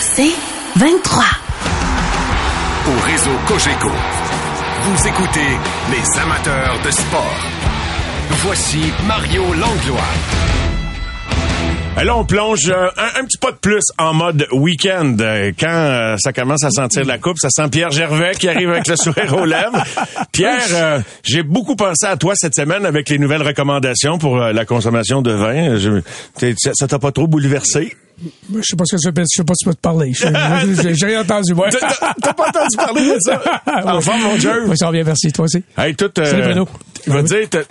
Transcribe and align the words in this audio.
C'est 0.00 0.32
23. 0.76 1.24
Au 2.86 3.00
réseau 3.06 3.30
Cogeco, 3.46 3.90
vous 4.82 5.06
écoutez 5.08 5.40
les 5.90 6.20
amateurs 6.20 6.78
de 6.84 6.90
sport. 6.90 7.36
Voici 8.44 8.92
Mario 9.06 9.42
Langlois. 9.54 10.00
Là, 12.04 12.16
on 12.16 12.24
plonge 12.24 12.68
euh, 12.68 12.88
un, 12.96 13.20
un 13.20 13.24
petit 13.24 13.38
pas 13.38 13.50
de 13.50 13.56
plus 13.56 13.82
en 13.98 14.14
mode 14.14 14.46
week-end. 14.52 15.16
Euh, 15.20 15.50
Quand 15.58 15.66
euh, 15.68 16.16
ça 16.18 16.32
commence 16.32 16.62
à 16.62 16.70
sentir 16.70 17.04
la 17.04 17.18
coupe, 17.18 17.38
ça 17.40 17.48
sent 17.50 17.68
Pierre 17.70 17.90
Gervais 17.90 18.32
qui 18.38 18.48
arrive 18.48 18.70
avec 18.70 18.86
le 18.86 18.94
sourire 18.94 19.36
aux 19.36 19.44
lèvres. 19.44 19.82
Pierre, 20.30 20.62
euh, 20.74 21.00
j'ai 21.24 21.42
beaucoup 21.42 21.74
pensé 21.74 22.06
à 22.06 22.16
toi 22.16 22.34
cette 22.36 22.54
semaine 22.54 22.86
avec 22.86 23.08
les 23.08 23.18
nouvelles 23.18 23.42
recommandations 23.42 24.16
pour 24.18 24.40
euh, 24.40 24.52
la 24.52 24.64
consommation 24.64 25.22
de 25.22 25.32
vin. 25.32 25.76
Je- 25.76 26.54
ça 26.74 26.86
t'a 26.86 26.98
pas 27.00 27.10
trop 27.10 27.26
bouleversé? 27.26 27.96
Je 28.52 28.60
sais 28.62 28.76
pas 28.76 28.84
ce 28.84 28.96
que 28.96 29.02
je 29.02 29.08
sais 29.08 29.44
pas 29.44 29.52
que 29.52 29.58
tu 29.58 29.64
peux 29.68 29.74
te 29.74 29.80
parler. 29.80 30.12
J'ai 30.12 31.06
rien 31.06 31.20
entendu, 31.22 31.54
moi. 31.54 31.68
T'as- 32.20 32.32
pas 32.34 32.48
entendu 32.48 32.76
parler 32.76 33.14
de 33.14 33.18
ça? 33.20 33.40
Enfin, 33.84 34.18
mon 34.18 34.36
Dieu. 34.36 34.64
Oui, 34.68 34.76
ça 34.76 34.90
bien, 34.90 35.04
merci. 35.04 35.30
Toi 35.32 35.44
aussi. 35.44 35.62
Hey, 35.76 35.94
tout, 35.94 36.10
Salut, 36.16 36.42
Bruno. 36.42 36.68
Je 37.06 37.12
te 37.12 37.22
dire, 37.22 37.64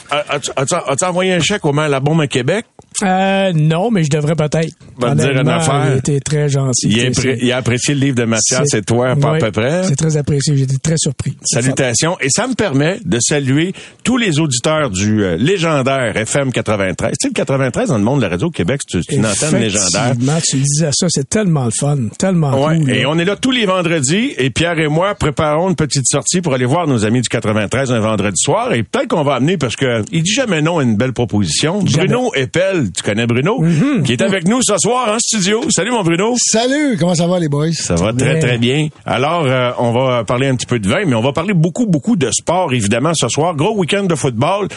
as-tu 0.90 1.04
envoyé 1.06 1.34
un 1.34 1.40
chèque 1.40 1.66
au 1.66 1.74
maire 1.74 1.90
La 1.90 2.00
Bombe 2.00 2.22
à 2.22 2.28
Québec? 2.28 2.66
Euh, 3.04 3.52
non, 3.54 3.92
mais 3.92 4.04
je 4.04 4.10
devrais 4.10 4.36
peut-être. 4.36 4.74
Va 5.00 5.12
te 5.16 5.22
dire 5.22 5.40
une 5.40 5.50
affaire. 5.50 5.90
Il 5.94 5.98
était 6.00 6.20
très 6.20 6.50
gentil. 6.50 6.88
Il 6.90 7.00
a, 7.06 7.34
il 7.42 7.52
apprécié 7.52 7.94
le 7.94 8.00
livre 8.02 8.16
de 8.16 8.24
Mathias 8.26 8.64
c'est- 8.66 8.80
et 8.80 8.82
toi, 8.82 9.16
pas 9.16 9.36
à 9.36 9.40
peu 9.40 9.52
près. 9.52 9.84
C'est 9.84 9.96
très 9.96 10.18
apprécié. 10.18 10.58
J'étais 10.58 10.78
très 10.78 10.98
surpris. 10.98 11.38
Salutations. 11.44 12.18
Et 12.20 12.30
ça 12.30 12.48
me 12.48 12.54
permet 12.56 13.00
de 13.06 13.20
saluer 13.20 13.74
tous 14.04 14.18
les 14.18 14.40
auditeurs 14.40 14.90
du 14.90 15.24
euh, 15.24 15.38
légendaire 15.38 16.16
FM 16.18 16.52
93. 16.52 17.12
Tu 17.12 17.16
sais, 17.22 17.28
le 17.30 17.34
93 17.34 17.90
dans 17.90 17.98
le 17.98 18.04
monde 18.04 18.18
de 18.20 18.24
la 18.24 18.30
radio 18.30 18.48
au 18.48 18.52
Québec, 18.52 18.82
c'est 18.88 19.00
une 19.12 19.26
antenne 19.26 19.60
légendaire. 19.60 20.06
Effectivement, 20.08 20.38
tu 20.44 20.58
disais 20.58 20.90
ça, 20.92 21.08
c'est 21.10 21.30
tellement 21.30 21.66
le 21.66 21.72
fun, 21.72 21.98
tellement 22.18 22.66
Ouais, 22.66 22.80
cool. 22.80 22.90
et 22.92 23.02
là. 23.04 23.10
on 23.10 23.20
est 23.20 23.26
là 23.26 23.36
tous 23.36 23.52
les 23.52 23.66
vendredis 23.66 24.34
et 24.38 24.50
Pierre 24.50 24.80
et 24.80 24.88
moi 24.88 25.14
préparons 25.16 25.70
une 25.70 25.76
petite 25.76 26.08
sortie 26.08 26.42
pour 26.42 26.54
aller 26.54 26.66
voir 26.66 26.88
nos 26.88 27.06
amis 27.06 27.22
du 27.22 27.30
93 27.30 27.92
un 27.92 28.00
vendredi 28.00 28.38
soir 28.38 28.74
et 28.74 28.84
peut-être 28.84 29.08
qu'on 29.10 29.24
va 29.24 29.36
amener 29.36 29.58
parce 29.58 29.76
que 29.76 30.04
il 30.12 30.24
dit 30.24 30.34
jamais 30.34 30.62
non 30.62 30.80
à 30.80 30.84
une 30.84 30.96
belle 30.98 31.14
proposition. 31.14 31.86
Jamais. 31.86 32.08
Bruno 32.08 32.32
Eppel, 32.36 32.87
tu 32.96 33.04
connais 33.04 33.26
Bruno, 33.26 33.64
qui 34.06 34.14
est 34.14 34.22
avec 34.22 34.48
nous 34.48 34.60
ce 34.62 34.76
soir 34.78 35.14
en 35.14 35.20
studio. 35.20 35.62
Salut 35.70 35.92
mon 35.92 36.04
Bruno. 36.04 36.36
Salut, 36.38 36.98
comment 36.98 37.16
ça 37.16 37.28
va 37.28 37.40
les 37.40 37.50
boys? 37.50 37.72
Ça 37.74 37.96
va 37.96 38.14
très, 38.14 38.40
très 38.40 38.58
bien. 38.58 38.88
Alors, 39.06 39.46
euh, 39.46 39.72
on 39.80 39.92
va 39.92 40.24
parler 40.24 40.48
un 40.48 40.56
petit 40.56 40.66
peu 40.66 40.80
de 40.80 40.88
vin, 40.88 41.06
mais 41.06 41.16
on 41.16 41.22
va 41.22 41.34
parler 41.34 41.54
beaucoup, 41.54 41.86
beaucoup 41.86 42.16
de 42.16 42.30
sport, 42.32 42.74
évidemment, 42.74 43.12
ce 43.14 43.28
soir. 43.30 43.56
Gros 43.56 43.76
week-end 43.78 44.04
de 44.04 44.16
football. 44.16 44.68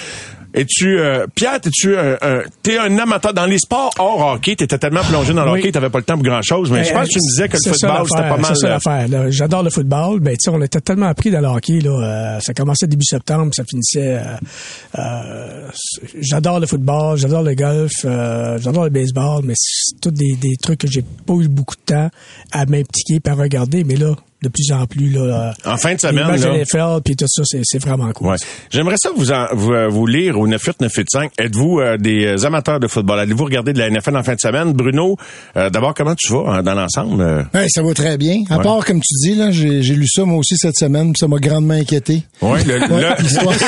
Es-tu, 0.53 0.99
euh, 0.99 1.27
Pierre, 1.35 1.55
es-tu 1.65 1.97
un, 1.97 2.15
un- 2.21 2.43
t'es 2.63 2.77
un 2.79 2.99
amateur 2.99 3.33
dans 3.33 3.47
les 3.47 3.59
sports 3.59 3.93
hors 3.99 4.33
hockey? 4.35 4.57
T'étais 4.57 4.79
tellement 4.79 5.03
plongé 5.03 5.33
dans 5.33 5.45
le 5.45 5.53
Oui. 5.53 5.61
hockey, 5.61 5.73
t'avais 5.73 5.91
pas 5.91 5.99
le 5.99 6.05
temps 6.05 6.15
pour 6.15 6.25
grand-chose, 6.25 6.71
mais 6.71 6.85
je 6.85 6.93
pense 6.93 7.07
que 7.09 7.13
tu 7.13 7.19
me 7.19 7.31
disais 7.31 7.49
que 7.49 7.57
le 7.65 7.73
football, 7.73 8.07
c'était 8.09 8.29
pas 8.29 8.37
mal. 8.37 8.45
C'est 8.47 8.55
ça 8.61 8.67
euh, 8.67 8.71
l'affaire. 8.71 9.09
là. 9.09 9.31
J'adore 9.31 9.63
le 9.63 9.71
football. 9.71 10.21
Ben, 10.21 10.33
tu 10.33 10.39
sais, 10.41 10.51
on 10.51 10.61
était 10.63 10.81
tellement 10.81 11.07
appris 11.07 11.31
dans 11.31 11.41
le 11.41 11.47
hockey. 11.47 11.81
Là, 11.81 11.91
euh, 12.37 12.41
ça 12.41 12.53
commençait 12.55 12.87
début 12.87 13.05
septembre, 13.05 13.53
ça 13.55 13.63
finissait. 13.69 14.17
euh, 14.19 14.99
euh, 14.99 15.69
j'adore 16.21 16.61
le 16.61 16.67
football, 16.67 17.17
j'adore 17.17 17.43
le 17.43 17.55
golf, 17.55 17.93
euh, 18.05 18.59
j'adore 18.61 18.85
le 18.85 18.91
baseball, 18.91 19.43
mais 19.45 19.55
c'est 19.57 20.01
tous 20.01 20.11
des, 20.11 20.35
des 20.41 20.57
trucs 20.61 20.81
que 20.81 20.89
j'ai 20.91 21.03
pas 21.03 21.35
eu 21.35 21.49
beaucoup 21.49 21.77
de 21.77 21.95
temps 21.95 22.11
à 22.53 22.67
m'impliquer 22.67 23.21
par 23.23 23.37
regarder. 23.37 23.85
Mais 23.85 23.97
là, 23.97 24.15
de 24.43 24.49
plus 24.49 24.73
en 24.73 24.87
plus, 24.87 25.11
là, 25.11 25.55
En 25.67 25.77
fin 25.77 25.91
de 25.91 25.95
les 26.03 26.09
semaine, 26.09 26.37
de 26.37 26.45
là. 26.45 26.59
NFL, 26.59 27.03
puis 27.05 27.17
tout 27.17 27.27
ça, 27.29 27.43
c'est, 27.45 27.61
c'est 27.65 27.79
vraiment 27.83 28.11
cool. 28.13 28.29
Ouais. 28.29 28.37
J'aimerais 28.71 28.97
ça 28.99 29.11
vous, 29.17 29.31
en- 29.33 29.47
vous, 29.55 29.73
euh, 29.73 29.89
vous 29.89 30.07
lire 30.07 30.39
au 30.39 30.47
98985. 30.47 31.33
Êtes-vous 31.39 31.81
euh, 31.81 31.97
des 31.99 32.25
euh, 32.27 32.45
amateurs 32.47 32.81
de 32.81 32.87
football? 32.89 33.19
Allez-vous 33.21 33.45
regarder 33.45 33.73
de 33.73 33.79
la 33.79 33.91
NFL 33.91 34.17
en 34.17 34.23
fin 34.23 34.35
de 34.35 34.41
semaine? 34.41 34.73
Bruno, 34.73 35.17
euh, 35.57 35.71
d'abord, 35.71 35.95
comment 35.95 36.15
tu 36.17 36.33
vas 36.33 36.45
hein, 36.49 36.63
dans 36.63 36.75
l'ensemble? 36.75 37.21
Euh, 37.23 37.43
Ouais, 37.55 37.67
ça 37.69 37.83
va 37.83 37.93
très 37.95 38.17
bien. 38.17 38.43
À 38.51 38.59
Ouais. 38.59 38.65
part, 38.65 38.85
comme 38.85 39.01
tu 39.01 39.15
dis, 39.29 39.35
là, 39.35 39.51
j'ai 39.51 39.83
j'ai 39.83 39.95
lu 39.95 40.07
ça 40.09 40.25
moi 40.25 40.39
aussi 40.39 40.57
cette 40.57 40.77
semaine, 40.77 41.13
puis 41.13 41.19
ça 41.21 41.29
m'a 41.29 41.39
grandement 41.39 41.75
inquiété. 41.75 42.23
Ouais, 42.43 42.63
le- 42.65 42.81
Ouais, 42.81 43.03
le- 43.03 43.23
l'histoire. 43.23 43.55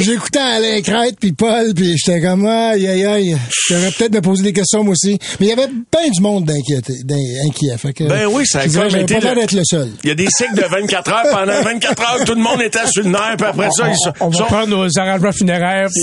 J'écoutais 0.00 0.38
Alain 0.38 0.80
Crête 0.82 1.16
puis 1.20 1.32
Paul, 1.32 1.72
puis 1.74 1.96
j'étais 1.96 2.20
comme 2.20 2.46
aïe 2.46 2.86
aïe 2.86 3.04
aïe. 3.04 3.36
J'aurais 3.68 3.90
peut-être 3.90 4.14
me 4.14 4.20
poser 4.20 4.42
des 4.42 4.52
questions 4.52 4.82
moi 4.84 4.92
aussi. 4.92 5.18
Mais 5.40 5.46
il 5.46 5.48
y 5.48 5.52
avait 5.52 5.66
bien 5.68 6.10
du 6.12 6.20
monde 6.20 6.44
d'inquiété, 6.44 6.94
d'in- 7.04 7.16
inquiet. 7.46 7.76
Fait 7.78 7.92
que, 7.92 8.04
Ben 8.04 8.26
oui, 8.30 8.44
ça 8.46 8.60
a 8.60 8.68
comme 8.68 8.86
été 8.96 9.14
pas 9.14 9.20
l'air 9.20 9.34
le- 9.34 9.40
d'être 9.42 9.52
le 9.52 9.62
seul. 9.64 9.90
Il 10.04 10.08
y 10.08 10.12
a 10.12 10.14
des 10.14 10.28
cycles 10.30 10.54
de 10.54 10.62
24 10.64 11.12
heures. 11.12 11.24
Pendant 11.30 11.62
24 11.62 12.02
heures, 12.02 12.24
tout 12.24 12.34
le 12.34 12.40
monde 12.40 12.60
était 12.62 12.86
sur 12.86 13.02
le 13.04 13.10
nerf, 13.10 13.34
puis 13.38 13.46
après 13.46 13.68
ça, 13.70 13.88
ils 13.88 13.96
sont... 13.96 14.12
On 14.20 14.28
va 14.28 14.38
sont- 14.38 14.44
prendre 14.44 14.68
nos 14.68 14.98
arrangements 14.98 15.32
funéraires. 15.32 15.88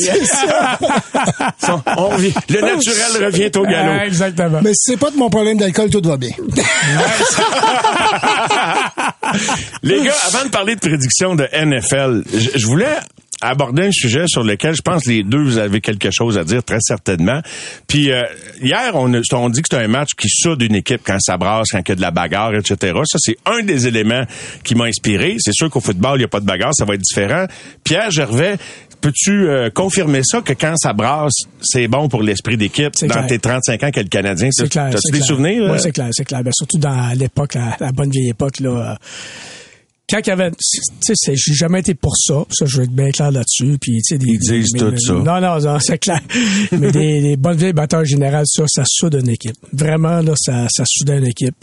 on 1.97 2.07
revient- 2.09 2.33
le 2.50 2.62
naturel 2.62 3.25
revient 3.25 3.51
au 3.57 3.63
Ah, 3.67 3.72
galop. 3.72 4.03
exactement. 4.06 4.59
Mais 4.63 4.72
si 4.73 4.91
c'est 4.91 4.97
pas 5.00 5.12
de 5.12 5.17
mon 5.17 5.29
problème 5.29 5.57
d'alcool, 5.57 5.89
tout 5.89 6.01
va 6.03 6.17
bien. 6.17 6.31
Les 9.83 10.01
gars, 10.03 10.13
avant 10.28 10.45
de 10.45 10.50
parler 10.50 10.75
de 10.75 10.79
prédiction 10.79 11.35
de 11.35 11.47
NFL, 11.53 12.23
je 12.56 12.66
voulais 12.66 12.97
aborder 13.49 13.83
un 13.87 13.91
sujet 13.91 14.25
sur 14.27 14.43
lequel 14.43 14.75
je 14.75 14.81
pense 14.81 15.05
les 15.05 15.23
deux 15.23 15.43
vous 15.43 15.57
avez 15.57 15.81
quelque 15.81 16.09
chose 16.11 16.37
à 16.37 16.43
dire 16.43 16.63
très 16.63 16.79
certainement. 16.81 17.41
Puis 17.87 18.11
euh, 18.11 18.23
hier 18.61 18.91
on, 18.95 19.13
a- 19.13 19.21
on 19.33 19.49
dit 19.49 19.61
que 19.61 19.67
c'est 19.71 19.77
un 19.83 19.87
match 19.87 20.09
qui 20.17 20.27
soude 20.29 20.61
une 20.61 20.75
équipe 20.75 21.01
quand 21.05 21.19
ça 21.19 21.37
brasse, 21.37 21.69
quand 21.71 21.79
il 21.85 21.89
y 21.89 21.91
a 21.91 21.95
de 21.95 22.01
la 22.01 22.11
bagarre, 22.11 22.55
etc. 22.55 22.77
Ça 23.05 23.17
c'est 23.19 23.37
un 23.45 23.63
des 23.63 23.87
éléments 23.87 24.23
qui 24.63 24.75
m'a 24.75 24.85
inspiré. 24.85 25.35
C'est 25.39 25.53
sûr 25.53 25.69
qu'au 25.69 25.79
football 25.81 26.15
il 26.15 26.19
n'y 26.19 26.25
a 26.25 26.29
pas 26.29 26.39
de 26.39 26.45
bagarre, 26.45 26.73
ça 26.73 26.85
va 26.85 26.95
être 26.95 27.01
différent. 27.01 27.45
Pierre 27.83 28.11
Gervais, 28.11 28.57
peux-tu 29.01 29.49
euh, 29.49 29.69
confirmer 29.69 30.21
ça 30.23 30.41
que 30.41 30.53
quand 30.53 30.75
ça 30.77 30.93
brasse, 30.93 31.33
c'est 31.61 31.87
bon 31.89 32.07
pour 32.07 32.23
l'esprit 32.23 32.55
d'équipe? 32.55 32.93
Dans 33.01 33.07
clair. 33.07 33.27
tes 33.27 33.39
35 33.39 33.83
ans 33.83 33.91
qu'est 33.91 34.03
le 34.03 34.07
Canadien? 34.09 34.47
C'est 34.51 34.69
clair. 34.69 34.85
T'as-tu 34.91 35.01
c'est 35.03 35.11
des 35.11 35.17
clair. 35.17 35.27
souvenirs? 35.27 35.69
Oui, 35.71 35.77
c'est 35.79 35.91
clair, 35.91 36.07
c'est 36.11 36.23
clair. 36.23 36.41
Ben, 36.43 36.51
surtout 36.53 36.77
dans 36.77 37.11
l'époque, 37.17 37.55
la, 37.55 37.75
la 37.79 37.91
bonne 37.91 38.09
vieille 38.09 38.29
époque, 38.29 38.59
là. 38.61 38.69
euh, 38.91 38.95
quand 40.09 40.19
il 40.25 40.27
y 40.27 40.31
avait, 40.31 40.51
tu 40.51 41.13
sais, 41.15 41.33
j'ai 41.35 41.53
jamais 41.53 41.79
été 41.79 41.93
pour 41.95 42.15
ça. 42.17 42.43
Ça, 42.51 42.65
je 42.65 42.77
veux 42.77 42.83
être 42.83 42.91
bien 42.91 43.09
clair 43.11 43.31
là-dessus. 43.31 43.77
Puis, 43.81 43.93
tu 44.01 44.01
sais, 44.03 44.17
des- 44.17 44.27
Ils 44.33 44.39
disent 44.39 44.71
tout 44.77 44.91
mais- 44.91 44.99
ça. 44.99 45.13
Non, 45.13 45.39
non, 45.41 45.59
non, 45.59 45.79
c'est 45.79 45.97
clair. 45.97 46.19
mais 46.71 46.91
des, 46.91 47.21
des 47.21 47.35
bonnes 47.37 47.57
vieilles 47.57 47.73
batteurs 47.73 48.05
générales, 48.05 48.45
ça, 48.47 48.63
ça 48.67 48.83
soude 48.85 49.15
une 49.15 49.29
équipe. 49.29 49.55
Vraiment, 49.71 50.19
là, 50.21 50.33
ça, 50.35 50.67
ça 50.69 50.83
soude 50.85 51.09
une 51.09 51.25
équipe. 51.25 51.55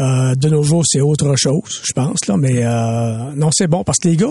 Euh, 0.00 0.34
de 0.34 0.48
nos 0.48 0.62
jours, 0.62 0.84
c'est 0.86 1.00
autre 1.00 1.34
chose, 1.36 1.80
je 1.84 1.92
pense, 1.92 2.26
là. 2.26 2.36
Mais, 2.36 2.62
euh, 2.64 3.32
non, 3.36 3.50
c'est 3.52 3.66
bon 3.68 3.82
parce 3.84 3.98
que 3.98 4.08
les 4.08 4.16
gars, 4.16 4.26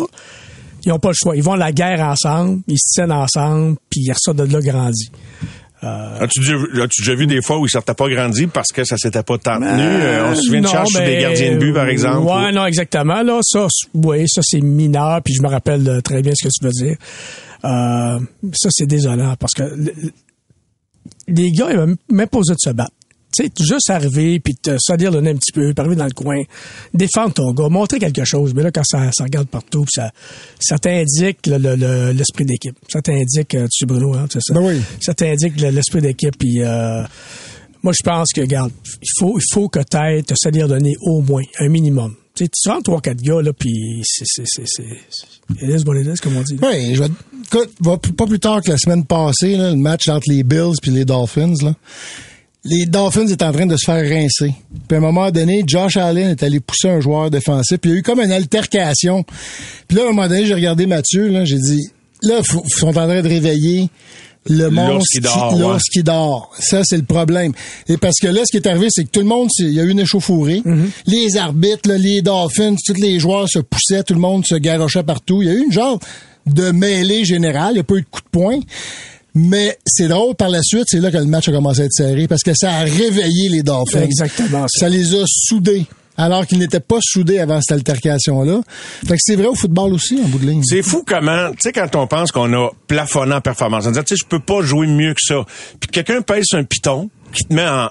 ils 0.86 0.92
ont 0.92 1.00
pas 1.00 1.10
le 1.10 1.16
choix. 1.18 1.36
Ils 1.36 1.44
vont 1.44 1.54
à 1.54 1.58
la 1.58 1.72
guerre 1.72 2.00
ensemble, 2.02 2.62
ils 2.68 2.78
se 2.78 2.94
tiennent 2.94 3.12
ensemble, 3.12 3.76
puis 3.90 4.02
ils 4.06 4.12
ressortent 4.14 4.38
de 4.38 4.44
là 4.44 4.62
grandis. 4.62 5.10
As-tu 5.82 6.40
déjà, 6.40 6.58
vu- 6.58 6.82
as-tu 6.82 7.02
déjà 7.02 7.16
vu 7.16 7.28
des 7.28 7.42
fois 7.42 7.60
où 7.60 7.66
ils 7.66 7.70
sortaient 7.70 7.94
pas 7.94 8.10
grandis 8.10 8.48
parce 8.48 8.70
que 8.74 8.84
ça 8.84 8.98
s'était 8.98 9.24
pas 9.24 9.38
tenu? 9.38 9.66
Euh, 9.68 10.32
on 10.32 10.36
se 10.36 10.42
souvient 10.42 10.62
de 10.62 10.68
charge 10.68 10.90
sur 10.90 11.00
des 11.02 11.06
ben, 11.16 11.22
gardiens 11.22 11.52
de 11.54 11.58
but, 11.58 11.74
par 11.74 11.88
exemple? 11.88 12.18
Ouais, 12.28 12.52
non, 12.52 12.66
exactement. 12.66 13.22
Là, 13.22 13.40
ça, 13.44 13.68
oui, 13.94 14.28
ça 14.28 14.42
c'est 14.44 14.62
mineur, 14.62 15.22
puis 15.24 15.34
je 15.36 15.42
me 15.44 15.48
rappelle 15.48 15.88
euh, 15.88 16.02
très 16.02 16.22
bien 16.22 16.34
ce 16.36 16.48
que 16.48 16.52
tu 16.52 16.66
veux 16.66 16.72
dire. 16.72 16.98
Euh, 17.66 18.20
ça 18.54 18.70
c'est 18.72 18.86
désolant 18.88 19.36
parce 19.40 19.54
que 19.54 19.64
le- 19.64 19.94
le- 20.02 20.12
les 21.28 21.52
gars, 21.52 21.68
ils 21.72 21.96
même 22.16 22.28
pas 22.28 22.38
osé 22.40 22.54
de 22.54 22.60
se 22.60 22.70
battre. 22.72 22.92
Tu 23.36 23.44
sais, 23.46 23.52
juste 23.60 23.90
arriver 23.90 24.40
puis 24.40 24.56
te 24.56 24.78
salir 24.80 25.12
le 25.12 25.20
nez 25.22 25.32
un 25.32 25.36
petit 25.36 25.52
peu, 25.52 25.74
arriver 25.78 25.96
dans 25.98 26.06
le 26.06 26.12
coin, 26.12 26.42
défendre 26.94 27.34
ton 27.34 27.52
gars, 27.54 27.68
montrer 27.70 28.00
quelque 28.00 28.24
chose. 28.24 28.54
Mais 28.56 28.64
là, 28.64 28.72
quand 28.72 28.84
ça, 28.86 29.12
ça 29.12 29.26
regarde 29.26 29.48
partout, 29.50 29.82
puis 29.84 29.92
ça, 29.96 30.12
ça 30.60 30.78
t'indique 30.80 31.46
le- 31.46 31.58
le- 31.58 31.76
le- 31.76 32.12
l'esprit 32.14 32.46
d'équipe. 32.46 32.76
Ça 32.90 33.02
t'indique, 33.02 33.54
euh, 33.56 33.68
tu 33.70 33.86
Bruno, 33.86 34.14
hein, 34.16 34.28
c'est 34.32 34.40
ça? 34.42 34.54
Ben 34.54 34.62
oui. 34.66 34.82
Ça 35.02 35.14
t'indique 35.14 35.60
le- 35.60 35.70
l'esprit 35.72 36.02
d'équipe. 36.02 36.38
Puis 36.38 36.62
euh, 36.62 37.04
moi, 37.84 37.92
je 37.94 38.02
pense 38.04 38.30
que, 38.34 38.42
regarde, 38.42 38.72
il 39.02 39.10
faut, 39.20 39.38
il 39.38 39.44
faut 39.54 39.68
que 39.68 39.80
tu 39.80 39.98
aies 39.98 40.24
te 40.24 40.34
salir 40.42 40.68
donner 40.70 40.96
au 41.02 41.22
moins 41.22 41.44
un 41.60 41.68
minimum. 41.68 42.16
Tu 42.34 42.46
sais, 42.46 42.50
tu 42.54 42.70
rentres 42.70 42.84
trois, 42.84 43.02
quatre 43.02 43.22
gars, 43.22 43.42
là, 43.42 43.52
puis 43.52 44.02
c'est, 44.06 44.24
c'est, 44.26 44.44
c'est, 44.46 44.64
c'est, 44.66 44.84
c'est- 45.10 45.66
it 45.66 45.82
is 45.82 45.84
what 45.86 46.00
it 46.00 46.08
is, 46.08 46.20
comme 46.22 46.38
on 46.38 46.44
dit. 46.44 46.58
Oui, 46.64 46.96
je 46.96 47.04
vais, 47.04 47.10
écoute, 47.44 47.72
pas 48.16 48.26
plus 48.26 48.40
tard 48.40 48.62
que 48.62 48.72
la 48.72 48.78
semaine 48.78 49.06
passée, 49.06 49.58
là, 49.58 49.72
le 49.72 49.76
match 49.78 50.08
entre 50.08 50.30
les 50.32 50.44
Bills 50.44 50.76
puis 50.82 50.92
les 50.92 51.04
Dolphins, 51.04 51.54
là. 51.62 51.76
Les 52.70 52.86
Dolphins 52.86 53.28
étaient 53.28 53.46
en 53.46 53.52
train 53.52 53.66
de 53.66 53.78
se 53.78 53.86
faire 53.86 54.02
rincer. 54.02 54.54
Puis 54.88 54.96
à 54.96 54.98
un 54.98 55.02
moment 55.02 55.32
donné, 55.32 55.64
Josh 55.66 55.98
Allen 55.98 56.32
est 56.32 56.44
allé 56.44 56.60
pousser 56.60 56.90
un 56.90 57.00
joueur 57.00 57.32
défensif. 57.32 57.78
Puis 57.78 57.92
il 57.92 57.94
y 57.94 57.96
a 57.96 58.00
eu 58.00 58.04
comme 58.04 58.20
une 58.20 58.32
altercation. 58.32 59.24
Puis 59.88 59.98
là, 59.98 60.04
à 60.04 60.06
un 60.08 60.10
moment 60.10 60.28
donné, 60.28 60.46
j'ai 60.46 60.54
regardé 60.54 60.86
Mathieu, 60.86 61.30
là, 61.30 61.46
j'ai 61.46 61.58
dit, 61.58 61.90
là, 62.24 62.42
ils 62.42 62.74
sont 62.74 62.88
en 62.88 62.94
train 62.94 63.22
de 63.22 63.28
réveiller 63.28 63.90
le 64.50 64.70
monstre 64.70 65.10
qui 65.12 65.20
dort, 65.20 65.54
ouais. 65.54 65.78
qui 65.92 66.04
dort. 66.04 66.52
Ça, 66.60 66.82
c'est 66.84 66.98
le 66.98 67.04
problème. 67.04 67.52
Et 67.88 67.98
parce 67.98 68.20
que 68.22 68.28
là, 68.28 68.42
ce 68.46 68.52
qui 68.52 68.58
est 68.58 68.68
arrivé, 68.68 68.88
c'est 68.90 69.04
que 69.04 69.10
tout 69.10 69.20
le 69.20 69.26
monde, 69.26 69.50
il 69.60 69.74
y 69.74 69.80
a 69.80 69.84
eu 69.84 69.90
une 69.90 70.00
échauffourée. 70.00 70.62
Mm-hmm. 70.66 70.88
Les 71.08 71.38
arbitres, 71.38 71.90
là, 71.90 71.98
les 71.98 72.22
Dolphins, 72.22 72.76
tous 72.86 72.94
les 72.94 73.20
joueurs 73.20 73.50
se 73.50 73.60
poussaient, 73.60 74.04
tout 74.04 74.14
le 74.14 74.20
monde 74.20 74.46
se 74.46 74.56
garochait 74.56 75.04
partout. 75.04 75.42
Il 75.42 75.48
y 75.48 75.52
a 75.52 75.54
eu 75.54 75.64
une 75.64 75.72
genre 75.72 76.00
de 76.46 76.72
mêlée 76.72 77.26
générale. 77.26 77.72
Il 77.72 77.76
n'y 77.76 77.80
a 77.82 77.84
pas 77.84 77.96
eu 77.96 78.02
de 78.02 78.08
coup 78.10 78.22
de 78.22 78.30
poing. 78.30 78.60
Mais 79.38 79.78
c'est 79.86 80.08
drôle, 80.08 80.34
par 80.36 80.50
la 80.50 80.64
suite, 80.64 80.86
c'est 80.88 81.00
là 81.00 81.12
que 81.12 81.18
le 81.18 81.26
match 81.26 81.48
a 81.48 81.52
commencé 81.52 81.82
à 81.82 81.86
être 81.86 81.94
serré 81.94 82.28
parce 82.28 82.42
que 82.42 82.54
ça 82.56 82.72
a 82.72 82.80
réveillé 82.82 83.50
les 83.50 83.62
Dolphins. 83.62 84.02
Exactement 84.02 84.68
ça. 84.68 84.80
Ça 84.80 84.90
les 84.90 85.14
a 85.14 85.24
soudés. 85.28 85.86
Alors 86.20 86.48
qu'ils 86.48 86.58
n'étaient 86.58 86.80
pas 86.80 86.98
soudés 87.00 87.38
avant 87.38 87.62
cette 87.62 87.74
altercation-là. 87.74 88.62
Fait 89.06 89.14
que 89.14 89.20
c'est 89.20 89.36
vrai 89.36 89.46
au 89.46 89.54
football 89.54 89.94
aussi, 89.94 90.20
en 90.20 90.28
bout 90.28 90.40
de 90.40 90.48
ligne. 90.48 90.64
C'est 90.64 90.82
fou 90.82 91.04
comment, 91.06 91.52
tu 91.52 91.58
sais, 91.60 91.72
quand 91.72 91.96
on 91.96 92.08
pense 92.08 92.32
qu'on 92.32 92.52
a 92.54 92.72
plafonné 92.88 93.36
en 93.36 93.42
performance, 93.42 93.86
on 93.86 93.92
dit, 93.92 94.00
tu 94.00 94.16
sais, 94.16 94.20
je 94.20 94.28
peux 94.28 94.40
pas 94.40 94.64
jouer 94.64 94.88
mieux 94.88 95.14
que 95.14 95.22
ça. 95.22 95.46
Puis 95.80 95.92
quelqu'un 95.92 96.24
pèse 96.24 96.46
un 96.54 96.64
piton, 96.64 97.12
qui 97.38 97.44
te 97.46 97.54
met 97.54 97.68
en 97.68 97.88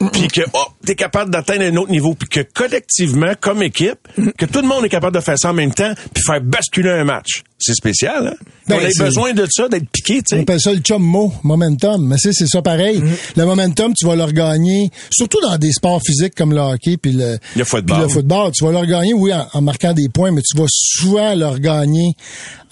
1-1, 0.00 0.10
puis 0.12 0.28
que 0.28 0.40
oh, 0.54 0.64
t'es 0.84 0.94
capable 0.94 1.30
d'atteindre 1.30 1.62
un 1.64 1.76
autre 1.76 1.90
niveau, 1.90 2.14
puis 2.14 2.28
que 2.28 2.40
collectivement, 2.54 3.32
comme 3.40 3.62
équipe, 3.62 3.98
que 4.38 4.46
tout 4.46 4.60
le 4.62 4.66
monde 4.68 4.84
est 4.84 4.88
capable 4.88 5.14
de 5.16 5.20
faire 5.20 5.38
ça 5.38 5.50
en 5.50 5.54
même 5.54 5.72
temps, 5.74 5.92
puis 6.14 6.22
faire 6.26 6.40
basculer 6.40 6.90
un 6.90 7.04
match. 7.04 7.42
C'est 7.58 7.74
spécial, 7.74 8.28
hein? 8.28 8.44
Ben, 8.66 8.78
on 8.80 8.84
a 9.02 9.04
besoin 9.04 9.32
de 9.34 9.46
ça, 9.50 9.68
d'être 9.68 9.88
piqué, 9.90 10.22
tu 10.22 10.34
On 10.34 10.36
sais. 10.38 10.42
appelle 10.42 10.60
ça 10.60 10.72
le 10.72 10.78
chum 10.78 11.02
mot, 11.02 11.30
momentum. 11.42 12.06
Mais 12.06 12.16
c'est, 12.18 12.32
c'est 12.32 12.46
ça 12.46 12.62
pareil. 12.62 13.02
Le 13.36 13.44
momentum, 13.44 13.92
tu 13.94 14.06
vas 14.06 14.16
le 14.16 14.24
regagner, 14.24 14.90
surtout 15.10 15.40
dans 15.42 15.58
des 15.58 15.72
sports 15.72 16.00
physiques 16.02 16.34
comme 16.34 16.54
le 16.54 16.60
hockey 16.60 16.96
puis 16.96 17.12
le, 17.12 17.36
Le 17.56 17.64
football. 17.64 17.96
puis 17.96 18.06
le 18.06 18.08
football. 18.08 18.52
Tu 18.56 18.64
vas 18.64 18.70
le 18.72 18.78
regagner, 18.78 19.12
oui, 19.12 19.34
en, 19.34 19.46
en 19.52 19.60
marquant 19.60 19.92
des 19.92 20.08
points, 20.08 20.30
mais 20.30 20.40
tu 20.40 20.56
vas 20.56 20.64
souvent 20.70 21.34
le 21.34 21.46
regagner 21.48 22.12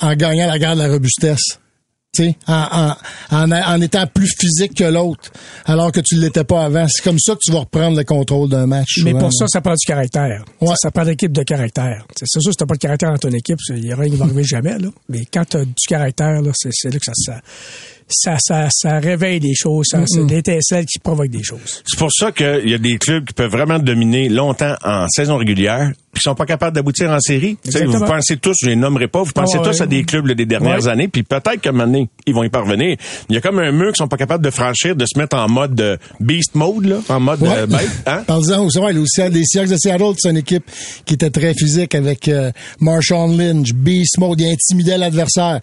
en 0.01 0.15
gagnant 0.15 0.47
la 0.47 0.59
guerre 0.59 0.75
de 0.77 0.81
la 0.83 0.89
robustesse. 0.89 1.59
Tu 2.11 2.33
en, 2.47 2.95
en, 3.31 3.53
en, 3.53 3.53
en 3.53 3.81
étant 3.83 4.07
plus 4.07 4.33
physique 4.39 4.75
que 4.75 4.85
l'autre, 4.85 5.31
alors 5.67 5.93
que 5.93 6.01
tu 6.01 6.17
ne 6.17 6.23
l'étais 6.23 6.45
pas 6.45 6.65
avant. 6.65 6.87
C'est 6.89 7.03
comme 7.03 7.19
ça 7.19 7.35
que 7.35 7.41
tu 7.43 7.53
vas 7.53 7.61
reprendre 7.61 7.99
le 7.99 8.05
contrôle 8.05 8.49
d'un 8.49 8.67
match. 8.67 9.01
Mais 9.05 9.13
pour 9.13 9.33
ça, 9.33 9.45
ça 9.47 9.61
prend 9.61 9.75
du 9.75 9.87
caractère. 9.87 10.45
Ouais. 10.61 10.69
Ça, 10.69 10.75
ça 10.85 10.91
prend 10.91 11.03
l'équipe 11.03 11.33
de 11.33 11.43
caractère. 11.43 12.07
C'est 12.17 12.27
sûr, 12.27 12.41
si 12.51 12.57
t'as 12.57 12.65
pas 12.67 12.75
de 12.75 12.79
caractère 12.79 13.13
dans 13.13 13.19
ton 13.19 13.31
équipe, 13.31 13.59
il 13.71 13.85
y 13.85 13.93
a 13.93 13.97
rien 13.97 14.11
qui 14.11 14.17
va 14.17 14.25
arriver 14.25 14.43
jamais, 14.43 14.79
là. 14.79 14.89
Mais 15.11 15.27
quand 15.33 15.45
t'as 15.45 15.65
du 15.65 15.75
caractère, 15.87 16.41
là, 16.41 16.51
c'est 16.55 16.71
c'est 16.73 16.91
là 16.91 16.99
que 16.99 17.05
ça, 17.05 17.13
ça, 17.15 17.41
ça, 18.09 18.37
ça, 18.39 18.69
ça 18.71 18.99
réveille 18.99 19.41
des 19.41 19.55
choses. 19.55 19.87
Ça, 19.91 20.03
C'est 20.07 20.23
l'étincelle 20.29 20.87
qui 20.87 20.99
provoque 20.99 21.29
des 21.29 21.43
choses. 21.43 21.83
C'est 21.87 21.99
pour 21.99 22.11
ça 22.13 22.33
qu'il 22.33 22.69
y 22.69 22.75
a 22.75 22.79
des 22.79 22.97
clubs 22.99 23.25
qui 23.25 23.35
peuvent 23.35 23.51
vraiment 23.51 23.79
dominer 23.79 24.29
longtemps 24.29 24.75
en 24.85 25.07
saison 25.09 25.37
régulière, 25.37 25.93
puis 26.13 26.21
qui 26.21 26.23
sont 26.29 26.35
pas 26.35 26.47
capables 26.47 26.75
d'aboutir 26.75 27.11
en 27.11 27.21
série. 27.21 27.59
Vous 27.87 28.05
pensez 28.05 28.37
tous, 28.39 28.55
je 28.63 28.69
les 28.71 28.77
nommerai 28.77 29.09
pas, 29.09 29.23
vous 29.23 29.33
pensez 29.33 29.59
Ah 29.61 29.65
tous 29.65 29.77
ouais. 29.79 29.83
à 29.83 29.87
des 29.87 30.05
clubs 30.05 30.27
là, 30.27 30.35
des 30.35 30.47
dernières 30.47 30.85
Ouais. 30.85 30.89
années, 30.89 31.09
puis 31.09 31.23
peut-être 31.23 31.61
qu'à 31.61 31.69
un 31.71 31.73
moment 31.73 31.87
donné, 31.87 32.09
ils 32.27 32.35
vont 32.35 32.43
y 32.45 32.49
parvenir. 32.49 32.97
Il 33.29 33.35
y 33.35 33.39
a 33.39 33.41
comme 33.41 33.59
un 33.59 33.73
mur 33.73 33.89
qu'ils 33.89 33.97
sont 33.97 34.09
pas 34.09 34.17
capables 34.17 34.45
de 34.45 34.51
franchir, 34.51 34.97
de 34.97 35.05
se 35.07 35.19
mettre 35.19 35.37
en 35.37 35.49
mode 35.49 35.79
euh, 35.81 35.97
beast 36.21 36.55
mode, 36.55 36.87
là, 36.87 37.01
en 37.09 37.21
mode 37.21 37.43
Ouais. 37.43 37.49
euh, 37.59 37.67
bête. 37.67 37.89
Hein? 38.07 38.25
Aussi, 38.99 39.21
les 39.31 39.43
Seahawks 39.45 39.69
de 39.69 39.77
Seattle, 39.77 40.15
c'est 40.19 40.31
une 40.31 40.37
équipe 40.39 40.65
qui 41.05 41.15
était 41.15 41.31
très 41.31 41.55
physique 41.55 41.95
avec 41.95 42.27
euh, 42.29 42.51
Marshawn 42.81 43.37
Lynch, 43.37 43.73
Beast 43.73 44.19
Mode, 44.19 44.41
il 44.41 44.51
intimidait 44.53 44.99
l'adversaire. 44.99 45.61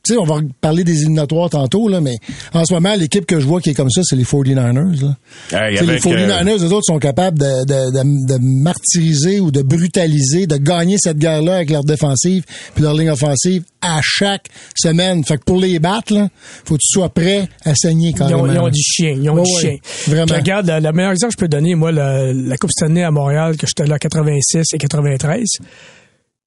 Euh, 0.00 0.06
tu 0.06 0.14
sais, 0.14 0.18
on 0.18 0.24
va 0.24 0.40
parler 0.60 0.84
des 0.84 1.02
éliminatoires 1.02 1.50
tantôt, 1.50 1.88
là, 1.88 2.00
mais 2.00 2.16
en 2.54 2.64
ce 2.64 2.72
moment, 2.72 2.94
l'équipe 2.94 3.26
que 3.26 3.38
je 3.38 3.46
vois 3.46 3.60
qui 3.60 3.70
est 3.70 3.74
comme 3.74 3.90
ça, 3.90 4.00
c'est 4.04 4.16
les 4.16 4.24
49ers. 4.24 5.00
Là. 5.02 5.16
Hey, 5.52 5.74
les 5.74 5.78
avec, 5.80 6.02
49ers, 6.02 6.58
eux 6.64 6.72
autres, 6.72 6.86
sont 6.86 6.98
capables 6.98 7.38
de, 7.38 7.64
de, 7.64 7.90
de, 7.92 8.26
de 8.34 8.38
martyriser 8.40 9.40
ou 9.40 9.50
de 9.50 9.62
brutaliser, 9.62 10.46
de 10.46 10.56
gagner 10.56 10.96
cette 10.98 11.18
guerre-là 11.18 11.56
avec 11.56 11.70
leur 11.70 11.84
défensive 11.84 12.44
puis 12.74 12.82
leur 12.82 12.94
ligne 12.94 13.10
offensive 13.10 13.62
à 13.82 14.00
chaque 14.02 14.46
semaine. 14.74 15.24
Fait 15.24 15.38
que 15.38 15.44
pour 15.44 15.58
les 15.58 15.78
battre, 15.78 16.12
là, 16.14 16.28
faut 16.64 16.74
que 16.74 16.80
tu 16.80 16.92
sois 16.92 17.08
prêt 17.08 17.48
à 17.64 17.74
saigner 17.74 18.12
quand 18.12 18.28
Ils 18.28 18.34
ont, 18.34 18.42
même. 18.44 18.54
ils 18.54 18.60
ont 18.60 18.68
du 18.68 18.82
chien. 18.82 19.14
Ils 19.20 19.30
ont 19.30 19.42
du 19.42 19.50
chien. 19.60 19.76
vraiment. 20.06 20.26
Puis 20.26 20.36
regarde, 20.36 20.66
le, 20.68 20.80
le 20.80 20.92
meilleur 20.92 21.12
exemple 21.12 21.34
que 21.34 21.40
je 21.40 21.44
peux 21.44 21.48
donner, 21.48 21.74
moi, 21.74 21.92
la 21.92 22.56
Coupe 22.58 22.70
Stanley 22.70 23.02
à 23.02 23.10
Montréal, 23.10 23.56
que 23.56 23.66
j'étais 23.66 23.86
là 23.86 23.94
en 23.94 23.98
86 23.98 24.64
et 24.74 24.78
93, 24.78 25.44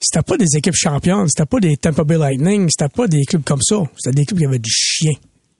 c'était 0.03 0.23
pas 0.23 0.38
des 0.38 0.57
équipes 0.57 0.75
championnes, 0.75 1.27
c'était 1.27 1.45
pas 1.45 1.59
des 1.59 1.77
Tampa 1.77 2.03
Bay 2.03 2.17
Lightning, 2.17 2.67
c'était 2.69 2.89
pas 2.94 3.07
des 3.07 3.23
clubs 3.25 3.44
comme 3.44 3.61
ça. 3.61 3.77
C'était 3.97 4.15
des 4.15 4.25
clubs 4.25 4.39
qui 4.39 4.45
avaient 4.45 4.59
du 4.59 4.71
chien. 4.71 5.13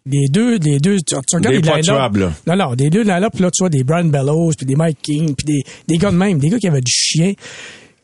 Les 0.06 0.28
deux, 0.28 0.58
les 0.58 0.80
deux, 0.80 0.98
tu, 0.98 1.16
tu 1.28 1.36
regardes 1.36 1.56
Des 1.56 1.62
les. 1.62 1.82
Non, 2.46 2.58
non, 2.58 2.76
des 2.76 2.90
deux 2.90 3.04
line-up, 3.04 3.40
là, 3.40 3.50
tu 3.52 3.62
vois 3.64 3.70
des 3.70 3.86
Brian 3.86 4.06
Bellows, 4.06 4.52
puis 4.58 4.66
des 4.66 4.76
Mike 4.76 4.98
King, 5.02 5.34
puis 5.34 5.46
des, 5.46 5.64
des 5.88 5.98
gars 5.98 6.12
de 6.12 6.18
même, 6.18 6.40
des 6.40 6.50
gars 6.50 6.60
qui 6.60 6.68
avaient 6.68 6.82
du 6.82 6.92
chien, 6.92 7.34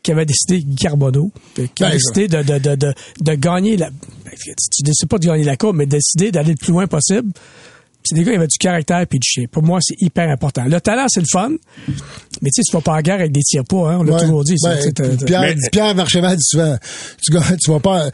qui 0.02 0.10
avaient 0.10 0.24
décidé, 0.24 0.64
Carbonneau, 0.80 1.30
puis 1.54 1.68
qui 1.74 1.84
avaient 1.84 1.98
décidé 1.98 2.26
de, 2.26 2.42
de, 2.42 2.58
de, 2.58 2.74
de, 2.74 2.94
de 3.20 3.34
gagner 3.34 3.76
la, 3.76 3.90
ben, 3.90 4.32
tu 4.34 4.82
décides 4.82 5.08
pas 5.08 5.18
de 5.18 5.26
gagner 5.26 5.44
la 5.44 5.58
coupe, 5.58 5.76
mais 5.76 5.84
de 5.84 5.90
décider 5.90 6.32
d'aller 6.32 6.52
le 6.52 6.56
plus 6.56 6.72
loin 6.72 6.86
possible. 6.86 7.32
C'est 8.02 8.14
des 8.14 8.24
gars 8.24 8.30
qui 8.32 8.36
avaient 8.38 8.46
du 8.46 8.58
caractère 8.58 9.06
puis 9.06 9.18
du 9.18 9.28
chien. 9.28 9.44
Pour 9.50 9.62
moi, 9.62 9.78
c'est 9.82 9.96
hyper 10.00 10.28
important. 10.30 10.64
Le 10.66 10.80
talent, 10.80 11.06
c'est 11.08 11.20
le 11.20 11.26
fun, 11.30 11.50
mais 12.42 12.50
tu 12.50 12.56
sais, 12.56 12.62
tu 12.68 12.72
vas 12.76 12.80
pas 12.80 12.92
en 12.94 13.00
guerre 13.00 13.16
avec 13.20 13.32
des 13.32 13.40
tirs 13.42 13.64
pas, 13.68 13.90
hein, 13.92 13.98
on 14.00 14.02
l'a 14.04 14.14
Ouais. 14.14 14.20
toujours 14.20 14.42
dit. 14.44 14.54
Ben, 14.64 14.78
Pierre, 15.26 15.40
Mais- 15.42 15.54
Pierre 15.70 15.94
Marcheval 15.94 16.36
dit 16.36 16.42
souvent, 16.44 16.76
tu, 17.22 17.32
tu 17.62 17.70
vas 17.70 17.80
pas, 17.80 18.10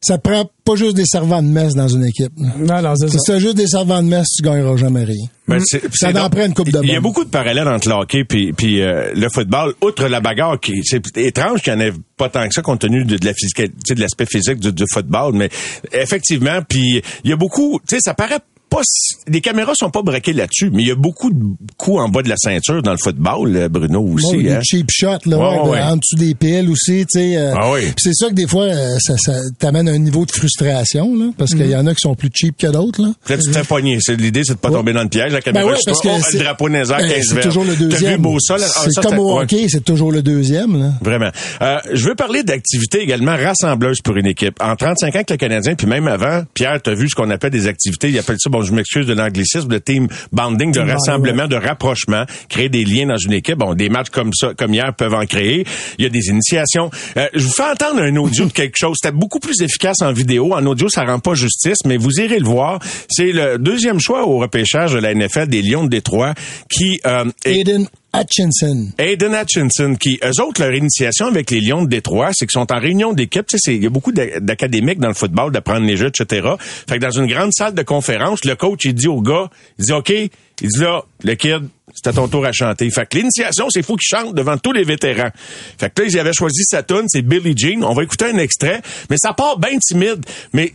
ça 0.00 0.16
prend 0.16 0.48
pas 0.64 0.76
juste 0.76 0.96
des 0.96 1.04
servants 1.04 1.42
de 1.42 1.48
messe 1.48 1.74
dans 1.74 1.88
une 1.88 2.06
équipe. 2.06 2.32
Non, 2.38 2.80
non, 2.80 2.94
c'est 2.96 3.08
Si 3.10 3.18
ça. 3.18 3.32
t'as 3.34 3.38
juste 3.38 3.56
des 3.56 3.66
servants 3.66 4.02
de 4.02 4.08
messe, 4.08 4.28
tu 4.36 4.42
gagneras 4.42 4.76
jamais 4.76 5.04
rien. 5.04 5.26
Ben, 5.46 5.60
c'est- 5.64 5.80
Ça 5.82 5.88
c'est 5.92 6.06
en 6.06 6.12
donc- 6.22 6.32
prend 6.32 6.46
une 6.46 6.54
coupe 6.54 6.70
de 6.70 6.80
Il 6.82 6.90
y 6.90 6.94
a 6.96 7.00
beaucoup 7.00 7.24
de 7.24 7.30
parallèles 7.30 7.68
entre 7.68 7.88
le 7.88 7.94
hockey 7.96 8.24
puis, 8.24 8.52
puis 8.52 8.80
euh, 8.80 9.12
le 9.14 9.28
football. 9.32 9.74
Outre 9.82 10.06
la 10.08 10.20
bagarre, 10.20 10.58
qui 10.60 10.80
c'est 10.84 11.02
étrange 11.18 11.62
qu'il 11.62 11.74
n'y 11.74 11.82
en 11.82 11.86
ait 11.88 11.92
pas 12.16 12.28
tant 12.28 12.46
que 12.48 12.54
ça 12.54 12.62
compte 12.62 12.80
tenu 12.80 13.04
de, 13.04 13.16
de 13.16 13.24
la 13.26 13.34
physique, 13.34 13.56
tu 13.56 13.64
sais, 13.86 13.94
de 13.94 14.00
l'aspect 14.00 14.26
physique 14.26 14.58
du, 14.60 14.72
du 14.72 14.84
football, 14.92 15.34
mais 15.34 15.50
effectivement, 15.92 16.60
puis 16.66 17.02
il 17.24 17.30
y 17.30 17.32
a 17.32 17.36
beaucoup, 17.36 17.78
tu 17.86 17.96
sais, 17.96 18.00
ça 18.02 18.14
paraît 18.14 18.38
pas, 18.68 18.80
les 19.26 19.40
caméras 19.40 19.72
sont 19.74 19.90
pas 19.90 20.02
braquées 20.02 20.32
là-dessus, 20.32 20.70
mais 20.72 20.82
il 20.82 20.88
y 20.88 20.90
a 20.90 20.94
beaucoup 20.94 21.30
de 21.30 21.42
coups 21.76 21.98
en 22.00 22.08
bas 22.08 22.22
de 22.22 22.28
la 22.28 22.36
ceinture 22.36 22.82
dans 22.82 22.92
le 22.92 22.98
football, 23.02 23.56
euh, 23.56 23.68
Bruno 23.68 24.00
aussi. 24.02 24.42
Bon, 24.44 24.50
hein. 24.52 24.60
cheap 24.62 24.88
shots, 24.90 25.06
là, 25.26 25.38
Ouais, 25.38 25.60
ouais, 25.60 25.68
ouais. 25.70 25.80
en 25.82 25.96
dessous 25.96 26.16
des 26.16 26.34
piles 26.34 26.68
aussi, 26.70 27.04
tu 27.12 27.20
sais. 27.20 27.36
euh, 27.36 27.54
Ah 27.56 27.72
oui. 27.72 27.92
c'est 27.98 28.14
ça 28.14 28.28
que 28.28 28.34
des 28.34 28.46
fois, 28.46 28.64
euh, 28.64 28.96
ça, 29.00 29.14
ça 29.18 29.32
t'amène 29.58 29.88
à 29.88 29.92
un 29.92 29.98
niveau 29.98 30.24
de 30.26 30.30
frustration, 30.32 31.14
là, 31.16 31.30
parce 31.36 31.52
Mhm. 31.52 31.58
qu'il 31.60 31.70
y 31.70 31.76
en 31.76 31.86
a 31.86 31.94
qui 31.94 32.00
sont 32.00 32.14
plus 32.14 32.30
cheap 32.32 32.56
que 32.56 32.66
d'autres, 32.66 33.02
là. 33.02 33.08
Là, 33.28 33.36
tu 33.38 33.50
te. 33.50 33.98
C'est 34.00 34.16
l'idée, 34.20 34.42
c'est 34.44 34.54
de 34.54 34.58
pas 34.58 34.68
Ouais. 34.68 34.74
tomber 34.76 34.92
dans 34.92 35.02
le 35.02 35.08
piège. 35.08 35.32
La 35.32 35.40
caméra, 35.40 35.64
Ben 35.64 35.70
ouais, 35.72 35.76
sur 35.78 35.92
parce 35.92 36.00
que 36.02 36.08
oh, 36.08 36.18
c'est- 36.30 36.38
le 36.38 36.44
drapeau 36.44 36.68
Ben, 36.68 36.84
15 36.84 37.26
c'est 37.28 37.40
toujours 37.40 37.64
le 37.64 37.76
deuxième. 37.76 38.12
vu 38.12 38.18
beau 38.18 38.38
ça? 38.40 38.56
là? 38.58 38.66
Ah, 38.76 38.80
c'est 38.88 39.02
comme 39.02 39.18
au 39.18 39.38
hockey, 39.40 39.66
c'est 39.68 39.84
toujours 39.84 40.12
le 40.12 40.22
deuxième, 40.22 40.78
là. 40.80 40.92
Vraiment. 41.00 41.30
Euh, 41.62 41.78
je 41.92 42.04
veux 42.08 42.14
parler 42.14 42.42
d'activités 42.42 43.00
également 43.02 43.36
rassembleuses 43.36 44.00
pour 44.02 44.16
une 44.16 44.26
équipe. 44.26 44.54
En 44.62 44.76
35 44.76 45.16
ans 45.16 45.22
que 45.24 45.32
le 45.32 45.38
Canadien, 45.38 45.74
puis 45.74 45.86
même 45.86 46.08
avant, 46.08 46.42
Pierre, 46.54 46.80
tu 46.82 46.90
as 46.90 46.94
vu 46.94 47.08
ce 47.08 47.14
qu'on 47.14 47.30
appelle 47.30 47.50
des 47.50 47.66
activités, 47.66 48.08
il 48.10 48.18
appelle 48.18 48.36
ça, 48.38 48.50
bon, 48.58 48.64
je 48.64 48.72
m'excuse 48.72 49.06
de 49.06 49.12
l'anglicisme, 49.14 49.68
de 49.68 49.78
team 49.78 50.08
bonding, 50.32 50.72
de 50.72 50.80
Team 50.80 50.90
rassemblement, 50.90 51.46
de 51.46 51.56
rapprochement, 51.56 52.24
créer 52.48 52.68
des 52.68 52.84
liens 52.84 53.06
dans 53.06 53.16
une 53.16 53.32
équipe. 53.32 53.56
Bon, 53.58 53.74
des 53.74 53.88
matchs 53.88 54.10
comme 54.10 54.32
ça, 54.32 54.52
comme 54.56 54.74
hier, 54.74 54.94
peuvent 54.94 55.14
en 55.14 55.26
créer. 55.26 55.64
Il 55.98 56.02
y 56.04 56.06
a 56.06 56.10
des 56.10 56.26
initiations. 56.28 56.90
Euh, 57.16 57.26
je 57.34 57.44
vous 57.44 57.52
fais 57.52 57.64
entendre 57.70 58.00
un 58.02 58.16
audio 58.16 58.46
de 58.46 58.52
quelque 58.52 58.76
chose. 58.76 58.96
C'était 59.02 59.14
beaucoup 59.16 59.38
plus 59.40 59.60
efficace 59.62 60.02
en 60.02 60.12
vidéo. 60.12 60.54
En 60.54 60.64
audio, 60.66 60.88
ça 60.88 61.04
rend 61.04 61.18
pas 61.18 61.34
justice, 61.34 61.78
mais 61.86 61.96
vous 61.96 62.20
irez 62.20 62.38
le 62.38 62.46
voir. 62.46 62.78
C'est 63.08 63.32
le 63.32 63.58
deuxième 63.58 64.00
choix 64.00 64.26
au 64.26 64.38
repêchage 64.38 64.92
de 64.92 64.98
la 64.98 65.14
NFL 65.14 65.48
des 65.48 65.62
Lions 65.62 65.84
de 65.84 65.88
Détroit 65.90 66.34
qui 66.70 67.00
euh, 67.06 67.24
est- 67.44 67.60
Aiden 67.60 67.86
Hutchinson. 68.20 68.88
Aiden 68.98 69.34
Hutchinson, 69.34 69.94
qui, 69.94 70.18
eux 70.24 70.42
autres, 70.42 70.62
leur 70.62 70.74
initiation 70.74 71.26
avec 71.26 71.50
les 71.50 71.60
Lions 71.60 71.82
de 71.82 71.88
Détroit, 71.88 72.30
c'est 72.32 72.46
qu'ils 72.46 72.58
sont 72.60 72.72
en 72.72 72.78
réunion 72.80 73.12
d'équipe. 73.12 73.46
Tu 73.46 73.58
sais, 73.58 73.74
il 73.76 73.82
y 73.82 73.86
a 73.86 73.90
beaucoup 73.90 74.12
d'a- 74.12 74.40
d'académiques 74.40 74.98
dans 74.98 75.08
le 75.08 75.14
football, 75.14 75.52
d'apprendre 75.52 75.86
les 75.86 75.96
jeux, 75.96 76.08
etc. 76.08 76.48
Fait 76.88 76.96
que 76.98 77.02
dans 77.02 77.10
une 77.10 77.26
grande 77.26 77.52
salle 77.52 77.74
de 77.74 77.82
conférence, 77.82 78.44
le 78.44 78.54
coach, 78.56 78.84
il 78.84 78.94
dit 78.94 79.08
au 79.08 79.20
gars, 79.20 79.48
il 79.78 79.84
dit, 79.86 79.92
OK, 79.92 80.10
il 80.10 80.30
dit 80.68 80.80
là, 80.80 81.02
le 81.22 81.34
kid, 81.34 81.68
c'est 81.94 82.08
à 82.08 82.12
ton 82.12 82.28
tour 82.28 82.44
à 82.44 82.52
chanter. 82.52 82.90
Fait 82.90 83.06
que 83.08 83.16
l'initiation, 83.16 83.66
c'est 83.70 83.82
fou 83.82 83.96
qu'il 83.96 84.16
chante 84.18 84.34
devant 84.34 84.58
tous 84.58 84.72
les 84.72 84.84
vétérans. 84.84 85.30
Fait 85.78 85.92
que 85.92 86.02
là, 86.02 86.08
ils 86.08 86.18
avaient 86.18 86.32
choisi 86.32 86.62
sa 86.64 86.82
tune, 86.82 87.04
c'est 87.06 87.22
Billie 87.22 87.54
Jean. 87.56 87.82
On 87.82 87.94
va 87.94 88.02
écouter 88.02 88.26
un 88.26 88.38
extrait, 88.38 88.82
mais 89.10 89.16
ça 89.18 89.32
part 89.32 89.58
bien 89.58 89.78
timide. 89.80 90.24
Mais 90.52 90.72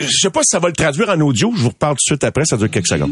je 0.00 0.16
sais 0.18 0.30
pas 0.30 0.40
si 0.40 0.48
ça 0.50 0.58
va 0.58 0.68
le 0.68 0.74
traduire 0.74 1.10
en 1.10 1.20
audio. 1.20 1.52
Je 1.54 1.62
vous 1.62 1.68
reparle 1.68 1.94
tout 1.94 2.04
de 2.06 2.14
suite 2.14 2.24
après, 2.24 2.44
ça 2.44 2.56
dure 2.56 2.70
quelques 2.70 2.86
secondes. 2.86 3.10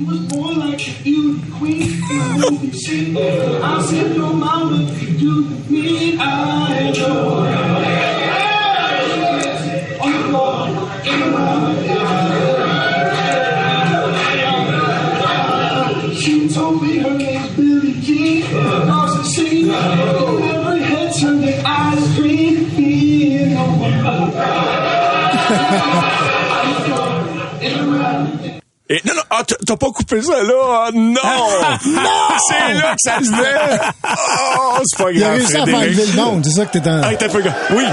Et 28.90 29.00
non, 29.04 29.14
non, 29.14 29.22
ah, 29.30 29.42
t'as- 29.44 29.76
pas 29.76 29.90
coupé 29.90 30.22
ça 30.22 30.42
là? 30.42 30.54
Ah, 30.86 30.90
non! 30.94 31.12
non! 31.86 32.00
C'est 32.48 32.74
là 32.74 32.92
que 32.94 32.96
ça 33.04 33.18
se 33.18 33.30
fait! 33.30 33.80
Oh, 34.58 34.78
c'est 34.84 34.98
pas 35.04 35.12
grave, 35.12 35.14
Il 35.14 35.24
a 35.24 35.30
réussi 35.32 35.56
à 35.56 35.64
faire 35.66 35.74
enlever 35.76 36.06
le 36.06 36.12
monde, 36.16 36.44
c'est 36.46 36.58
ça 36.58 36.66
que 36.66 36.78
t'es 36.78 36.88
en... 36.88 37.02
Ah, 37.02 37.14
t'as 37.14 37.28
pas 37.28 37.40
gars. 37.42 37.54
Oui! 37.72 37.84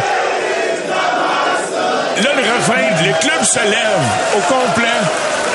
Là, 2.24 2.30
le 2.34 2.42
refrain, 2.42 3.04
les 3.04 3.12
clubs 3.20 3.44
se 3.44 3.60
lèvent 3.60 4.38
au 4.38 4.40
complet. 4.54 4.88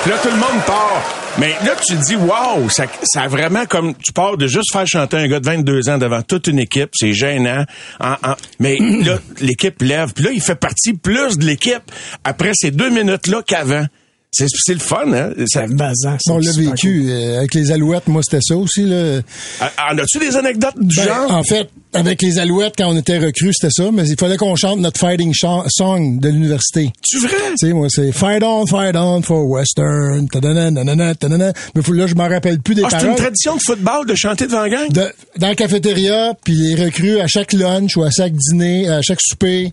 Puis 0.02 0.10
là, 0.10 0.16
tout 0.22 0.28
le 0.28 0.36
monde 0.36 0.62
part. 0.66 1.00
Mais 1.38 1.54
là, 1.64 1.72
tu 1.86 1.96
te 1.96 2.04
dis, 2.04 2.16
wow, 2.16 2.68
ça, 2.68 2.84
ça 3.02 3.22
a 3.22 3.28
vraiment 3.28 3.64
comme, 3.64 3.94
tu 3.94 4.12
pars 4.12 4.36
de 4.36 4.46
juste 4.46 4.72
faire 4.72 4.86
chanter 4.86 5.16
un 5.16 5.26
gars 5.28 5.40
de 5.40 5.46
22 5.46 5.88
ans 5.88 5.96
devant 5.96 6.20
toute 6.22 6.48
une 6.48 6.58
équipe, 6.58 6.90
c'est 6.94 7.12
gênant. 7.14 7.64
En- 7.98 8.12
en- 8.30 8.34
mais 8.58 8.76
là, 8.78 9.16
l'équipe 9.40 9.80
lève. 9.80 10.12
Puis 10.12 10.24
là, 10.24 10.30
il 10.34 10.40
fait 10.42 10.54
partie 10.54 10.92
plus 10.92 11.38
de 11.38 11.44
l'équipe 11.46 11.82
après 12.24 12.50
ces 12.54 12.70
deux 12.70 12.90
minutes-là 12.90 13.40
qu'avant. 13.46 13.86
C'est, 14.32 14.46
c'est 14.48 14.74
le 14.74 14.78
fun, 14.80 15.12
hein? 15.12 15.30
Ça, 15.48 15.66
Bazan, 15.66 16.16
c'est 16.20 16.30
On 16.30 16.38
l'a 16.38 16.52
vécu 16.52 17.06
euh, 17.08 17.38
avec 17.38 17.52
les 17.52 17.72
Alouettes. 17.72 18.06
Moi, 18.06 18.22
c'était 18.22 18.38
ça 18.40 18.56
aussi. 18.56 18.84
Là. 18.84 19.20
en 19.60 19.98
as-tu 19.98 20.20
des 20.20 20.36
anecdotes 20.36 20.78
du 20.78 20.94
Ben, 20.96 21.04
genre? 21.04 21.32
En 21.32 21.42
fait, 21.42 21.68
avec 21.94 22.22
les 22.22 22.38
Alouettes, 22.38 22.74
quand 22.78 22.86
on 22.86 22.96
était 22.96 23.18
recrues, 23.18 23.52
c'était 23.52 23.72
ça. 23.72 23.90
Mais 23.92 24.08
il 24.08 24.16
fallait 24.16 24.36
qu'on 24.36 24.54
chante 24.54 24.78
notre 24.78 25.00
fighting 25.00 25.34
song 25.34 26.20
de 26.20 26.28
l'université. 26.28 26.92
Tu 27.02 27.18
vrai? 27.18 27.30
Tu 27.58 27.66
sais, 27.66 27.72
moi, 27.72 27.88
c'est 27.90 28.12
Fight 28.12 28.40
on, 28.44 28.66
fight 28.66 28.94
on 28.94 29.20
for 29.22 29.44
Western. 29.48 30.28
tadana, 30.28 30.70
nanana, 30.70 31.14
tadana. 31.16 31.52
Mais 31.74 31.82
faut- 31.82 31.92
là, 31.92 32.06
je 32.06 32.14
m'en 32.14 32.28
rappelle 32.28 32.60
plus 32.60 32.76
des 32.76 32.82
Ah, 32.84 32.88
c'est 32.90 32.96
une 32.98 33.02
paroles. 33.02 33.16
tradition 33.18 33.56
de 33.56 33.60
football 33.66 34.06
de 34.06 34.14
chanter 34.14 34.46
devant 34.46 34.60
la 34.62 34.68
gang? 34.68 34.92
De- 34.92 35.12
dans 35.38 35.48
la 35.48 35.54
cafétéria, 35.56 36.34
puis 36.44 36.54
les 36.54 36.84
recrues, 36.84 37.18
à 37.18 37.26
chaque 37.26 37.52
lunch 37.52 37.96
ou 37.96 38.04
à 38.04 38.10
chaque 38.10 38.34
dîner, 38.34 38.88
à 38.88 39.02
chaque 39.02 39.20
souper, 39.20 39.72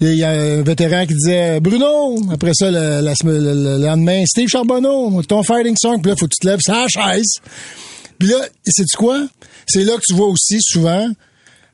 il 0.00 0.14
y 0.14 0.24
a 0.24 0.30
un 0.30 0.62
vétéran 0.62 1.06
qui 1.06 1.14
disait 1.14 1.60
Bruno, 1.60 2.16
après 2.32 2.52
ça, 2.54 2.70
le, 2.70 3.00
la 3.00 3.12
le- 3.24 3.54
le 3.78 3.84
lendemain, 3.84 4.24
Steve 4.26 4.48
Charbonneau, 4.48 5.22
ton 5.24 5.42
fighting 5.42 5.76
song, 5.80 6.00
puis 6.00 6.10
là, 6.10 6.16
faut 6.16 6.26
que 6.26 6.34
tu 6.34 6.40
te 6.40 6.46
lèves 6.48 6.60
la 6.68 6.86
chaise. 6.88 7.32
Puis 8.18 8.28
là, 8.28 8.36
c'est 8.64 8.84
quoi? 8.96 9.20
C'est 9.66 9.84
là 9.84 9.94
que 9.96 10.02
tu 10.06 10.14
vois 10.14 10.28
aussi 10.28 10.58
souvent 10.60 11.08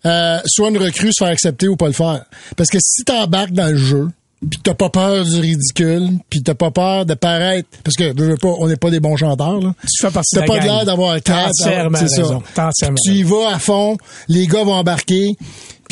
euh, 0.06 0.38
soit 0.46 0.68
une 0.70 0.78
recrue 0.78 1.10
se 1.12 1.24
faire 1.24 1.32
accepter 1.32 1.68
ou 1.68 1.76
pas 1.76 1.86
le 1.86 1.92
faire. 1.92 2.24
Parce 2.56 2.68
que 2.70 2.78
si 2.80 3.04
t'embarques 3.04 3.52
dans 3.52 3.68
le 3.68 3.76
jeu, 3.76 4.08
puis 4.50 4.60
t'as 4.62 4.74
pas 4.74 4.90
peur 4.90 5.24
du 5.24 5.36
ridicule, 5.40 6.10
puis 6.28 6.42
t'as 6.42 6.52
pas 6.54 6.70
peur 6.70 7.06
de 7.06 7.14
paraître, 7.14 7.66
parce 7.82 7.96
que 7.96 8.12
veux, 8.14 8.30
veux 8.32 8.36
pas, 8.36 8.52
on 8.58 8.68
n'est 8.68 8.76
pas 8.76 8.90
des 8.90 9.00
bons 9.00 9.16
chanteurs 9.16 9.58
là. 9.60 9.72
Tu 9.82 10.06
fais 10.06 10.12
partie 10.12 10.34
T'as 10.34 10.42
de 10.42 10.46
la 10.46 10.58
pas 10.58 10.64
l'air 10.66 10.84
d'avoir 10.84 11.14
T'as 11.22 11.44
quatre, 11.44 11.52
c'est 11.98 12.08
ça. 12.08 12.22
Tu 13.02 13.12
y 13.12 13.22
vas 13.22 13.54
à 13.54 13.58
fond, 13.58 13.96
les 14.28 14.46
gars 14.46 14.64
vont 14.64 14.74
embarquer, 14.74 15.30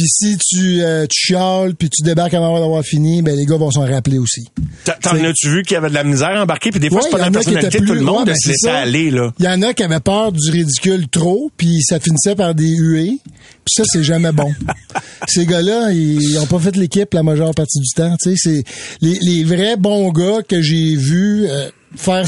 puis 0.03 0.09
si 0.09 0.37
tu 0.39 0.83
euh, 0.83 1.07
tu 1.09 1.27
chiales, 1.29 1.75
puis 1.77 1.89
tu 1.89 2.03
débarques 2.03 2.35
avant 2.35 2.59
d'avoir 2.59 2.83
fini, 2.83 3.23
ben 3.23 3.37
les 3.37 3.47
gars 3.47 3.57
vont 3.57 3.71
s'en 3.71 3.87
rappeler 3.87 4.19
aussi. 4.19 4.45
T'en- 4.85 5.15
as-tu 5.15 5.49
vu 5.49 5.63
qu'il 5.63 5.75
y 5.75 5.77
avait 5.77 5.91
de 5.91 5.95
la 5.95 6.03
misère 6.03 6.31
embarquée? 6.41 6.71
Puis 6.71 6.81
des 6.81 6.89
fois, 6.89 6.99
Ouais, 6.99 7.05
c'est 7.05 7.11
pas 7.17 7.19
la 7.25 7.31
personnalité 7.31 7.79
de 7.79 7.87
tout 7.87 7.95
le 7.95 8.01
monde 8.01 8.17
ouais, 8.19 8.25
de 8.25 8.31
ben, 8.31 8.37
se 8.37 8.49
laisser 8.49 8.67
ça. 8.67 8.79
aller, 8.79 9.11
là. 9.11 9.33
Il 9.39 9.45
y 9.45 9.49
en 9.49 9.63
a 9.63 9.73
qui 9.75 9.83
avaient 9.85 10.01
peur 10.01 10.33
du 10.33 10.51
ridicule 10.51 11.07
trop, 11.09 11.51
puis 11.57 11.83
ça 11.83 12.01
finissait 12.01 12.35
par 12.35 12.55
des 12.55 12.69
huées. 12.69 13.19
Puis 13.65 13.75
ça, 13.77 13.85
c'est 13.87 14.03
jamais 14.03 14.33
bon. 14.33 14.53
Ces 15.29 15.47
gars-là, 15.47 15.93
ils 15.93 16.37
ont 16.39 16.47
pas 16.47 16.59
fait 16.59 16.75
l'équipe 16.77 17.15
la 17.15 17.23
majeure 17.23 17.55
partie 17.55 17.79
du 17.79 17.91
temps. 17.95 18.17
Tu 18.21 18.37
sais, 18.37 18.37
c'est 18.37 18.65
les, 19.01 19.19
les 19.21 19.45
vrais 19.45 19.77
bons 19.77 20.11
gars 20.11 20.43
que 20.49 20.61
j'ai 20.61 20.97
vus 20.97 21.47
euh, 21.49 21.69
faire 21.95 22.25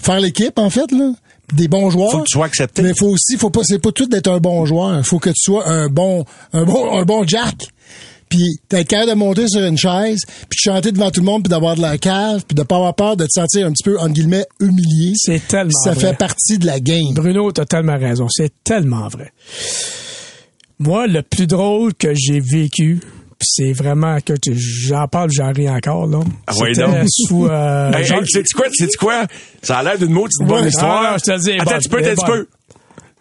faire 0.00 0.20
l'équipe 0.20 0.58
en 0.58 0.70
fait 0.70 0.90
là. 0.92 1.12
Des 1.54 1.68
bons 1.68 1.90
joueurs. 1.90 2.10
Faut 2.10 2.18
que 2.18 2.24
tu 2.28 2.32
sois 2.36 2.46
accepté. 2.46 2.82
Mais 2.82 2.92
faut 2.98 3.08
aussi, 3.08 3.36
faut 3.38 3.50
pas, 3.50 3.60
c'est 3.64 3.78
pas 3.78 3.92
tout 3.92 4.06
d'être 4.06 4.28
un 4.30 4.38
bon 4.38 4.66
joueur. 4.66 5.04
Faut 5.06 5.18
que 5.18 5.30
tu 5.30 5.36
sois 5.40 5.66
un 5.68 5.88
bon, 5.88 6.24
un 6.52 6.64
bon, 6.64 6.98
un 6.98 7.04
bon 7.04 7.26
Jack. 7.26 7.68
Puis 8.28 8.58
t'être 8.68 8.88
capable 8.88 9.10
de 9.12 9.14
monter 9.16 9.48
sur 9.48 9.64
une 9.64 9.78
chaise, 9.78 10.20
puis 10.26 10.58
de 10.62 10.70
chanter 10.70 10.92
devant 10.92 11.10
tout 11.10 11.20
le 11.20 11.24
monde, 11.26 11.44
puis 11.44 11.48
d'avoir 11.48 11.76
de 11.76 11.80
la 11.80 11.96
cave, 11.96 12.44
puis 12.46 12.54
de 12.54 12.62
pas 12.62 12.76
avoir 12.76 12.94
peur 12.94 13.16
de 13.16 13.24
te 13.24 13.30
sentir 13.32 13.66
un 13.66 13.72
petit 13.72 13.82
peu 13.84 13.98
entre 13.98 14.12
guillemets 14.12 14.44
humilié. 14.60 15.12
C'est 15.16 15.40
tellement 15.48 15.70
Ça 15.82 15.92
vrai. 15.92 16.08
fait 16.08 16.16
partie 16.18 16.58
de 16.58 16.66
la 16.66 16.78
game. 16.80 17.14
Bruno, 17.14 17.50
t'as 17.52 17.64
tellement 17.64 17.96
raison. 17.98 18.26
C'est 18.30 18.52
tellement 18.62 19.08
vrai. 19.08 19.32
Moi, 20.78 21.06
le 21.06 21.22
plus 21.22 21.46
drôle 21.46 21.94
que 21.94 22.12
j'ai 22.14 22.40
vécu, 22.40 23.00
c'est 23.40 23.72
vraiment 23.72 24.18
que 24.20 24.32
tu- 24.34 24.54
j'en 24.58 25.06
parle, 25.08 25.30
j'en 25.32 25.52
ris 25.52 25.68
encore, 25.68 26.06
là. 26.06 26.20
Ah 26.46 26.56
ouais, 26.58 26.72
donc. 26.72 26.94
sous, 27.08 27.46
euh, 27.46 27.92
Hey, 27.92 28.02
hey, 28.12 28.26
sais-tu 28.26 28.54
quoi? 28.56 28.66
Sais-tu 28.72 28.98
quoi? 28.98 29.26
Ça 29.62 29.78
a 29.78 29.82
l'air 29.82 29.98
d'une 29.98 30.10
maudite 30.12 30.38
bonne 30.46 30.62
Ouais, 30.62 30.68
histoire. 30.68 31.02
ah, 31.06 31.10
non, 31.12 31.16
je 31.24 31.32
te 31.32 31.38
dis, 31.44 31.52
Attends, 31.52 31.70
bonne, 31.72 31.80
tu 31.80 31.88
peux, 31.88 32.02
tu 32.02 32.26
peux. 32.26 32.48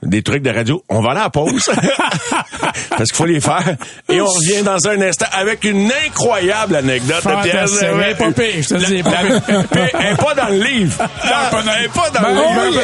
Des 0.04 0.22
trucs 0.22 0.44
de 0.44 0.52
radio. 0.52 0.84
On 0.90 1.02
va 1.02 1.12
aller 1.12 1.20
à 1.22 1.24
la 1.24 1.30
pause. 1.32 1.64
Parce 2.90 3.10
qu'il 3.10 3.16
faut 3.16 3.26
les 3.26 3.42
faire. 3.42 3.76
Et 4.10 4.22
on 4.22 4.26
revient 4.28 4.62
dans 4.64 4.88
un 4.88 5.02
instant 5.02 5.26
avec 5.34 5.64
une 5.64 5.92
incroyable 6.08 6.76
anecdote 6.76 7.24
de 7.26 7.42
Pierre. 7.44 7.66
Elle 7.82 8.12
est 8.12 8.16
pas 8.16 8.32
pire, 8.32 8.54
je 8.62 8.68
te 8.70 8.74
le 8.76 8.80
dis, 8.82 8.94
elle 8.94 9.00
est 9.00 9.04
pas 9.04 9.12
La- 9.24 10.10
Elle 10.10 10.18
dans 10.36 10.50
le 10.50 10.64
livre. 10.64 10.98
Non, 11.26 11.60
elle 11.78 11.86
est 11.86 11.90
pas 11.90 12.10
dans 12.12 12.22
Ben, 12.22 12.36
le 12.36 12.70
livre. 12.70 12.82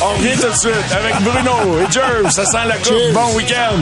On 0.00 0.08
revient 0.14 0.40
tout 0.40 0.48
de 0.48 0.56
suite 0.56 0.92
avec 0.92 1.14
Bruno 1.22 1.78
et 1.80 1.92
Jerv. 1.92 2.30
Ça 2.30 2.44
sent 2.44 2.58
la 2.68 2.76
coupe. 2.76 3.12
Bon 3.12 3.34
week-end. 3.36 3.78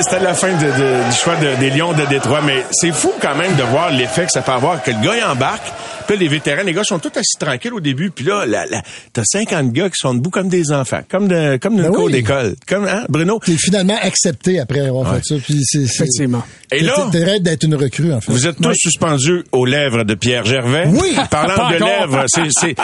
C'était 0.00 0.20
la 0.20 0.34
fin 0.34 0.48
de- 0.52 1.10
du 1.10 1.16
choix 1.16 1.34
de- 1.36 1.54
des 1.56 1.70
Lions 1.70 1.92
de 1.92 2.04
Détroit, 2.04 2.40
mais 2.44 2.64
c'est 2.70 2.92
fou 2.92 3.12
quand 3.20 3.34
même 3.34 3.54
de 3.56 3.62
voir 3.64 3.90
l'effet 3.90 4.24
que 4.26 4.30
ça 4.30 4.40
peut 4.42 4.52
avoir, 4.52 4.82
que 4.82 4.90
le 4.90 4.98
gars 4.98 5.30
embarque, 5.30 5.62
puis 6.06 6.16
là, 6.16 6.20
les 6.22 6.28
vétérans, 6.28 6.62
les 6.62 6.72
gars 6.72 6.84
sont 6.84 6.98
tous 6.98 7.10
assis 7.16 7.38
tranquilles 7.38 7.74
au 7.74 7.80
début, 7.80 8.10
puis 8.10 8.24
là, 8.24 8.44
la, 8.46 8.66
la- 8.66 8.82
t'as 9.12 9.24
50 9.24 9.72
gars 9.72 9.88
qui 9.88 9.96
sont 9.96 10.14
debout 10.14 10.30
comme 10.30 10.48
des 10.48 10.72
enfants, 10.72 11.00
comme 11.10 11.28
de, 11.28 11.56
comme 11.56 11.74
d'une 11.76 11.84
Ben 11.84 11.92
cour 11.92 12.04
oui. 12.04 12.12
d'école. 12.12 12.54
Comme, 12.66 12.84
hein, 12.86 13.04
Bruno? 13.08 13.38
T'es 13.44 13.56
finalement 13.56 13.96
accepté 14.00 14.58
après 14.60 14.80
avoir 14.86 15.14
fait 15.14 15.22
ça. 15.24 15.34
Puis 15.44 15.60
c'est, 15.64 15.86
c'est- 15.86 16.02
Effectivement. 16.04 16.42
Et 16.70 16.80
là- 16.80 17.08
t'es- 17.10 17.40
d'être 17.40 17.64
une 17.64 17.74
recrue, 17.74 18.12
en 18.12 18.20
fait. 18.20 18.32
Vous 18.32 18.46
êtes 18.46 18.56
tous 18.60 18.74
suspendus 18.74 19.44
aux 19.52 19.64
lèvres 19.66 20.04
de 20.04 20.14
Pierre 20.14 20.44
Gervais? 20.44 20.88
Oui. 20.88 21.14
Parlant 21.30 21.54
Pas 21.54 21.70
de 21.70 21.76
encore. 21.76 21.88
lèvres, 21.88 22.24
c'est, 22.28 22.48
c'est, 22.50 22.74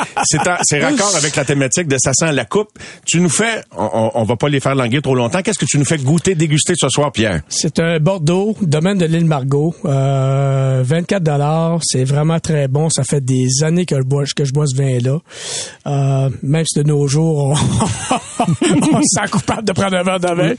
c'est, 0.64 0.80
raccord 0.80 1.14
avec 1.16 1.34
la 1.36 1.44
thématique 1.44 1.88
de 1.88 1.96
Ça 1.98 2.12
sent 2.12 2.32
la 2.32 2.44
coupe. 2.44 2.70
Tu 3.06 3.20
nous 3.20 3.28
fais, 3.30 3.62
on, 3.76 3.88
on- 3.92 4.10
on 4.14 4.24
va 4.24 4.36
pas 4.36 4.48
les 4.48 4.60
faire 4.60 4.74
languir 4.74 5.02
trop 5.02 5.14
longtemps. 5.14 5.42
Qu'est-ce 5.42 5.58
que 5.58 5.64
tu 5.64 5.78
nous 5.78 5.84
fais 5.84 5.98
goûter, 5.98 6.34
déguster 6.34 6.74
ce 6.76 6.88
soir, 6.88 7.12
Pierre? 7.12 7.42
C'est 7.48 7.78
un 7.78 7.98
Bordeaux, 7.98 8.56
domaine 8.62 8.98
de 8.98 9.06
l'île 9.06 9.24
Margot. 9.24 9.74
Euh, 9.84 10.82
24 10.84 11.22
dollars, 11.22 11.80
c'est 11.82 12.04
vraiment 12.04 12.40
très 12.40 12.68
bon. 12.68 12.88
Ça 12.90 13.04
fait 13.08 13.20
des 13.24 13.46
années 13.62 13.86
que 13.86 13.96
je 13.96 14.02
bois, 14.02 14.24
que 14.36 14.44
je 14.44 14.52
bois 14.52 14.64
ce 14.66 14.76
vin-là. 14.76 15.18
Euh, 15.86 16.30
même 16.42 16.64
si 16.66 16.78
de 16.78 16.84
nos 16.84 17.06
jours, 17.08 17.38
on, 17.38 17.52
on 18.42 19.02
se 19.02 19.20
sent 19.20 19.30
coupable 19.30 19.64
de 19.66 19.72
prendre 19.72 19.96
un 19.96 20.02
verre 20.02 20.20
de 20.20 20.34
vin. 20.34 20.54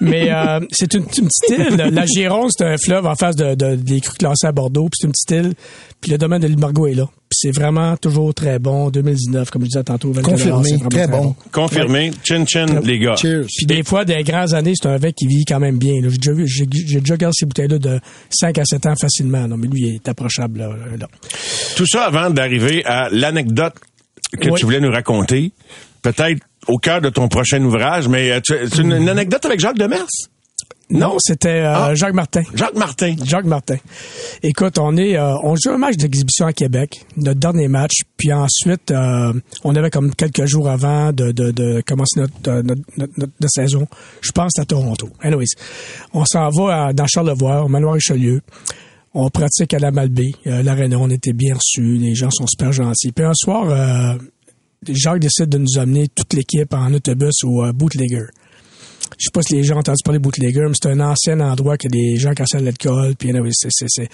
Mais 0.00 0.30
euh, 0.30 0.60
c'est 0.70 0.94
une, 0.94 1.02
une 1.02 1.28
petite 1.28 1.58
île. 1.70 1.76
La 1.92 2.06
Gironde, 2.06 2.50
c'est 2.56 2.64
un 2.66 2.76
fleuve 2.76 3.06
en 3.06 3.14
face 3.14 3.36
de, 3.36 3.54
de- 3.54 3.76
des 3.76 4.00
crues 4.00 4.16
classées 4.18 4.46
à 4.46 4.52
Bordeaux. 4.52 4.88
Puis 4.90 4.98
c'est 5.00 5.06
une 5.06 5.12
petite 5.12 5.46
île. 5.46 5.54
Puis 6.00 6.12
le 6.12 6.18
domaine 6.18 6.40
de 6.40 6.46
l'île 6.46 6.58
Margot 6.58 6.86
est 6.86 6.94
là. 6.94 7.06
Puis 7.28 7.36
c'est 7.42 7.50
vraiment 7.50 7.96
toujours 7.96 8.32
très 8.32 8.58
bon. 8.58 8.88
2019, 8.90 9.50
comme 9.50 9.62
je 9.62 9.66
disais 9.68 9.82
tantôt. 9.82 10.12
24 10.12 10.30
Confirmé, 10.32 10.78
très 10.90 11.08
bon. 11.08 11.34
Confirmé. 11.52 12.10
Chin 12.24 12.44
chin, 12.46 12.66
les 12.84 12.98
gars. 13.00 13.16
Cheers. 13.16 13.46
puis 13.56 13.66
des 13.66 13.82
fois, 13.82 14.04
des 14.04 14.22
grandes 14.22 14.54
années, 14.54 14.74
c'est 14.80 14.88
un 14.88 14.96
vin 14.96 15.10
qui 15.10 15.26
vit 15.26 15.44
quand 15.44 15.58
même 15.58 15.76
bien. 15.76 15.94
là. 16.00 16.08
J'ai 16.08 16.18
déjà, 16.18 16.32
vu- 16.32 16.46
j'ai, 16.46 16.66
j'ai 16.72 17.00
déjà 17.00 17.16
gardé 17.16 17.34
ces 17.36 17.46
bouteilles-là 17.46 17.78
de 17.78 18.00
5 18.30 18.58
à 18.58 18.64
7 18.64 18.86
ans 18.86 18.94
facilement. 19.00 19.46
Non, 19.48 19.56
mais 19.56 19.66
lui, 19.66 19.80
il 19.88 19.94
est 19.96 20.08
approchable. 20.08 20.60
Là, 20.60 20.70
là. 20.98 21.08
Tout 21.76 21.86
ça 21.86 22.04
avant 22.04 22.30
d'arriver 22.30 22.84
à 22.84 23.08
l'anecdote 23.10 23.74
que 24.40 24.48
tu 24.56 24.64
voulais 24.64 24.80
nous 24.80 24.90
raconter. 24.92 25.52
Peut-être 26.02 26.40
au 26.68 26.78
cœur 26.78 27.00
de 27.00 27.08
ton 27.08 27.28
prochain 27.28 27.62
ouvrage, 27.64 28.08
mais 28.08 28.30
euh, 28.30 28.40
tu- 28.40 28.54
c'est 28.70 28.82
une, 28.82 28.92
une 28.92 29.08
anecdote 29.08 29.44
avec 29.44 29.58
Jacques 29.58 29.78
Demers? 29.78 30.06
Non, 30.90 31.16
c'était 31.20 31.48
euh, 31.64 31.74
Ah. 31.74 31.94
Jacques 31.94 32.14
Martin. 32.14 32.42
Jacques 32.54 32.74
Martin. 32.76 33.14
Jacques 33.22 33.44
Martin. 33.44 33.76
Écoute, 34.42 34.78
on 34.78 34.96
est, 34.96 35.18
euh, 35.18 35.34
on 35.42 35.54
joue 35.54 35.70
un 35.70 35.76
match 35.78 35.96
d'exhibition 35.96 36.46
à 36.46 36.52
Québec, 36.54 37.04
notre 37.16 37.38
dernier 37.38 37.68
match, 37.68 37.92
puis 38.16 38.32
ensuite, 38.32 38.90
euh, 38.90 39.32
on 39.64 39.76
avait 39.76 39.90
comme 39.90 40.14
quelques 40.14 40.46
jours 40.46 40.68
avant 40.68 41.12
de, 41.12 41.30
de, 41.32 41.50
de 41.50 41.82
commencer 41.86 42.20
notre, 42.20 42.32
euh, 42.48 42.62
notre, 42.62 42.80
notre, 42.96 43.12
notre- 43.18 43.32
notre 43.40 43.52
saison. 43.54 43.86
Je 44.22 44.32
pense 44.32 44.52
à 44.58 44.64
Toronto. 44.64 45.10
Anyways, 45.20 45.44
on 46.14 46.24
s'en 46.24 46.48
va 46.48 46.86
à- 46.86 46.92
dans 46.94 47.06
Charlevoix, 47.06 47.62
au 47.64 47.68
manoir 47.68 47.92
Richelieu. 47.94 48.40
On 49.12 49.28
pratique 49.30 49.74
à 49.74 49.78
la 49.78 49.90
Malbaie, 49.90 50.32
euh, 50.46 50.62
l'aréna, 50.62 50.96
on 50.98 51.10
était 51.10 51.32
bien 51.34 51.54
reçus, 51.54 51.96
les 51.98 52.14
gens 52.14 52.30
sont 52.30 52.46
super 52.46 52.72
gentils. 52.72 53.12
Puis 53.12 53.24
un 53.24 53.34
soir, 53.34 53.68
euh, 53.68 54.16
Jacques 54.86 55.20
décide 55.20 55.48
de 55.50 55.58
nous 55.58 55.78
amener 55.78 56.08
toute 56.08 56.32
l'équipe 56.34 56.72
en 56.72 56.94
autobus 56.94 57.42
au 57.44 57.72
Bootlegger 57.72 58.26
je 59.18 59.24
sais 59.24 59.30
pas 59.32 59.42
si 59.42 59.54
les 59.54 59.64
gens 59.64 59.76
ont 59.76 59.78
entendu 59.78 60.02
parler 60.04 60.18
de 60.18 60.24
Bootlegger, 60.24 60.60
mais 60.68 60.74
c'est 60.80 60.88
un 60.90 61.00
ancien 61.00 61.40
endroit 61.40 61.76
que 61.76 61.88
des 61.88 62.16
gens 62.16 62.34
consomment 62.34 62.60
de 62.60 62.66
l'alcool. 62.66 63.14
Puis 63.16 63.30
c'est 63.52 63.68
c'est 63.70 63.86
c'est 63.88 64.08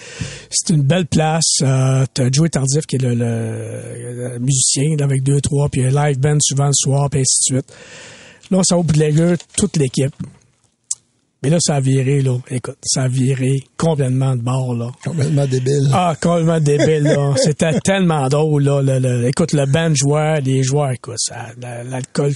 c'est 0.49 0.73
une 0.73 0.81
belle 0.83 1.05
place. 1.05 1.57
Euh, 1.61 2.05
T'as 2.13 2.31
Joey 2.31 2.49
Tardif 2.49 2.85
qui 2.85 2.95
est 2.95 3.01
le, 3.01 3.13
le- 3.15 4.33
le 4.33 4.39
musicien 4.39 4.95
avec 5.01 5.21
deux 5.23 5.41
trois, 5.41 5.69
puis 5.69 5.83
un 5.85 5.89
live 5.91 6.19
band 6.19 6.37
souvent 6.41 6.67
le 6.67 6.73
soir, 6.73 7.09
puis 7.09 7.21
ainsi 7.21 7.51
de 7.51 7.55
suite. 7.57 7.73
Là, 8.51 8.57
on 8.59 8.63
s'en 8.63 8.75
va 8.75 8.79
au 8.81 8.83
Bootlegger, 8.83 9.35
toute 9.57 9.77
l'équipe. 9.77 10.13
Mais 11.43 11.49
là, 11.51 11.57
ça 11.59 11.75
a 11.75 11.79
viré, 11.79 12.21
là. 12.21 12.37
Écoute, 12.49 12.77
ça 12.83 13.03
a 13.03 13.07
viré 13.07 13.59
complètement 13.77 14.35
de 14.35 14.41
bord, 14.41 14.73
là. 14.73 14.91
Complètement 15.03 15.45
débile. 15.45 15.89
Ah, 15.93 16.15
complètement 16.19 16.59
débile, 16.59 17.03
là. 17.03 17.33
C'était 17.43 17.79
tellement 17.81 18.27
drôle, 18.29 18.63
là. 18.63 18.81
Le- 18.81 18.97
le- 18.99 19.27
écoute, 19.27 19.53
le 19.53 19.65
band 19.67 19.93
joueur, 19.93 20.41
les 20.41 20.63
joueurs, 20.63 20.91
écoute, 20.91 21.17
l'alcool 21.61 22.33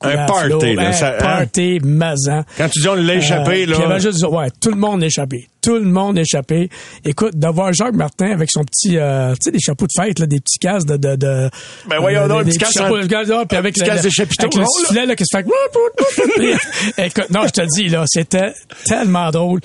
Un 0.00 0.26
party, 0.26 0.74
là, 0.74 0.88
Un 0.88 0.92
ça- 0.92 1.14
hein? 1.14 1.18
party 1.20 1.80
mazan. 1.82 2.44
Quand 2.56 2.68
tu 2.68 2.80
dis 2.80 2.88
on 2.88 2.94
l'a 2.94 3.14
échappé, 3.16 3.50
Euh, 3.50 3.56
il 3.56 3.62
y 3.62 3.66
là. 3.66 3.86
avait 3.90 4.00
juste, 4.00 4.24
ouais, 4.24 4.46
tout 4.60 4.70
le 4.70 4.76
monde 4.76 5.02
échappé. 5.02 5.48
Tout 5.60 5.74
le 5.74 5.82
monde 5.86 6.16
échappé. 6.18 6.70
Écoute, 7.04 7.34
d'avoir 7.36 7.72
Jacques 7.72 7.94
Martin 7.96 8.30
avec 8.30 8.48
son 8.50 8.62
petit, 8.64 8.96
euh, 8.96 9.32
tu 9.32 9.38
sais, 9.42 9.50
des 9.50 9.58
chapeaux 9.58 9.86
de 9.86 9.92
fête, 10.00 10.20
là, 10.20 10.26
des 10.26 10.38
petits 10.40 10.58
casques 10.60 10.86
de, 10.86 10.96
de, 10.96 11.16
de 11.16 11.50
Ben 11.88 11.98
voyons 12.00 12.22
euh, 12.22 12.28
donc, 12.28 12.40
un 12.40 12.44
des 12.44 12.50
petit 12.52 12.58
casque 12.58 12.74
chapeaux 12.78 12.96
en- 12.96 13.04
de 13.04 13.28
là, 13.30 13.44
puis 13.44 13.58
avec 13.58 13.74
casque 13.74 14.04
de 14.04 14.10
chapiteau 14.10 14.44
avec 14.44 14.54
le 14.54 14.60
là. 14.60 14.66
sifflet, 14.78 15.06
là, 15.06 15.16
qui 15.16 15.24
se 15.24 15.36
fait, 15.36 15.44
écoute, 17.06 17.30
non, 17.30 17.40
je 17.46 17.50
te 17.50 17.66
dis, 17.74 17.88
là, 17.88 18.04
c'était 18.06 18.52
tellement 18.84 19.30
drôle. 19.30 19.60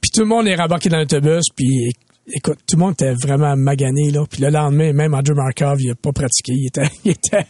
Puis 0.00 0.10
tout 0.14 0.20
le 0.20 0.26
monde 0.26 0.46
est 0.46 0.54
rembarqué 0.54 0.88
dans 0.88 0.98
l'autobus, 0.98 1.42
puis 1.54 1.90
écoute, 2.32 2.58
tout 2.68 2.76
le 2.76 2.80
monde 2.80 2.92
était 2.92 3.14
vraiment 3.14 3.56
magané, 3.56 4.10
là. 4.12 4.22
Puis 4.30 4.42
le 4.42 4.50
lendemain, 4.50 4.92
même 4.92 5.14
Andrew 5.14 5.34
Markov, 5.34 5.78
il 5.80 5.90
a 5.90 5.94
pas 5.94 6.12
pratiqué. 6.12 6.52
Il 6.54 6.66
était, 6.68 6.88
il 7.04 7.10
était 7.12 7.46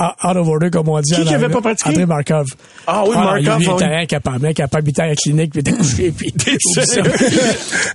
out 0.00 0.36
of 0.36 0.48
order, 0.48 0.70
comme 0.70 0.88
on 0.88 1.00
dit. 1.00 1.14
Qui 1.14 1.20
en 1.20 1.24
qui 1.24 1.34
avait 1.34 1.46
anglais. 1.46 1.54
pas 1.54 1.60
pratiqué? 1.60 1.90
André 1.90 2.06
Markov. 2.06 2.46
Ah 2.86 3.02
oui, 3.04 3.14
non, 3.14 3.24
Markov, 3.24 3.62
il 3.62 3.68
oui. 3.68 3.74
était 3.74 3.84
incapable, 3.84 4.46
incapable. 4.46 4.88
Il 4.88 4.90
était 4.90 5.02
à 5.02 5.06
la 5.08 5.16
clinique, 5.16 5.52
puis 5.52 5.62
il 5.64 5.68
était 5.68 5.78
couché, 5.78 6.12
puis 6.12 6.34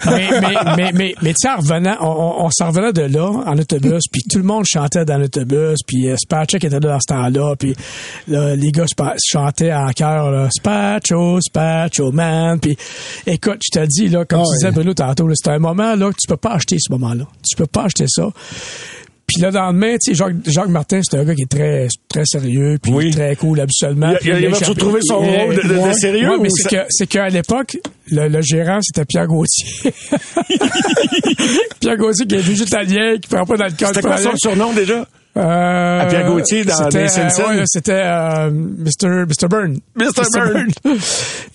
mais, 0.05 0.29
mais, 0.41 0.75
mais, 0.77 0.91
mais, 0.93 1.15
mais 1.21 1.29
tu 1.29 1.35
sais, 1.39 1.49
en 1.49 1.57
revenant, 1.57 1.97
on, 2.01 2.49
s'en 2.51 2.67
revenait 2.67 2.93
de 2.93 3.01
là, 3.01 3.25
en 3.45 3.57
autobus, 3.57 4.03
puis 4.11 4.23
tout 4.29 4.37
le 4.37 4.43
monde 4.43 4.65
chantait 4.67 5.05
dans 5.05 5.17
l'autobus, 5.17 5.79
puis 5.85 6.09
euh, 6.09 6.15
Spatchek 6.17 6.63
était 6.63 6.79
là 6.79 6.91
dans 6.91 6.99
ce 6.99 7.13
temps-là, 7.13 7.55
puis 7.57 7.75
là, 8.27 8.55
les 8.55 8.71
gars 8.71 8.85
chantaient 9.23 9.73
en 9.73 9.91
chœur, 9.91 10.31
là, 10.31 10.49
Spatcho, 10.51 11.39
Spatcho, 11.41 12.11
man, 12.11 12.59
puis 12.59 12.77
écoute, 13.25 13.61
je 13.63 13.79
te 13.79 13.85
dis, 13.85 14.09
là, 14.09 14.25
comme 14.25 14.39
Ah 14.39 14.43
tu 14.51 14.57
disais. 14.57 14.71
Bruno, 14.71 14.93
tantôt, 14.93 15.29
c'est 15.33 15.49
un 15.49 15.59
moment, 15.59 15.95
là, 15.95 16.09
que 16.09 16.17
tu 16.19 16.27
peux 16.27 16.37
pas 16.37 16.53
acheter 16.53 16.77
ce 16.79 16.91
moment-là. 16.93 17.25
Tu 17.47 17.55
peux 17.55 17.65
pas 17.65 17.83
acheter 17.83 18.05
ça. 18.07 18.29
Puis 19.27 19.41
le 19.41 19.49
lendemain, 19.49 19.93
tu 19.93 20.11
sais, 20.11 20.13
Jacques, 20.13 20.35
Jacques 20.45 20.67
Martin, 20.69 21.01
c'est 21.03 21.17
un 21.17 21.23
gars 21.25 21.33
qui 21.33 21.41
est 21.41 21.49
très, 21.51 21.87
très 22.07 22.23
sérieux, 22.25 22.77
puis 22.81 22.91
Oui. 22.93 23.09
très 23.11 23.35
cool 23.35 23.59
habituellement. 23.59 24.13
Il 24.23 24.31
a- 24.31 24.39
il 24.39 24.45
il 24.45 24.53
a 24.53 24.57
retrouvé 24.67 24.99
son 25.03 25.17
rôle 25.17 25.55
de- 25.55 25.61
de- 25.63 25.67
de 25.67 25.77
Ouais. 25.79 25.93
sérieux 25.93 26.29
Ouais, 26.29 26.37
mais 26.41 26.49
c'est 26.55 26.63
ça- 26.63 26.69
que, 26.69 26.85
c'est 26.89 27.07
qu'à 27.07 27.27
l'époque, 27.29 27.77
le, 28.11 28.27
le 28.27 28.41
gérant, 28.43 28.79
c'était 28.83 29.03
Pierre 29.05 29.25
Gauthier. 29.27 29.65
Pierre 31.79 31.97
Gauthier 31.97 32.25
qui 32.27 32.35
est 32.35 32.39
végétalien, 32.39 33.17
qui 33.17 33.27
prend 33.27 33.45
pas 33.45 33.57
d'alcool. 33.57 33.87
C'était 33.87 34.01
quoi 34.01 34.17
son 34.17 34.35
surnom 34.37 34.73
déjà? 34.73 35.05
Euh, 35.37 35.99
À 36.01 36.05
Pierre 36.05 36.27
Gauthier 36.31 36.63
dans 36.63 36.75
c'était, 36.77 37.03
les 37.03 37.07
Simpsons? 37.09 37.43
euh, 37.49 37.57
ouais, 37.57 37.63
c'était 37.65 37.91
euh, 38.03 38.49
Mr. 38.51 39.25
Mr. 39.27 39.47
Byrne. 39.49 39.79
Mr. 39.95 40.29
Byrne. 40.33 40.71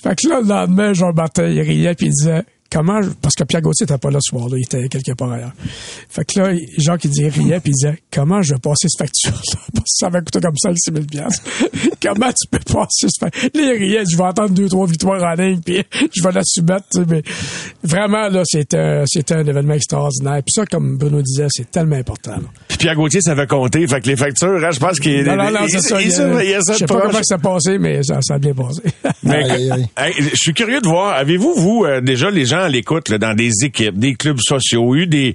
fait 0.03 0.17
que 0.17 0.29
là, 0.29 0.41
le 0.43 0.47
lendemain, 0.49 0.93
Jean 0.93 1.13
Martin, 1.15 1.47
il 1.47 1.61
riait 1.61 1.95
puis 1.95 2.07
il 2.07 2.11
disait 2.13 2.43
comment 2.71 3.01
parce 3.21 3.35
que 3.35 3.45
Pierre 3.45 3.63
Gauthier 3.63 3.85
était 3.85 3.99
pas 3.99 4.11
là 4.11 4.19
ce 4.21 4.31
soir-là, 4.31 4.57
il 4.59 4.63
était 4.65 4.89
quelque 4.89 5.13
part 5.17 5.33
ailleurs. 5.33 5.53
Fait 6.09 6.25
que 6.25 6.41
là, 6.41 6.53
Jacques 6.79 7.05
il 7.05 7.11
disait, 7.11 7.31
il 7.37 7.43
riait 7.43 7.61
puis 7.61 7.73
il 7.73 7.75
disait 7.75 7.99
comment 8.13 8.43
je 8.43 8.55
vais 8.55 8.61
passer 8.61 8.89
cette 8.89 8.99
facture 9.07 9.33
là 9.33 9.61
parce 9.75 9.85
que 9.85 9.99
ça 9.99 10.09
va 10.09 10.21
coûter 10.21 10.41
comme 10.41 10.57
ça 10.57 10.71
6 10.75 10.93
000 10.93 11.05
piastres. 11.07 11.43
Comment 12.03 12.31
tu 12.31 12.49
peux 12.51 12.59
passer 12.73 13.09
cette 13.09 13.21
facture 13.21 13.51
Là, 13.55 13.75
il 13.75 13.79
riait, 13.79 14.03
je 14.11 14.17
vais 14.17 14.25
attendre 14.25 14.51
deux 14.51 14.69
trois 14.69 14.87
victoires 14.87 15.23
en 15.23 15.35
ligne 15.35 15.61
puis 15.61 15.85
je 16.17 16.23
vais 16.23 16.33
la 16.33 16.41
soumettre, 16.45 16.87
tu 16.93 17.01
sais, 17.01 17.05
mais 17.07 17.23
vraiment 17.83 18.29
là, 18.29 18.43
c'était 18.45 19.03
c'était 19.07 19.35
un 19.35 19.47
événement 19.47 19.75
extraordinaire. 19.75 20.43
Puis 20.45 20.53
ça 20.55 20.65
comme 20.67 20.97
Bruno 20.97 21.21
disait, 21.23 21.47
c'est 21.51 21.71
tellement 21.71 21.97
important. 21.97 22.33
là. 22.33 22.43
Puis 22.69 22.79
Pierre 22.79 22.95
Gauthier 22.95 23.21
savait 23.21 23.47
compter, 23.47 23.87
fait 23.87 24.01
que 24.01 24.07
les 24.09 24.17
factures, 24.17 24.65
hein, 24.65 24.71
je 24.71 24.79
pense 24.81 24.99
qu'il 24.99 25.23
Non, 25.25 25.37
non, 25.37 25.51
non, 25.51 25.61
il- 25.65 25.71
c'est 25.71 25.81
ça. 25.81 26.01
il 26.01 26.07
il- 26.09 26.59
Je 26.71 26.75
sais 26.75 26.87
pas 26.87 27.01
comment 27.01 27.13
ça 27.13 27.23
s'est 27.23 27.39
passé, 27.39 27.79
mais 27.79 28.03
ça, 28.03 28.21
ça 28.23 28.35
a 28.35 28.39
bien 28.39 28.55
passé. 28.55 28.83
Mais, 29.23 29.51
Aïe, 29.51 29.71
aïe, 29.71 29.87
hey, 29.99 30.15
je 30.31 30.37
suis 30.37 30.55
curieux 30.55 30.81
de 30.81 30.89
voir, 30.89 31.15
avez-vous, 31.17 31.55
vous, 31.57 31.85
euh, 31.85 32.01
déjà, 32.01 32.31
les 32.31 32.47
gens 32.47 32.60
là, 32.69 33.19
dans 33.19 33.35
des 33.35 33.65
équipes, 33.65 33.99
des 33.99 34.15
clubs 34.15 34.41
sociaux, 34.41 34.95
eu 34.95 35.07
des, 35.07 35.35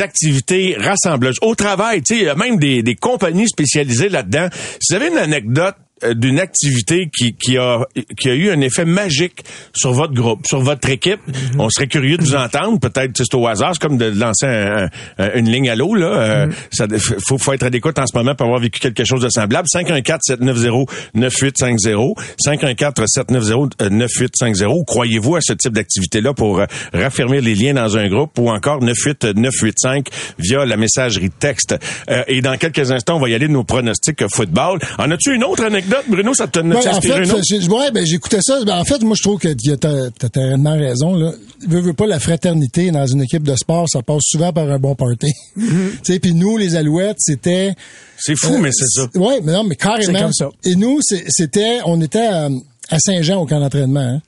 activités 0.00 0.76
rassembleuses, 0.78 1.36
au 1.42 1.54
travail, 1.54 2.02
tu 2.02 2.20
sais, 2.20 2.34
même 2.34 2.58
des, 2.58 2.82
des 2.82 2.94
compagnies 2.94 3.48
spécialisées 3.48 4.08
là-dedans. 4.08 4.48
Vous 4.88 4.96
avez 4.96 5.08
une 5.08 5.18
anecdote 5.18 5.76
d'une 6.14 6.38
activité 6.40 7.08
qui, 7.16 7.34
qui, 7.34 7.56
a, 7.58 7.80
qui 8.18 8.28
a 8.30 8.34
eu 8.34 8.50
un 8.50 8.60
effet 8.60 8.84
magique 8.84 9.44
sur 9.74 9.92
votre 9.92 10.14
groupe, 10.14 10.46
sur 10.46 10.60
votre 10.60 10.88
équipe, 10.90 11.20
on 11.58 11.68
serait 11.70 11.86
curieux 11.86 12.16
de 12.16 12.22
vous 12.22 12.34
entendre. 12.34 12.78
Peut-être 12.80 13.12
c'est 13.16 13.34
au 13.34 13.46
hasard, 13.46 13.72
c'est 13.74 13.82
comme 13.82 13.98
de 13.98 14.06
lancer 14.06 14.46
un- 14.46 14.88
un- 15.18 15.32
une 15.34 15.50
ligne 15.50 15.68
à 15.70 15.74
l'eau. 15.74 15.94
Là, 15.94 16.06
Euh, 16.06 16.46
ça 16.70 16.86
faut, 17.26 17.38
faut 17.38 17.52
être 17.52 17.64
à 17.64 17.68
l'écoute 17.68 17.98
en 17.98 18.06
ce 18.06 18.16
moment 18.16 18.34
pour 18.34 18.46
avoir 18.46 18.60
vécu 18.60 18.80
quelque 18.80 19.04
chose 19.04 19.22
de 19.22 19.28
semblable. 19.28 19.66
514-790-9850, 19.68 22.14
514-790-9850. 22.44 24.66
Ou 24.72 24.84
Croyez-vous 24.84 25.36
à 25.36 25.40
ce 25.40 25.52
type 25.52 25.72
d'activité-là 25.72 26.32
pour 26.34 26.60
euh, 26.60 26.66
raffermir 26.92 27.40
les 27.42 27.54
liens 27.54 27.74
dans 27.74 27.96
un 27.96 28.08
groupe 28.08 28.38
ou 28.38 28.48
encore 28.50 28.80
98985 28.82 30.06
via 30.38 30.64
la 30.64 30.76
messagerie 30.76 31.30
texte? 31.30 31.76
Euh, 32.10 32.22
et 32.28 32.40
dans 32.40 32.56
quelques 32.56 32.90
instants, 32.92 33.16
on 33.16 33.20
va 33.20 33.28
y 33.28 33.34
aller 33.34 33.48
de 33.48 33.52
nos 33.52 33.64
pronostics 33.64 34.26
football. 34.28 34.78
En 34.98 35.10
as-tu 35.10 35.34
une 35.34 35.44
autre 35.44 35.64
anecdote, 35.64 35.91
Bruno? 36.08 36.34
Ça 36.34 36.46
te 36.48 36.60
Ben, 36.60 36.78
tu 36.80 36.88
en 36.88 37.00
fait, 37.00 37.42
j'ai- 37.42 37.68
ouais, 37.68 37.90
ben, 37.90 38.04
j'écoutais 38.06 38.40
ça. 38.42 38.64
Ben, 38.64 38.78
en 38.78 38.84
fait, 38.84 39.02
moi, 39.02 39.14
je 39.16 39.22
trouve 39.22 39.38
que 39.38 39.48
tu 39.52 39.70
as, 39.72 39.76
t'as 39.76 40.28
tellement 40.28 40.76
raison, 40.76 41.14
là. 41.14 41.32
Veux, 41.66 41.80
veux 41.80 41.92
pas 41.92 42.06
la 42.06 42.18
fraternité 42.18 42.90
dans 42.90 43.06
une 43.06 43.22
équipe 43.22 43.44
de 43.44 43.54
sport, 43.54 43.88
ça 43.88 44.02
passe 44.02 44.22
souvent 44.24 44.52
par 44.52 44.70
un 44.70 44.78
bon 44.78 44.94
party. 44.94 45.32
Mm-hmm. 45.56 45.90
tu 46.04 46.12
sais, 46.12 46.18
puis 46.18 46.34
nous, 46.34 46.56
les 46.56 46.74
Alouettes, 46.74 47.18
c'était... 47.18 47.74
C'est 48.18 48.36
fou, 48.36 48.58
mais 48.58 48.70
c'est 48.72 48.86
ça. 48.88 49.06
Ouais, 49.16 49.40
mais 49.42 49.52
non, 49.52 49.64
mais 49.64 49.76
carrément. 49.76 50.12
C'est 50.12 50.22
comme 50.22 50.32
ça. 50.32 50.48
Et 50.64 50.74
nous, 50.76 51.00
c'était, 51.28 51.80
on 51.86 52.00
était 52.00 52.26
à, 52.26 52.48
à 52.90 52.98
Saint-Jean 52.98 53.40
au 53.40 53.46
camp 53.46 53.60
d'entraînement, 53.60 54.00
hein, 54.00 54.22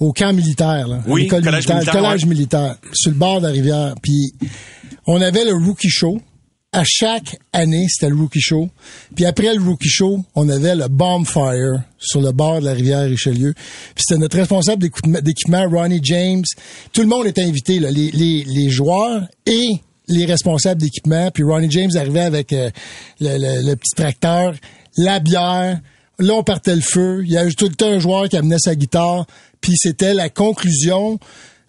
au 0.00 0.12
camp 0.12 0.32
militaire, 0.32 0.88
là, 0.88 1.00
Oui, 1.06 1.22
l'école 1.22 1.42
collège 1.42 1.66
militaire, 1.66 1.76
militaire, 1.76 1.94
le 1.94 2.06
collège 2.06 2.22
ouais. 2.22 2.28
militaire, 2.28 2.76
sur 2.92 3.10
le 3.10 3.16
bord 3.16 3.40
de 3.40 3.46
la 3.46 3.52
rivière. 3.52 3.94
Puis 4.02 4.32
on 5.06 5.20
avait 5.20 5.44
le 5.44 5.54
rookie 5.54 5.88
show. 5.90 6.20
À 6.74 6.84
chaque 6.86 7.36
année, 7.52 7.86
c'était 7.88 8.08
le 8.08 8.16
rookie 8.16 8.40
show. 8.40 8.70
Puis 9.14 9.26
après 9.26 9.54
le 9.54 9.60
rookie 9.62 9.90
show, 9.90 10.24
on 10.34 10.48
avait 10.48 10.74
le 10.74 10.88
bonfire 10.88 11.82
sur 11.98 12.22
le 12.22 12.32
bord 12.32 12.60
de 12.60 12.64
la 12.64 12.72
rivière 12.72 13.06
Richelieu. 13.06 13.52
Puis 13.54 14.04
c'était 14.06 14.18
notre 14.18 14.38
responsable 14.38 14.82
d'équipement- 15.22 15.68
Ronnie 15.68 16.00
James. 16.02 16.44
Tout 16.94 17.02
le 17.02 17.08
monde 17.08 17.26
était 17.26 17.42
invité, 17.42 17.78
là, 17.78 17.90
les, 17.90 18.10
les, 18.12 18.44
les 18.44 18.70
joueurs 18.70 19.22
et 19.44 19.68
les 20.08 20.24
responsables 20.24 20.80
d'équipement. 20.80 21.30
Puis 21.30 21.42
Ronnie 21.42 21.70
James 21.70 21.90
arrivait 21.94 22.20
avec 22.20 22.54
euh, 22.54 22.70
le, 23.20 23.36
le- 23.36 23.68
le 23.68 23.76
petit 23.76 23.94
tracteur, 23.94 24.54
la 24.96 25.20
bière. 25.20 25.78
Là, 26.18 26.34
on 26.34 26.42
partait 26.42 26.74
le 26.74 26.80
feu. 26.80 27.20
Il 27.24 27.32
y 27.32 27.36
avait 27.36 27.52
tout 27.52 27.68
le 27.68 27.74
temps 27.74 27.88
un 27.88 27.98
joueur 27.98 28.30
qui 28.30 28.36
amenait 28.38 28.58
sa 28.58 28.74
guitare. 28.74 29.26
Puis 29.60 29.74
c'était 29.76 30.14
la 30.14 30.30
conclusion. 30.30 31.18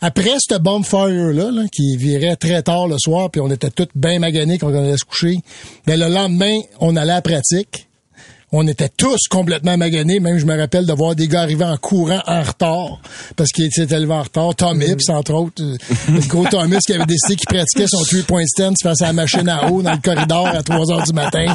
Après 0.06 0.36
ce 0.38 0.58
bonfire-là, 0.58 1.50
là, 1.50 1.64
qui 1.72 1.96
virait 1.96 2.36
très 2.36 2.62
tard 2.62 2.90
le 2.90 2.98
soir, 3.00 3.32
puis 3.32 3.40
on 3.40 3.50
était 3.50 3.70
tous 3.70 3.88
bien 3.96 4.20
maganés 4.20 4.58
quand 4.58 4.68
on 4.68 4.78
allait 4.78 4.98
se 4.98 5.06
coucher, 5.06 5.38
ben, 5.88 5.98
le 5.98 6.14
lendemain, 6.14 6.60
on 6.82 6.98
allait 6.98 7.14
à 7.14 7.16
la 7.16 7.22
pratique. 7.22 7.88
On 8.56 8.68
était 8.68 8.90
tous 8.96 9.18
complètement 9.32 9.78
maganés. 9.78 10.20
Même, 10.20 10.38
je 10.38 10.46
me 10.46 10.56
rappelle 10.56 10.86
de 10.86 10.94
voir 10.94 11.16
des 11.16 11.28
gars 11.28 11.42
arriver 11.42 11.66
en 11.66 11.76
courant 11.78 12.22
en 12.28 12.44
retard 12.44 13.00
parce 13.36 13.50
qu'ils 13.50 13.72
s'étaient 13.72 14.00
levés 14.00 14.14
en 14.14 14.22
retard. 14.22 14.56
Tom 14.56 14.80
Hips, 14.80 15.10
entre 15.10 15.34
autres. 15.34 15.64
euh, 15.64 15.76
Le 16.08 16.20
gros 16.28 16.46
Tom 16.46 16.72
Hips 16.72 16.82
qui 16.86 16.94
avait 16.94 17.06
décidé 17.08 17.36
qu'il 17.36 17.48
pratiquait 17.48 17.88
son 17.88 18.04
three-point 18.04 18.46
stance 18.46 18.78
face 18.84 19.02
à 19.02 19.08
la 19.08 19.14
machine 19.14 19.50
à 19.50 19.72
eau 19.72 19.82
dans 19.82 19.94
le 19.94 19.98
corridor 19.98 20.46
à 20.48 20.62
3 20.62 20.92
heures 20.92 21.04
du 21.04 21.14
matin. 21.14 21.46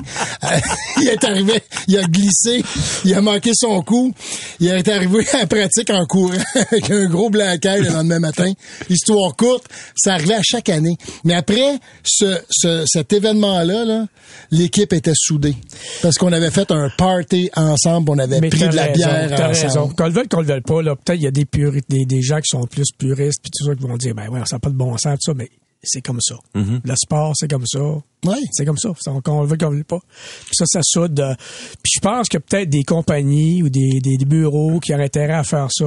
Euh, 0.42 0.46
il 1.00 1.08
est 1.08 1.22
arrivé, 1.22 1.62
il 1.86 1.96
a 1.98 2.02
glissé, 2.02 2.64
il 3.04 3.14
a 3.14 3.20
manqué 3.20 3.52
son 3.54 3.80
coup. 3.82 4.12
Il 4.58 4.66
est 4.66 4.88
arrivé 4.88 5.24
à 5.34 5.38
la 5.38 5.46
pratique 5.46 5.90
en 5.90 6.04
courant 6.04 6.34
avec 6.72 6.90
un 6.90 7.06
gros 7.06 7.30
eye 7.32 7.80
le 7.80 7.90
lendemain 7.92 8.18
matin. 8.18 8.52
Histoire 8.90 9.36
courte, 9.36 9.66
ça 9.94 10.14
arrivait 10.14 10.34
à 10.34 10.42
chaque 10.42 10.68
année. 10.68 10.96
Mais 11.22 11.34
après 11.34 11.78
ce, 12.04 12.40
ce- 12.50 12.82
cet 12.86 13.12
événement-là, 13.12 13.84
là, 13.84 14.06
l'équipe 14.50 14.92
était 14.92 15.12
soudée. 15.14 15.54
Parce 16.02 16.16
qu'on 16.18 16.32
avait 16.32 16.50
fait 16.50 16.70
un 16.72 16.87
party 16.96 17.50
ensemble, 17.56 18.10
on 18.10 18.18
avait 18.18 18.40
Mais 18.40 18.48
pris 18.48 18.60
de 18.60 18.74
la 18.74 18.84
raison, 18.84 18.94
bière 18.94 19.28
t'as 19.36 19.50
ensemble. 19.50 19.66
raison. 19.68 19.88
Qu'on 19.88 20.04
le 20.06 20.12
veuille, 20.12 20.28
qu'on 20.28 20.40
le 20.40 20.46
veuille 20.46 20.60
pas, 20.60 20.82
là, 20.82 20.96
peut-être 20.96 21.18
il 21.18 21.24
y 21.24 21.26
a 21.26 21.30
des, 21.30 21.44
puri- 21.44 21.82
des, 21.88 22.04
des 22.06 22.22
gens 22.22 22.36
qui 22.38 22.48
sont 22.48 22.64
plus 22.66 22.86
puristes 22.96 23.40
puis 23.42 23.50
tout 23.50 23.64
ça 23.66 23.74
qui 23.74 23.82
vont 23.82 23.96
dire, 23.96 24.14
ben 24.14 24.28
ouais, 24.28 24.40
ça 24.46 24.56
n'a 24.56 24.60
pas 24.60 24.70
de 24.70 24.76
bon 24.76 24.96
sens, 24.96 25.14
tout 25.24 25.32
ça, 25.32 25.34
mais 25.34 25.48
c'est 25.82 26.00
comme 26.02 26.20
ça. 26.20 26.34
Mm-hmm. 26.56 26.80
Le 26.84 26.94
sport, 26.96 27.32
c'est 27.36 27.48
comme 27.48 27.66
ça. 27.66 27.78
Ouais. 27.80 28.36
C'est 28.52 28.64
comme 28.64 28.78
ça. 28.78 28.90
Qu'on 29.24 29.42
le 29.42 29.46
veuille, 29.46 29.58
qu'on 29.58 29.68
le 29.70 29.74
veuille 29.76 29.84
pas. 29.84 30.00
Puis 30.46 30.54
ça, 30.54 30.64
ça 30.66 30.80
soude. 30.82 31.20
euh, 31.20 31.34
Puis 31.82 31.92
je 31.96 32.00
pense 32.00 32.28
que 32.28 32.38
peut-être 32.38 32.68
des 32.68 32.82
compagnies 32.82 33.62
ou 33.62 33.68
des, 33.68 34.00
des, 34.02 34.16
des 34.16 34.24
bureaux 34.24 34.80
qui 34.80 34.92
auraient 34.92 35.04
intérêt 35.04 35.34
à 35.34 35.44
faire 35.44 35.68
ça 35.70 35.86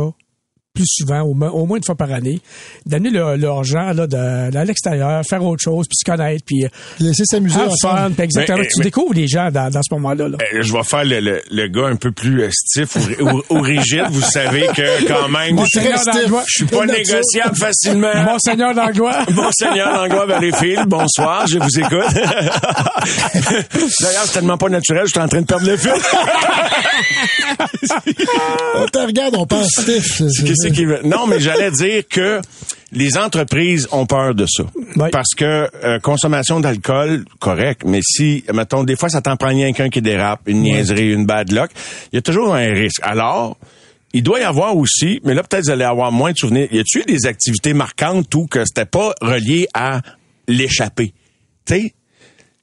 plus 0.73 0.85
souvent, 0.87 1.21
au, 1.23 1.33
moins- 1.33 1.49
au 1.49 1.65
moins 1.65 1.77
une 1.77 1.83
fois 1.83 1.95
par 1.95 2.11
année, 2.13 2.39
d'amener 2.85 3.09
leur, 3.09 3.35
leur 3.35 3.63
gens 3.65 3.91
là, 3.91 4.07
de, 4.07 4.07
d'aller 4.07 4.57
à 4.57 4.63
l'extérieur, 4.65 5.21
faire 5.29 5.43
autre 5.43 5.61
chose, 5.61 5.85
puis 5.87 5.97
se 5.97 6.09
connaître, 6.09 6.43
puis 6.45 6.65
Laisser 6.99 7.25
s'amuser 7.25 7.59
fun, 7.81 8.09
puis 8.15 8.23
exactement. 8.23 8.57
Mais, 8.59 8.67
tu 8.67 8.77
mais- 8.79 8.83
découvres 8.85 9.13
les 9.13 9.27
gens 9.27 9.51
dans, 9.51 9.69
dans 9.69 9.81
ce 9.81 9.93
moment-là. 9.95 10.29
Là. 10.29 10.37
Euh, 10.53 10.61
je 10.61 10.71
vais 10.71 10.83
faire 10.83 11.03
le, 11.03 11.19
le, 11.19 11.41
le 11.51 11.67
gars 11.67 11.87
un 11.87 11.97
peu 11.97 12.11
plus 12.11 12.43
euh, 12.43 12.49
stiff 12.51 12.95
ou, 12.95 13.23
ou- 13.29 13.43
ou 13.49 13.61
rigide. 13.61 14.05
Vous 14.11 14.21
savez 14.21 14.67
que 14.67 15.07
quand 15.07 15.27
même, 15.27 15.55
Mon 15.55 15.65
je, 15.65 15.79
d'Anglois. 15.79 16.43
je 16.47 16.53
suis 16.53 16.65
pas 16.65 16.85
négociable 16.85 17.55
facilement. 17.57 18.23
Monseigneur 18.23 18.73
d'Anglois. 18.73 19.25
Monseigneur 19.31 19.91
Langlois 19.93 20.25
Valleyfield, 20.25 20.87
bonsoir, 20.87 21.47
je 21.47 21.57
vous 21.59 21.79
écoute. 21.79 22.13
D'ailleurs, 24.01 24.23
c'est 24.25 24.33
tellement 24.33 24.57
pas 24.57 24.69
naturel, 24.69 25.03
je 25.05 25.11
suis 25.11 25.19
en 25.19 25.27
train 25.27 25.41
de 25.41 25.45
perdre 25.45 25.65
le 25.67 25.75
fil. 25.75 25.91
On 28.75 28.85
te 28.85 28.97
regarde, 28.99 29.35
on 29.37 29.45
pense 29.45 29.67
stiff. 29.79 30.21
C'est-. 30.61 31.03
Non, 31.03 31.27
mais 31.27 31.39
j'allais 31.39 31.71
dire 31.71 32.03
que 32.09 32.41
les 32.91 33.17
entreprises 33.17 33.87
ont 33.91 34.05
peur 34.05 34.35
de 34.35 34.45
ça. 34.45 34.63
Oui. 34.95 35.09
Parce 35.11 35.33
que 35.35 35.69
euh, 35.83 35.99
consommation 35.99 36.59
d'alcool, 36.59 37.25
correct, 37.39 37.83
mais 37.85 38.01
si, 38.03 38.43
mettons, 38.53 38.83
des 38.83 38.95
fois, 38.95 39.09
ça 39.09 39.21
t'en 39.21 39.37
prend 39.37 39.49
rien 39.49 39.71
qu'un 39.73 39.89
qui 39.89 40.01
dérape, 40.01 40.41
une 40.45 40.61
niaiserie, 40.61 41.13
une 41.13 41.25
bad 41.25 41.51
luck, 41.51 41.71
il 42.11 42.17
y 42.17 42.19
a 42.19 42.21
toujours 42.21 42.53
un 42.53 42.73
risque. 42.73 42.99
Alors, 43.01 43.57
il 44.13 44.23
doit 44.23 44.41
y 44.41 44.43
avoir 44.43 44.75
aussi, 44.75 45.21
mais 45.23 45.33
là, 45.33 45.43
peut-être 45.43 45.65
vous 45.65 45.71
allez 45.71 45.85
avoir 45.85 46.11
moins 46.11 46.33
de 46.33 46.37
souvenirs. 46.37 46.67
Y 46.71 46.79
a-tu 46.79 47.03
des 47.03 47.25
activités 47.25 47.73
marquantes 47.73 48.33
ou 48.35 48.45
que 48.45 48.65
c'était 48.65 48.85
pas 48.85 49.13
relié 49.21 49.67
à 49.73 50.01
l'échapper? 50.47 51.13
Tu 51.65 51.73
sais? 51.73 51.93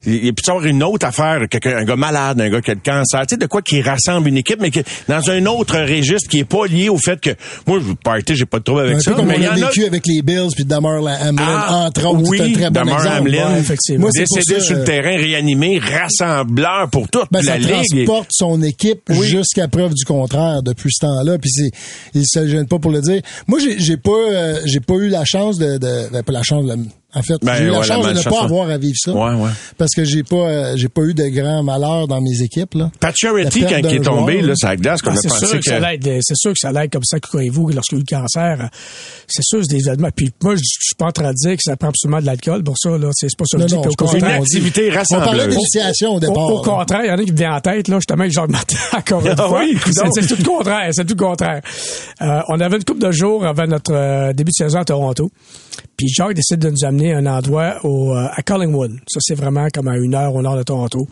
Il 0.05 0.25
y 0.27 0.31
peut 0.31 0.41
avoir 0.47 0.63
une 0.65 0.81
autre 0.81 1.05
affaire, 1.05 1.41
quelqu'un, 1.49 1.75
un 1.75 1.83
gars 1.83 1.97
malade, 1.97 2.39
un 2.39 2.49
gars 2.49 2.61
qui 2.61 2.71
a 2.71 2.73
le 2.73 2.79
cancer, 2.79 3.19
tu 3.27 3.31
sais, 3.31 3.37
de 3.37 3.45
quoi 3.47 3.61
qui 3.61 3.81
rassemble 3.81 4.29
une 4.29 4.37
équipe, 4.37 4.61
mais 4.61 4.71
que 4.71 4.79
dans 5.09 5.29
un 5.29 5.45
autre 5.45 5.77
registre 5.77 6.29
qui 6.29 6.39
est 6.39 6.45
pas 6.45 6.67
lié 6.67 6.87
au 6.87 6.97
fait 6.97 7.19
que, 7.19 7.31
moi, 7.67 7.79
je 7.85 7.91
party, 8.01 8.33
j'ai 8.37 8.45
pas 8.45 8.59
de 8.59 8.63
trouble 8.63 8.79
avec 8.81 8.95
Un 8.95 8.99
ça, 9.01 9.11
peu 9.11 9.17
comme 9.17 9.25
mais 9.27 9.35
il 9.35 9.43
y 9.43 9.47
on 9.49 9.51
a 9.51 9.55
vécu 9.67 9.83
avec 9.83 10.07
les 10.07 10.21
Bills 10.21 10.47
puis 10.55 10.63
Damar 10.63 10.99
Hamlin, 10.99 11.35
Ah, 11.45 11.87
entre 11.87 12.05
autres. 12.07 12.29
oui, 12.29 12.37
c'est 12.37 12.43
un 12.45 12.53
très 12.53 12.63
bon 12.69 12.71
Damar 12.71 12.97
exemple. 12.99 13.17
Hamlin, 13.19 13.53
Ouais, 13.53 13.59
effectivement. 13.59 13.99
Moi, 14.03 14.11
décédé 14.15 14.59
ça, 14.59 14.65
sur 14.65 14.75
le 14.75 14.81
euh, 14.81 14.85
terrain, 14.85 15.17
réanimé, 15.17 15.79
rassembleur 15.79 16.89
pour 16.89 17.09
toute 17.09 17.27
Ben, 17.31 17.39
la 17.41 17.51
ça 17.53 17.57
ligue. 17.57 17.67
transporte 18.05 18.29
son 18.31 18.61
équipe 18.63 19.01
Oui. 19.09 19.27
jusqu'à 19.27 19.67
preuve 19.67 19.93
du 19.93 20.05
contraire 20.05 20.63
depuis 20.63 20.91
ce 20.93 21.05
temps-là. 21.05 21.37
Puis 21.39 21.49
c'est, 21.51 21.71
il 22.13 22.23
se 22.25 22.47
gêne 22.47 22.67
pas 22.67 22.79
pour 22.79 22.91
le 22.91 23.01
dire. 23.01 23.21
Moi, 23.47 23.59
j'ai, 23.59 23.77
j'ai 23.79 23.97
pas, 23.97 24.11
euh, 24.11 24.59
j'ai 24.63 24.79
pas 24.79 24.93
eu 24.95 25.09
la 25.09 25.25
chance 25.25 25.57
de, 25.57 25.77
de 25.77 26.09
ben, 26.13 26.23
pas 26.23 26.31
la 26.31 26.43
chance. 26.43 26.65
de- 26.65 26.77
en 27.15 27.21
fait, 27.23 27.35
Ben, 27.41 27.55
j'ai 27.55 27.63
eu 27.63 27.67
la 27.67 27.73
ouais, 27.73 27.79
la 27.79 27.83
chance 27.83 28.05
de 28.07 28.13
ne 28.13 28.23
pas 28.23 28.43
avoir 28.43 28.69
à 28.69 28.77
vivre 28.77 28.95
ça. 28.97 29.11
Ouais, 29.13 29.33
ouais. 29.33 29.49
Parce 29.77 29.91
que 29.95 30.03
j'ai 30.03 30.21
pas, 30.23 30.35
euh, 30.35 30.73
j'ai 30.77 30.89
pas 30.89 31.01
eu 31.01 31.13
de 31.15 31.27
grands 31.29 31.63
malheurs 31.63 32.07
dans 32.07 32.21
mes 32.21 32.41
équipes 32.43 32.75
là. 32.75 32.91
Pacioretty, 32.99 33.61
quand 33.61 33.77
il 33.77 33.85
est 33.95 33.99
tombé, 34.01 34.33
joueur, 34.33 34.45
là, 34.47 34.53
ça 34.55 34.75
glace, 34.75 35.01
qu'on 35.01 35.09
Ah, 35.11 35.13
a 35.13 35.17
c'est 35.21 35.27
pensé 35.29 35.45
sûr 35.47 35.57
que, 35.59 35.65
ça 35.65 35.79
l'aide, 35.79 36.03
c'est 36.21 36.35
sûr 36.35 36.51
que 36.53 36.59
ça 36.59 36.71
l'aide 36.71 36.91
comme 36.91 37.03
ça 37.03 37.19
que 37.19 37.49
vous 37.51 37.69
lorsqu'il 37.69 37.97
y 37.97 38.01
a 38.01 38.01
eu 38.01 38.05
le 38.07 38.17
cancer. 38.21 38.57
euh, 38.63 38.67
C'est 39.27 39.43
sûr, 39.43 39.59
c'est 39.67 39.75
des 39.75 39.87
événements. 39.87 40.09
Puis 40.15 40.29
moi, 40.43 40.55
je 40.55 40.61
suis 40.63 40.95
pas 40.97 41.05
en 41.07 41.11
train 41.11 41.31
de 41.31 41.35
dire 41.35 41.53
que 41.55 41.63
ça 41.63 41.75
prend 41.77 41.89
absolument 41.89 42.21
de 42.21 42.25
l'alcool 42.27 42.63
pour 42.63 42.75
ça. 42.77 42.89
Là, 42.97 43.09
c'est 43.13 43.27
pas 43.35 43.45
ça 43.45 43.57
que 43.57 43.63
je 43.63 43.67
dis. 43.67 43.75
au 43.75 43.83
une 43.83 43.95
contraire, 43.95 44.19
dit. 44.41 44.57
activité 44.57 44.81
On 44.89 44.93
parlait 44.93 44.99
rassembleuse. 44.99 45.47
d'initiation 45.55 46.15
au 46.15 46.19
départ. 46.19 46.37
au 46.37 46.61
contraire, 46.61 47.01
il 47.05 47.07
y 47.07 47.11
en 47.11 47.17
a 47.17 47.23
qui 47.23 47.31
me 47.31 47.37
viennent 47.37 47.51
en 47.53 47.61
tête, 47.61 47.87
là, 47.87 47.97
justement, 47.97 48.21
avec 48.21 48.33
Jacques 48.33 48.49
Martin, 48.49 48.75
encore 48.97 49.25
une 49.25 49.33
Ah 49.35 49.47
fois. 49.47 49.61
oui, 49.63 49.77
c'est, 50.13 50.27
tout 50.27 50.35
le 50.37 50.43
contraire, 50.45 50.89
c'est 50.91 51.05
tout 51.05 51.15
le 51.17 51.23
contraire. 51.25 51.61
Euh, 52.21 52.41
on 52.49 52.59
avait 52.59 52.77
une 52.77 52.83
couple 52.83 53.01
de 53.01 53.11
jours 53.11 53.45
avant 53.45 53.65
notre 53.65 53.93
euh, 53.93 54.31
début 54.33 54.51
de 54.51 54.63
saison 54.63 54.79
à 54.79 54.85
Toronto. 54.85 55.31
Puis 55.97 56.07
Jacques 56.07 56.33
décide 56.33 56.59
de 56.59 56.69
nous 56.69 56.85
amener 56.85 57.13
à 57.13 57.17
un 57.17 57.25
endroit 57.25 57.83
au, 57.83 58.13
euh, 58.13 58.27
à 58.31 58.41
Collingwood. 58.41 58.91
Ça, 59.07 59.19
c'est 59.21 59.35
vraiment 59.35 59.67
comme 59.73 59.87
à 59.87 59.97
une 59.97 60.15
heure 60.15 60.33
au 60.35 60.41
nord 60.41 60.57
de 60.57 60.63
Toronto. 60.63 61.07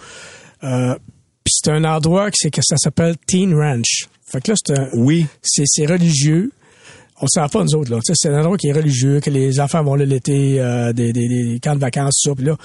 Euh, 0.64 0.96
puis 1.44 1.54
c'est 1.54 1.72
un 1.72 1.84
endroit 1.84 2.30
que 2.32 2.50
que 2.50 2.62
ça 2.62 2.78
s'appelle 2.78 3.16
Teen 3.26 3.54
Ranch. 3.54 4.08
Fait 4.26 4.42
que 4.42 4.52
là, 4.52 4.56
c'est 4.66 4.78
un, 4.78 4.90
Oui. 4.96 5.26
c'est, 5.42 5.86
religieux. 5.86 6.52
On 7.20 7.26
ne 7.26 7.30
savait 7.30 7.50
pas, 7.50 7.64
nous 7.64 7.76
autres. 7.80 7.92
Là. 7.92 8.00
C'est 8.04 8.30
un 8.30 8.40
endroit 8.40 8.58
qui 8.58 8.68
est 8.68 8.74
religieux, 8.74 9.20
que 9.22 9.30
les 9.30 9.60
enfants 9.60 9.84
vont 9.84 9.96
là 9.96 10.06
l'été, 10.06 10.60
euh, 10.60 10.94
des, 10.94 11.14
des, 11.14 11.28
des 11.28 11.60
camps 11.60 11.74
de 11.76 11.80
vacances, 11.80 12.22
tout 12.22 12.30
ça. 12.30 12.36
Puis 12.36 12.46
là, 12.46 12.58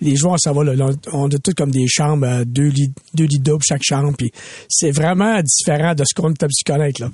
les 0.00 0.16
joueurs, 0.16 0.36
ça 0.38 0.52
va, 0.52 0.64
là, 0.64 0.86
on 1.12 1.26
a 1.26 1.38
tout 1.38 1.52
comme 1.56 1.70
des 1.70 1.86
chambres, 1.88 2.26
euh, 2.26 2.44
deux 2.46 2.68
lits, 2.68 2.92
deux 3.14 3.24
lits 3.26 3.38
doubles 3.40 3.62
chaque 3.66 3.82
chambre. 3.84 4.12
Puis 4.16 4.30
c'est 4.68 4.90
vraiment 4.90 5.40
différent 5.42 5.94
de 5.94 6.04
ce 6.04 6.14
qu'on 6.20 6.30
est 6.30 6.42
habitué 6.42 6.72
connaître. 6.72 7.02
Là. 7.02 7.08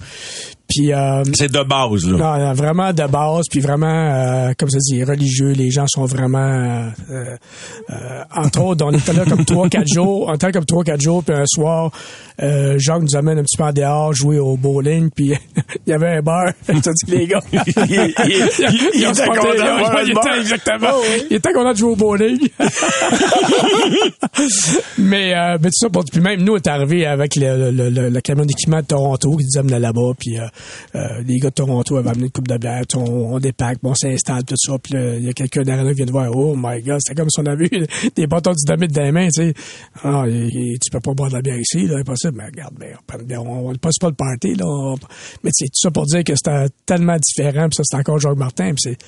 Puis 0.69 0.91
euh, 0.93 1.23
C'est 1.35 1.53
de 1.53 1.63
base, 1.63 2.07
là. 2.09 2.17
non, 2.39 2.47
non, 2.47 2.53
vraiment 2.55 2.93
de 2.95 3.07
base, 3.07 3.45
puis 3.51 3.61
vraiment, 3.61 3.87
euh, 4.49 4.53
comme 4.59 4.71
ça 4.71 4.79
dit, 4.81 5.05
religieux. 5.05 5.51
Les 5.53 5.71
gens 5.71 5.85
sont 5.87 6.07
vraiment, 6.07 6.39
euh, 7.11 7.37
euh, 7.91 8.23
entre 8.35 8.63
autres, 8.65 8.87
on 8.87 8.93
était 8.93 9.13
là 9.13 9.25
comme 9.29 9.45
trois, 9.45 9.69
quatre 9.69 9.93
jours, 9.93 10.29
on 10.29 10.35
était 10.35 10.47
là 10.47 10.53
comme 10.53 10.65
trois, 10.65 10.83
quatre 10.83 11.01
jours, 11.03 11.23
puis 11.23 11.35
un 11.37 11.45
soir, 11.47 11.91
euh, 12.43 12.77
Jacques 12.79 13.03
nous 13.03 13.17
amène 13.17 13.39
un 13.39 13.43
petit 13.43 13.59
peu 13.59 13.65
en 13.65 13.73
dehors 13.73 14.15
jouer 14.15 14.39
au 14.39 14.57
bowling, 14.57 15.11
puis 15.15 15.35
il 15.87 15.91
y 15.91 15.93
avait 15.93 16.17
un 16.17 16.23
bar. 16.23 16.53
Je 16.67 16.73
te 16.79 16.91
dis, 17.05 17.11
les 17.19 17.27
gars, 17.27 17.41
il, 17.53 17.61
il- 17.67 18.15
il-. 18.25 18.91
Il 21.31 21.37
était 21.37 21.53
content 21.53 21.73
de 21.73 21.77
jouer 21.77 21.91
au 21.93 21.97
bowling. 21.97 22.39
mais, 24.99 25.35
euh, 25.35 25.59
mais 25.61 25.69
tout 25.69 25.81
ça, 25.81 25.91
pour, 25.91 26.05
puis 26.05 26.21
même 26.21 26.43
nous, 26.43 26.55
on 26.55 26.57
est 26.57 26.67
arrivé 26.67 27.07
avec 27.07 27.37
le, 27.37 27.71
le, 27.71 28.21
camion 28.21 28.45
d'équipement 28.45 28.81
de 28.81 28.87
Toronto 28.87 29.37
qui 29.37 29.45
nous 29.45 29.61
amenait 29.61 29.81
là-bas, 29.81 30.13
puis 30.19 30.39
euh, 30.39 30.47
euh, 30.95 31.23
les 31.27 31.39
gars 31.39 31.51
de 31.51 31.55
Toronto 31.55 31.97
avaient 31.97 32.11
amené 32.11 32.25
une 32.27 32.31
coupe 32.31 32.49
de 32.49 32.57
bière, 32.57 32.83
on, 32.95 33.37
on 33.37 33.41
on 33.85 33.95
s'installe, 33.95 34.45
tout 34.45 34.55
ça, 34.57 34.79
puis 34.79 34.95
il 34.95 35.25
y 35.25 35.29
a 35.29 35.33
quelqu'un 35.33 35.63
derrière 35.63 35.85
nous 35.85 35.91
qui 35.91 35.97
vient 35.97 36.07
de 36.07 36.13
voir, 36.13 36.31
oh 36.35 36.55
my 36.57 36.81
god, 36.83 36.99
c'était 37.01 37.21
comme 37.21 37.31
si 37.31 37.41
on 37.41 37.47
avait 37.47 37.67
eu 37.67 37.87
des 38.17 38.27
bâtons 38.27 38.53
de 38.53 38.57
dynamite 38.57 38.93
dans 38.93 39.03
les 39.03 39.13
mains, 39.13 39.29
tu 39.29 39.49
sais. 39.49 39.55
Ah, 40.03 40.25
tu 40.27 40.91
peux 40.91 41.01
pas 41.01 41.15
boire 41.15 41.29
de 41.31 41.35
la 41.35 41.43
bière 41.43 41.59
ici, 41.59 41.87
là, 41.87 41.99
impossible, 41.99 42.35
mais 42.37 42.47
regarde, 42.47 42.75
ben, 42.79 43.39
on, 43.39 43.43
on, 43.43 43.71
on 43.71 43.75
passe 43.75 43.99
pas 43.99 44.09
le 44.09 44.15
party, 44.15 44.55
là. 44.55 44.65
on- 44.67 44.97
mais 45.43 45.51
c'est 45.53 45.67
tout 45.67 45.81
ça 45.81 45.91
pour 45.91 46.07
dire 46.07 46.25
que 46.25 46.35
c'était 46.37 46.67
tellement 46.87 47.17
différent, 47.17 47.69
puis 47.69 47.77
ça, 47.77 47.83
c'est 47.85 47.97
encore 47.97 48.19
Jacques 48.19 48.37
Martin, 48.37 48.73
puis 48.75 48.83
c'est... 48.83 48.99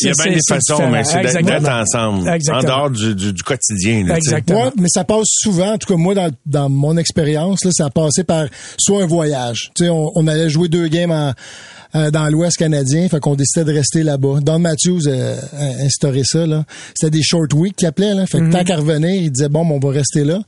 Il 0.00 0.06
y 0.06 0.10
a 0.10 0.12
bien 0.24 0.32
des 0.34 0.40
façons, 0.48 0.88
mais 0.90 1.02
c'est 1.04 1.22
d'être- 1.22 1.32
d'être 1.34 1.40
Exactement. 1.40 1.80
ensemble. 1.80 2.28
En 2.28 2.32
Exactement. 2.34 2.72
dehors 2.72 2.90
du, 2.90 3.14
du, 3.14 3.32
du 3.32 3.42
quotidien, 3.42 4.04
là. 4.06 4.16
Exactement. 4.16 4.64
Ouais, 4.66 4.70
mais 4.78 4.88
ça 4.88 5.04
passe 5.04 5.26
souvent, 5.26 5.72
en 5.72 5.78
tout 5.78 5.88
cas 5.92 5.98
moi 5.98 6.14
dans, 6.14 6.30
dans 6.46 6.68
mon 6.68 6.96
expérience, 6.96 7.64
là, 7.64 7.70
ça 7.72 7.86
a 7.86 7.90
passé 7.90 8.22
par 8.24 8.46
soit 8.78 9.02
un 9.02 9.06
voyage. 9.06 9.70
Tu 9.76 9.84
sais, 9.84 9.90
on, 9.90 10.10
on 10.14 10.26
allait 10.28 10.48
jouer 10.50 10.68
deux 10.68 10.88
games 10.88 11.10
en- 11.10 11.32
euh, 11.96 12.10
dans 12.10 12.28
l'Ouest 12.28 12.56
canadien, 12.58 13.08
fait 13.08 13.18
qu'on 13.20 13.34
décidait 13.34 13.64
de 13.64 13.72
rester 13.72 14.02
là-bas. 14.02 14.40
Don 14.42 14.58
Matthews 14.58 15.00
euh, 15.08 15.36
a 15.58 15.84
instauré 15.84 16.22
ça. 16.24 16.46
là. 16.46 16.64
C'était 16.94 17.10
des 17.10 17.22
short 17.22 17.52
weeks 17.54 17.76
qu'il 17.76 17.88
appelait. 17.88 18.14
Là. 18.14 18.26
Fait 18.26 18.38
que 18.40 18.50
tant 18.52 18.62
qu'à 18.64 18.76
revenir, 18.76 19.22
il 19.22 19.30
disait 19.32 19.48
bon, 19.48 19.66
on 19.70 19.78
va 19.78 19.90
rester 19.90 20.24
là. 20.24 20.40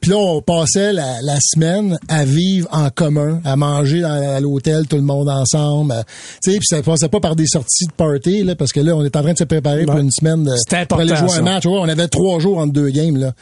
Puis 0.00 0.10
là, 0.10 0.16
on 0.18 0.42
passait 0.42 0.92
la, 0.92 1.22
la 1.22 1.36
semaine 1.40 1.98
à 2.08 2.24
vivre 2.24 2.68
en 2.72 2.90
commun, 2.90 3.40
à 3.44 3.56
manger 3.56 4.00
dans- 4.00 4.10
à 4.36 4.40
l'hôtel 4.40 4.86
tout 4.88 4.96
le 4.96 5.02
monde 5.02 5.28
ensemble. 5.28 5.94
Tu 6.42 6.52
sais, 6.52 6.58
puis 6.58 6.66
ça 6.68 6.82
passait 6.82 7.08
pas 7.08 7.20
par 7.20 7.36
des 7.36 7.46
sorties 7.46 7.86
de 7.86 7.92
party 7.92 8.42
là, 8.42 8.54
parce 8.56 8.72
que 8.72 8.80
là, 8.80 8.94
on 8.96 9.04
est 9.04 9.14
en 9.16 9.22
train 9.22 9.32
de 9.32 9.38
se 9.38 9.44
préparer 9.44 9.84
pour 9.84 9.98
une 9.98 10.10
semaine 10.10 10.44
de, 10.44 10.52
C'était 10.56 10.86
pour 10.86 10.98
aller 11.00 11.14
jouer 11.16 11.28
un 11.38 11.42
match. 11.42 11.66
Ouais, 11.66 11.78
on 11.78 11.88
avait 11.88 12.08
trois 12.08 12.40
jours 12.40 12.58
entre 12.58 12.72
deux 12.72 12.90
games 12.90 13.16
là. 13.16 13.32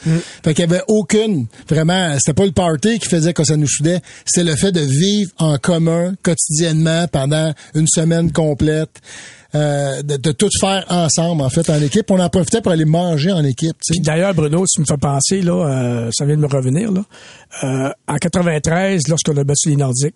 Fait 0.43 0.53
qu'il 0.53 0.65
y 0.65 0.67
avait 0.71 0.83
aucune 0.87 1.47
vraiment. 1.69 2.13
C'était 2.17 2.33
pas 2.33 2.45
le 2.45 2.51
party 2.51 2.99
qui 2.99 3.07
faisait 3.07 3.33
que 3.33 3.43
ça 3.43 3.57
nous 3.57 3.67
soudait. 3.67 4.01
C'était 4.25 4.49
le 4.49 4.55
fait 4.55 4.71
de 4.71 4.81
vivre 4.81 5.31
en 5.37 5.57
commun 5.57 6.13
quotidiennement 6.23 7.07
pendant 7.11 7.51
une 7.73 7.87
semaine 7.87 8.31
complète. 8.31 9.01
euh, 9.53 10.01
de, 10.01 10.17
de 10.17 10.31
tout 10.33 10.49
faire 10.59 10.83
ensemble 10.89 11.41
en 11.41 11.49
fait 11.49 11.69
en 11.69 11.81
équipe. 11.81 12.11
On 12.11 12.19
en 12.19 12.27
profitait 12.29 12.59
pour 12.61 12.73
aller 12.73 12.83
manger 12.83 13.31
en 13.31 13.43
équipe. 13.45 13.77
d'ailleurs, 13.99 14.33
Bruno, 14.33 14.65
tu 14.69 14.81
me 14.81 14.85
fais 14.85 14.97
penser, 14.97 15.41
là, 15.41 15.53
euh, 15.53 16.09
ça 16.13 16.25
vient 16.25 16.35
de 16.35 16.41
me 16.41 16.47
revenir, 16.47 16.91
là. 16.91 17.03
Euh, 17.63 17.89
en 18.07 18.15
93, 18.17 19.03
lorsqu'on 19.07 19.37
a 19.37 19.43
battu 19.45 19.69
les 19.69 19.77
Nordiques, 19.77 20.15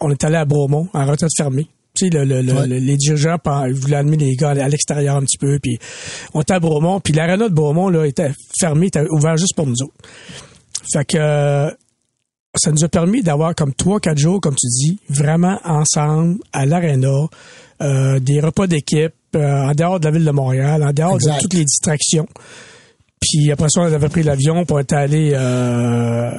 on 0.00 0.10
est 0.10 0.24
allé 0.24 0.36
à 0.36 0.44
Bromont, 0.44 0.88
en 0.92 1.06
retraite 1.06 1.30
fermée. 1.36 1.68
Tu 1.94 2.06
sais, 2.06 2.10
le, 2.10 2.24
le- 2.24 2.42
le- 2.42 2.52
Ouais. 2.52 2.66
les 2.66 2.96
dirigeants 2.96 3.36
voulaient 3.72 3.96
amener 3.96 4.16
les 4.16 4.34
gars 4.34 4.50
à 4.50 4.68
l'extérieur 4.68 5.16
un 5.16 5.22
petit 5.22 5.38
peu, 5.38 5.58
puis 5.62 5.78
on 6.34 6.40
était 6.40 6.54
à 6.54 6.60
Bromont, 6.60 6.98
puis 7.00 7.12
l'aréna 7.12 7.48
de 7.48 7.54
Bromont, 7.54 7.88
là, 7.90 8.06
était 8.06 8.32
fermé, 8.58 8.86
était 8.86 9.06
ouvert 9.10 9.36
juste 9.36 9.54
pour 9.54 9.66
nous 9.66 9.76
autres. 9.82 9.94
Fait 10.92 11.04
que 11.04 11.16
euh, 11.18 11.70
ça 12.56 12.72
nous 12.72 12.84
a 12.84 12.88
permis 12.88 13.22
d'avoir 13.22 13.54
comme 13.54 13.72
trois, 13.72 14.00
quatre 14.00 14.18
jours, 14.18 14.40
comme 14.40 14.56
tu 14.56 14.66
dis, 14.66 14.98
vraiment 15.08 15.58
ensemble 15.64 16.38
à 16.52 16.66
l'aréna, 16.66 17.26
euh, 17.80 18.18
des 18.18 18.40
repas 18.40 18.66
d'équipe, 18.66 19.14
euh, 19.36 19.68
en 19.68 19.72
dehors 19.72 20.00
de 20.00 20.06
la 20.06 20.10
ville 20.10 20.24
de 20.24 20.30
Montréal, 20.30 20.82
en 20.82 20.92
dehors 20.92 21.14
Exact. 21.14 21.36
de 21.36 21.40
toutes 21.40 21.54
les 21.54 21.64
distractions. 21.64 22.28
Puis 23.20 23.52
après 23.52 23.66
ça, 23.68 23.82
on 23.82 23.84
avait 23.92 24.08
pris 24.08 24.22
l'avion 24.22 24.64
pour 24.64 24.80
être 24.80 24.94
allé 24.94 25.32
euh, 25.34 26.30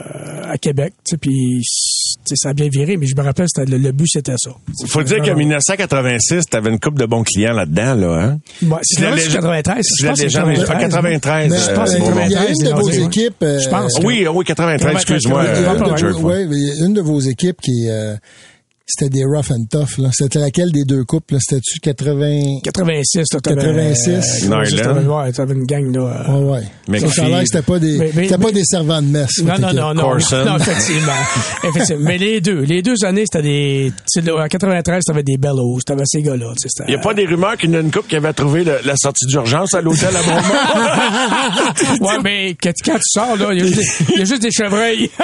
à 0.49 0.57
Québec. 0.57 0.93
Tu 1.05 1.11
sais, 1.11 1.17
puis 1.17 1.61
tu 1.61 2.29
sais, 2.29 2.35
ça 2.35 2.49
a 2.49 2.53
bien 2.53 2.69
viré, 2.71 2.97
mais 2.97 3.05
je 3.05 3.15
me 3.15 3.21
rappelle, 3.21 3.45
c'était 3.53 3.69
le, 3.69 3.77
le 3.77 3.91
but, 3.91 4.07
c'était 4.07 4.33
ça. 4.37 4.49
Faut 4.87 5.03
dire 5.03 5.21
qu'en 5.23 5.35
1986, 5.35 6.45
t'avais 6.49 6.71
une 6.71 6.79
couple 6.79 6.99
de 6.99 7.05
bons 7.05 7.23
clients 7.23 7.53
là-dedans, 7.53 7.93
là, 7.95 8.23
hein? 8.23 8.39
Ouais, 8.63 8.77
c'est 8.81 9.01
la 9.01 9.11
la 9.11 9.15
lég- 9.17 9.31
93. 9.31 9.85
c'est 9.87 10.05
la 10.05 10.13
légende, 10.13 10.53
que 10.53 10.59
je 10.59 10.63
crois 10.63 10.75
93, 10.75 11.49
Mais, 11.51 11.55
euh, 11.55 11.59
je 11.59 11.75
pense 11.75 11.89
que 11.91 11.95
euh, 11.95 11.99
c'est 11.99 12.25
il 12.25 12.31
y 12.31 12.35
a 12.35 12.39
93, 12.45 12.57
une 12.59 12.65
de 12.65 12.73
vos 12.73 12.89
équipes. 12.89 13.43
euh, 13.43 13.59
Je 13.59 13.69
pense. 13.69 13.99
Oui, 14.03 14.25
oui, 14.33 14.45
93, 14.45 14.93
excuse-moi. 14.95 15.43
il 15.45 15.49
Ouais, 16.23 16.33
euh, 16.33 16.47
il 16.51 16.83
une 16.85 16.93
de 16.95 17.01
vos 17.01 17.19
équipes 17.19 17.61
qui 17.61 17.87
euh, 17.89 18.15
c'était 18.93 19.09
des 19.09 19.23
rough 19.25 19.51
and 19.51 19.65
tough. 19.69 19.97
là. 19.97 20.09
C'était 20.13 20.39
laquelle 20.39 20.71
des 20.71 20.83
deux 20.83 21.03
coupes? 21.03 21.31
là? 21.31 21.37
C'était-tu 21.39 21.79
80... 21.79 22.59
86, 22.63 23.17
là, 23.33 23.39
t'avais, 23.41 23.55
86. 23.61 24.09
euh, 24.09 24.45
Nyland. 24.47 24.63
t'avais, 24.83 25.05
ouais, 25.07 25.31
t'avais 25.31 25.53
une 25.53 25.65
gang, 25.65 25.95
là. 25.95 26.01
euh, 26.29 26.31
Ouais, 26.31 26.51
ouais. 26.59 26.63
McPhee. 26.87 27.07
Ça, 27.09 27.13
ça 27.15 27.23
a 27.23 27.27
l'air 27.29 27.39
que 27.39 27.45
c'était 27.45 27.61
pas 27.61 27.79
des, 27.79 27.97
Mais- 27.97 28.11
mais- 28.15 28.23
c'était 28.23 28.37
pas 28.37 28.47
mais- 28.47 28.51
des 28.53 28.63
servants 28.65 29.01
de 29.01 29.07
messe. 29.07 29.37
Non, 29.43 29.53
non, 29.59 29.73
non, 29.73 29.93
non. 29.93 30.11
Non, 30.13 30.17
effectivement. 30.57 31.11
effectivement. 31.63 32.05
Mais 32.05 32.17
les 32.17 32.41
deux, 32.41 32.61
les 32.61 32.81
deux 32.81 33.03
années, 33.05 33.23
c'était 33.31 33.41
des, 33.43 33.91
en 34.31 34.47
93, 34.47 35.03
t'avais 35.05 35.23
des 35.23 35.37
bellows, 35.37 35.79
t'avais 35.85 36.03
ces 36.05 36.21
gars-là, 36.21 36.53
Il 36.87 36.89
n'y 36.89 36.95
a 36.95 36.99
pas 36.99 37.13
des 37.13 37.25
rumeurs 37.25 37.57
qu'il 37.57 37.69
y 37.69 37.73
en 37.73 37.77
a 37.77 37.81
une 37.81 37.91
couple 37.91 38.09
qui 38.09 38.15
avait 38.15 38.33
trouvé 38.33 38.63
le- 38.63 38.79
la 38.85 38.95
sortie 38.95 39.25
d'urgence 39.27 39.73
à 39.73 39.81
l'hôtel 39.81 40.09
à 40.15 40.21
Bromont? 40.21 40.41
Ouais, 42.01 42.17
mais 42.23 42.53
que- 42.55 42.69
quand 42.83 42.95
tu 42.95 43.01
sors, 43.05 43.37
là, 43.37 43.49
il 43.53 43.59
y, 43.59 43.61
a 43.61 43.65
juste 43.65 43.77
des- 43.77 44.13
il 44.13 44.19
y 44.19 44.21
a 44.21 44.25
juste 44.25 44.41
des 44.41 44.51
chevreuils. 44.51 45.09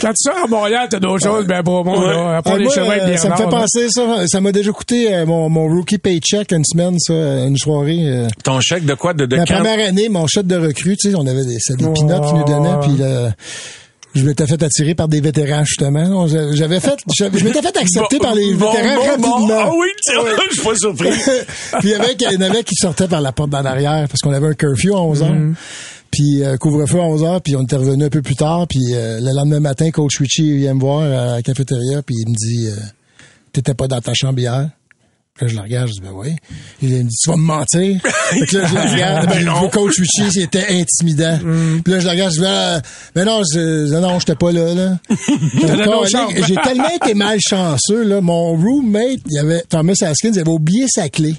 quand 0.00 0.10
tu 0.10 0.16
sors 0.30 0.44
à 0.44 0.46
Montréal, 0.46 0.86
t'as 0.90 1.00
d'autres 1.00 1.24
choses, 1.24 1.46
ben, 1.48 1.56
à 1.56 1.62
Bromont, 1.62 2.00
là, 2.00 2.40
Ah, 2.44 2.56
les 2.56 2.64
moi, 2.64 2.72
euh, 2.78 3.16
ça 3.16 3.28
me 3.30 3.36
fait 3.36 3.42
là. 3.42 3.48
penser 3.48 3.88
ça. 3.90 4.24
Ça 4.28 4.40
m'a 4.40 4.52
déjà 4.52 4.70
coûté 4.70 5.12
euh, 5.12 5.26
mon, 5.26 5.48
mon 5.48 5.66
rookie 5.66 5.98
paycheck 5.98 6.52
une 6.52 6.64
semaine, 6.64 6.96
ça, 6.98 7.12
une 7.12 7.56
soirée. 7.56 7.98
euh. 8.04 8.28
Ton 8.44 8.60
chèque 8.60 8.84
de 8.84 8.94
quoi? 8.94 9.14
De, 9.14 9.26
de 9.26 9.36
Ma 9.36 9.44
camp? 9.44 9.54
première 9.56 9.88
année, 9.88 10.08
mon 10.08 10.26
chèque 10.26 10.46
de 10.46 10.56
recrue, 10.56 10.96
tu 10.96 11.10
sais, 11.10 11.16
on 11.16 11.26
avait 11.26 11.44
des, 11.44 11.56
c'est 11.58 11.76
des 11.76 11.92
qui 11.92 12.04
nous 12.04 12.44
donnaient, 12.44 12.78
puis 12.82 12.92
le- 12.98 13.30
Je 14.14 14.24
m'étais 14.24 14.46
fait 14.46 14.60
attirer 14.62 14.94
par 14.94 15.06
des 15.06 15.20
vétérans, 15.20 15.64
justement. 15.64 16.26
J'avais 16.54 16.80
fait, 16.80 16.96
je 17.18 17.44
m'étais 17.44 17.60
fait 17.62 17.76
accepter 17.76 18.18
par 18.18 18.34
les 18.34 18.54
Bon, 18.54 18.70
vétérans 18.72 18.96
bon, 18.96 19.18
bon. 19.18 19.30
rapidement. 19.30 19.60
Ah 19.64 19.70
oui, 19.78 19.88
tiens, 20.02 20.14
je 20.50 20.54
suis 20.54 20.64
pas 20.66 20.74
surpris. 20.76 21.10
puis 21.80 21.80
il 21.84 21.90
y 21.90 21.94
avait, 21.94 22.14
il 22.18 22.32
y 22.32 22.36
en 22.36 22.40
avait 22.40 22.62
qui 22.64 22.74
sortaient 22.74 23.06
par 23.06 23.20
la 23.20 23.32
porte 23.32 23.50
d'en 23.50 23.64
arrière 23.64 24.06
parce 24.08 24.20
qu'on 24.22 24.32
avait 24.32 24.48
un 24.48 24.54
curfew 24.54 24.94
à 24.94 25.00
11 25.02 25.22
h 25.22 25.54
Puis 26.10 26.42
euh, 26.42 26.56
couvre-feu 26.56 27.00
à 27.00 27.04
11 27.04 27.22
h 27.22 27.40
puis 27.40 27.56
on 27.56 27.62
était 27.62 27.76
revenu 27.76 28.04
un 28.04 28.10
peu 28.10 28.22
plus 28.22 28.36
tard. 28.36 28.66
Puis 28.66 28.94
euh, 28.94 29.20
le 29.20 29.34
lendemain 29.34 29.60
matin, 29.60 29.90
coach 29.90 30.18
Richie 30.18 30.56
vient 30.56 30.74
me 30.74 30.80
voir 30.80 31.02
à 31.02 31.36
la 31.36 31.42
cafétéria, 31.42 32.02
puis 32.02 32.16
il 32.18 32.30
me 32.30 32.34
dit 32.34 32.68
euh, 32.68 32.80
T'étais 33.52 33.74
pas 33.74 33.88
dans 33.88 34.00
ta 34.00 34.14
chambre 34.14 34.38
hier? 34.38 34.70
Puis 35.34 35.46
là, 35.46 35.52
je 35.52 35.56
le 35.56 35.62
regarde, 35.62 35.88
je 35.88 35.92
dis, 35.92 36.00
ben 36.00 36.10
oui. 36.12 36.34
Il 36.82 36.88
me 36.88 37.02
dit, 37.04 37.16
tu 37.22 37.30
vas 37.30 37.36
me 37.36 37.42
mentir? 37.42 38.00
Fait 38.30 38.46
que 38.46 38.56
là, 38.56 38.66
je 38.66 38.74
le 38.74 38.80
regarde, 38.80 39.30
puis 39.30 39.44
le 39.44 39.70
coach 39.70 40.00
Richie, 40.00 40.32
c'était 40.32 40.66
intimidant. 40.68 41.38
Puis 41.84 41.92
là, 41.92 42.00
je 42.00 42.04
le 42.06 42.10
regarde, 42.10 42.32
je 42.32 42.40
dis, 42.40 42.46
ah, 42.46 42.82
ben 43.14 43.24
non, 43.24 43.42
je, 43.54 43.92
non, 43.92 44.00
non, 44.00 44.18
j'étais 44.18 44.34
pas 44.34 44.50
là, 44.50 44.74
là. 44.74 44.98
J'ai 46.46 46.56
tellement 46.56 46.90
été 46.90 47.14
malchanceux, 47.14 48.02
là. 48.02 48.20
Mon 48.20 48.56
roommate, 48.56 49.20
il 49.26 49.34
y 49.34 49.38
avait, 49.38 49.62
Thomas 49.68 49.94
Haskins, 50.02 50.32
il 50.32 50.40
avait 50.40 50.50
oublié 50.50 50.86
sa 50.88 51.08
clé. 51.08 51.36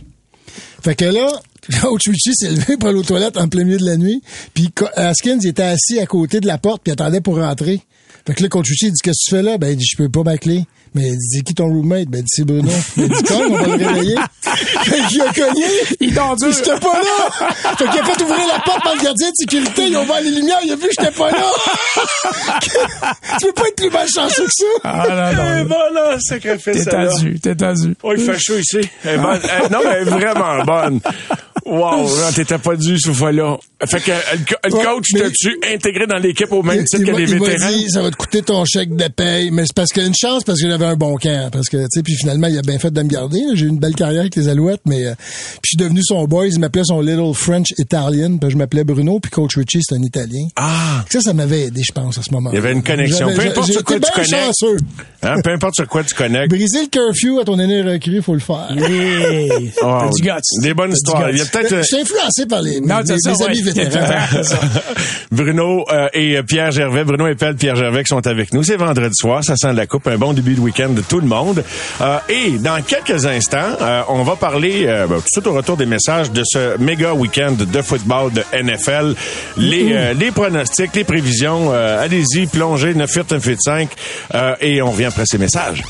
Fait 0.82 0.96
que 0.96 1.06
là, 1.06 1.32
Coach 1.82 2.08
Richie 2.08 2.34
s'est 2.34 2.52
levé 2.52 2.78
pour 2.78 2.90
aller 2.90 3.00
aux 3.00 3.04
toilettes 3.04 3.38
en 3.38 3.48
plein 3.48 3.64
milieu 3.64 3.78
de 3.78 3.86
la 3.86 3.98
nuit. 3.98 4.22
Puis 4.54 4.72
Haskins, 4.96 5.40
était 5.40 5.64
assis 5.64 6.00
à 6.00 6.06
côté 6.06 6.40
de 6.40 6.48
la 6.48 6.58
porte 6.58 6.82
puis 6.84 6.92
attendait 6.92 7.22
pour 7.22 7.38
rentrer. 7.38 7.82
Fait 8.26 8.34
que 8.34 8.44
là, 8.44 8.50
il 8.88 8.92
dit, 8.92 9.00
qu'est-ce 9.02 9.24
que 9.24 9.30
tu 9.30 9.36
fais 9.36 9.44
là? 9.44 9.58
Ben, 9.58 9.70
il 9.70 9.78
dit, 9.78 9.86
je 9.90 9.98
peux 9.98 10.10
pas 10.10 10.24
ma. 10.24 10.66
Mais 10.96 11.10
il 11.10 11.18
dit, 11.18 11.44
qui 11.44 11.54
ton 11.54 11.68
roommate? 11.68 12.08
Ben, 12.08 12.22
dit, 12.22 12.28
c'est 12.30 12.46
Bruno. 12.46 12.70
Ben, 12.98 13.04
il 13.06 13.10
dit, 13.10 13.24
cogne, 13.24 13.46
on 13.52 13.58
va 13.58 13.78
le 13.78 13.86
réveiller. 13.86 14.16
fait 14.42 15.08
qu'il 15.08 15.22
a 15.22 15.34
cogné. 15.34 15.66
Il 16.00 16.14
t'en 16.16 16.36
Puis 16.36 16.52
j'étais 16.54 16.80
pas 16.80 16.94
là. 16.94 17.48
Fait 17.78 17.88
qu'il 17.90 18.00
a 18.00 18.04
fait 18.06 18.24
ouvrir 18.24 18.48
la 18.48 18.60
porte 18.60 18.84
par 18.84 18.96
le 18.96 19.02
gardien 19.04 19.28
de 19.30 19.36
sécurité. 19.36 19.88
Il 19.88 19.96
a 19.96 20.02
ouvert 20.02 20.22
les 20.22 20.32
lumières. 20.32 20.60
Il 20.66 20.72
a 20.72 20.76
vu 20.76 20.88
que 20.88 20.94
j'étais 21.00 21.12
pas 21.12 21.32
là. 21.32 21.44
tu 23.40 23.46
peux 23.48 23.54
pas 23.54 23.68
être 23.68 23.76
plus 23.76 23.90
malchanceux 23.90 24.46
que 24.46 24.52
ça? 24.52 24.66
Ah, 24.84 25.06
non, 25.08 25.42
Eh 25.42 25.64
non. 25.64 25.70
ben 25.70 25.94
là, 25.94 26.18
sacrifice 26.20 26.84
T'es 26.86 26.90
tendu, 26.92 27.40
t'es 27.40 27.56
tendu. 27.56 27.96
Oh, 28.04 28.14
il 28.16 28.24
fait 28.24 28.40
chaud 28.40 28.58
ici. 28.58 28.82
Elle 29.04 29.16
est 29.16 29.18
bonne. 29.18 29.40
Eh, 29.44 29.70
non, 29.70 29.80
mais 29.84 29.92
elle 30.02 30.08
est 30.08 30.12
vraiment 30.12 30.64
bonne. 30.64 31.00
Wow, 31.70 32.10
t'étais 32.36 32.58
pas 32.58 32.76
dû 32.76 33.00
ce 33.00 33.12
fois-là. 33.12 33.58
Fait 33.86 34.02
que 34.02 34.12
euh, 34.12 34.16
le, 34.66 34.72
coach, 34.72 35.08
t'as-tu 35.14 35.58
intégré 35.74 36.06
dans 36.08 36.18
l'équipe 36.18 36.52
au 36.52 36.64
même 36.64 36.84
titre 36.84 37.06
que 37.06 37.16
les 37.16 37.26
vétérans? 37.26 37.72
dit, 37.72 37.90
ça 37.90 38.02
va 38.02 38.12
te 38.12 38.16
coûter 38.16 38.42
ton 38.42 38.66
chèque 38.66 38.96
de 38.96 39.08
paye. 39.08 39.52
Mais 39.52 39.64
c'est 39.64 39.76
parce 39.76 39.92
que 39.92 40.02
une 40.02 40.16
chance, 40.16 40.44
parce 40.44 40.62
que 40.62 40.68
j'avais 40.68 40.86
un 40.86 40.96
bon 40.96 41.16
camp. 41.16 41.50
Parce 41.52 41.70
que, 41.70 41.78
tu 41.78 41.88
sais, 41.92 42.04
puis 42.04 42.16
finalement, 42.16 42.48
il 42.48 42.58
a 42.58 42.62
bien 42.62 42.80
fait 42.80 42.92
de 42.92 43.02
me 43.02 43.08
garder. 43.08 43.40
J'ai 43.54 43.66
eu 43.66 43.70
une 43.70 43.80
belle 43.80 43.96
carrière 43.96 44.22
avec 44.22 44.36
les 44.36 44.50
Alouettes, 44.50 44.82
mais 44.86 45.06
euh, 45.06 45.14
puis 45.62 45.62
je 45.64 45.70
suis 45.70 45.78
devenu 45.78 46.02
son 46.04 46.26
boy. 46.26 46.50
Il 46.52 46.60
m'appelait 46.60 46.84
son 46.84 47.00
Little 47.02 47.34
French 47.34 47.74
Italian. 47.78 48.38
Puis 48.38 48.50
je 48.50 48.58
m'appelais 48.58 48.84
Bruno, 48.84 49.20
puis 49.20 49.32
Coach 49.32 49.56
Richie, 49.56 49.82
c'est 49.82 49.96
un 49.96 50.04
Italien. 50.04 50.48
Ah! 50.56 51.06
Ça, 51.10 51.22
ça 51.22 51.34
m'avait 51.34 51.68
aidé, 51.68 51.82
je 51.88 51.94
pense, 51.94 52.18
à 52.18 52.24
ce 52.24 52.34
moment-là. 52.34 52.58
Il 52.58 52.62
y 52.62 52.66
avait 52.66 52.74
une 52.74 52.84
connexion. 52.84 53.34
Peu 53.34 53.42
importe 53.42 53.72
sur 53.72 53.84
quoi 53.84 54.00
tu 54.00 54.12
connectes. 54.12 54.66
Hein, 55.22 55.36
peu 55.44 55.52
importe 55.52 55.76
sur 55.76 55.88
quoi 55.88 56.04
tu 56.04 56.16
connectes. 56.16 56.50
Briser 56.50 56.84
le 56.84 56.88
curfew 56.88 57.40
à 57.42 57.46
ton 57.46 57.60
année 57.60 57.82
recrue, 57.82 58.22
faut 58.22 58.34
le 58.34 58.40
faire. 58.40 58.70
Yeah. 58.76 59.60
Guts. 60.20 60.62
Des 60.62 60.74
bonnes 60.74 60.94
histoires. 60.94 61.30
Il 61.32 61.38
y 61.38 61.42
a 61.42 61.46
peut-être... 61.62 61.74
euh, 61.74 61.82
Je 61.82 61.88
suis 61.88 61.98
influencé 62.02 62.46
par 62.46 62.62
les, 62.62 62.80
Non, 62.82 62.98
mes, 63.00 63.06
c'est 63.06 63.20
ça, 63.20 63.32
mes 63.32 63.46
amis 63.46 63.64
ouais. 63.64 63.72
vétérans. 63.74 64.02
Bruno 65.32 65.86
euh, 65.92 66.08
et 66.14 66.42
Pierre 66.44 66.72
Gervais, 66.72 67.04
Bruno 67.04 67.28
Epel, 67.28 67.56
Pierre 67.56 67.76
Gervais 67.76 68.04
qui 68.04 68.10
sont 68.10 68.26
avec 68.26 68.54
nous. 68.54 68.64
C'est 68.64 68.76
vendredi 68.78 69.14
soir, 69.16 69.44
ça 69.44 69.56
sent 69.56 69.74
la 69.74 69.86
coupe, 69.88 70.08
un 70.08 70.18
bon 70.18 70.34
début 70.34 70.56
de 70.56 70.60
week-end 70.62 70.90
de 70.90 71.02
tout 71.02 71.20
le 71.20 71.28
monde. 71.28 71.64
Euh, 72.02 72.18
et 72.30 72.52
dans 72.60 72.82
quelques 72.82 73.26
instants, 73.26 73.78
euh, 73.82 74.02
on 74.10 74.24
va 74.24 74.36
parler 74.36 74.86
euh, 74.88 75.08
ben, 75.08 75.16
tout 75.18 75.22
de 75.22 75.28
suite 75.32 75.48
au 75.48 75.54
retour 75.54 75.78
des 75.78 75.86
messages 75.86 76.32
de 76.32 76.44
ce 76.46 76.78
méga 76.78 77.14
week-end 77.14 77.54
de 77.54 77.82
football 77.82 78.32
de 78.34 78.44
NFL. 78.62 79.16
Les, 79.58 79.94
euh, 79.94 80.14
les 80.14 80.32
pronostics, 80.32 80.96
les 80.96 81.04
prévisions, 81.04 81.72
euh, 81.72 82.04
allez-y, 82.04 82.48
plongez 82.48 82.94
9 82.94 83.10
8 83.14 83.32
9 83.32 83.46
8 83.46 83.58
5 83.62 83.90
euh, 84.34 84.56
et 84.62 84.82
on 84.82 84.92
revient 84.92 85.06
après 85.06 85.24
ces 85.26 85.38
messages. 85.38 85.84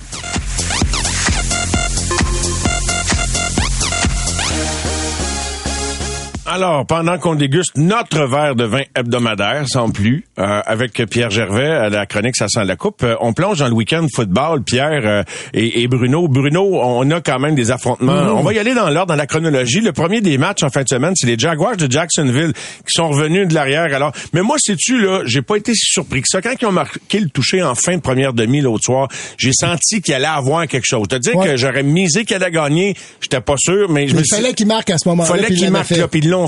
Alors, 6.52 6.84
pendant 6.88 7.20
qu'on 7.20 7.36
déguste 7.36 7.74
notre 7.78 8.26
verre 8.26 8.56
de 8.56 8.64
vin 8.64 8.82
hebdomadaire, 8.96 9.66
sans 9.68 9.92
plus, 9.92 10.26
euh, 10.40 10.62
avec 10.66 10.94
Pierre 11.08 11.30
Gervais 11.30 11.68
à 11.70 11.90
la 11.90 12.08
chronique 12.08 12.36
Ça 12.36 12.48
sent 12.48 12.64
la 12.66 12.76
coupe, 12.76 13.04
euh, 13.04 13.16
on 13.22 13.34
plonge 13.34 13.60
dans 13.60 13.68
le 13.68 13.74
week-end 13.74 14.08
football, 14.16 14.64
Pierre 14.64 15.02
euh, 15.06 15.24
et, 15.54 15.84
et 15.84 15.88
Bruno. 15.88 16.28
Bruno, 16.28 16.80
on 16.82 17.10
a 17.12 17.22
quand 17.22 17.38
même 17.38 17.54
des 17.54 17.70
affrontements. 17.70 18.14
On 18.36 18.42
va 18.42 18.54
y 18.54 18.58
aller 18.58 18.74
dans 18.74 18.90
l'ordre, 18.90 19.10
dans 19.10 19.16
la 19.16 19.28
chronologie. 19.28 19.82
Le 19.82 19.92
premier 19.92 20.22
des 20.22 20.40
matchs 20.40 20.64
en 20.64 20.70
fin 20.72 20.82
de 20.82 20.88
semaine, 20.90 21.14
c'est 21.16 21.28
les 21.28 21.38
Jaguars 21.38 21.78
de 21.78 21.90
Jacksonville 21.92 22.54
qui 22.54 22.94
sont 22.94 23.10
revenus 23.10 23.48
de 23.48 23.54
l'arrière. 23.54 23.94
Alors, 23.94 24.12
mais 24.34 24.42
moi, 24.42 24.56
sais-tu, 24.60 25.00
là, 25.02 25.22
j'ai 25.26 25.44
pas 25.44 25.56
été 25.58 25.76
si 25.76 25.92
surpris 25.92 26.22
que 26.22 26.28
ça. 26.32 26.42
Quand 26.42 26.54
ils 26.60 26.66
ont 26.66 26.72
marqué 26.72 27.20
le 27.20 27.30
toucher 27.30 27.62
en 27.62 27.76
fin 27.76 27.96
de 27.96 28.02
première 28.02 28.34
demi 28.34 28.62
l'autre 28.62 28.86
soir, 28.86 29.08
j'ai 29.38 29.52
senti 29.54 30.02
qu'il 30.02 30.16
allait 30.16 30.26
avoir 30.26 30.66
quelque 30.66 30.86
chose. 30.88 31.08
Te 31.08 31.16
dire 31.18 31.36
Ouais. 31.36 31.50
que 31.50 31.58
j'aurais 31.58 31.84
misé 31.84 32.26
qu'il 32.26 32.36
allait 32.38 32.50
gagner, 32.50 32.96
j'étais 33.22 33.40
pas 33.42 33.56
sûr, 33.60 33.88
mais 33.88 34.08
je 34.08 34.16
me 34.16 34.22
Il 34.22 34.26
suis- 34.26 34.36
fallait 34.42 34.54
qu'il 34.56 34.66
marque 34.66 34.90
à 34.90 34.98
ce 34.98 35.08
moment-là. 35.10 35.30
fallait 35.30 35.48
qu'il 35.54 35.70
marque 35.70 35.86
fait. 35.86 35.98
là, 35.98 36.08
puis 36.08 36.22
ils 36.24 36.30
l'ont 36.30 36.39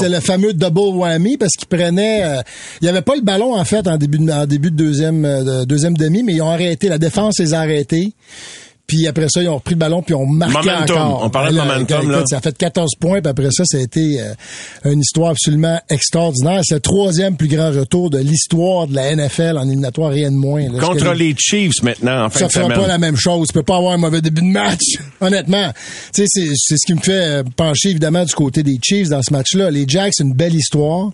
C'est 0.00 0.08
le 0.08 0.20
fameux 0.20 0.52
double 0.52 0.96
whammy 0.96 1.36
parce 1.36 1.52
qu'ils 1.52 1.68
prenaient, 1.68 2.22
euh, 2.24 2.42
il 2.80 2.86
y 2.86 2.88
avait 2.88 3.02
pas 3.02 3.16
le 3.16 3.22
ballon 3.22 3.54
en 3.54 3.64
fait 3.64 3.86
en 3.86 3.96
début 3.96 4.18
de, 4.18 4.44
début 4.46 4.70
de 4.70 4.76
deuxième 4.76 5.24
euh, 5.24 5.62
de 5.62 5.64
deuxième 5.64 5.96
demi, 5.96 6.22
mais 6.22 6.34
ils 6.34 6.42
ont 6.42 6.50
arrêté 6.50 6.88
la 6.88 6.98
défense 6.98 7.38
les 7.38 7.54
a 7.54 7.60
arrêtés. 7.60 8.12
Puis 8.88 9.06
après 9.06 9.28
ça, 9.28 9.40
ils 9.42 9.48
ont 9.48 9.56
repris 9.56 9.74
le 9.74 9.78
ballon 9.78 10.02
puis 10.02 10.14
ils 10.14 10.16
ont 10.16 10.26
marqué 10.26 10.70
Momentum. 10.70 10.96
encore. 10.96 11.20
On 11.24 11.30
parlait 11.30 11.52
de 11.52 11.56
momentum, 11.58 11.98
écoute, 12.00 12.10
là. 12.10 12.22
Ça 12.26 12.38
a 12.38 12.40
fait 12.40 12.56
14 12.58 12.94
points 12.98 13.20
puis 13.20 13.30
après 13.30 13.50
ça, 13.52 13.62
ça 13.66 13.76
a 13.78 13.80
été 13.80 14.18
euh, 14.20 14.32
une 14.90 15.00
histoire 15.00 15.30
absolument 15.30 15.78
extraordinaire. 15.90 16.62
C'est 16.64 16.74
le 16.74 16.80
troisième 16.80 17.36
plus 17.36 17.48
grand 17.48 17.70
retour 17.70 18.08
de 18.10 18.18
l'histoire 18.18 18.86
de 18.86 18.94
la 18.94 19.14
NFL 19.14 19.58
en 19.58 19.66
éliminatoire, 19.66 20.10
rien 20.10 20.30
de 20.30 20.36
moins. 20.36 20.62
là. 20.72 20.80
Contre 20.80 21.12
les 21.12 21.34
Chiefs 21.38 21.82
maintenant, 21.82 22.24
en 22.24 22.30
fin 22.30 22.40
ça 22.40 22.46
de 22.46 22.52
fera 22.52 22.64
semaine. 22.64 22.78
pas 22.80 22.86
la 22.88 22.98
même 22.98 23.16
chose. 23.16 23.46
Tu 23.48 23.52
peux 23.52 23.62
pas 23.62 23.76
avoir 23.76 23.92
un 23.92 23.98
mauvais 23.98 24.22
début 24.22 24.40
de 24.40 24.46
match, 24.46 24.80
honnêtement. 25.20 25.70
Tu 26.14 26.22
sais, 26.22 26.26
c'est, 26.26 26.48
c'est 26.56 26.76
ce 26.78 26.86
qui 26.86 26.94
me 26.94 27.00
fait 27.00 27.12
euh, 27.12 27.42
pencher 27.56 27.90
évidemment 27.90 28.24
du 28.24 28.32
côté 28.32 28.62
des 28.62 28.78
Chiefs 28.82 29.10
dans 29.10 29.20
ce 29.22 29.32
match-là. 29.34 29.70
Les 29.70 29.84
Jacks, 29.86 30.14
c'est 30.16 30.24
une 30.24 30.32
belle 30.34 30.54
histoire. 30.54 31.10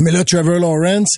Mais 0.00 0.10
là, 0.10 0.24
Trevor 0.24 0.58
Lawrence, 0.58 1.16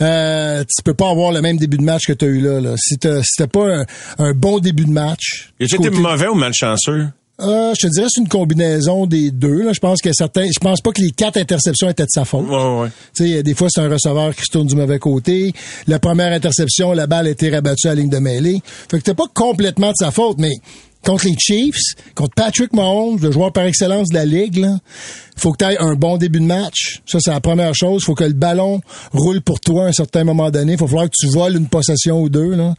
euh, 0.00 0.62
tu 0.64 0.82
peux 0.82 0.94
pas 0.94 1.10
avoir 1.10 1.32
le 1.32 1.42
même 1.42 1.58
début 1.58 1.76
de 1.76 1.82
match 1.84 2.06
que 2.06 2.12
tu 2.14 2.24
as 2.24 2.28
eu 2.28 2.40
là. 2.40 2.60
là. 2.60 2.74
Si 2.78 2.96
t'as 2.98 3.46
pas 3.46 3.80
un, 3.80 3.84
un 4.18 4.32
bon 4.32 4.58
début 4.58 4.84
de 4.86 4.90
match... 4.90 5.50
Il 5.60 5.66
était 5.66 5.76
côté- 5.76 5.90
mauvais 5.90 6.28
ou 6.28 6.34
malchanceux? 6.34 7.08
Euh, 7.38 7.74
je 7.78 7.86
te 7.86 7.92
dirais 7.92 8.06
c'est 8.10 8.22
une 8.22 8.28
combinaison 8.28 9.04
des 9.04 9.30
deux. 9.30 9.62
Là. 9.62 9.72
Je 9.74 9.78
pense 9.80 10.00
que 10.00 10.10
certains, 10.14 10.46
je 10.46 10.58
pense 10.58 10.80
pas 10.80 10.92
que 10.92 11.02
les 11.02 11.10
quatre 11.10 11.36
interceptions 11.36 11.90
étaient 11.90 12.04
de 12.04 12.10
sa 12.10 12.24
faute. 12.24 12.48
Ouais, 12.48 12.56
ouais, 12.56 12.80
ouais. 12.84 12.88
Tu 13.14 13.28
sais, 13.28 13.42
des 13.42 13.52
fois, 13.54 13.68
c'est 13.70 13.82
un 13.82 13.90
receveur 13.90 14.34
qui 14.34 14.40
se 14.40 14.50
tourne 14.50 14.66
du 14.66 14.74
mauvais 14.74 14.98
côté. 14.98 15.52
La 15.86 15.98
première 15.98 16.32
interception, 16.32 16.92
la 16.92 17.06
balle 17.06 17.26
a 17.26 17.30
été 17.30 17.50
rabattue 17.50 17.88
à 17.88 17.90
la 17.90 17.96
ligne 17.96 18.08
de 18.08 18.18
mêlée. 18.20 18.62
Fait 18.90 18.96
que 18.96 19.02
c'était 19.04 19.14
pas 19.14 19.26
complètement 19.34 19.90
de 19.90 19.96
sa 19.98 20.10
faute, 20.10 20.38
mais 20.38 20.52
contre 21.06 21.26
les 21.26 21.36
Chiefs, 21.38 21.94
contre 22.14 22.34
Patrick 22.34 22.72
Mahomes, 22.72 23.18
le 23.22 23.30
joueur 23.30 23.52
par 23.52 23.64
excellence 23.64 24.08
de 24.08 24.14
la 24.14 24.24
ligue, 24.24 24.56
là, 24.56 24.78
faut 25.36 25.52
que 25.52 25.58
tu 25.58 25.70
aies 25.70 25.78
un 25.78 25.94
bon 25.94 26.16
début 26.16 26.40
de 26.40 26.46
match. 26.46 27.02
Ça, 27.06 27.18
c'est 27.20 27.30
la 27.30 27.40
première 27.40 27.74
chose. 27.74 28.02
faut 28.04 28.14
que 28.14 28.24
le 28.24 28.32
ballon 28.32 28.80
roule 29.12 29.42
pour 29.42 29.60
toi 29.60 29.84
à 29.84 29.88
un 29.88 29.92
certain 29.92 30.24
moment 30.24 30.50
donné. 30.50 30.76
faut 30.76 30.86
falloir 30.86 31.06
que 31.06 31.14
tu 31.16 31.28
voles 31.28 31.56
une 31.56 31.68
possession 31.68 32.22
ou 32.22 32.28
deux. 32.30 32.54
Là. 32.54 32.74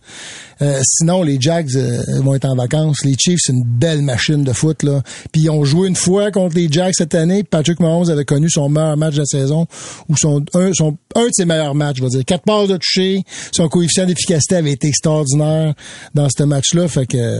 Euh, 0.64 0.82
sinon, 0.84 1.22
les 1.22 1.40
Jags 1.40 1.70
euh, 1.76 2.02
vont 2.22 2.34
être 2.34 2.46
en 2.46 2.56
vacances. 2.56 3.06
Les 3.06 3.16
Chiefs, 3.18 3.40
c'est 3.44 3.54
une 3.54 3.64
belle 3.64 4.02
machine 4.02 4.44
de 4.44 4.54
foot. 4.54 4.84
Puis 5.32 5.44
ils 5.44 5.50
ont 5.52 5.64
joué 5.66 5.88
une 5.88 5.96
fois 5.96 6.32
contre 6.32 6.56
les 6.56 6.68
Jags 6.70 6.94
cette 6.96 7.14
année. 7.14 7.44
Patrick 7.44 7.80
Mahomes 7.80 8.10
avait 8.10 8.26
connu 8.26 8.50
son 8.50 8.70
meilleur 8.70 8.98
match 8.98 9.14
de 9.14 9.20
la 9.20 9.26
saison, 9.26 9.68
ou 10.10 10.18
son 10.18 10.44
un, 10.56 10.74
son, 10.74 10.98
un 11.16 11.26
de 11.26 11.32
ses 11.32 11.46
meilleurs 11.46 11.76
matchs, 11.76 11.98
je 11.98 12.04
vais 12.04 12.10
dire. 12.10 12.26
Quatre 12.26 12.44
passes 12.44 12.70
de 12.70 12.78
toucher. 12.78 13.24
Son 13.52 13.68
coefficient 13.70 14.08
d'efficacité 14.08 14.56
avait 14.56 14.72
été 14.72 14.88
extraordinaire 14.88 15.76
dans 16.16 16.28
ce 16.28 16.44
match-là. 16.44 16.88
Fait 16.88 17.06
que 17.06 17.40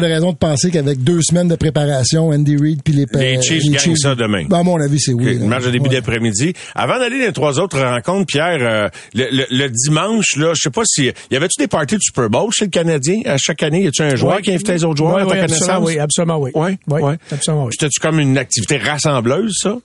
pas 0.00 0.06
de 0.06 0.12
raison 0.12 0.32
de 0.32 0.36
penser 0.36 0.70
qu'avec 0.70 1.02
deux 1.02 1.20
semaines 1.22 1.48
de 1.48 1.56
préparation, 1.56 2.28
Andy 2.28 2.56
Reid 2.56 2.82
puis 2.82 2.92
les 2.94 3.06
Les 3.14 3.42
Chiefs 3.42 3.62
gagnent 3.70 3.96
ça 3.96 4.14
demain. 4.14 4.44
Ben, 4.48 4.58
à 4.58 4.62
mon 4.62 4.80
avis, 4.80 5.00
c'est 5.00 5.12
oui. 5.12 5.34
le 5.34 5.40
là. 5.40 5.46
match 5.46 5.64
de 5.64 5.70
début 5.70 5.88
Ouais. 5.88 5.96
d'après-midi. 5.96 6.52
Avant 6.74 6.98
d'aller 6.98 7.18
dans 7.20 7.26
les 7.26 7.32
trois 7.32 7.58
autres 7.60 7.80
rencontres, 7.80 8.26
Pierre, 8.26 8.58
euh, 8.60 8.88
le, 9.14 9.26
le- 9.30 9.46
le 9.50 9.68
dimanche, 9.70 10.36
là, 10.36 10.52
je 10.54 10.60
sais 10.62 10.70
pas 10.70 10.82
si... 10.84 11.10
Y 11.30 11.36
avait-tu 11.36 11.60
des 11.60 11.68
parties 11.68 11.96
de 11.96 12.00
Super 12.02 12.28
Bowl 12.30 12.50
chez 12.52 12.66
le 12.66 12.70
Canadien? 12.70 13.20
À 13.24 13.36
chaque 13.38 13.62
année, 13.62 13.82
y 13.84 13.86
a-tu 13.88 14.02
un 14.02 14.14
joueur 14.16 14.36
Ouais. 14.36 14.42
qui 14.42 14.52
invitait 14.52 14.74
les 14.74 14.84
autres 14.84 14.96
joueurs 14.98 15.14
Ouais, 15.14 15.22
à 15.22 15.24
ta 15.26 15.30
ouais, 15.32 15.40
connaissance? 15.40 15.62
absolument, 15.68 15.86
oui, 15.86 15.98
absolument, 15.98 16.38
oui. 16.38 16.50
Ouais, 16.54 16.78
Oui, 16.88 17.00
ouais. 17.02 17.14
absolument, 17.32 17.64
oui. 17.64 17.70
C'était-tu 17.72 18.00
comme 18.00 18.20
une 18.20 18.38
activité 18.38 18.76
rassembleuse, 18.78 19.54
ça? 19.62 19.76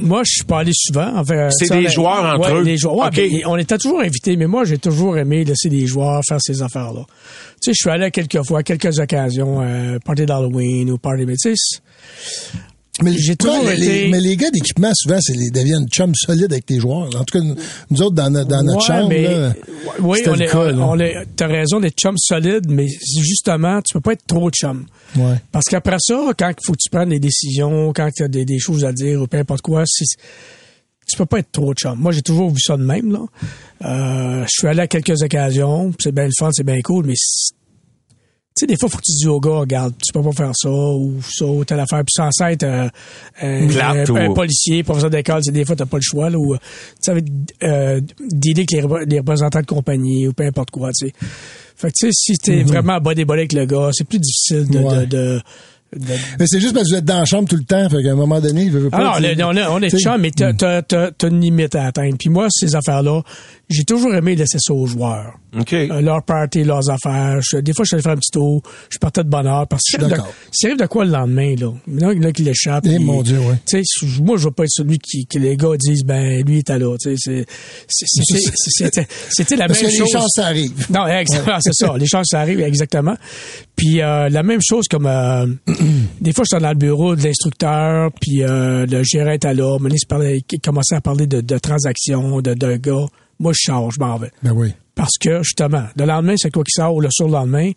Moi, 0.00 0.22
je 0.24 0.30
suis 0.30 0.44
pas 0.44 0.60
allé 0.60 0.72
souvent. 0.74 1.12
Enfin, 1.16 1.50
C'est 1.50 1.70
des 1.70 1.88
joueurs 1.88 2.24
entre 2.24 2.52
ouais, 2.52 2.60
eux. 2.60 2.64
Des 2.64 2.76
joueurs. 2.76 2.96
Ouais, 2.96 3.10
ben, 3.10 3.42
on 3.46 3.56
était 3.56 3.78
toujours 3.78 4.00
invités, 4.00 4.36
mais 4.36 4.46
moi, 4.46 4.64
j'ai 4.64 4.78
toujours 4.78 5.16
aimé 5.18 5.44
laisser 5.44 5.68
des 5.68 5.86
joueurs 5.86 6.20
faire 6.26 6.40
ces 6.40 6.62
affaires-là. 6.62 7.04
Tu 7.60 7.70
sais, 7.70 7.72
je 7.72 7.78
suis 7.78 7.90
allé 7.90 8.10
quelques 8.10 8.44
fois, 8.44 8.60
à 8.60 8.62
quelques 8.62 8.98
occasions, 8.98 9.60
euh, 9.60 9.98
party 10.04 10.26
d'Halloween 10.26 10.90
ou 10.90 10.98
party, 10.98 11.26
mais 11.26 11.34
tu 11.36 11.54
sais, 11.54 11.80
Mais 13.02 13.12
J'ai 13.16 13.36
toujours 13.36 13.62
les, 13.64 14.08
mais 14.10 14.20
les 14.20 14.36
gars 14.36 14.50
d'équipement, 14.50 14.90
souvent, 14.94 15.18
c'est 15.20 15.34
les 15.36 15.50
deviennent 15.50 15.86
chums 15.88 16.14
solides 16.16 16.52
avec 16.52 16.66
tes 16.66 16.80
joueurs. 16.80 17.06
En 17.14 17.24
tout 17.24 17.38
cas, 17.38 17.44
nous, 17.90 18.02
autres, 18.02 18.14
dans, 18.16 18.28
notre- 18.30 18.48
dans 18.48 18.62
notre 18.62 18.78
Ouais, 18.80 18.84
chambre, 18.86 19.08
mais- 19.08 19.22
là, 19.22 19.54
oui, 20.00 20.18
on 20.26 20.32
le 20.34 20.42
est, 20.42 20.46
cas, 20.46 20.72
on 20.74 20.98
est, 20.98 21.14
t'as 21.36 21.46
raison 21.46 21.78
d'être 21.80 21.96
chum 21.96 22.14
solide, 22.18 22.66
mais 22.68 22.88
justement, 23.22 23.80
tu 23.82 23.94
peux 23.94 24.00
pas 24.00 24.12
être 24.14 24.26
trop 24.26 24.50
chum. 24.50 24.86
Ouais. 25.16 25.36
Parce 25.52 25.66
qu'après 25.66 25.98
ça, 26.00 26.16
quand 26.36 26.50
il 26.50 26.66
faut 26.66 26.72
que 26.72 26.78
tu 26.82 26.90
prennes 26.90 27.10
des 27.10 27.20
décisions, 27.20 27.92
quand 27.94 28.10
tu 28.14 28.24
as 28.24 28.28
des, 28.28 28.44
des 28.44 28.58
choses 28.58 28.84
à 28.84 28.92
dire 28.92 29.22
ou 29.22 29.26
peu 29.28 29.38
importe 29.38 29.62
quoi, 29.62 29.84
c'est- 29.86 30.16
tu 31.06 31.16
peux 31.16 31.24
pas 31.26 31.38
être 31.38 31.52
trop 31.52 31.72
chum. 31.74 31.96
Moi, 31.98 32.12
j'ai 32.12 32.22
toujours 32.22 32.50
vu 32.50 32.60
ça 32.60 32.76
de 32.76 32.82
même, 32.82 33.12
là. 33.12 33.20
Euh, 33.84 34.42
je 34.42 34.48
suis 34.50 34.66
allé 34.66 34.80
à 34.80 34.86
quelques 34.88 35.22
occasions, 35.22 35.92
c'est 36.00 36.12
bien 36.12 36.24
le 36.24 36.30
fun, 36.36 36.50
c'est 36.52 36.64
bien 36.66 36.80
cool, 36.82 37.06
mais 37.06 37.14
sais, 38.60 38.66
des 38.66 38.76
fois, 38.78 38.88
faut 38.88 38.98
que 38.98 39.02
tu 39.02 39.12
dis 39.12 39.26
au 39.28 39.40
gars, 39.40 39.58
regarde, 39.60 39.94
tu 40.04 40.12
peux 40.12 40.22
pas 40.22 40.32
faire 40.32 40.52
ça, 40.54 40.70
ou 40.70 41.14
ça, 41.22 41.44
ou 41.46 41.64
telle 41.64 41.80
affaire, 41.80 42.02
puis 42.04 42.12
sans 42.16 42.30
être 42.48 42.62
euh, 42.64 42.88
un, 43.42 43.66
Plate 43.68 44.10
un- 44.10 44.14
un 44.16 44.28
ou- 44.28 44.34
policier, 44.34 44.82
professeur 44.82 45.10
d'école, 45.10 45.42
des 45.42 45.64
fois, 45.64 45.76
t'as 45.76 45.86
pas 45.86 45.98
le 45.98 46.02
choix, 46.02 46.30
là, 46.30 46.38
ou, 46.38 46.54
euh, 46.54 46.58
tu 46.58 46.96
sais, 47.00 47.10
avec, 47.12 47.24
euh, 47.62 48.00
dealer 48.30 48.64
avec 48.70 48.70
les, 48.72 49.06
les 49.06 49.18
représentants 49.20 49.60
de 49.60 49.66
compagnie, 49.66 50.28
ou 50.28 50.32
peu 50.32 50.44
importe 50.44 50.70
quoi, 50.70 50.90
tu 50.92 51.08
sais. 51.08 51.12
Fait 51.76 51.88
que, 51.88 51.92
tu 51.98 52.06
sais, 52.06 52.12
si 52.12 52.32
t'es 52.38 52.62
vraiment 52.64 52.98
bas 52.98 53.14
débolé 53.14 53.42
avec 53.42 53.52
le 53.52 53.64
gars, 53.66 53.90
c'est 53.92 54.06
plus 54.06 54.18
difficile 54.18 54.66
de, 54.68 54.78
Ouais. 54.78 55.00
de, 55.00 55.04
de, 55.06 55.40
de- 55.96 56.00
Mais 56.38 56.46
c'est 56.46 56.60
juste 56.60 56.74
parce 56.74 56.86
que 56.86 56.90
vous 56.90 56.98
êtes 56.98 57.04
dans 57.04 57.20
la 57.20 57.24
chambre 57.24 57.48
tout 57.48 57.56
le 57.56 57.64
temps, 57.64 57.88
fait 57.88 58.02
qu'à 58.02 58.10
un 58.12 58.16
moment 58.16 58.40
donné, 58.40 58.64
il 58.64 58.70
veut, 58.72 58.90
pas. 58.90 59.18
sais, 59.20 59.42
on 59.44 59.52
est, 59.56 59.66
on 59.66 59.80
est 59.80 59.96
chum, 59.98 60.20
mais 60.20 60.30
t'as, 60.32 60.52
t'as, 60.52 60.82
t'as, 60.82 61.12
t'as 61.12 61.28
une 61.28 61.40
limite 61.40 61.74
à 61.76 61.86
atteindre. 61.86 62.16
Puis 62.18 62.28
moi, 62.28 62.48
ces 62.50 62.74
affaires-là, 62.74 63.22
j'ai 63.68 63.84
toujours 63.84 64.14
aimé 64.14 64.34
laisser 64.34 64.58
ça 64.58 64.72
aux 64.72 64.86
joueurs. 64.86 65.34
OK. 65.58 65.72
Euh, 65.72 66.00
leur 66.00 66.22
party, 66.22 66.64
leurs 66.64 66.88
affaires. 66.90 67.38
Je- 67.42 67.58
des 67.58 67.72
fois, 67.72 67.84
je 67.86 67.94
allais 67.94 68.02
faire 68.02 68.12
un 68.12 68.16
petit 68.16 68.30
tour. 68.30 68.62
Je 68.90 68.98
partais 68.98 69.22
de 69.24 69.28
bonne 69.28 69.46
heure. 69.46 69.66
Parce 69.68 69.82
que 69.82 69.86
Je 69.86 69.96
suis 69.96 69.96
s'il 69.96 70.04
arrive 70.04 70.12
de- 70.12 70.16
d'accord. 70.16 70.34
s'il 70.52 70.68
arrive 70.68 70.80
de 70.80 70.86
quoi 70.86 71.04
le 71.04 71.10
lendemain, 71.12 71.54
là? 71.58 71.72
Là, 71.86 72.14
là 72.14 72.32
qu'il 72.32 72.48
échappe. 72.48 72.84
Eh, 72.86 72.92
il- 72.94 73.00
mon 73.00 73.22
Dieu, 73.22 73.38
ouais. 73.38 73.54
Tu 73.66 73.82
sais, 73.84 74.20
moi, 74.22 74.36
je 74.38 74.44
veux 74.44 74.50
pas 74.50 74.64
être 74.64 74.70
celui 74.70 74.98
qui, 74.98 75.26
que 75.26 75.38
les 75.38 75.56
gars 75.56 75.76
disent, 75.78 76.04
ben, 76.04 76.42
lui, 76.46 76.56
il 76.56 76.58
était 76.60 76.78
là. 76.78 76.94
C'était, 76.98 77.44
la 79.56 79.66
Parce 79.66 79.78
que 79.80 79.84
même 79.84 79.92
les 79.92 79.98
chose. 79.98 80.10
chances, 80.10 80.32
ça 80.34 80.46
arrive. 80.46 80.86
Non, 80.90 81.06
exactement, 81.06 81.58
c'est 81.60 81.74
ça. 81.74 81.96
Les 81.96 82.06
chances, 82.06 82.26
ça 82.30 82.40
arrive, 82.40 82.60
exactement. 82.60 83.16
Puis 83.76 84.00
euh, 84.02 84.28
la 84.28 84.42
même 84.42 84.60
chose 84.62 84.86
comme 84.88 85.06
euh, 85.06 85.46
des 86.20 86.32
fois, 86.32 86.44
j'étais 86.50 86.62
dans 86.62 86.70
le 86.70 86.74
bureau 86.76 87.14
de 87.16 87.22
l'instructeur, 87.22 88.10
puis 88.20 88.42
euh, 88.42 88.86
le 88.86 89.02
gérant 89.02 89.32
était 89.32 89.54
là. 89.54 89.78
Mais 89.80 89.90
il 90.50 90.60
commençait 90.60 90.96
à 90.96 91.00
parler 91.00 91.26
de, 91.26 91.40
de 91.40 91.58
transactions, 91.58 92.40
de, 92.40 92.54
de 92.54 92.76
gars. 92.76 93.06
Moi, 93.38 93.52
je 93.52 93.70
change, 93.70 93.94
je 93.96 94.00
m'en 94.00 94.16
vais. 94.16 94.30
Ben 94.42 94.52
oui. 94.52 94.72
Parce 94.94 95.16
que, 95.20 95.44
justement, 95.44 95.84
le 95.96 96.06
lendemain, 96.06 96.34
c'est 96.36 96.50
quoi 96.50 96.64
qui 96.64 96.72
sort, 96.72 96.92
ou 96.94 97.00
le 97.00 97.08
surlendemain, 97.10 97.70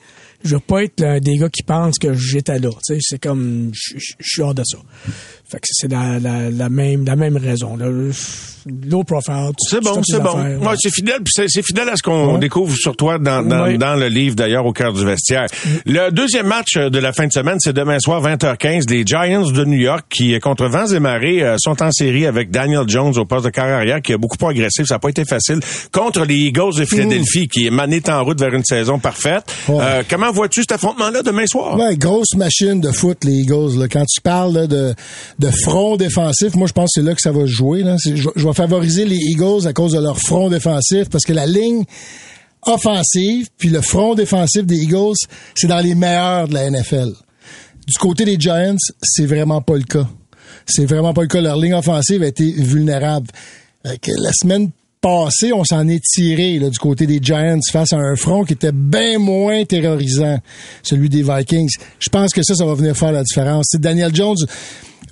je 0.43 0.55
veux 0.55 0.59
pas 0.59 0.83
être 0.83 0.99
l'un 0.99 1.19
des 1.19 1.37
gars 1.37 1.49
qui 1.49 1.61
pensent 1.61 1.99
que 1.99 2.15
j'étais 2.15 2.57
là. 2.57 2.69
Tu 2.69 2.95
sais, 2.95 2.97
c'est 2.99 3.19
comme, 3.19 3.71
je 3.73 4.13
suis 4.19 4.41
hors 4.41 4.55
de 4.55 4.63
ça. 4.63 4.79
Fait 5.51 5.57
que 5.59 5.67
c'est 5.71 5.91
la, 5.91 6.17
la, 6.19 6.49
la 6.49 6.69
même, 6.69 7.03
la 7.05 7.15
même 7.15 7.35
raison. 7.37 7.75
là. 7.75 7.87
Low 8.87 9.03
profile. 9.03 9.49
C'est 9.57 9.81
bon, 9.83 9.99
c'est 10.03 10.21
bon. 10.21 10.37
affaires, 10.37 10.59
Ouais, 10.61 10.67
ouais. 10.67 10.75
c'est 10.77 10.93
fidèle, 10.93 11.21
c'est 11.35 11.65
fidèle 11.65 11.89
à 11.89 11.95
ce 11.95 12.03
qu'on 12.03 12.37
découvre 12.37 12.75
sur 12.77 12.95
toi 12.95 13.17
dans, 13.17 13.41
dans, 13.41 13.75
dans 13.75 13.95
le 13.95 14.07
livre 14.07 14.35
d'ailleurs 14.35 14.67
au 14.67 14.71
cœur 14.71 14.93
du 14.93 15.03
vestiaire. 15.03 15.47
Le 15.87 16.11
deuxième 16.11 16.45
match 16.45 16.75
de 16.77 16.99
la 16.99 17.11
fin 17.11 17.25
de 17.25 17.31
semaine, 17.31 17.57
c'est 17.59 17.73
demain 17.73 17.97
soir 17.99 18.21
20h15. 18.21 18.87
Les 18.91 19.03
Giants 19.03 19.49
de 19.49 19.65
New 19.65 19.79
York 19.79 20.05
qui 20.11 20.39
contre 20.39 20.67
vents 20.67 20.85
et 20.85 20.99
marées 20.99 21.41
euh, 21.41 21.55
sont 21.59 21.81
en 21.81 21.91
série 21.91 22.27
avec 22.27 22.51
Daniel 22.51 22.83
Jones 22.87 23.17
au 23.17 23.25
poste 23.25 23.45
de 23.45 23.49
carrière 23.49 23.77
arrière 23.77 23.99
qui 23.99 24.13
a 24.13 24.19
beaucoup 24.19 24.37
progressé. 24.37 24.85
Ça 24.85 24.95
n'a 24.95 24.99
pas 24.99 25.09
été 25.09 25.25
facile 25.25 25.59
contre 25.91 26.23
les 26.25 26.35
Eagles 26.35 26.75
de 26.77 26.85
Philadelphie 26.85 27.47
qui 27.47 27.65
est 27.65 27.71
mané 27.71 27.99
en 28.09 28.23
route 28.23 28.39
vers 28.39 28.53
une 28.53 28.63
saison 28.63 28.99
parfaite. 28.99 29.43
Euh, 29.69 30.03
comment 30.07 30.31
vois-tu 30.31 30.61
cet 30.61 30.73
affrontement-là 30.73 31.23
demain 31.23 31.47
soir? 31.47 31.79
Ouais, 31.79 31.95
grosse 31.97 32.35
machine 32.35 32.79
de 32.79 32.91
foot, 32.91 33.23
les 33.23 33.33
Eagles. 33.33 33.79
Là. 33.79 33.87
Quand 33.87 34.05
tu 34.05 34.21
parles 34.21 34.53
là, 34.53 34.67
de, 34.67 34.93
de 35.41 35.49
front 35.49 35.97
défensif, 35.97 36.55
moi, 36.55 36.67
je 36.67 36.73
pense 36.73 36.91
que 36.93 37.01
c'est 37.01 37.05
là 37.05 37.13
que 37.15 37.21
ça 37.21 37.31
va 37.31 37.45
jouer. 37.45 37.83
C'est- 37.97 38.15
Je, 38.15 38.29
vais- 38.29 38.53
favoriser 38.53 39.05
les 39.05 39.17
Eagles 39.17 39.67
à 39.67 39.73
cause 39.73 39.91
de 39.93 39.99
leur 39.99 40.17
front 40.19 40.49
défensif 40.49 41.09
parce 41.09 41.23
que 41.25 41.33
la 41.33 41.45
ligne 41.45 41.83
offensive 42.63 43.47
puis 43.57 43.69
le 43.69 43.81
front 43.81 44.13
défensif 44.15 44.65
des 44.65 44.77
Eagles, 44.77 45.15
c'est 45.55 45.67
dans 45.67 45.79
les 45.79 45.95
meilleurs 45.95 46.47
de 46.47 46.53
la 46.53 46.69
NFL. 46.69 47.11
Du 47.87 47.97
côté 47.99 48.23
des 48.25 48.37
Giants, 48.39 48.75
c'est 49.01 49.25
vraiment 49.25 49.61
pas 49.61 49.75
le 49.75 49.83
cas. 49.83 50.07
C'est 50.65 50.85
vraiment 50.85 51.13
pas 51.13 51.21
le 51.23 51.27
cas. 51.27 51.41
Leur 51.41 51.57
ligne 51.57 51.73
offensive 51.73 52.21
a 52.23 52.27
été 52.27 52.51
vulnérable. 52.51 53.27
La 53.83 54.31
semaine 54.33 54.69
passée, 55.01 55.51
on 55.51 55.63
s'en 55.63 55.87
est 55.87 56.03
tiré 56.03 56.59
là, 56.59 56.69
du 56.69 56.77
côté 56.77 57.07
des 57.07 57.19
Giants 57.19 57.57
face 57.71 57.91
à 57.93 57.97
un 57.97 58.15
front 58.15 58.43
qui 58.43 58.53
était 58.53 58.71
bien 58.71 59.17
moins 59.17 59.65
terrorisant, 59.65 60.37
celui 60.83 61.09
des 61.09 61.23
Vikings. 61.23 61.71
Je 61.99 62.09
pense 62.09 62.31
que 62.31 62.43
ça, 62.43 62.53
ça 62.53 62.65
va 62.65 62.75
venir 62.75 62.95
faire 62.95 63.11
la 63.11 63.23
différence. 63.23 63.65
Si 63.71 63.79
Daniel 63.79 64.13
Jones 64.13 64.37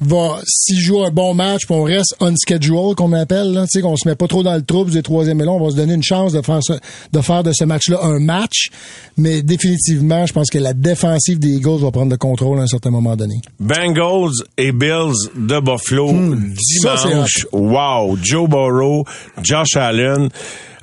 va, 0.02 0.40
s'il 0.46 0.80
joue 0.80 1.04
un 1.04 1.10
bon 1.12 1.34
match, 1.34 1.66
puis 1.66 1.76
on 1.76 1.84
reste 1.84 2.16
on 2.22 2.34
schedule, 2.36 2.96
qu'on 2.96 3.12
appelle, 3.14 3.52
là, 3.54 3.64
tu 3.64 3.68
sais, 3.72 3.82
qu'on 3.82 3.96
se 3.98 4.08
met 4.08 4.16
pas 4.16 4.28
trop 4.28 4.44
dans 4.44 4.56
le 4.56 4.62
trouble 4.62 4.92
du 4.92 5.02
troisième 5.04 5.42
élan, 5.42 5.58
on 5.60 5.64
va 5.66 5.72
se 5.72 5.76
donner 5.76 5.94
une 5.94 6.04
chance 6.04 6.32
de 6.34 6.42
faire, 6.42 6.60
ce- 6.62 6.74
de 7.12 7.22
faire 7.22 7.44
de 7.44 7.52
ce 7.54 7.64
match-là 7.66 8.00
un 8.04 8.20
match. 8.20 8.70
Mais 9.18 9.42
définitivement, 9.42 10.26
je 10.26 10.34
pense 10.34 10.50
que 10.50 10.58
la 10.58 10.74
défensive 10.74 11.40
des 11.40 11.50
Eagles 11.58 11.80
va 11.82 11.92
prendre 11.92 12.12
le 12.12 12.18
contrôle 12.18 12.60
à 12.60 12.64
un 12.64 12.68
certain 12.68 12.92
moment 12.92 13.16
donné. 13.16 13.36
Bengals 13.60 14.32
et 14.58 14.72
Bills 14.72 15.14
de 15.36 15.60
Buffalo 15.60 16.12
Hmm. 16.14 16.54
Ça, 16.82 16.96
dimanche. 17.08 17.46
wow, 17.52 18.18
Joe 18.22 18.48
Burrow, 18.50 19.06
Josh 19.44 19.76
Allen. 19.76 20.30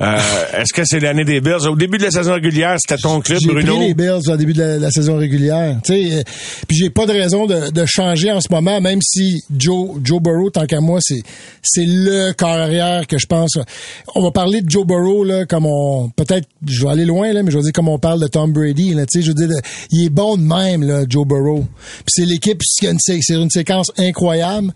Euh, 0.00 0.18
Est-ce 0.58 0.74
que 0.74 0.82
c'est 0.84 1.00
l'année 1.00 1.24
des 1.24 1.40
Bills? 1.40 1.66
Au 1.68 1.74
début 1.76 1.96
de 1.98 2.02
la 2.04 2.10
saison 2.10 2.34
régulière, 2.34 2.76
c'était 2.78 3.00
ton 3.00 3.20
club, 3.20 3.38
J'ai 3.40 3.48
Bruno? 3.48 3.76
pris 3.76 3.86
les 3.88 3.94
Bills 3.94 4.28
au 4.30 4.36
début 4.36 4.52
de 4.52 4.58
la, 4.62 4.78
la 4.78 4.90
saison 4.90 5.16
régulière. 5.16 5.78
Euh, 5.90 6.22
puis 6.68 6.76
j'ai 6.76 6.90
pas 6.90 7.06
de 7.06 7.12
raison 7.12 7.46
de, 7.46 7.70
de 7.70 7.84
changer 7.86 8.30
en 8.30 8.40
ce 8.40 8.48
moment, 8.50 8.80
même 8.80 9.00
si 9.02 9.42
Joe 9.56 9.96
Joe 10.04 10.20
Burrow, 10.20 10.50
tant 10.50 10.66
qu'à 10.66 10.80
moi, 10.80 10.98
c'est 11.00 11.22
c'est 11.62 11.86
le 11.86 12.32
carrière 12.32 13.06
que 13.06 13.16
je 13.18 13.26
pense. 13.26 13.58
On 14.14 14.22
va 14.22 14.30
parler 14.30 14.60
de 14.60 14.68
Joe 14.70 14.86
Burrow 14.86 15.24
là, 15.24 15.46
comme 15.46 15.64
on 15.66 16.10
peut-être, 16.10 16.46
je 16.66 16.82
vais 16.84 16.90
aller 16.90 17.04
loin 17.06 17.32
là, 17.32 17.42
mais 17.42 17.50
je 17.50 17.56
vais 17.56 17.62
dire 17.62 17.72
comme 17.72 17.88
on 17.88 17.98
parle 17.98 18.20
de 18.20 18.26
Tom 18.28 18.52
Brady. 18.52 18.92
Là, 18.92 19.06
tu 19.06 19.20
sais, 19.20 19.22
je 19.26 19.28
veux 19.32 19.46
dire, 19.46 19.56
il 19.90 20.04
est 20.04 20.10
bon 20.10 20.36
de 20.36 20.42
même 20.42 20.82
là, 20.82 21.04
Joe 21.08 21.26
Burrow. 21.26 21.64
Puis 22.04 22.04
c'est 22.08 22.26
l'équipe, 22.26 22.60
c'est 22.62 22.86
une, 22.90 22.98
sé- 22.98 23.20
c'est 23.22 23.34
une 23.34 23.50
séquence 23.50 23.90
incroyable. 23.98 24.72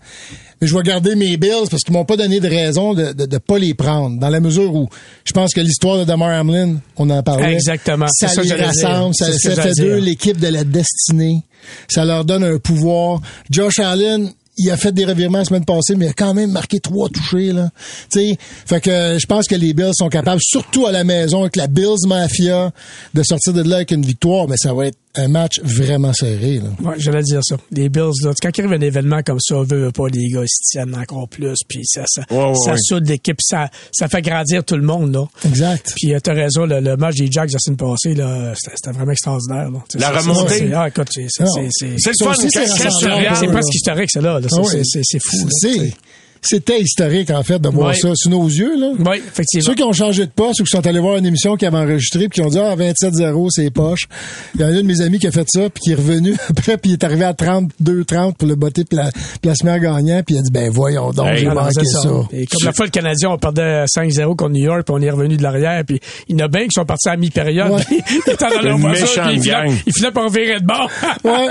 Mais 0.61 0.67
je 0.67 0.75
vais 0.75 0.83
garder 0.83 1.15
mes 1.15 1.37
Bills 1.37 1.67
parce 1.71 1.83
qu'ils 1.83 1.93
m'ont 1.93 2.05
pas 2.05 2.17
donné 2.17 2.39
de 2.39 2.47
raison 2.47 2.93
de, 2.93 3.13
de, 3.13 3.25
de 3.25 3.37
pas 3.39 3.57
les 3.57 3.73
prendre. 3.73 4.19
Dans 4.19 4.29
la 4.29 4.39
mesure 4.39 4.73
où 4.75 4.89
je 5.25 5.33
pense 5.33 5.53
que 5.53 5.61
l'histoire 5.61 5.97
de 5.97 6.03
Damar 6.03 6.29
Hamlin, 6.39 6.77
on 6.97 7.09
en 7.09 7.23
parlait. 7.23 7.53
Exactement. 7.53 8.05
Ça 8.11 8.27
ça 8.27 8.43
les 8.43 8.53
rassemble, 8.53 9.15
ça, 9.15 9.31
fait 9.31 9.73
d'eux 9.73 9.97
l'équipe 9.97 10.39
de 10.39 10.47
la 10.47 10.63
destinée. 10.63 11.41
Ça 11.87 12.05
leur 12.05 12.25
donne 12.25 12.43
un 12.43 12.59
pouvoir. 12.59 13.21
Josh 13.49 13.79
Allen, 13.79 14.31
il 14.57 14.69
a 14.69 14.77
fait 14.77 14.91
des 14.91 15.05
revirements 15.05 15.39
la 15.39 15.45
semaine 15.45 15.65
passée, 15.65 15.95
mais 15.95 16.05
il 16.05 16.09
a 16.09 16.13
quand 16.13 16.33
même 16.33 16.51
marqué 16.51 16.79
trois 16.79 17.09
touchés, 17.09 17.51
là. 17.53 17.69
Tu 18.11 18.19
sais, 18.19 18.37
fait 18.65 18.81
que 18.81 18.89
euh, 18.89 19.19
je 19.19 19.25
pense 19.25 19.47
que 19.47 19.55
les 19.55 19.73
Bills 19.73 19.93
sont 19.93 20.09
capables, 20.09 20.41
surtout 20.43 20.85
à 20.85 20.91
la 20.91 21.03
maison, 21.03 21.41
avec 21.41 21.55
la 21.55 21.67
Bills 21.67 22.05
Mafia, 22.07 22.71
de 23.13 23.23
sortir 23.23 23.53
de 23.53 23.63
là 23.63 23.77
avec 23.77 23.91
une 23.91 24.05
victoire, 24.05 24.47
mais 24.47 24.57
ça 24.57 24.73
va 24.73 24.87
être 24.87 24.97
un 25.15 25.27
match 25.27 25.59
vraiment 25.61 26.13
serré, 26.13 26.59
là. 26.59 26.69
Ouais, 26.89 26.95
j'allais 26.97 27.21
dire 27.23 27.41
ça. 27.43 27.57
Les 27.71 27.89
Bills, 27.89 28.11
là, 28.23 28.31
quand 28.41 28.49
il 28.57 28.61
arrive 28.65 28.73
un 28.73 28.81
événement 28.85 29.21
comme 29.25 29.39
ça, 29.41 29.55
veut, 29.63 29.85
veut 29.85 29.91
pas, 29.91 30.07
les 30.07 30.29
gars, 30.29 30.41
ils 30.43 30.47
se 30.49 30.61
tiennent 30.71 30.95
encore 30.95 31.27
plus, 31.27 31.57
puis 31.67 31.81
ça, 31.85 32.03
ça, 32.07 32.23
Ouais, 32.31 32.37
ouais, 32.37 32.53
ça 32.65 32.71
ouais. 32.71 32.77
soude 32.81 33.07
l'équipe, 33.07 33.37
ça, 33.41 33.69
ça 33.91 34.07
fait 34.07 34.21
grandir 34.21 34.63
tout 34.63 34.75
le 34.77 34.83
monde, 34.83 35.13
là. 35.13 35.25
Exact. 35.45 35.93
Puis 35.95 36.13
euh, 36.13 36.19
t'as 36.21 36.33
raison, 36.33 36.65
le, 36.65 36.79
le 36.79 36.95
match 36.97 37.15
des 37.15 37.29
Jacks 37.29 37.51
la 37.51 37.59
semaine 37.59 37.77
passée, 37.77 38.13
là, 38.13 38.53
c'était 38.55 38.75
c'était 38.77 38.95
vraiment 38.95 39.11
extraordinaire, 39.11 39.69
là. 39.69 39.79
La 39.95 40.11
c'est- 40.11 40.17
remontée. 40.29 40.57
c'est- 40.59 40.73
Ah, 40.73 40.87
écoute, 40.87 41.07
c'est, 41.11 41.25
c'est, 41.29 41.43
c'est, 41.45 41.67
c'est, 41.71 41.95
C'est 41.97 43.47
presque 43.47 43.73
historique, 43.75 44.09
ça, 44.11 44.21
là. 44.21 44.39
là. 44.39 44.47
C'est, 44.49 44.59
Ah 44.59 44.91
c'est, 45.03 45.19
fou. 45.23 45.47
C'est, 45.49 45.93
c'était 46.41 46.79
historique, 46.81 47.29
en 47.29 47.43
fait, 47.43 47.59
de 47.59 47.69
voir 47.69 47.95
ça 47.95 48.09
sous 48.15 48.29
nos 48.29 48.45
yeux, 48.47 48.79
là. 48.79 48.91
Oui, 48.97 49.17
effectivement. 49.17 49.65
Ceux 49.65 49.75
qui 49.75 49.83
ont 49.83 49.93
changé 49.93 50.25
de 50.25 50.31
poste 50.31 50.59
ou 50.59 50.63
qui 50.63 50.69
sont 50.71 50.85
allés 50.87 50.99
voir 50.99 51.17
une 51.17 51.25
émission 51.25 51.55
qui 51.55 51.65
avait 51.65 51.77
enregistré 51.77 52.27
puis 52.27 52.41
qui 52.41 52.41
ont 52.41 52.49
dit 52.49 52.57
ah 52.59 52.75
27-0 52.75 53.47
c'est 53.51 53.69
poche. 53.69 54.07
Il 54.55 54.61
y 54.61 54.63
en 54.63 54.67
a 54.67 54.71
un 54.71 54.75
de 54.75 54.81
mes 54.81 55.01
amis 55.01 55.19
qui 55.19 55.27
a 55.27 55.31
fait 55.31 55.47
ça 55.47 55.69
puis 55.69 55.81
qui 55.83 55.91
est 55.91 55.95
revenu 55.95 56.33
après 56.49 56.77
puis 56.77 56.91
il 56.91 56.93
est 56.93 57.03
arrivé 57.03 57.25
à 57.25 57.33
32-30 57.33 58.35
pour 58.35 58.47
le 58.47 58.55
botter 58.55 58.83
pla 58.85 59.09
placement 59.41 59.77
gagnant 59.77 60.21
puis 60.25 60.35
il 60.35 60.39
a 60.39 60.41
dit 60.41 60.51
ben 60.51 60.69
voyons 60.71 61.11
donc 61.11 61.27
Hey, 61.27 61.39
j'ai 61.39 61.47
manqué 61.47 61.85
ça. 61.85 62.09
Et 62.33 62.45
comme 62.45 62.65
la 62.65 62.73
fois 62.73 62.85
le 62.85 62.91
Canadien, 62.91 63.29
on 63.29 63.37
perdait 63.37 63.85
5-0 63.85 64.35
contre 64.35 64.49
New 64.51 64.63
York, 64.65 64.83
puis 64.85 64.95
on 64.97 65.01
est 65.01 65.09
revenu 65.11 65.37
de 65.37 65.43
l'arrière, 65.43 65.83
puis 65.85 65.99
il 66.27 66.37
y 66.39 66.41
en 66.41 66.45
a 66.45 66.47
bien 66.47 66.63
qui 66.63 66.71
sont 66.73 66.85
partis 66.85 67.09
à 67.09 67.17
mi-période, 67.17 67.71
Ouais. 67.71 67.81
puis 67.87 68.01
ils 68.09 68.31
étaient 68.31 68.49
dans 68.49 68.61
leur 68.61 68.77
voiture, 68.77 69.07
puis 69.27 69.35
ils 69.35 69.93
filaient- 69.93 70.11
par 70.11 70.29
virer 70.29 70.59
de 70.59 70.65
bord. 70.65 70.89
Ouais, 71.23 71.47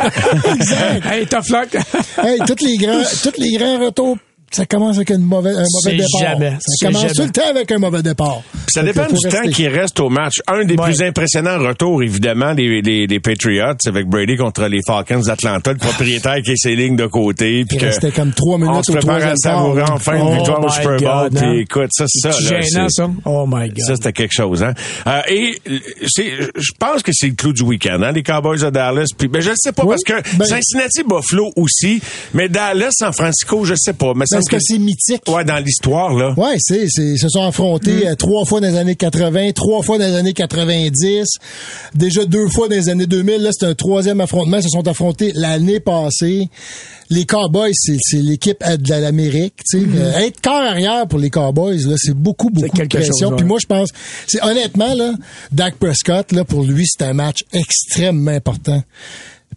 exact. 0.55 1.07
hey, 1.07 1.27
tough 1.27 1.49
luck. 1.49 1.77
hey, 2.23 2.39
tous 2.47 2.65
les 2.65 2.77
grands 2.77 3.03
tous 3.23 3.41
les 3.41 3.57
grands 3.57 3.79
retours 3.85 4.17
ça 4.51 4.67
commence 4.67 4.97
avec 4.97 5.11
une 5.11 5.23
mauvaise, 5.23 5.57
un 5.57 5.65
mauvais 5.85 5.97
départ. 5.97 6.21
jamais, 6.33 6.57
ça 6.61 6.87
commence 6.87 7.03
jamais. 7.03 7.15
tout 7.15 7.23
le 7.23 7.31
temps 7.31 7.49
avec 7.51 7.71
un 7.73 7.79
mauvais 7.79 8.03
départ. 8.03 8.43
Puis 8.53 8.63
ça 8.75 8.83
dépend 8.83 9.07
du 9.07 9.29
temps 9.29 9.49
qui 9.53 9.69
reste 9.69 10.01
au 10.01 10.09
match. 10.09 10.41
Un 10.49 10.65
des 10.65 10.77
Ouais. 10.77 10.85
plus 10.87 11.03
impressionnants 11.03 11.59
retours, 11.59 12.03
évidemment, 12.03 12.55
des, 12.55 12.83
des, 12.83 13.07
des 13.07 13.21
Patriots 13.21 13.75
avec 13.87 14.07
Brady 14.09 14.37
contre 14.37 14.65
les 14.67 14.81
Falcons 14.87 15.21
d'Atlanta, 15.21 15.73
le 15.73 15.79
propriétaire 15.79 16.37
qui 16.45 16.53
a 16.53 16.55
ses 16.57 16.75
lignes 16.75 16.97
de 16.97 17.07
côté. 17.07 17.65
Puis 17.69 17.77
Il 17.77 17.81
que 17.81 17.87
restait 17.87 18.11
comme 18.13 18.33
trois 18.33 18.59
minutes 18.59 18.75
on 18.77 18.83
se 18.83 18.91
au 18.93 18.95
prépare 18.97 19.17
à 19.17 19.19
troisième 19.19 19.37
savourer 19.37 19.83
quart, 19.83 19.93
enfin 19.95 20.17
une 20.17 20.23
Oh 20.23 20.33
victoire 20.35 20.61
au 20.61 20.67
my 20.67 20.73
Super 20.73 20.97
Bowl. 20.97 21.01
God, 21.01 21.37
hein. 21.37 21.41
Puis 21.53 21.61
écoute, 21.61 21.91
ça, 21.93 22.05
c'est 22.09 22.33
ça. 22.33 22.41
Là, 22.55 22.61
gênant, 22.61 22.89
ça? 22.89 23.11
Oh 23.25 23.45
my 23.47 23.69
God. 23.69 23.79
Ça, 23.87 23.95
c'était 23.97 24.13
quelque 24.13 24.33
chose, 24.35 24.63
hein. 24.63 24.75
Euh, 25.07 25.21
et 25.29 25.55
c'est, 26.09 26.31
je 26.57 26.73
pense 26.79 27.03
que 27.03 27.13
c'est 27.15 27.29
le 27.29 27.35
clou 27.35 27.53
du 27.53 27.63
week-end, 27.63 28.01
hein, 28.03 28.13
les 28.13 28.23
Cowboys 28.23 28.59
de 28.61 28.71
Dallas. 28.71 29.07
Puis, 29.17 29.29
ben, 29.29 29.41
je 29.43 29.51
ne 29.51 29.55
sais 29.57 29.73
pas 29.73 29.85
Oui, 29.85 29.95
parce 30.05 30.23
que 30.23 30.37
ben- 30.37 30.45
Cincinnati, 30.45 31.03
Buffalo 31.05 31.51
aussi, 31.57 32.01
mais 32.35 32.49
Dallas, 32.49 32.91
San 32.93 33.13
Francisco, 33.13 33.65
je 33.65 33.75
sais 33.77 33.93
pas. 33.93 34.13
Mais 34.17 34.25
ça 34.27 34.40
Parce 34.41 34.49
que 34.49 34.59
c'est 34.61 34.79
mythique. 34.79 35.23
Ouais, 35.29 35.45
dans 35.45 35.59
l'histoire, 35.59 36.15
là. 36.15 36.35
Ouais, 36.37 36.57
c'est, 36.59 36.87
c'est, 36.89 37.05
ils 37.05 37.19
se 37.19 37.29
sont 37.29 37.43
affrontés 37.43 38.09
euh, 38.09 38.15
trois 38.15 38.45
fois 38.45 38.61
dans 38.61 38.69
les 38.69 38.77
années 38.77 38.97
80, 38.97 39.53
trois 39.53 39.83
fois 39.83 39.99
dans 39.99 40.07
les 40.07 40.17
années 40.17 40.33
90, 40.33 41.27
déjà 41.95 42.25
deux 42.25 42.49
fois 42.49 42.69
dans 42.69 42.75
les 42.75 42.89
années 42.89 43.07
2000. 43.07 43.43
Là, 43.43 43.51
c'est 43.53 43.67
un 43.67 43.75
troisième 43.75 44.21
affrontement. 44.21 44.57
Ils 44.59 44.63
se 44.63 44.71
sont 44.71 44.87
affrontés 44.89 45.33
l'année 45.35 45.81
passée. 45.81 46.49
Les 47.11 47.27
Cowboys, 47.27 47.73
c'est, 47.75 47.97
c'est 48.01 48.19
l'équipe 48.19 48.63
euh, 48.67 48.77
de 48.77 48.89
l'Amérique. 48.89 49.55
tu 49.69 49.81
sais. 49.81 49.87
Euh, 49.97 50.19
être 50.19 50.41
corps 50.41 50.63
arrière 50.63 51.07
pour 51.09 51.19
les 51.19 51.31
Cowboys, 51.31 51.79
là, 51.85 51.97
c'est 51.99 52.15
beaucoup, 52.15 52.51
beaucoup 52.51 52.77
de 52.77 52.87
pression. 52.87 53.13
chose, 53.19 53.31
ouais. 53.31 53.37
Puis 53.37 53.47
moi, 53.47 53.59
je 53.61 53.67
pense, 53.67 53.89
c'est 54.27 54.43
honnêtement 54.43 54.95
là, 54.95 55.13
Dak 55.53 55.75
Prescott, 55.77 56.33
là, 56.33 56.45
pour 56.45 56.63
lui, 56.63 56.87
c'est 56.87 57.05
un 57.05 57.13
match 57.13 57.39
extrêmement 57.53 58.31
important. 58.31 58.83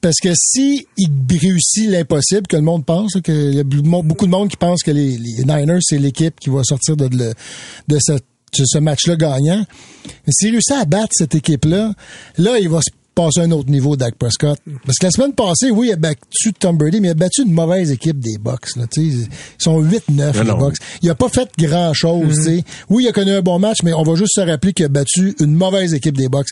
Parce 0.04 0.20
que 0.22 0.34
si 0.36 0.86
il 0.98 1.10
réussit 1.30 1.90
l'impossible, 1.90 2.46
que 2.46 2.58
le 2.58 2.62
monde 2.62 2.86
pense, 2.86 3.16
là, 3.16 3.22
que 3.22 3.32
il 3.32 3.56
y 3.56 3.60
a 3.62 3.64
beaucoup 3.64 4.26
de 4.26 4.32
monde 4.32 4.50
qui 4.50 4.58
pense 4.58 4.84
que 4.84 4.92
les, 4.92 5.18
Niners, 5.18 5.80
c'est 5.80 5.98
l'équipe 5.98 6.38
qui 6.42 6.50
va 6.50 6.62
sortir 6.66 6.98
de, 6.98 7.08
de 7.08 7.98
ce, 8.02 8.12
de 8.12 8.66
ce 8.66 8.80
match-là 8.80 9.16
gagnant. 9.16 9.66
Mais 10.06 10.34
s'il 10.34 10.52
réussit 10.52 10.74
à 10.74 10.84
battre 10.84 11.14
cette 11.14 11.36
équipe-là, 11.36 11.94
là, 12.38 12.60
il 12.60 12.68
va 12.68 12.82
se 12.82 12.92
passer 13.14 13.42
à 13.42 13.44
un 13.44 13.52
autre 13.52 13.70
niveau, 13.70 13.96
Dak 13.96 14.16
Prescott. 14.16 14.60
Parce 14.86 14.98
que 14.98 15.06
la 15.06 15.12
semaine 15.12 15.34
passée, 15.34 15.72
oui, 15.72 15.88
il 15.90 15.94
a 15.94 15.96
battu 15.96 16.54
Tom 16.58 16.78
Brady, 16.78 17.00
mais 17.02 17.10
il 17.10 17.12
a 17.12 17.16
battu 17.16 17.44
une 17.44 17.52
mauvaise 17.54 17.92
équipe 17.92 18.20
des 18.20 18.38
Bucks. 18.40 18.76
Là, 18.76 18.86
tu 18.92 19.12
sais. 19.12 19.18
ils 19.18 19.28
sont 19.64 19.82
8-9, 19.82 20.44
Non, 20.44 20.44
les. 20.44 20.60
Bucks. 20.60 20.76
Il 21.02 21.10
a 21.10 21.16
pas 21.16 21.30
fait 21.30 21.50
grand-chose. 21.58 22.36
tu 22.38 22.44
sais. 22.44 22.64
Oui, 22.90 23.04
il 23.04 23.08
a 23.08 23.12
connu 23.12 23.32
un 23.32 23.42
bon 23.42 23.60
match, 23.60 23.78
mais 23.84 23.94
on 23.94 24.04
va 24.04 24.16
juste 24.16 24.34
se 24.36 24.42
rappeler 24.42 24.74
qu'il 24.74 24.86
a 24.86 24.90
battu 24.90 25.36
une 25.40 25.54
mauvaise 25.54 25.94
équipe 25.94 26.18
des 26.18 26.30
Bucks. 26.30 26.48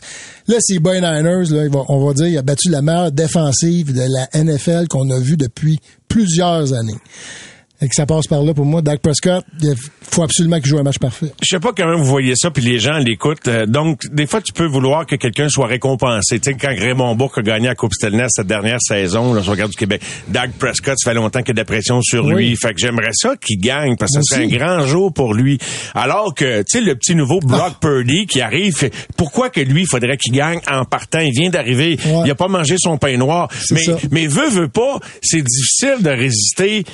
Là, 0.48 0.56
c'est 0.60 0.78
Boy 0.78 0.96
Niners, 1.00 1.50
là, 1.50 1.68
on 1.88 2.06
va 2.06 2.14
dire 2.14 2.26
il 2.26 2.38
a 2.38 2.42
battu 2.42 2.68
la 2.70 2.82
meilleure 2.82 3.12
défensive 3.12 3.92
de 3.92 4.02
la 4.02 4.42
NFL 4.42 4.88
qu'on 4.88 5.10
a 5.10 5.18
vue 5.18 5.36
depuis 5.36 5.78
plusieurs 6.08 6.72
années. 6.72 6.96
Et 7.82 7.88
que 7.88 7.94
ça 7.96 8.06
passe 8.06 8.28
par 8.28 8.42
là 8.44 8.54
pour 8.54 8.64
moi. 8.64 8.80
Dak 8.80 9.00
Prescott, 9.00 9.44
il 9.60 9.74
faut 10.08 10.22
absolument 10.22 10.58
qu'il 10.60 10.66
joue 10.66 10.78
un 10.78 10.84
match 10.84 10.98
parfait. 11.00 11.32
Je 11.42 11.48
sais 11.48 11.58
pas 11.60 11.72
comment 11.76 11.96
vous 11.98 12.04
voyez 12.04 12.34
ça, 12.36 12.50
puis 12.52 12.62
les 12.62 12.78
gens 12.78 12.96
l'écoutent. 12.98 13.48
Euh, 13.48 13.66
donc, 13.66 14.02
des 14.12 14.26
fois, 14.26 14.40
tu 14.40 14.52
peux 14.52 14.66
vouloir 14.66 15.04
que 15.04 15.16
quelqu'un 15.16 15.48
soit 15.48 15.66
récompensé. 15.66 16.38
Tu 16.38 16.52
sais, 16.52 16.56
quand 16.56 16.68
Raymond 16.68 17.16
Bourque 17.16 17.38
a 17.38 17.42
gagné 17.42 17.66
la 17.66 17.74
Coupe 17.74 17.92
Stanley 17.92 18.24
cette 18.28 18.46
dernière 18.46 18.78
saison, 18.80 19.34
là, 19.34 19.42
sur 19.42 19.50
le 19.50 19.56
Regarde 19.56 19.72
du 19.72 19.76
Québec, 19.76 20.00
Dak 20.28 20.52
Prescott, 20.52 20.94
ça 20.96 21.10
fait 21.10 21.14
longtemps 21.16 21.40
qu'il 21.40 21.48
y 21.48 21.50
a 21.50 21.54
de 21.54 21.58
la 21.60 21.64
pression 21.64 22.00
sur 22.02 22.24
Oui. 22.24 22.34
lui. 22.50 22.56
Fait 22.56 22.72
que 22.72 22.78
j'aimerais 22.78 23.10
ça 23.14 23.34
qu'il 23.36 23.58
gagne, 23.58 23.96
parce 23.96 24.12
que 24.16 24.22
ça 24.22 24.36
serait 24.36 24.44
un 24.44 24.48
grand 24.56 24.86
jour 24.86 25.12
pour 25.12 25.34
lui. 25.34 25.58
Alors 25.94 26.34
que, 26.34 26.60
tu 26.60 26.78
sais, 26.78 26.80
le 26.80 26.94
petit 26.94 27.16
nouveau 27.16 27.40
Brock 27.40 27.80
Purdy 27.80 28.26
qui 28.26 28.40
arrive, 28.40 28.76
fait, 28.76 28.92
pourquoi 29.16 29.50
que 29.50 29.60
lui, 29.60 29.82
il 29.82 29.88
faudrait 29.88 30.16
qu'il 30.18 30.32
gagne 30.32 30.60
en 30.70 30.84
partant? 30.84 31.18
Il 31.18 31.32
vient 31.32 31.50
d'arriver, 31.50 31.98
Ouais. 32.06 32.22
il 32.26 32.30
a 32.30 32.34
pas 32.36 32.46
mangé 32.48 32.76
son 32.78 32.96
pain 32.96 33.16
noir. 33.16 33.48
Mais, 33.72 33.82
ça. 33.82 33.96
mais 34.12 34.28
veut, 34.28 34.48
veut 34.50 34.68
pas, 34.68 35.00
c'est 35.20 35.42
difficile 35.42 35.96
de 36.02 36.10
résister 36.10 36.84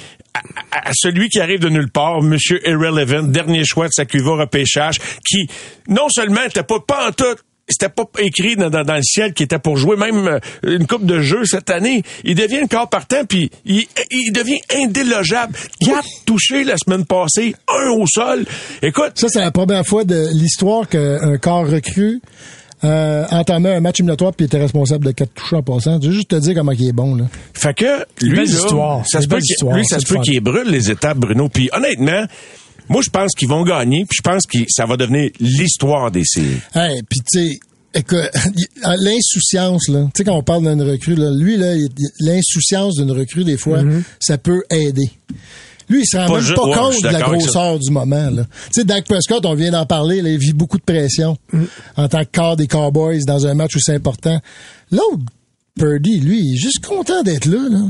à, 0.73 0.89
à- 0.89 0.93
celui 0.95 1.29
qui 1.29 1.41
arrive 1.41 1.61
de 1.61 1.69
nulle 1.69 1.91
part, 1.91 2.23
Monsieur 2.23 2.61
Irrelevant, 2.69 3.23
dernier 3.23 3.65
choix 3.65 3.87
de 3.87 3.93
sa 3.93 4.05
cuva 4.05 4.33
repêchage, 4.37 4.99
qui 5.27 5.49
non 5.89 6.09
seulement 6.09 6.43
était 6.43 6.63
pas, 6.63 6.81
pas 6.81 7.09
en 7.09 7.13
tout 7.13 7.25
c'était 7.71 7.91
pas 7.91 8.05
écrit 8.21 8.57
dans, 8.57 8.71
dans- 8.71 8.83
dans 8.83 8.95
le 8.95 9.03
ciel 9.03 9.35
qui 9.35 9.43
était 9.43 9.59
pour 9.59 9.77
jouer 9.77 9.95
même 9.97 10.27
euh, 10.27 10.39
une 10.63 10.87
coupe 10.87 11.05
de 11.05 11.21
jeu 11.21 11.45
cette 11.45 11.69
année. 11.69 12.03
Il 12.25 12.35
devient 12.35 12.61
le 12.63 12.67
corps 12.67 12.89
partant 12.89 13.27
puis 13.29 13.51
il, 13.67 13.85
il 14.11 14.33
devient 14.33 14.61
indélogeable. 14.75 15.53
Quatre 15.85 16.09
touchés 16.25 16.65
la 16.65 16.77
semaine 16.79 17.05
passée, 17.05 17.55
un 17.69 17.91
au 17.91 18.07
sol. 18.07 18.47
Écoute, 18.81 19.13
Ça, 19.17 19.29
c'est 19.29 19.41
la 19.41 19.51
première 19.51 19.85
fois 19.87 20.05
de 20.05 20.29
l'histoire 20.33 20.89
qu'un 20.89 21.37
corps 21.37 21.67
recru 21.69 22.23
euh, 22.85 23.25
entamait 23.31 23.75
un 23.75 23.81
match 23.81 24.01
éliminatoire 24.01 24.33
puis 24.33 24.47
était 24.47 24.59
responsable 24.59 25.07
de 25.07 25.11
quatre 25.13 25.33
touches 25.35 25.53
en 25.53 25.63
passant. 25.63 26.01
Je 26.01 26.09
veux 26.09 26.15
juste 26.15 26.29
te 26.29 26.37
dire 26.37 26.55
comment 26.55 26.73
il 26.73 26.89
est 26.89 26.93
bon. 26.93 27.15
Là. 27.15 27.25
Fait 27.53 27.75
que 27.75 28.05
lui, 28.23 28.47
là, 28.47 29.03
ça 29.05 29.21
se 29.21 29.27
peut 29.27 29.39
lui, 29.73 29.85
ça 29.87 29.99
se 29.99 30.07
peut 30.07 30.21
qu'il 30.21 30.41
brûle 30.41 30.69
les 30.71 30.91
étapes, 30.91 31.19
Bruno. 31.19 31.49
Puis 31.49 31.71
honnêtement, 31.73 32.25
moi, 32.89 33.03
je 33.03 33.11
pense 33.11 33.33
qu'ils 33.35 33.49
vont 33.49 33.65
gagner. 33.65 34.05
Puis 34.09 34.19
je 34.19 34.23
pense 34.23 34.47
que 34.47 34.59
ça 34.69 34.87
va 34.87 34.97
devenir 34.97 35.31
l'histoire 35.41 36.11
des 36.11 36.25
séries. 36.25 36.61
Hey, 36.75 37.03
puis 37.09 37.21
tu 37.21 37.41
sais, 37.41 37.59
écoute, 37.95 38.31
l'insouciance 38.83 39.89
là, 39.89 40.05
tu 40.15 40.19
sais 40.19 40.25
quand 40.25 40.37
on 40.37 40.43
parle 40.43 40.63
d'une 40.63 40.83
recrue 40.83 41.15
là, 41.15 41.31
lui 41.31 41.57
là, 41.57 41.75
l'insouciance 42.21 42.97
d'une 42.97 43.11
recrue 43.11 43.45
des 43.45 43.57
fois, 43.57 43.81
ça 44.21 44.39
peut 44.39 44.63
aider. 44.71 45.11
Lui, 45.89 46.03
il 46.03 46.07
se 46.07 46.17
rend 46.17 46.27
Pas 46.27 46.41
même 46.41 46.55
pas 46.55 46.65
ouais, 46.65 46.75
compte 46.75 47.03
de 47.03 47.09
la 47.09 47.21
grosseur 47.21 47.79
du 47.79 47.91
moment. 47.91 48.31
Là. 48.31 48.45
Tu 48.67 48.73
sais, 48.73 48.85
Dak 48.85 49.07
Prescott, 49.07 49.45
on 49.47 49.55
vient 49.55 49.71
d'en 49.71 49.87
parler, 49.87 50.21
là, 50.23 50.29
il 50.31 50.39
vit 50.39 50.53
beaucoup 50.53 50.79
de 50.79 50.83
pression 50.83 51.37
en 51.97 52.09
tant 52.09 52.21
que 52.25 52.31
quart 52.31 52.57
des 52.57 52.67
Cowboys 52.67 53.25
dans 53.25 53.47
un 53.47 53.55
match 53.55 53.75
où 53.77 53.81
c'est 53.81 53.95
important. 53.95 54.39
L'autre, 54.91 55.23
Purdy, 55.79 56.21
lui, 56.21 56.41
il 56.41 56.55
est 56.55 56.59
juste 56.59 56.85
content 56.85 57.23
d'être 57.23 57.47
là. 57.47 57.69
là. 57.71 57.85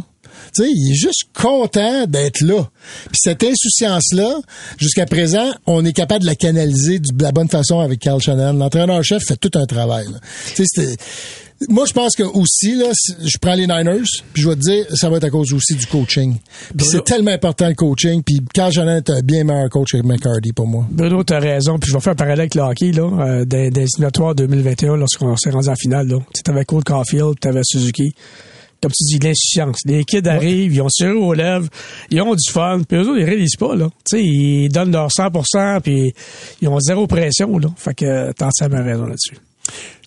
Tu 0.55 0.63
sais, 0.63 0.71
il 0.71 0.93
est 0.93 0.95
juste 0.95 1.25
content 1.35 2.07
d'être 2.07 2.41
là. 2.41 2.69
Puis 3.11 3.19
cette 3.23 3.43
insouciance-là, 3.43 4.37
jusqu'à 4.79 5.05
présent, 5.05 5.51
on 5.67 5.85
est 5.85 5.93
capable 5.93 6.23
de 6.23 6.27
la 6.27 6.35
canaliser 6.37 7.01
de 7.01 7.23
la 7.23 7.33
bonne 7.33 7.49
façon 7.49 7.81
avec 7.81 8.01
Carl 8.01 8.21
Shannon. 8.21 8.53
L'entraîneur-chef 8.55 9.23
fait 9.27 9.37
tout 9.37 9.51
un 9.59 9.67
travail. 9.67 10.07
là. 10.07 10.19
Tu 10.55 10.65
sais, 10.65 10.65
c'était- 10.67 10.97
moi, 11.69 11.87
je 11.87 11.93
pense 11.93 12.15
que 12.15 12.23
aussi, 12.23 12.77
là, 12.77 12.87
je 13.21 13.37
prends 13.39 13.55
les 13.55 13.67
Niners, 13.67 14.07
puis 14.33 14.43
je 14.43 14.49
vais 14.49 14.55
te 14.55 14.61
dire, 14.61 14.87
ça 14.95 15.09
va 15.11 15.17
être 15.17 15.25
à 15.25 15.31
cause 15.31 15.53
aussi 15.53 15.75
du 15.75 15.87
coaching. 15.87 16.37
Puis 16.77 16.87
c'est 16.87 17.05
tellement 17.05 17.33
important 17.33 17.69
le 17.69 17.75
coaching, 17.75 18.23
puis 18.23 18.41
Carl 18.55 18.73
Shannon 18.73 18.97
est 18.97 19.11
un 19.11 19.21
bien 19.23 19.43
meilleur 19.43 19.69
coach 19.69 19.93
que 19.93 20.03
McCarty 20.03 20.53
pour 20.53 20.69
moi. 20.69 20.87
Bruno, 20.91 21.25
t'as 21.25 21.41
raison. 21.41 21.79
Puis 21.79 21.91
je 21.91 21.97
vais 21.97 22.01
faire 22.01 22.13
un 22.13 22.17
parallèle 22.17 22.41
avec 22.41 22.55
le 22.55 22.63
hockey, 22.63 22.93
là, 22.93 23.03
euh, 23.03 23.45
des, 23.45 23.71
des 23.71 23.83
éliminatoires 23.83 24.37
2021, 24.37 24.97
lorsqu'on 24.97 25.37
s'est 25.37 25.51
rendu 25.51 25.69
en 25.69 25.75
finale, 25.75 26.07
là. 26.07 26.19
T'avais 26.45 26.65
Cole 26.65 26.85
Caulfield, 26.85 27.41
t'avais 27.41 27.63
Suzuki. 27.65 28.15
Comme 28.81 28.93
tu 28.93 29.05
dis, 29.05 29.19
l'insouciance. 29.19 29.79
Les 29.85 30.05
kids 30.05 30.29
arrivent, 30.29 30.73
ils 30.73 30.83
ont 30.83 30.89
serré 30.89 31.11
aux 31.11 31.35
lèvres, 31.35 31.67
ils 32.13 32.23
ont 32.23 32.37
du 32.37 32.53
fun, 32.53 32.83
puis 32.89 32.99
eux 32.99 33.09
autres, 33.09 33.19
ils 33.19 33.25
réalisent 33.25 33.57
pas, 33.57 33.75
là. 33.75 33.89
Tu 34.09 34.19
sais, 34.19 34.23
ils 34.23 34.69
donnent 34.69 34.93
leur 34.93 35.09
100%, 35.09 35.81
puis 35.81 36.13
ils 36.63 36.69
ont 36.69 36.79
zéro 36.79 37.09
pression, 37.09 37.59
là. 37.59 37.69
Fait 37.77 37.95
que 37.95 38.31
t'as 38.33 38.47
entièrement 38.47 38.85
raison 38.85 39.07
là-dessus. 39.07 39.37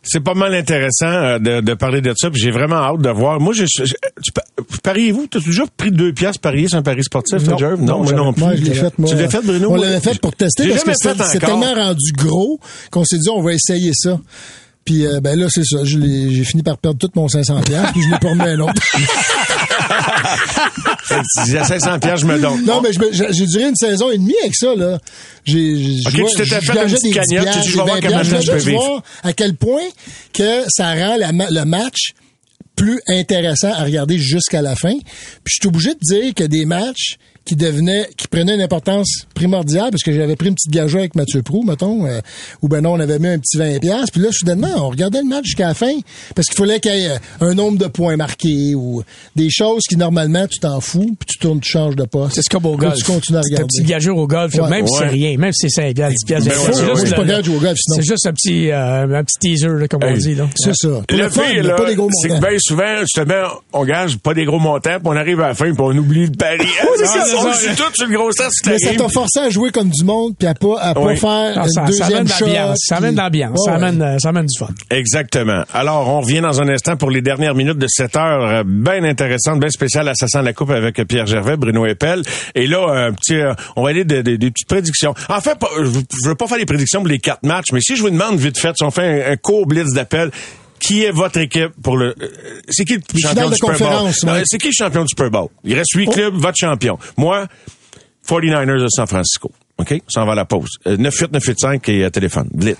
C'est 0.03 0.19
pas 0.19 0.33
mal 0.33 0.55
intéressant 0.55 1.05
euh, 1.05 1.37
de, 1.37 1.61
de 1.61 1.73
parler 1.75 2.01
de 2.01 2.11
ça, 2.17 2.31
puis 2.31 2.41
j'ai 2.41 2.49
vraiment 2.49 2.77
hâte 2.77 3.01
de 3.01 3.09
voir. 3.09 3.39
Moi, 3.39 3.53
je, 3.53 3.65
je- 3.65 3.83
tu 4.23 4.31
pa- 4.33 4.41
pariez-vous? 4.81 5.27
T'as 5.27 5.39
déjà 5.39 5.63
pris 5.77 5.91
deux 5.91 6.11
piastres 6.11 6.41
parier 6.41 6.67
sur 6.67 6.79
un 6.79 6.81
pari 6.81 7.03
sportif, 7.03 7.45
Non. 7.47 7.57
Jerv? 7.57 7.79
Non, 7.81 8.01
moi 8.03 8.11
non 8.13 8.33
plus. 8.33 8.41
Moi, 8.43 8.55
je 8.55 8.63
l'ai 8.63 8.73
fait, 8.73 8.97
moi. 8.97 9.07
Tu 9.09 9.15
l'as 9.15 9.29
fait, 9.29 9.41
Bruno? 9.45 9.69
On 9.71 9.75
l'avait 9.75 9.99
fait 9.99 10.19
pour 10.19 10.35
tester 10.35 10.67
parce 10.69 10.83
que 10.83 11.23
c'est 11.25 11.39
tellement 11.39 11.73
rendu 11.75 12.11
gros 12.17 12.59
qu'on 12.89 13.05
s'est 13.05 13.19
dit, 13.19 13.29
on 13.29 13.43
va 13.43 13.53
essayer 13.53 13.91
ça. 13.93 14.19
Puis 14.85 15.05
euh, 15.05 15.19
ben 15.21 15.37
là, 15.39 15.47
c'est 15.49 15.63
ça. 15.63 15.77
J'ai 15.83 16.43
fini 16.43 16.63
par 16.63 16.77
perdre 16.77 16.97
tout 16.99 17.09
mon 17.15 17.27
500 17.27 17.61
pièces 17.61 17.91
puis 17.93 18.01
je 18.03 18.09
l'ai 18.09 18.17
pas 18.19 18.29
remis 18.29 18.41
un 18.41 18.59
autre. 18.59 18.81
Tu 21.07 21.43
dis 21.51 21.57
à 21.57 21.65
500 21.65 21.99
piastres, 21.99 22.21
je 22.21 22.25
me 22.25 22.39
donne. 22.39 22.63
non, 22.65 22.81
mais 22.81 22.89
j'ai 22.91 23.45
duré 23.45 23.67
une 23.69 23.75
saison 23.75 24.09
et 24.11 24.17
demie 24.17 24.33
avec 24.41 24.55
ça, 24.55 24.75
là. 24.75 24.97
J'ai, 25.45 25.73
Ok, 26.05 26.11
je 26.11 26.11
tu 26.11 26.21
vois- 26.21 26.29
t'étais 26.31 26.45
fait 26.61 26.83
une 26.83 26.91
petite 26.93 27.13
cagnotte, 27.13 27.47
10 27.47 27.53
tu 27.53 27.59
dis, 27.61 27.67
je 27.69 27.77
vais 27.77 27.83
voir 27.83 27.99
comment 28.01 28.17
20 28.23 28.41
je 28.41 28.51
peux 28.51 28.57
vivre. 28.57 28.79
voir 28.83 29.03
à 29.23 29.33
quel 29.33 29.55
point 29.55 29.83
que 30.33 30.63
ça 30.69 30.93
rend 30.93 31.15
la 31.17 31.31
le 31.31 31.65
match 31.65 32.11
plus 32.75 32.99
intéressant 33.07 33.71
à 33.73 33.83
regarder 33.83 34.17
jusqu'à 34.17 34.61
la 34.61 34.75
fin. 34.75 34.93
Puis 35.43 35.55
je 35.55 35.55
suis 35.61 35.67
obligé 35.67 35.89
de 35.93 35.99
dire 36.01 36.33
que 36.33 36.43
des 36.43 36.65
matchs 36.65 37.17
qui 37.45 37.55
devenaient, 37.55 38.07
qui 38.17 38.27
prenaient 38.27 38.53
une 38.55 38.61
importance 38.61 39.25
primordiale, 39.33 39.89
parce 39.91 40.03
que 40.03 40.11
j'avais 40.11 40.35
pris 40.35 40.49
une 40.49 40.55
petite 40.55 40.71
gageure 40.71 40.99
avec 40.99 41.15
Mathieu 41.15 41.41
Prou, 41.41 41.63
mettons, 41.63 42.05
euh, 42.05 42.19
ou 42.61 42.67
ben 42.67 42.81
non, 42.81 42.93
on 42.93 42.99
avait 42.99 43.17
mis 43.19 43.27
un 43.29 43.39
petit 43.39 43.57
20 43.57 43.79
pièces 43.79 44.11
puis 44.11 44.21
là, 44.21 44.29
soudainement, 44.31 44.69
on 44.77 44.89
regardait 44.89 45.19
le 45.19 45.27
match 45.27 45.45
jusqu'à 45.45 45.67
la 45.67 45.73
fin, 45.73 45.91
parce 46.35 46.47
qu'il 46.47 46.55
fallait 46.57 46.79
qu'il 46.79 46.93
y 46.95 47.05
ait 47.05 47.17
un 47.41 47.53
nombre 47.53 47.77
de 47.77 47.87
points 47.87 48.15
marqués, 48.15 48.75
ou 48.75 49.03
des 49.35 49.49
choses 49.49 49.81
qui, 49.89 49.97
normalement, 49.97 50.47
tu 50.47 50.59
t'en 50.59 50.79
fous, 50.81 51.15
puis 51.19 51.27
tu 51.27 51.37
tournes, 51.39 51.59
tu 51.59 51.71
changes 51.71 51.95
de 51.95 52.03
poste. 52.05 52.35
C'est 52.35 52.41
ce 52.43 52.49
comme 52.49 52.65
au 52.67 52.77
golf. 52.77 52.93
Tu 52.95 53.03
continues 53.03 53.37
à 53.39 53.41
C'est 53.43 53.53
un 53.53 53.55
regarder. 53.57 53.67
petit 53.77 53.83
gageur 53.83 54.17
au 54.17 54.27
golf, 54.27 54.53
Ouais. 54.55 54.69
même 54.69 54.87
si 54.87 54.93
c'est 54.97 55.07
rien, 55.07 55.37
même 55.37 55.51
si 55.51 55.67
c'est 55.69 55.81
5 55.81 55.95
piastres, 55.95 56.15
10 56.19 56.25
piastres, 56.25 56.49
Ben 56.49 56.55
20 56.55 56.61
ouais, 56.61 56.73
c'est 56.73 56.85
juste 56.85 57.03
le- 57.03 57.09
capable 57.11 57.27
de 57.39 57.43
jouer 57.45 57.55
au 57.55 57.59
golf, 57.59 57.77
sinon. 57.79 57.95
C'est 57.97 58.07
juste 58.07 58.27
un 58.27 58.33
petit, 58.33 58.71
euh, 58.71 59.19
un 59.19 59.23
petit 59.23 59.39
teaser, 59.39 59.67
là, 59.79 59.87
comme 59.87 60.01
on 60.03 60.13
dit, 60.13 60.35
là. 60.35 60.47
C'est 60.55 60.75
ça. 60.75 60.87
Pour 61.07 61.17
Le 61.17 61.23
le 61.23 61.29
fun, 61.29 61.41
mais 61.53 61.61
là, 61.63 61.73
pas 61.75 61.85
des 61.87 61.95
gros 61.95 62.09
c'est 62.21 62.27
que 62.29 62.39
bien 62.39 62.57
souvent, 62.59 62.99
justement, 63.01 63.47
on 63.73 63.83
gage 63.83 64.17
pas 64.19 64.33
des 64.33 64.45
gros 64.45 64.59
montants, 64.59 64.99
puis 64.99 65.05
on 65.07 65.15
arrive 65.15 65.39
à 65.41 65.47
la 65.49 65.53
fin, 65.55 65.65
puis 65.73 65.75
on 65.79 65.97
oublie 65.97 66.25
le 66.27 66.31
pari. 66.31 66.59
Ça, 67.31 67.37
on 67.47 67.53
ça. 67.53 67.59
joue 67.69 67.75
tout 67.75 67.91
sur 67.95 68.07
le 68.07 68.17
gros 68.17 68.31
sens, 68.31 68.51
c'est 68.63 68.69
Mais 68.71 68.77
ça 68.79 68.93
t'a 68.95 69.09
forcé 69.09 69.39
à 69.39 69.49
jouer 69.49 69.71
comme 69.71 69.89
du 69.89 70.03
monde, 70.03 70.33
puis 70.37 70.47
à 70.47 70.53
pas, 70.53 70.79
à 70.79 70.93
pas 70.93 71.01
Oui. 71.01 71.17
faire 71.17 71.53
Ah, 71.57 71.63
une 71.63 71.69
ça, 71.69 71.81
ça 71.81 71.85
deuxième 71.87 72.11
amène 72.11 72.23
de 72.25 72.29
shot. 72.31 72.45
l'ambiance. 72.45 72.77
Ça 72.87 72.97
amène 72.97 73.15
de 73.15 73.19
l'ambiance. 73.21 73.59
Ça 73.65 73.71
ouais. 73.71 73.77
amène, 73.77 74.01
euh, 74.01 74.17
ça 74.19 74.29
amène 74.29 74.45
du 74.45 74.57
fun. 74.59 74.67
Exactement. 74.89 75.63
Alors, 75.73 76.07
on 76.07 76.21
revient 76.21 76.41
dans 76.41 76.61
un 76.61 76.69
instant 76.69 76.95
pour 76.97 77.09
les 77.09 77.21
dernières 77.21 77.55
minutes 77.55 77.77
de 77.77 77.87
cette 77.89 78.15
heure 78.15 78.43
euh, 78.43 78.63
bien 78.65 79.03
intéressante, 79.03 79.59
bien 79.59 79.69
spéciale 79.69 80.11
ça 80.15 80.27
sent 80.27 80.41
la 80.43 80.53
coupe 80.53 80.69
avec 80.71 80.99
euh, 80.99 81.05
Pierre 81.05 81.25
Gervais, 81.25 81.57
Bruno 81.57 81.85
Eppel. 81.85 82.21
Et 82.55 82.67
là, 82.67 82.87
un 83.07 83.13
petit, 83.13 83.35
euh, 83.35 83.53
on 83.75 83.83
va 83.83 83.89
aller 83.89 84.03
des 84.05 84.23
des- 84.23 84.37
des 84.37 84.51
petites 84.51 84.67
prédictions. 84.67 85.13
En 85.29 85.41
fait, 85.41 85.57
je 85.83 85.89
je 86.23 86.29
veux 86.29 86.35
pas 86.35 86.47
faire 86.47 86.57
les 86.57 86.65
prédictions 86.65 86.99
pour 86.99 87.07
les 87.09 87.19
quatre 87.19 87.43
matchs, 87.43 87.71
mais 87.73 87.79
si 87.81 87.95
je 87.95 88.01
vous 88.01 88.09
demande 88.09 88.37
vite 88.37 88.57
fait, 88.57 88.73
si 88.77 88.83
on 88.83 88.91
fait 88.91 89.25
un, 89.27 89.31
un 89.33 89.37
court 89.37 89.65
blitz 89.65 89.93
d'appel, 89.93 90.31
qui 90.81 91.03
est 91.05 91.11
votre 91.11 91.37
équipe 91.39 91.71
pour 91.81 91.95
le... 91.95 92.15
euh, 92.21 92.27
C'est 92.67 92.83
qui 92.85 92.95
le 92.95 93.01
Les 93.13 93.21
champion 93.21 93.49
du 93.49 93.55
Super 93.55 93.77
Bowl? 93.79 94.11
ouais. 94.35 94.41
C'est 94.45 94.57
qui 94.57 94.67
le 94.67 94.73
champion 94.73 95.01
du 95.03 95.07
Super 95.09 95.29
Bowl? 95.31 95.47
Il 95.63 95.75
reste 95.75 95.93
huit 95.95 96.07
clubs, 96.09 96.33
votre 96.33 96.57
champion. 96.57 96.97
Moi, 97.17 97.47
49ers 98.27 98.81
de 98.81 98.87
San 98.89 99.07
Francisco. 99.07 99.51
OK? 99.77 100.01
Ça 100.09 100.21
en 100.23 100.25
va 100.25 100.33
à 100.33 100.35
la 100.35 100.45
pause. 100.45 100.69
Euh, 100.87 100.97
9895 100.97 101.79
et 101.87 102.03
euh, 102.03 102.09
téléphone. 102.09 102.49
Blitz. 102.53 102.79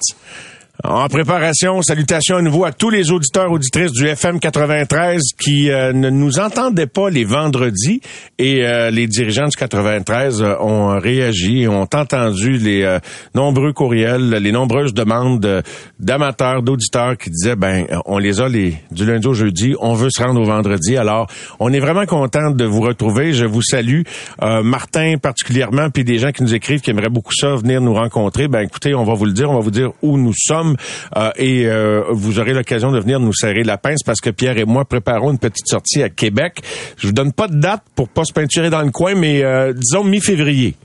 En 0.84 1.08
préparation, 1.10 1.80
salutations 1.84 2.38
à 2.38 2.42
nouveau 2.42 2.66
à 2.66 2.72
tous 2.72 2.90
les 2.90 3.12
auditeurs 3.12 3.52
auditrices 3.52 3.92
du 3.92 4.08
FM 4.08 4.40
93 4.40 5.22
qui 5.40 5.70
euh, 5.70 5.94
ne 5.94 6.10
nous 6.10 6.40
entendaient 6.40 6.88
pas 6.88 7.12
les 7.12 7.24
vendredis 7.24 8.02
et 8.40 8.66
euh, 8.66 8.90
les 8.90 9.06
dirigeants 9.06 9.46
du 9.48 9.56
93 9.56 10.42
euh, 10.42 10.56
ont 10.60 10.98
réagi 11.00 11.68
ont 11.68 11.82
entendu 11.94 12.54
les 12.58 12.82
euh, 12.82 12.98
nombreux 13.36 13.74
courriels, 13.74 14.30
les 14.32 14.52
nombreuses 14.52 14.96
demandes 14.96 15.40
de- 15.40 15.62
d'amateurs, 16.00 16.64
d'auditeurs 16.64 17.16
qui 17.16 17.30
disaient 17.30 17.56
ben 17.56 17.86
on 18.08 18.18
les 18.18 18.42
a 18.42 18.50
les 18.50 18.74
du 18.90 19.06
lundi 19.06 19.28
au 19.28 19.34
jeudi, 19.36 19.76
on 19.82 19.94
veut 19.94 20.10
se 20.10 20.24
rendre 20.24 20.42
au 20.42 20.46
vendredi. 20.46 20.98
Alors, 20.98 21.28
on 21.60 21.72
est 21.72 21.80
vraiment 21.80 22.08
content 22.08 22.50
de 22.50 22.66
vous 22.66 22.82
retrouver. 22.82 23.34
Je 23.34 23.46
vous 23.46 23.62
salue 23.62 24.02
Euh, 24.42 24.64
Martin 24.64 25.16
particulièrement 25.22 25.92
puis 25.92 26.04
des 26.04 26.18
gens 26.18 26.32
qui 26.32 26.42
nous 26.42 26.56
écrivent 26.56 26.82
qui 26.82 26.90
aimeraient 26.90 27.10
beaucoup 27.10 27.34
ça 27.36 27.54
venir 27.56 27.82
nous 27.82 27.94
rencontrer. 27.94 28.48
Ben 28.48 28.62
écoutez, 28.62 28.96
on 28.96 29.04
va 29.04 29.14
vous 29.14 29.26
le 29.26 29.34
dire, 29.34 29.52
on 29.52 29.54
va 29.54 29.60
vous 29.60 29.70
dire 29.70 29.92
où 30.02 30.18
nous 30.18 30.34
sommes 30.36 30.71
euh, 31.16 31.32
et 31.38 31.66
euh, 31.68 32.04
vous 32.12 32.40
aurez 32.40 32.54
l'occasion 32.54 32.92
de 32.92 33.00
venir 33.00 33.20
nous 33.20 33.34
serrer 33.34 33.64
la 33.64 33.78
pince 33.78 34.04
parce 34.06 34.22
que 34.22 34.30
Pierre 34.30 34.58
et 34.58 34.66
moi 34.66 34.86
préparons 34.86 35.32
une 35.32 35.40
petite 35.40 35.68
sortie 35.68 36.04
à 36.04 36.10
Québec. 36.10 36.62
Je 36.98 37.08
vous 37.08 37.14
donne 37.14 37.34
pas 37.34 37.48
de 37.48 37.60
date 37.60 37.84
pour 37.96 38.10
pas 38.10 38.24
se 38.26 38.34
peinturer 38.34 38.70
dans 38.70 38.82
le 38.82 38.92
coin, 38.92 39.16
mais 39.16 39.44
euh, 39.44 39.74
disons 39.74 40.04
mi-février. 40.04 40.76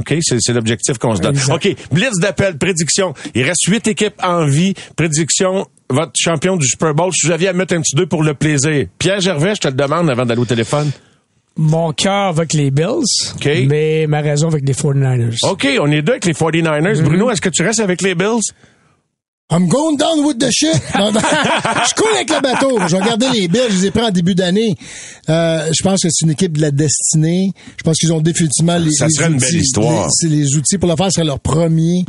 OK, 0.00 0.14
c'est 0.20 0.52
l'objectif 0.52 0.96
qu'on 0.98 1.16
se 1.16 1.20
donne. 1.20 1.34
Exact. 1.34 1.54
OK, 1.54 1.74
blitz 1.90 2.18
d'appel, 2.20 2.56
prédiction. 2.56 3.14
Il 3.34 3.42
reste 3.42 3.64
huit 3.66 3.86
équipes 3.88 4.14
en 4.22 4.46
vie. 4.46 4.74
Prédiction, 4.94 5.66
votre 5.90 6.12
champion 6.16 6.56
du 6.56 6.66
Super 6.66 6.94
Bowl. 6.94 7.10
Si 7.12 7.26
vous 7.26 7.32
aviez 7.32 7.48
à 7.48 7.52
mettre 7.52 7.74
un 7.74 7.80
petit 7.80 7.96
deux 7.96 8.06
pour 8.06 8.22
le 8.22 8.34
plaisir. 8.34 8.86
Pierre 8.98 9.20
Gervais, 9.20 9.56
je 9.56 9.60
te 9.62 9.68
le 9.68 9.74
demande 9.74 10.08
avant 10.08 10.24
d'aller 10.24 10.40
au 10.40 10.44
téléphone. 10.44 10.92
Mon 11.56 11.92
cœur 11.92 12.28
avec 12.28 12.52
les 12.52 12.70
Bills, 12.70 13.34
mais 13.66 14.06
ma 14.06 14.20
raison 14.20 14.46
avec 14.46 14.62
les 14.64 14.74
49ers. 14.74 15.36
OK, 15.50 15.66
on 15.80 15.90
est 15.90 16.02
deux 16.02 16.12
avec 16.12 16.26
les 16.26 16.32
49ers. 16.32 17.02
Bruno, 17.02 17.32
est-ce 17.32 17.40
que 17.40 17.48
tu 17.48 17.64
restes 17.64 17.80
avec 17.80 18.00
les 18.00 18.14
Bills? 18.14 18.52
I'm 19.50 19.66
going 19.66 19.96
down 19.96 20.26
with 20.26 20.38
the 20.38 20.50
shit. 20.50 20.74
Je 20.94 21.94
cours 21.94 22.08
avec 22.14 22.28
le 22.28 22.40
bateau. 22.42 22.78
Je 22.86 22.96
vais 22.96 23.02
regarder 23.02 23.28
les 23.32 23.48
Bills. 23.48 23.62
Je 23.70 23.76
les 23.76 23.86
ai 23.86 23.90
pris 23.90 24.02
en 24.02 24.10
début 24.10 24.34
d'année. 24.34 24.74
Euh, 25.30 25.70
je 25.72 25.82
pense 25.82 26.02
que 26.02 26.08
c'est 26.10 26.26
une 26.26 26.32
équipe 26.32 26.54
de 26.58 26.60
la 26.60 26.70
destinée. 26.70 27.52
Je 27.78 27.82
pense 27.82 27.96
qu'ils 27.96 28.12
ont 28.12 28.20
définitivement 28.20 28.76
les, 28.76 28.92
Ça 28.92 29.06
les 29.06 29.12
serait 29.12 29.28
une 29.28 29.36
outils. 29.36 29.46
belle 29.46 29.60
histoire. 29.62 30.08
Les, 30.24 30.28
les 30.28 30.56
outils 30.56 30.76
pour 30.76 30.90
le 30.90 30.96
faire. 30.96 31.06
Ce 31.06 31.12
serait 31.12 31.24
leur 31.24 31.40
premier 31.40 32.04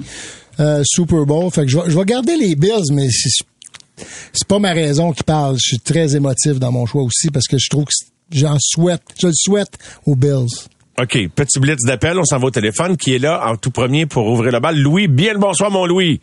euh, 0.60 0.84
Super 0.86 1.26
Bowl. 1.26 1.50
Fait 1.50 1.62
que 1.64 1.70
je 1.72 1.78
vais, 1.78 1.84
je 1.90 1.98
vais 1.98 2.04
garder 2.06 2.36
les 2.36 2.56
Bills, 2.56 2.92
mais 2.92 3.08
c'est, 3.10 4.46
pas 4.48 4.60
ma 4.60 4.74
raison 4.74 5.14
qui 5.14 5.24
parle. 5.24 5.56
Je 5.56 5.68
suis 5.70 5.80
très 5.80 6.18
émotif 6.18 6.60
dans 6.60 6.74
mon 6.74 6.86
choix 6.86 7.04
aussi 7.04 7.30
parce 7.30 7.48
que 7.48 7.58
je 7.58 7.70
trouve 7.70 7.86
que 7.86 7.92
j'en 8.34 8.58
souhaite, 8.60 9.02
je 9.18 9.28
le 9.28 9.34
souhaite 9.34 9.78
aux 10.06 10.16
Bills. 10.18 10.46
OK, 11.02 11.18
petit 11.34 11.60
blitz 11.62 11.86
d'appel. 11.86 12.20
On 12.20 12.26
s'en 12.26 12.38
va 12.38 12.48
au 12.48 12.52
téléphone 12.52 12.98
qui 12.98 13.16
est 13.16 13.20
là 13.20 13.50
en 13.50 13.56
tout 13.56 13.72
premier 13.72 14.06
pour 14.06 14.28
ouvrir 14.28 14.52
le 14.52 14.60
bal. 14.60 14.78
Louis, 14.78 15.08
bien 15.08 15.32
le 15.32 15.40
bonsoir, 15.40 15.72
mon 15.72 15.86
Louis. 15.86 16.20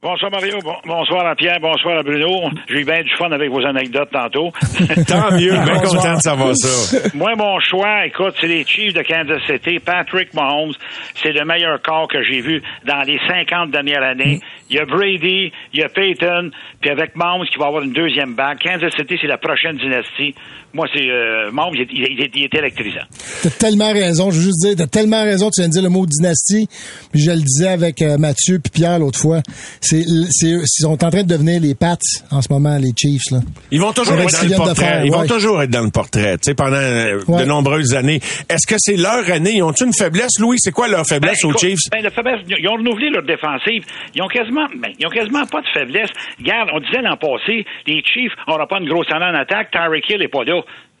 Bonsoir 0.00 0.30
Mario, 0.30 0.60
Bon- 0.62 0.76
bonsoir 0.86 1.26
à 1.26 1.34
Pierre, 1.34 1.58
bonsoir 1.60 1.98
à 1.98 2.02
Bruno. 2.04 2.48
J'ai 2.68 2.82
eu 2.82 2.84
bien 2.84 3.02
du 3.02 3.10
fun 3.16 3.32
avec 3.32 3.50
vos 3.50 3.66
anecdotes 3.66 4.10
tantôt. 4.12 4.52
Tant 5.08 5.32
mieux, 5.32 5.50
bien 5.50 5.64
Bonsoir. 5.74 6.02
content 6.02 6.14
de 6.14 6.20
savoir 6.20 6.54
ça. 6.54 7.08
Moi, 7.14 7.34
mon 7.34 7.58
choix, 7.58 8.06
écoute, 8.06 8.34
c'est 8.40 8.46
les 8.46 8.64
Chiefs 8.64 8.94
de 8.94 9.02
Kansas 9.02 9.42
City. 9.44 9.80
Patrick 9.80 10.32
Mahomes, 10.34 10.72
c'est 11.16 11.32
le 11.32 11.44
meilleur 11.44 11.82
corps 11.82 12.06
que 12.06 12.22
j'ai 12.22 12.40
vu 12.40 12.62
dans 12.86 13.02
les 13.02 13.18
50 13.26 13.72
dernières 13.72 14.04
années. 14.04 14.38
Il 14.70 14.76
y 14.76 14.78
a 14.78 14.84
Brady, 14.84 15.50
il 15.72 15.80
y 15.80 15.82
a 15.82 15.88
Peyton, 15.88 16.52
puis 16.80 16.90
avec 16.90 17.16
Mahomes 17.16 17.46
qui 17.46 17.58
va 17.58 17.66
avoir 17.66 17.82
une 17.82 17.92
deuxième 17.92 18.34
bague. 18.34 18.58
Kansas 18.60 18.92
City, 18.96 19.18
c'est 19.20 19.26
la 19.26 19.38
prochaine 19.38 19.78
dynastie. 19.78 20.32
Moi, 20.74 20.86
c'est 20.94 21.08
euh, 21.08 21.50
Mahomes, 21.50 21.74
il 21.74 21.80
est, 21.82 21.88
il 21.90 22.20
est- 22.22 22.30
il 22.34 22.44
est 22.44 22.54
électrisant. 22.54 23.00
T'as 23.42 23.50
tellement 23.50 23.92
raison. 23.92 24.30
Je 24.30 24.36
veux 24.36 24.42
juste 24.44 24.60
dire, 24.66 24.74
t'as 24.76 24.86
tellement 24.86 25.22
raison. 25.22 25.48
Tu 25.50 25.60
viens 25.62 25.68
de 25.68 25.72
dire 25.72 25.82
le 25.82 25.88
mot 25.88 26.04
dynastie. 26.06 26.68
Puis 27.10 27.22
je 27.22 27.30
le 27.30 27.38
disais 27.40 27.68
avec 27.68 28.02
euh, 28.02 28.18
Mathieu 28.18 28.58
puis 28.58 28.70
Pierre 28.70 28.98
l'autre 28.98 29.18
fois. 29.18 29.40
C'est, 29.80 30.02
c'est, 30.30 30.48
ils 30.50 30.62
sont 30.66 30.92
en 31.02 31.10
train 31.10 31.22
de 31.22 31.28
devenir 31.28 31.60
les 31.60 31.74
Pats 31.74 31.96
en 32.30 32.42
ce 32.42 32.52
moment, 32.52 32.76
les 32.76 32.92
Chiefs, 32.96 33.30
là. 33.32 33.38
Ils 33.70 33.80
vont 33.80 33.92
toujours 33.92 34.12
Avec 34.14 34.28
être 34.28 34.42
dans 34.44 34.48
le 34.50 34.56
portrait. 34.56 34.84
faire, 34.84 35.04
Ils 35.04 35.10
vont 35.12 35.26
toujours 35.26 35.62
être 35.62 35.70
dans 35.70 35.82
le 35.84 35.90
portrait, 35.90 36.36
tu 36.38 36.50
sais, 36.50 36.54
pendant 36.54 36.76
euh, 36.76 37.20
Ouais. 37.28 37.42
de 37.42 37.48
nombreuses 37.48 37.94
années. 37.94 38.20
Est-ce 38.48 38.66
que 38.66 38.74
c'est 38.78 38.96
leur 38.96 39.28
année? 39.30 39.52
Ils 39.56 39.62
ont 39.62 39.72
une 39.72 39.94
faiblesse, 39.94 40.38
Louis? 40.38 40.56
C'est 40.58 40.72
quoi 40.72 40.88
leur 40.88 41.06
faiblesse 41.06 41.40
Ben, 41.42 41.48
aux 41.48 41.52
écoute, 41.52 41.60
Chiefs? 41.62 41.80
Ben, 41.90 42.02
la 42.02 42.10
faiblesse, 42.10 42.40
ils 42.46 42.68
ont 42.68 42.74
renouvelé 42.74 43.08
leur 43.10 43.22
défensive. 43.24 43.84
Ils 44.14 44.22
ont 44.22 44.28
quasiment, 44.28 44.66
ben, 44.76 44.92
ils 44.98 45.06
ont 45.06 45.10
quasiment 45.10 45.46
pas 45.46 45.60
de 45.62 45.66
faiblesse. 45.72 46.10
Regarde, 46.38 46.68
on 46.74 46.80
disait 46.80 47.00
l'an 47.02 47.16
passé, 47.16 47.64
les 47.86 48.02
Chiefs 48.04 48.32
n'auront 48.46 48.66
pas 48.66 48.78
une 48.80 48.88
grosse 48.88 49.10
année 49.10 49.24
en 49.24 49.34
attaque. 49.40 49.70
Tyreek 49.70 50.04
Hill 50.10 50.18
n'est 50.20 50.28
pas 50.28 50.44
là. 50.44 50.57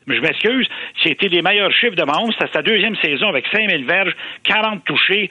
Je 0.08 0.20
m'excuse, 0.20 0.66
c'était 1.02 1.28
les 1.28 1.42
meilleurs 1.42 1.72
chiffres 1.72 1.96
de 1.96 2.04
Mahomes. 2.04 2.32
C'était 2.32 2.52
sa 2.52 2.62
deuxième 2.62 2.96
saison 2.96 3.28
avec 3.28 3.46
5000 3.52 3.84
verges, 3.86 4.12
40 4.44 4.84
touchés. 4.84 5.30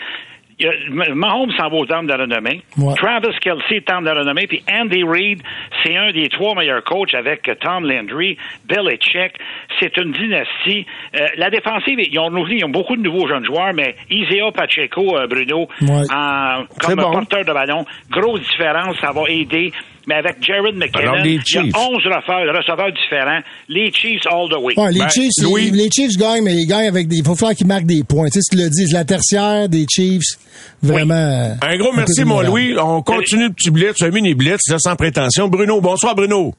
Mahomes 0.89 1.51
s'en 1.51 1.69
va 1.69 1.75
au 1.77 1.85
temple 1.85 2.07
de 2.07 2.13
la 2.13 2.17
renommée. 2.17 2.61
Ouais. 2.77 2.95
Travis 2.95 3.37
Kelsey, 3.41 3.81
temple 3.81 4.05
de 4.05 4.09
la 4.09 4.19
renommée. 4.21 4.47
Puis 4.47 4.63
Andy 4.67 5.03
Reid, 5.03 5.39
c'est 5.83 5.95
un 5.95 6.11
des 6.11 6.29
trois 6.29 6.55
meilleurs 6.55 6.83
coachs 6.83 7.13
avec 7.13 7.43
Tom 7.59 7.85
Landry, 7.85 8.37
Belichick. 8.67 9.33
C'est 9.79 9.95
une 9.97 10.11
dynastie. 10.13 10.87
Euh, 11.15 11.27
la 11.37 11.51
défensive, 11.51 11.99
ils 11.99 12.17
ont 12.19 12.31
ils 12.47 12.65
ont 12.65 12.69
beaucoup 12.69 12.95
de 12.95 13.03
nouveaux 13.03 13.27
jeunes 13.27 13.45
joueurs, 13.45 13.73
mais 13.75 13.95
Isaiah 14.09 14.51
Pacheco, 14.51 15.15
euh, 15.17 15.27
Bruno, 15.27 15.67
Ouais. 15.81 16.01
en, 16.11 16.63
C'est 16.81 16.87
comme 16.87 17.03
bon. 17.03 17.11
porteur 17.11 17.45
de 17.45 17.53
ballon, 17.53 17.85
grosse 18.09 18.41
différence, 18.41 18.97
ça 18.99 19.11
va 19.11 19.23
aider. 19.29 19.71
Mais 20.07 20.15
avec 20.15 20.37
Jared 20.41 20.75
McKinnon, 20.75 21.11
Alors, 21.11 21.23
les 21.25 21.31
il 21.31 21.35
y 21.35 21.39
a 21.39 21.41
Chiefs. 21.43 21.75
11 21.75 21.97
receveurs, 21.97 22.55
receveurs 22.55 22.91
différents. 22.93 23.41
Les 23.67 23.91
Chiefs 23.91 24.25
all 24.25 24.47
the 24.49 24.55
way. 24.57 24.73
Ouais, 24.79 24.91
les 24.93 24.99
Ben, 25.01 25.09
Chiefs, 25.09 25.31
les- 25.39 25.43
Louis- 25.43 25.71
les, 25.71 25.89
Chiefs 25.93 26.15
gagnent, 26.17 26.43
mais 26.45 26.53
ils 26.55 26.65
gagnent 26.65 26.87
avec 26.87 27.09
des, 27.09 27.17
il 27.17 27.25
faut 27.25 27.35
faire 27.35 27.49
qu'ils 27.53 27.67
marquent 27.67 27.85
des 27.85 28.03
points. 28.05 28.29
Tu 28.29 28.39
sais, 28.41 28.47
tu 28.49 28.55
le 28.63 28.69
dis, 28.69 28.87
c'est 28.87 28.93
la 28.93 29.03
tertiaire 29.03 29.67
des 29.67 29.85
Chiefs. 29.89 30.37
Vraiment. 30.81 31.57
Un 31.61 31.77
gros 31.77 31.91
merci, 31.93 32.23
mon. 32.23 32.39
Louis. 32.41 32.73
On 32.79 33.01
continue 33.01 33.47
le 33.47 33.53
petit 33.53 33.69
blitz, 33.69 34.01
un 34.01 34.09
mini 34.09 34.33
blitz, 34.33 34.61
là, 34.69 34.79
sans 34.79 34.95
prétention. 34.95 35.49
Bruno, 35.49 35.81
bonsoir, 35.81 36.15
Bruno. 36.15 36.53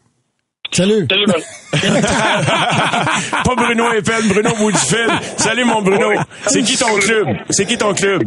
Salut. 0.71 1.07
Pas 1.73 3.55
Bruno 3.57 3.93
Eiffel, 3.93 4.29
Bruno 4.29 4.51
bout 4.57 4.73
du 4.73 4.79
fil. 4.79 5.07
Salut, 5.39 5.65
mon 5.65 5.81
Bruno. 5.83 6.13
C'est 6.47 6.63
qui 6.63 6.77
ton 6.77 6.95
club? 6.99 7.29
C'est 7.51 7.65
qui 7.67 7.79
ton 7.79 7.95
club? 7.95 8.23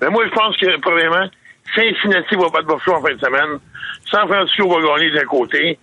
Ben 0.00 0.10
moi, 0.10 0.24
je 0.28 0.34
pense 0.34 0.56
que, 0.56 0.80
premièrement, 0.80 1.28
Cincinnati 1.74 2.34
va 2.36 2.48
battre 2.50 2.66
Buffalo 2.66 2.96
en 2.98 3.02
fin 3.02 3.14
de 3.14 3.18
semaine. 3.20 3.58
San 4.10 4.26
Francisco 4.28 4.68
va 4.68 4.80
gagner 4.96 5.10
d'un 5.10 5.24
côté. 5.24 5.78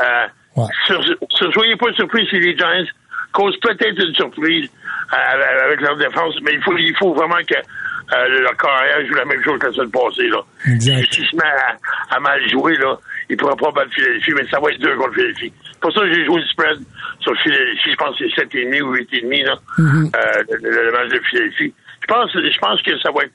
Euh, 0.00 0.26
Ouais. 0.54 0.64
sur- 0.86 1.02
sur- 1.30 1.52
soyez 1.54 1.76
pas 1.76 1.90
surpris 1.94 2.26
si 2.28 2.38
les 2.38 2.54
Giants 2.56 2.84
causent 3.32 3.58
peut-être 3.60 4.04
une 4.06 4.14
surprise 4.14 4.68
euh, 5.14 5.64
avec 5.64 5.80
leur 5.80 5.96
défense, 5.96 6.34
mais 6.42 6.52
il 6.52 6.62
faut, 6.62 6.76
il 6.76 6.94
faut 6.98 7.14
vraiment 7.14 7.38
que 7.48 7.54
euh, 7.56 8.28
le 8.28 8.54
carrière 8.60 9.06
joue 9.06 9.14
la 9.14 9.24
même 9.24 9.42
chose 9.42 9.58
que 9.58 9.66
la 9.68 9.72
semaine 9.72 9.90
passée. 9.90 10.28
Là. 10.28 10.40
Exact. 10.66 11.12
S'il 11.14 11.26
se 11.26 11.36
met 11.36 11.42
à, 11.42 12.16
à 12.16 12.20
mal 12.20 12.46
jouer, 12.50 12.76
là, 12.76 12.98
il 13.30 13.36
pourra 13.38 13.56
pas 13.56 13.70
battre 13.70 13.90
Philadelphie, 13.94 14.32
mais 14.36 14.46
ça 14.48 14.60
va 14.60 14.70
être 14.70 14.80
deux 14.80 14.94
contre 14.96 15.14
Philadelphie. 15.14 15.52
C'est 15.72 15.80
pour 15.80 15.92
ça 15.94 16.00
que 16.00 16.12
j'ai 16.12 16.24
joué 16.26 16.40
le 16.42 16.46
spread 16.48 16.78
sur 17.20 17.34
Philadelphie. 17.40 17.90
Je 17.90 17.96
pense 17.96 18.18
que 18.18 18.24
c'est 18.36 18.42
7,5 18.42 18.82
ou 18.82 18.94
8,5 18.94 19.44
là, 19.46 19.56
euh, 19.78 20.42
le, 20.62 20.68
le- 20.70 20.92
match 20.92 21.08
de 21.08 21.18
Philadelphie. 21.30 21.72
Je 22.02 22.06
pense, 22.06 22.30
je 22.34 22.58
pense 22.58 22.82
que 22.82 22.98
ça 22.98 23.10
va 23.10 23.22
être 23.24 23.32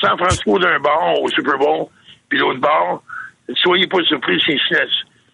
San 0.00 0.16
Francisco 0.18 0.58
d'un 0.58 0.78
bord 0.80 1.22
au 1.22 1.28
Super 1.28 1.58
Bowl, 1.58 1.86
puis 2.28 2.38
l'autre 2.38 2.60
bord. 2.60 3.02
Soyez 3.62 3.86
pas 3.86 4.02
surpris 4.08 4.40
si 4.40 4.58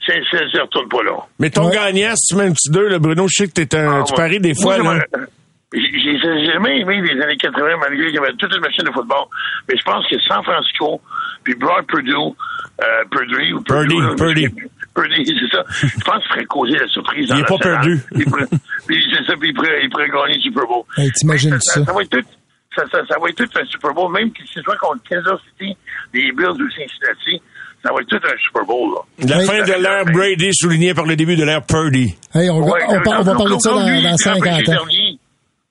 Cincinnati 0.05 0.57
ne 0.57 0.61
retourne 0.63 0.89
pas 0.89 1.03
là. 1.03 1.13
Mais 1.39 1.49
ton 1.51 1.67
Ouais. 1.69 1.75
gagnant, 1.75 2.15
si 2.17 2.35
tu 2.35 2.37
mets 2.37 2.49
un 2.49 2.53
petit 2.53 2.71
deux, 2.71 2.89
là, 2.89 2.99
Bruno, 2.99 3.27
je 3.29 3.35
sais 3.45 3.49
que 3.49 3.53
t'es 3.53 3.77
un, 3.77 4.01
Ah, 4.01 4.05
tu 4.05 4.13
ouais. 4.13 4.17
paries 4.17 4.41
des 4.41 4.55
fois, 4.55 4.77
Moi, 4.79 4.95
là. 4.97 5.01
j'aimerais- 5.13 5.29
J'ai 5.75 6.53
jamais 6.53 6.81
aimé 6.81 7.01
les 7.01 7.23
années 7.23 7.37
80, 7.39 7.77
malgré 7.81 8.05
qu'il 8.07 8.15
y 8.17 8.19
avait 8.19 8.35
toute 8.37 8.53
une 8.55 8.61
machine 8.61 8.85
de 8.85 8.91
football. 8.93 9.25
Mais 9.69 9.75
je 9.79 9.83
pense 9.85 10.07
que 10.07 10.21
San 10.29 10.43
Francisco, 10.45 11.01
puis 11.45 11.55
Broad 11.55 11.87
Purdue, 11.87 12.13
euh, 12.13 12.85
Purdue, 13.11 13.55
ou 13.55 13.63
Purdy, 13.63 13.97
là, 13.99 14.15
Purdy. 14.15 14.49
Purdy, 14.95 15.25
c'est 15.41 15.57
ça. 15.57 15.65
Je 15.71 16.05
pense 16.05 16.19
qu'il 16.25 16.33
ferait 16.35 16.45
causer 16.45 16.77
la 16.79 16.89
surprise. 16.89 17.27
Il 17.31 17.41
est 17.41 17.49
pas 17.49 17.57
perdu. 17.57 17.99
Il 18.15 18.25
pourrait- 18.27 18.45
Puis 18.87 19.03
c'est 19.11 19.25
ça, 19.25 19.33
puis 19.41 19.49
il 19.49 19.55
pourrait, 19.55 19.81
il 19.83 19.89
pourrait 19.89 20.09
gagner 20.09 20.35
le 20.35 20.41
Super 20.43 20.67
Bowl. 20.67 20.83
Hey, 20.99 21.11
t'imagines 21.13 21.53
Mais 21.53 21.61
ça. 21.61 21.83
Ça 21.85 21.93
va 21.93 22.03
être 22.03 22.11
tout. 22.11 22.29
Ça, 22.75 22.83
ça, 22.91 22.99
ça 23.07 23.17
va 23.21 23.29
être 23.29 23.37
tout 23.37 23.59
un 23.59 23.65
Super 23.67 23.93
Bowl, 23.93 24.11
même 24.13 24.31
si 24.37 24.43
ce 24.55 24.63
soit 24.63 24.77
contre 24.77 25.03
Kansas 25.09 25.39
City, 25.59 25.77
les 26.15 26.33
Bills 26.33 26.47
ou 26.49 26.71
Cincinnati, 26.71 27.43
ça 27.85 27.93
va 27.93 28.01
être 28.01 28.09
tout 28.09 28.17
un 28.27 28.39
Super 28.43 28.65
Bowl. 28.65 28.95
Là. 28.95 29.27
La 29.29 29.39
Oui. 29.39 29.45
fin 29.47 29.63
de 29.63 29.83
l'ère 29.83 30.05
Brady 30.07 30.51
soulignée 30.53 30.95
par 30.95 31.05
le 31.05 31.15
début 31.17 31.37
de 31.37 31.45
l'ère 31.45 31.63
Purdy. 31.67 32.15
Hey, 32.35 32.49
on, 32.49 32.61
Ouais, 32.63 32.81
on, 32.89 33.03
par- 33.03 33.21
on 33.21 33.23
va 33.25 33.33
comme- 33.35 33.43
parler 33.43 33.57
de 33.57 33.61
ça 33.61 33.71
dans, 33.71 33.81
dans 33.81 33.93
était 33.99 34.17
50 34.17 34.43
repêché 34.43 34.71
ans. 34.73 34.75
Dernier, 34.85 35.19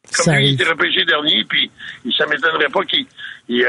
Ça 0.06 0.24
comme 0.26 0.36
lui, 0.36 0.48
il 0.50 0.54
était 0.54 0.70
repêché 0.70 1.06
dernier, 1.06 1.44
puis 1.50 1.72
il- 2.06 2.14
ça 2.14 2.26
m'étonnerait 2.28 2.70
pas 2.72 2.84
qu'il 2.84 3.06
il, 3.54 3.64
euh, 3.64 3.68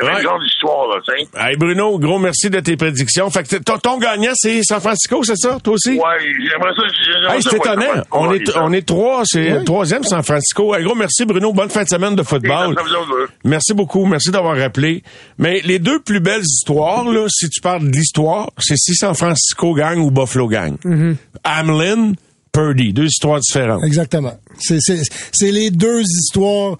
le 0.00 0.04
Ouais. 0.06 0.22
genre 0.22 0.40
d'histoire, 0.40 0.88
là, 0.88 0.96
tu 1.06 1.12
sais. 1.14 1.28
Hey, 1.38 1.56
Bruno, 1.56 1.98
gros 1.98 2.18
merci 2.18 2.50
de 2.50 2.58
tes 2.60 2.76
prédictions. 2.76 3.30
Fait 3.30 3.44
que 3.44 3.56
ton, 3.56 3.78
ton 3.78 3.98
gagnant, 3.98 4.32
c'est 4.34 4.60
San 4.64 4.80
Francisco, 4.80 5.22
c'est 5.22 5.36
ça, 5.36 5.58
toi 5.62 5.74
aussi? 5.74 5.92
Ouais, 5.92 6.00
j'aimerais 6.20 6.72
ça. 6.76 6.82
j'aimerais 7.04 7.36
Hey, 7.36 7.42
c'est 7.42 7.56
étonnant. 7.56 8.02
On 8.10 8.32
est, 8.32 8.46
ça. 8.46 8.64
on 8.64 8.72
est 8.72 8.86
trois, 8.86 9.22
c'est 9.24 9.52
Oui. 9.52 9.58
le 9.58 9.64
troisième 9.64 10.02
San 10.02 10.22
Francisco. 10.22 10.74
Un 10.74 10.82
gros 10.82 10.94
merci, 10.96 11.24
Bruno. 11.24 11.52
Bonne 11.52 11.70
fin 11.70 11.84
de 11.84 11.88
semaine 11.88 12.16
de 12.16 12.22
football. 12.24 12.74
Merci 13.44 13.72
beaucoup. 13.74 14.04
Merci 14.06 14.30
d'avoir 14.30 14.56
rappelé. 14.56 15.02
Mais 15.38 15.60
les 15.64 15.78
deux 15.78 16.00
plus 16.00 16.20
belles 16.20 16.42
histoires, 16.42 17.04
là, 17.04 17.26
si 17.28 17.48
tu 17.48 17.60
parles 17.60 17.88
de 17.90 17.96
l'histoire, 17.96 18.50
c'est 18.58 18.76
si 18.76 18.94
San 18.94 19.14
Francisco 19.14 19.74
gagne 19.74 20.00
ou 20.00 20.10
Buffalo 20.10 20.48
gagne. 20.48 20.76
Hamlin, 21.44 22.12
Purdy. 22.52 22.92
Deux 22.92 23.06
histoires 23.06 23.40
différentes. 23.40 23.82
Exactement. 23.84 24.34
C'est, 24.58 24.78
c'est, 24.80 25.00
c'est 25.32 25.50
les 25.50 25.70
deux 25.70 26.00
histoires 26.02 26.76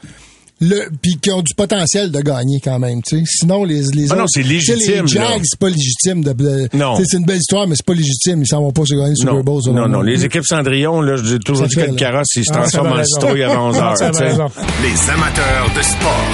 le 0.61 0.89
puis 1.03 1.17
qui 1.21 1.31
ont 1.33 1.43
du 1.43 1.53
potentiel 1.55 2.11
de 2.11 2.21
gagner 2.21 2.61
quand 2.63 2.79
même, 2.79 3.03
tu 3.03 3.19
sais. 3.19 3.23
Sinon 3.27 3.65
les 3.65 3.83
les 3.93 4.11
Ah 4.13 4.15
non, 4.15 4.23
autres- 4.23 4.31
c'est 4.35 4.43
légitime, 4.43 5.03
Les 5.05 5.07
Jags, 5.09 5.43
c'est 5.45 5.59
pas 5.59 5.69
légitime 5.69 6.23
de, 6.23 6.33
de- 6.33 6.69
Non. 6.75 6.97
c'est 7.05 7.17
une 7.17 7.25
belle 7.25 7.39
histoire 7.39 7.67
mais 7.67 7.75
c'est 7.77 7.85
pas 7.85 7.95
légitime, 7.95 8.43
ils 8.43 8.47
s'en 8.47 8.61
vont 8.63 8.73
pas 8.73 8.85
se 8.85 8.95
gagner 8.95 9.15
Super 9.17 9.35
Non, 9.35 9.41
Bowl. 9.43 9.61
non, 9.67 9.89
non. 9.89 9.89
moi. 9.89 10.05
Les 10.05 10.25
équipes 10.25 10.45
Cendrillon, 10.47 11.01
là, 11.01 11.17
j'ai 11.23 11.39
toujours 11.41 11.63
Ça 11.65 11.69
dit 11.69 11.75
que 11.77 11.91
le 11.91 11.95
carrosse, 11.97 12.29
il 12.37 12.45
se 12.45 12.51
Ah, 12.53 12.59
transforme 12.59 12.93
en 12.99 13.05
citrouille 13.05 13.43
avant 13.43 13.69
11 13.71 13.77
Ah, 13.81 13.95
heures. 14.03 14.51
Les 14.83 15.11
amateurs 15.11 15.71
de 15.77 15.83
sport. 15.83 16.25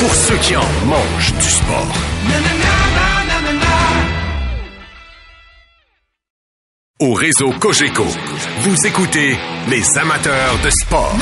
Pour 0.00 0.14
ceux 0.14 0.36
qui 0.38 0.56
en 0.56 0.62
mangent 0.86 1.34
du 1.34 1.48
sport. 1.50 1.88
Au 7.00 7.12
réseau 7.14 7.52
Cogeco, 7.60 8.04
vous 8.62 8.86
écoutez 8.86 9.36
les 9.68 9.98
amateurs 9.98 10.58
de 10.64 10.70
sport. 10.70 11.16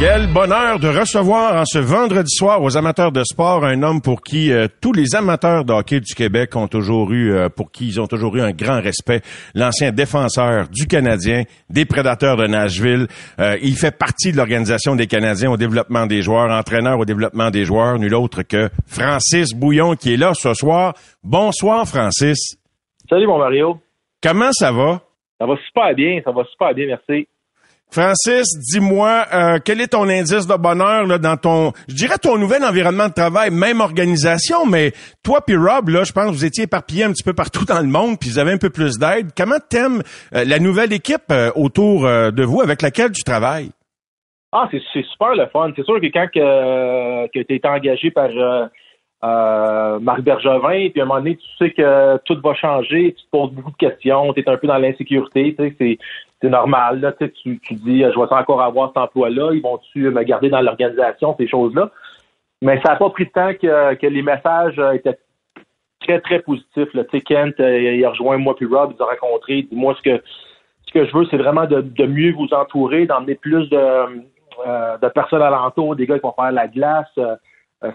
Quel 0.00 0.32
bonheur 0.32 0.78
de 0.78 0.88
recevoir 0.88 1.60
en 1.60 1.66
ce 1.66 1.78
vendredi 1.78 2.34
soir 2.34 2.62
aux 2.62 2.78
amateurs 2.78 3.12
de 3.12 3.22
sport 3.22 3.66
un 3.66 3.82
homme 3.82 4.00
pour 4.00 4.22
qui 4.22 4.50
euh, 4.50 4.66
tous 4.80 4.94
les 4.94 5.14
amateurs 5.14 5.66
de 5.66 5.74
hockey 5.74 6.00
du 6.00 6.14
Québec 6.14 6.56
ont 6.56 6.68
toujours 6.68 7.12
eu, 7.12 7.32
euh, 7.34 7.50
pour 7.50 7.70
qui 7.70 7.88
ils 7.88 8.00
ont 8.00 8.06
toujours 8.06 8.34
eu 8.34 8.40
un 8.40 8.52
grand 8.52 8.80
respect, 8.80 9.20
l'ancien 9.54 9.92
défenseur 9.92 10.70
du 10.70 10.86
Canadien, 10.86 11.42
des 11.68 11.84
Prédateurs 11.84 12.38
de 12.38 12.46
Nashville. 12.46 13.08
Euh, 13.40 13.58
il 13.60 13.74
fait 13.74 13.94
partie 13.94 14.32
de 14.32 14.38
l'organisation 14.38 14.96
des 14.96 15.06
Canadiens 15.06 15.50
au 15.50 15.58
développement 15.58 16.06
des 16.06 16.22
joueurs, 16.22 16.50
entraîneur 16.50 16.98
au 16.98 17.04
développement 17.04 17.50
des 17.50 17.66
joueurs, 17.66 17.98
nul 17.98 18.14
autre 18.14 18.40
que 18.40 18.70
Francis 18.86 19.52
Bouillon 19.52 19.96
qui 19.96 20.14
est 20.14 20.16
là 20.16 20.32
ce 20.32 20.54
soir. 20.54 20.94
Bonsoir 21.22 21.86
Francis. 21.86 22.56
Salut 23.06 23.26
mon 23.26 23.36
Mario. 23.36 23.78
Comment 24.22 24.52
ça 24.52 24.72
va? 24.72 25.02
Ça 25.38 25.44
va 25.44 25.56
super 25.66 25.94
bien, 25.94 26.22
ça 26.24 26.30
va 26.30 26.42
super 26.44 26.72
bien, 26.72 26.86
merci. 26.86 27.28
Francis, 27.92 28.46
dis-moi, 28.72 29.24
euh, 29.34 29.58
quel 29.64 29.80
est 29.80 29.88
ton 29.88 30.08
indice 30.08 30.46
de 30.46 30.56
bonheur 30.56 31.18
dans 31.18 31.36
ton, 31.36 31.72
je 31.88 31.94
dirais 31.94 32.18
ton 32.22 32.38
nouvel 32.38 32.62
environnement 32.62 33.08
de 33.08 33.12
travail, 33.12 33.50
même 33.50 33.80
organisation, 33.80 34.64
mais 34.64 34.92
toi 35.24 35.40
puis 35.44 35.56
Rob, 35.56 35.88
là, 35.88 36.04
je 36.04 36.12
pense 36.12 36.26
que 36.26 36.30
vous 36.30 36.44
étiez 36.44 36.64
éparpillés 36.64 37.02
un 37.02 37.10
petit 37.10 37.24
peu 37.24 37.32
partout 37.32 37.64
dans 37.64 37.80
le 37.80 37.88
monde, 37.88 38.16
puis 38.20 38.30
vous 38.30 38.38
avez 38.38 38.52
un 38.52 38.58
peu 38.58 38.70
plus 38.70 38.96
d'aide. 38.96 39.30
Comment 39.36 39.58
t'aimes 39.68 40.02
euh, 40.34 40.44
la 40.46 40.60
nouvelle 40.60 40.92
équipe 40.92 41.32
euh, 41.32 41.50
autour 41.56 42.02
de 42.02 42.44
vous 42.44 42.60
avec 42.60 42.80
laquelle 42.80 43.10
tu 43.10 43.24
travailles? 43.24 43.70
Ah, 44.52 44.68
c'est 44.70 45.02
super 45.06 45.34
le 45.34 45.46
fun. 45.48 45.72
C'est 45.74 45.84
sûr 45.84 46.00
que 46.00 46.06
quand 46.06 46.28
que, 46.32 47.26
tu 47.32 47.54
été 47.54 47.68
engagé 47.68 48.12
par 48.12 48.30
Marc 50.00 50.20
Bergevin, 50.22 50.90
puis 50.90 51.00
à 51.00 51.02
un 51.02 51.06
moment 51.06 51.20
donné, 51.20 51.36
tu 51.36 51.46
sais 51.58 51.72
que 51.72 52.18
tout 52.24 52.38
va 52.42 52.54
changer, 52.54 53.14
tu 53.18 53.24
te 53.24 53.30
poses 53.30 53.50
beaucoup 53.50 53.72
de 53.72 53.76
questions, 53.76 54.32
tu 54.32 54.40
es 54.40 54.48
un 54.48 54.56
peu 54.56 54.68
dans 54.68 54.78
l'insécurité, 54.78 55.56
tu 55.58 55.64
sais, 55.64 55.74
c'est 55.78 55.98
c'est 56.40 56.48
normal. 56.48 57.00
Là, 57.00 57.12
tu, 57.12 57.58
tu, 57.60 57.74
dis, 57.74 58.00
je 58.00 58.18
vais 58.18 58.34
encore 58.34 58.62
avoir 58.62 58.88
cet 58.88 58.98
emploi-là, 58.98 59.50
ils 59.52 59.62
vont-tu 59.62 60.10
me 60.10 60.22
garder 60.22 60.48
dans 60.48 60.60
l'organisation, 60.60 61.34
ces 61.38 61.48
choses-là? 61.48 61.90
Mais 62.62 62.80
ça 62.82 62.90
n'a 62.90 62.96
pas 62.96 63.10
pris 63.10 63.26
de 63.26 63.30
temps 63.30 63.52
que, 63.54 63.94
que 63.94 64.06
les 64.06 64.22
messages 64.22 64.78
euh, 64.78 64.92
étaient 64.92 65.18
très, 66.00 66.20
très 66.20 66.40
positifs. 66.40 66.92
Là. 66.94 67.04
Kent, 67.04 67.60
euh, 67.60 67.94
il 67.94 68.04
a 68.04 68.10
rejoint 68.10 68.38
moi 68.38 68.54
puis 68.54 68.66
Rob, 68.66 68.94
ils 68.96 69.02
ont 69.02 69.06
rencontré. 69.06 69.62
Dis-moi 69.62 69.94
ce 69.96 70.02
que 70.02 70.22
ce 70.86 70.92
que 70.92 71.06
je 71.06 71.16
veux, 71.16 71.24
c'est 71.30 71.36
vraiment 71.36 71.66
de, 71.66 71.82
de 71.82 72.06
mieux 72.06 72.32
vous 72.32 72.48
entourer, 72.52 73.06
d'emmener 73.06 73.36
plus 73.36 73.68
de, 73.70 73.76
euh, 73.76 74.98
de 74.98 75.08
personnes 75.08 75.42
alentour, 75.42 75.94
des 75.94 76.06
gars 76.06 76.18
qui 76.18 76.22
vont 76.22 76.34
faire 76.34 76.50
la 76.50 76.66
glace, 76.66 77.06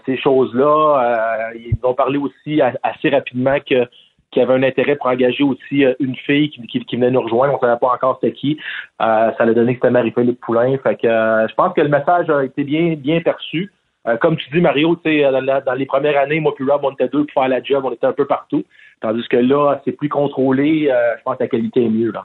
ces 0.06 0.16
choses-là. 0.16 1.52
Ils 1.54 1.78
ont 1.82 1.92
parlé 1.92 2.16
aussi 2.16 2.62
assez 2.82 3.10
rapidement 3.10 3.58
que 3.60 3.86
qu'il 4.30 4.42
y 4.42 4.44
avait 4.44 4.54
un 4.54 4.62
intérêt 4.62 4.96
pour 4.96 5.06
engager 5.06 5.44
aussi 5.44 5.84
euh, 5.84 5.94
une 6.00 6.16
fille 6.16 6.50
qui, 6.50 6.66
qui, 6.66 6.84
qui 6.84 6.96
venait 6.96 7.10
nous 7.10 7.22
rejoindre. 7.22 7.54
On 7.54 7.56
ne 7.56 7.60
savait 7.60 7.78
pas 7.78 7.92
encore 7.94 8.18
c'était 8.20 8.34
qui. 8.34 8.58
Euh, 9.00 9.30
ça 9.36 9.44
a 9.44 9.46
donné 9.46 9.74
que 9.74 9.78
c'était 9.78 9.90
Marie-Philippe 9.90 10.40
Poulain. 10.40 10.76
Fait 10.82 10.96
que 10.96 11.06
euh, 11.06 11.46
je 11.48 11.54
pense 11.54 11.74
que 11.74 11.80
le 11.80 11.88
message 11.88 12.28
a 12.30 12.44
été 12.44 12.64
bien, 12.64 12.94
bien 12.94 13.20
perçu. 13.20 13.72
Euh, 14.06 14.16
comme 14.18 14.36
tu 14.36 14.48
dis, 14.50 14.60
Mario, 14.60 14.96
dans, 15.04 15.62
dans 15.64 15.74
les 15.74 15.86
premières 15.86 16.18
années, 16.18 16.40
moi 16.40 16.54
puis 16.54 16.64
Rob, 16.68 16.80
on 16.84 16.92
était 16.92 17.08
deux 17.08 17.24
pour 17.24 17.42
faire 17.42 17.48
la 17.48 17.62
job, 17.62 17.84
on 17.84 17.92
était 17.92 18.06
un 18.06 18.12
peu 18.12 18.26
partout. 18.26 18.64
Tandis 19.00 19.26
que 19.28 19.36
là, 19.36 19.80
c'est 19.84 19.92
plus 19.92 20.08
contrôlé. 20.08 20.88
Euh, 20.90 21.16
je 21.18 21.22
pense 21.22 21.36
que 21.36 21.42
la 21.42 21.48
qualité 21.48 21.84
est 21.84 21.90
mieux. 21.90 22.12
Là. 22.12 22.24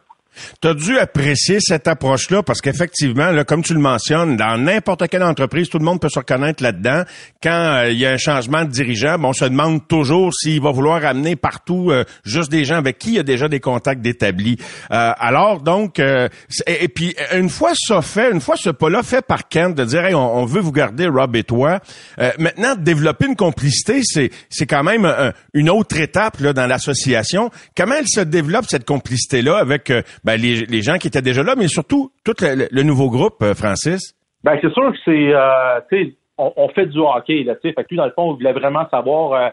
Tu 0.61 0.67
as 0.67 0.73
dû 0.73 0.97
apprécier 0.97 1.57
cette 1.59 1.87
approche-là 1.87 2.41
parce 2.43 2.61
qu'effectivement, 2.61 3.31
comme 3.45 3.63
tu 3.63 3.73
le 3.73 3.79
mentionnes, 3.79 4.37
dans 4.37 4.57
n'importe 4.57 5.07
quelle 5.09 5.23
entreprise, 5.23 5.69
tout 5.69 5.77
le 5.79 5.85
monde 5.85 5.99
peut 5.99 6.09
se 6.09 6.19
reconnaître 6.19 6.63
là-dedans. 6.63 7.03
Quand 7.43 7.51
euh, 7.51 7.91
il 7.91 7.97
y 7.99 8.05
a 8.05 8.11
un 8.11 8.17
changement 8.17 8.63
de 8.63 8.69
dirigeant, 8.69 9.17
bon, 9.19 9.29
on 9.29 9.33
se 9.33 9.45
demande 9.45 9.87
toujours 9.87 10.33
s'il 10.33 10.61
va 10.61 10.71
vouloir 10.71 11.03
amener 11.05 11.35
partout 11.35 11.91
euh, 11.91 12.05
juste 12.23 12.49
des 12.51 12.63
gens 12.65 12.75
avec 12.77 12.97
qui 12.97 13.09
il 13.09 13.15
y 13.15 13.19
a 13.19 13.23
déjà 13.23 13.47
des 13.49 13.59
contacts 13.59 14.01
d'établis. 14.01 14.57
Euh, 14.91 15.11
alors, 15.17 15.61
donc, 15.61 15.99
euh, 15.99 16.29
et, 16.65 16.85
et 16.85 16.87
puis, 16.87 17.15
une 17.33 17.49
fois 17.49 17.71
ça 17.75 18.01
fait, 18.01 18.31
une 18.31 18.41
fois 18.41 18.55
ce 18.55 18.69
pas-là 18.69 19.03
fait 19.03 19.25
par 19.25 19.49
Kent, 19.49 19.75
de 19.75 19.83
dire, 19.85 20.05
hey, 20.05 20.15
on, 20.15 20.45
veut 20.45 20.61
vous 20.61 20.71
garder, 20.71 21.07
Rob 21.07 21.35
et 21.35 21.43
toi, 21.43 21.79
euh, 22.19 22.31
maintenant, 22.39 22.75
développer 22.75 23.25
une 23.27 23.35
complicité, 23.35 24.01
c'est, 24.03 24.31
c'est 24.49 24.65
quand 24.65 24.83
même 24.83 25.05
un- 25.05 25.33
une 25.53 25.69
autre 25.69 25.97
étape 25.99 26.39
là, 26.39 26.53
dans 26.53 26.67
l'association. 26.67 27.49
Comment 27.75 27.95
elle 27.95 28.07
se 28.07 28.21
développe, 28.21 28.65
cette 28.69 28.85
complicité-là, 28.85 29.57
avec 29.57 29.91
ben, 30.23 30.39
les, 30.39 30.65
les 30.65 30.81
gens 30.81 30.97
qui 30.97 31.07
étaient 31.07 31.21
déjà 31.21 31.43
là, 31.43 31.55
mais 31.57 31.67
surtout 31.67 32.11
tout 32.23 32.35
le, 32.41 32.83
nouveau 32.83 33.09
groupe, 33.09 33.41
euh, 33.41 33.53
Francis? 33.53 34.15
Ben 34.43 34.57
c'est 34.61 34.71
sûr 34.73 34.91
que 34.91 34.97
c'est 35.05 35.33
euh, 35.33 36.05
on, 36.37 36.51
on 36.55 36.69
fait 36.69 36.87
du 36.87 36.97
hockey 36.99 37.43
là 37.43 37.55
tu 37.55 37.69
sais 37.69 37.73
fait 37.73 37.83
que 37.83 37.89
lui 37.91 37.97
dans 37.97 38.05
le 38.05 38.11
fond 38.11 38.31
on 38.31 38.33
voulait 38.33 38.53
vraiment 38.53 38.89
savoir 38.89 39.33
euh, 39.33 39.49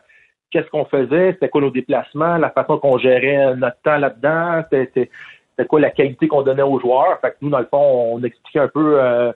qu'est-ce 0.50 0.68
qu'on 0.70 0.86
faisait 0.86 1.32
c'était 1.32 1.50
quoi 1.50 1.60
nos 1.60 1.70
déplacements 1.70 2.38
la 2.38 2.48
façon 2.50 2.78
qu'on 2.78 2.96
gérait 2.96 3.54
notre 3.56 3.76
temps 3.82 3.98
là-dedans 3.98 4.64
c'était 4.72 5.10
c'était- 5.58 5.66
quoi 5.68 5.80
la 5.80 5.90
qualité 5.90 6.28
qu'on 6.28 6.42
donnait 6.42 6.62
aux 6.62 6.78
joueurs 6.80 7.18
fait 7.20 7.30
que 7.32 7.36
nous 7.42 7.50
dans 7.50 7.58
le 7.58 7.66
fond 7.66 8.12
on 8.14 8.22
expliquait 8.22 8.60
un 8.60 8.68
peu 8.68 9.00
euh, 9.00 9.32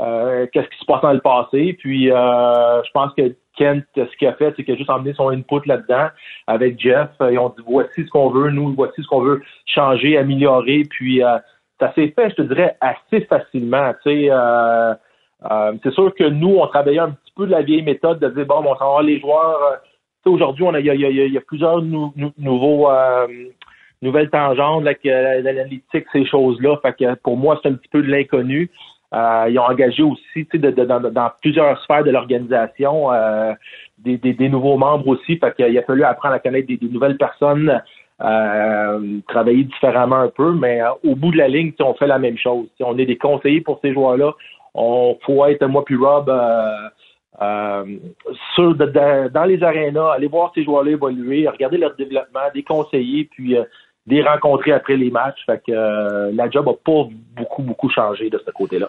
euh, 0.00 0.46
qu'est-ce 0.52 0.68
qui 0.68 0.78
se 0.78 0.84
passait 0.86 1.06
dans 1.06 1.12
le 1.12 1.20
passé 1.20 1.76
puis 1.78 2.10
euh, 2.10 2.82
je 2.84 2.90
pense 2.92 3.12
que 3.14 3.34
Kent 3.56 3.84
ce 3.96 4.16
qu'il 4.16 4.28
a 4.28 4.34
fait 4.34 4.54
c'est 4.56 4.64
qu'il 4.64 4.74
a 4.74 4.76
juste 4.76 4.90
emmené 4.90 5.12
son 5.14 5.28
input 5.30 5.60
là-dedans 5.66 6.08
avec 6.46 6.78
Jeff 6.80 7.10
ils 7.30 7.38
ont 7.38 7.48
dit 7.50 7.64
voici 7.66 8.04
ce 8.04 8.10
qu'on 8.10 8.30
veut 8.30 8.50
nous 8.50 8.72
voici 8.74 9.02
ce 9.02 9.08
qu'on 9.08 9.20
veut 9.20 9.42
changer 9.66 10.16
améliorer 10.16 10.82
puis 10.88 11.22
ça 11.80 11.92
s'est 11.94 12.14
fait, 12.16 12.30
je 12.30 12.36
te 12.36 12.42
dirais, 12.42 12.76
assez 12.80 13.22
facilement. 13.22 13.92
C'est 14.04 14.30
sûr 15.92 16.14
que 16.14 16.24
nous, 16.28 16.56
on 16.56 16.66
travaillait 16.68 17.00
un 17.00 17.10
petit 17.10 17.32
peu 17.36 17.46
de 17.46 17.50
la 17.50 17.62
vieille 17.62 17.82
méthode 17.82 18.20
de 18.20 18.28
dire 18.28 18.46
bon, 18.46 18.62
on 18.64 18.76
s'en 18.76 18.94
va 18.94 19.02
les 19.02 19.18
joueurs. 19.20 19.80
aujourd'hui, 20.24 20.64
on 20.64 20.72
a, 20.72 20.80
il 20.80 20.86
y 20.86 21.36
a, 21.36 21.40
plusieurs 21.40 21.82
nou- 21.82 22.12
nou- 22.16 22.32
nouveaux 22.38 22.88
que, 24.12 25.08
euh, 25.08 25.42
l'analytique, 25.42 26.06
ces 26.12 26.26
choses-là. 26.26 26.76
Fait 26.82 26.94
que 26.96 27.14
pour 27.16 27.36
moi, 27.36 27.58
c'est 27.62 27.68
un 27.68 27.74
petit 27.74 27.88
peu 27.88 28.02
de 28.02 28.10
l'inconnu. 28.10 28.70
Euh, 29.14 29.46
ils 29.48 29.58
ont 29.58 29.64
engagé 29.64 30.02
aussi, 30.02 30.46
dans, 30.52 31.30
plusieurs 31.40 31.80
sphères 31.82 32.02
de 32.02 32.10
l'organisation, 32.10 33.12
euh, 33.12 33.52
des, 33.98 34.48
nouveaux 34.48 34.76
membres 34.76 35.06
aussi. 35.06 35.36
Fait 35.38 35.54
qu'il 35.54 35.78
a 35.78 35.82
fallu 35.82 36.02
apprendre 36.02 36.34
à 36.34 36.38
connaître 36.40 36.66
des, 36.66 36.78
nouvelles 36.88 37.16
personnes, 37.16 37.80
euh, 38.22 39.18
travailler 39.28 39.64
différemment 39.64 40.16
un 40.16 40.28
peu, 40.28 40.52
mais 40.52 40.80
au 41.04 41.14
bout 41.14 41.30
de 41.30 41.38
la 41.38 41.48
ligne, 41.48 41.72
on 41.80 41.94
fait 41.94 42.08
la 42.08 42.18
même 42.18 42.38
chose. 42.38 42.66
On 42.80 42.98
est 42.98 43.06
des 43.06 43.18
conseillers 43.18 43.60
pour 43.60 43.78
ces 43.82 43.92
joueurs-là. 43.92 44.32
On 44.74 45.16
faut 45.24 45.44
être 45.46 45.64
moi 45.66 45.84
puis 45.84 45.96
Rob 45.96 46.32
sur, 48.54 48.74
dans 48.74 49.44
les 49.44 49.62
arénas, 49.62 50.12
aller 50.12 50.28
voir 50.28 50.50
ces 50.54 50.64
joueurs-là 50.64 50.92
évoluer, 50.92 51.48
regarder 51.48 51.78
leur 51.78 51.94
développement, 51.94 52.40
des 52.52 52.62
conseillers, 52.64 53.28
puis 53.30 53.56
des 54.06 54.22
rencontrer 54.22 54.72
après 54.72 54.96
les 54.96 55.10
matchs. 55.10 55.40
Fait 55.46 55.62
que 55.66 55.72
euh, 55.72 56.30
la 56.34 56.50
job 56.50 56.68
a 56.68 56.74
pas 56.74 57.08
beaucoup, 57.36 57.62
beaucoup 57.62 57.90
changé 57.90 58.30
de 58.30 58.40
ce 58.44 58.50
côté-là. 58.50 58.88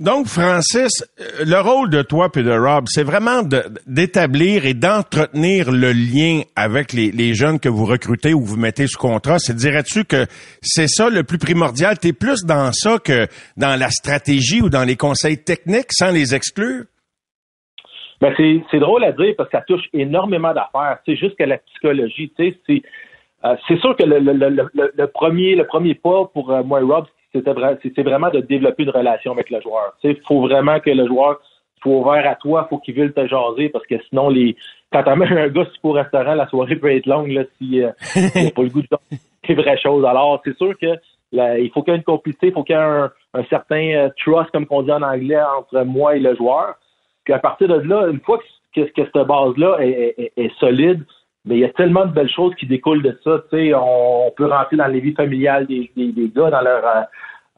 Donc, 0.00 0.28
Francis, 0.28 1.04
euh, 1.20 1.44
le 1.44 1.60
rôle 1.60 1.90
de 1.90 2.02
toi 2.02 2.28
et 2.36 2.42
de 2.44 2.52
Rob, 2.52 2.84
c'est 2.86 3.02
vraiment 3.02 3.42
de- 3.42 3.64
d'établir 3.88 4.64
et 4.64 4.74
d'entretenir 4.74 5.72
le 5.72 5.90
lien 5.90 6.42
avec 6.54 6.92
les, 6.92 7.10
les 7.10 7.34
jeunes 7.34 7.58
que 7.58 7.68
vous 7.68 7.84
recrutez 7.84 8.32
ou 8.32 8.40
vous 8.40 8.56
mettez 8.56 8.86
sous 8.86 8.98
contrat. 8.98 9.40
C'est 9.40 9.56
dirais-tu 9.56 10.04
que 10.04 10.26
c'est 10.62 10.86
ça 10.86 11.10
le 11.10 11.24
plus 11.24 11.38
primordial? 11.38 11.98
Tu 11.98 12.08
es 12.08 12.12
plus 12.12 12.44
dans 12.44 12.70
ça 12.70 12.98
que 12.98 13.26
dans 13.56 13.76
la 13.76 13.90
stratégie 13.90 14.62
ou 14.62 14.68
dans 14.68 14.84
les 14.84 14.94
conseils 14.96 15.42
techniques 15.42 15.90
sans 15.90 16.12
les 16.12 16.32
exclure? 16.32 16.84
Ben 18.20 18.32
c'est, 18.36 18.62
c'est 18.70 18.78
drôle 18.80 19.02
à 19.02 19.10
dire 19.10 19.34
parce 19.36 19.48
que 19.50 19.56
ça 19.58 19.64
touche 19.66 19.84
énormément 19.92 20.54
d'affaires. 20.54 20.98
C'est 21.06 21.16
jusqu'à 21.16 21.46
la 21.46 21.58
psychologie. 21.58 22.32
Tu 22.36 22.50
sais, 22.50 22.58
c'est, 22.68 22.82
euh, 23.44 23.54
c'est 23.66 23.78
sûr 23.78 23.96
que 23.96 24.02
le, 24.04 25.06
premier, 25.06 25.54
le 25.54 25.64
premier 25.66 25.94
pas 25.94 26.24
pour 26.32 26.50
euh, 26.50 26.62
moi 26.62 26.80
et 26.80 26.84
Rob, 26.84 27.06
c'était 27.32 28.02
vraiment 28.02 28.30
de 28.30 28.40
développer 28.40 28.82
une 28.84 28.90
relation 28.90 29.32
avec 29.32 29.50
le 29.50 29.60
joueur. 29.60 29.94
Sais, 30.02 30.18
faut 30.26 30.40
vraiment 30.40 30.80
que 30.80 30.90
le 30.90 31.06
joueur 31.06 31.38
soit 31.82 31.92
ouvert 31.96 32.28
à 32.28 32.34
toi, 32.34 32.66
faut 32.68 32.78
qu'il 32.78 32.94
veuille 32.94 33.12
te 33.12 33.26
jaser 33.26 33.68
parce 33.68 33.86
que 33.86 33.94
sinon 34.08 34.28
les 34.28 34.56
quand 34.92 35.02
t'amènes 35.04 35.36
un 35.36 35.48
gars 35.48 35.66
au 35.82 35.92
restaurant, 35.92 36.34
la 36.34 36.48
soirée 36.48 36.76
peut 36.76 36.90
être 36.90 37.06
longue 37.06 37.30
là 37.30 37.44
si 37.58 37.82
euh, 37.82 37.90
il 38.34 38.52
pas 38.52 38.62
le 38.62 38.70
goût 38.70 38.82
de 38.82 38.88
des 39.46 39.54
vraies 39.54 39.78
choses. 39.78 40.04
Alors 40.04 40.40
c'est 40.44 40.56
sûr 40.56 40.76
que 40.78 40.96
là, 41.32 41.58
il 41.58 41.70
faut 41.70 41.82
qu'il 41.82 41.92
y 41.92 41.96
ait 41.96 41.98
une 41.98 42.04
complicité, 42.04 42.48
il 42.48 42.52
faut 42.52 42.64
qu'il 42.64 42.74
y 42.74 42.78
ait 42.78 42.82
un, 42.82 43.44
certain 43.50 43.90
euh, 43.94 44.08
trust 44.16 44.50
comme 44.50 44.66
on 44.70 44.82
dit 44.82 44.90
en 44.92 45.02
anglais 45.02 45.40
entre 45.58 45.82
moi 45.82 46.16
et 46.16 46.20
le 46.20 46.34
joueur. 46.34 46.74
Puis 47.24 47.34
à 47.34 47.38
partir 47.38 47.68
de 47.68 47.74
là, 47.74 48.08
une 48.08 48.20
fois 48.20 48.38
que, 48.74 48.80
cette 48.96 49.12
base-là 49.12 49.76
est, 49.80 50.14
est- 50.18 50.32
est 50.36 50.54
solide, 50.58 51.04
mais 51.48 51.56
il 51.56 51.60
y 51.60 51.64
a 51.64 51.70
tellement 51.70 52.04
de 52.04 52.12
belles 52.12 52.28
choses 52.28 52.54
qui 52.56 52.66
découlent 52.66 53.02
de 53.02 53.18
ça. 53.24 53.40
On, 53.52 54.30
peut 54.36 54.46
rentrer 54.46 54.76
dans 54.76 54.86
les 54.86 55.00
vies 55.00 55.14
familiales 55.14 55.66
des, 55.66 55.90
gars, 55.96 56.50
dans 56.50 56.60
leur 56.60 56.84
euh, 56.86 57.02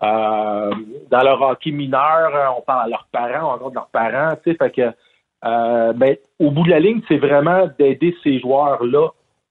euh, 0.03 0.75
dans 1.11 1.23
leur 1.23 1.43
hockey 1.43 1.73
mineur, 1.73 2.35
euh, 2.35 2.47
on 2.57 2.63
parle 2.63 2.85
à 2.85 2.89
leurs 2.89 3.09
parents, 3.11 3.49
on 3.49 3.51
rencontre 3.51 3.75
leurs 3.75 3.89
parents, 3.89 4.37
tu 4.45 4.55
fait 4.55 4.71
que 4.71 5.93
ben, 5.93 6.17
au 6.39 6.53
bout 6.53 6.63
de 6.65 6.71
la 6.71 6.79
ligne, 6.79 7.03
c'est 7.09 7.19
vraiment 7.19 7.69
d'aider 7.79 8.17
ces 8.23 8.39
joueurs-là 8.39 9.09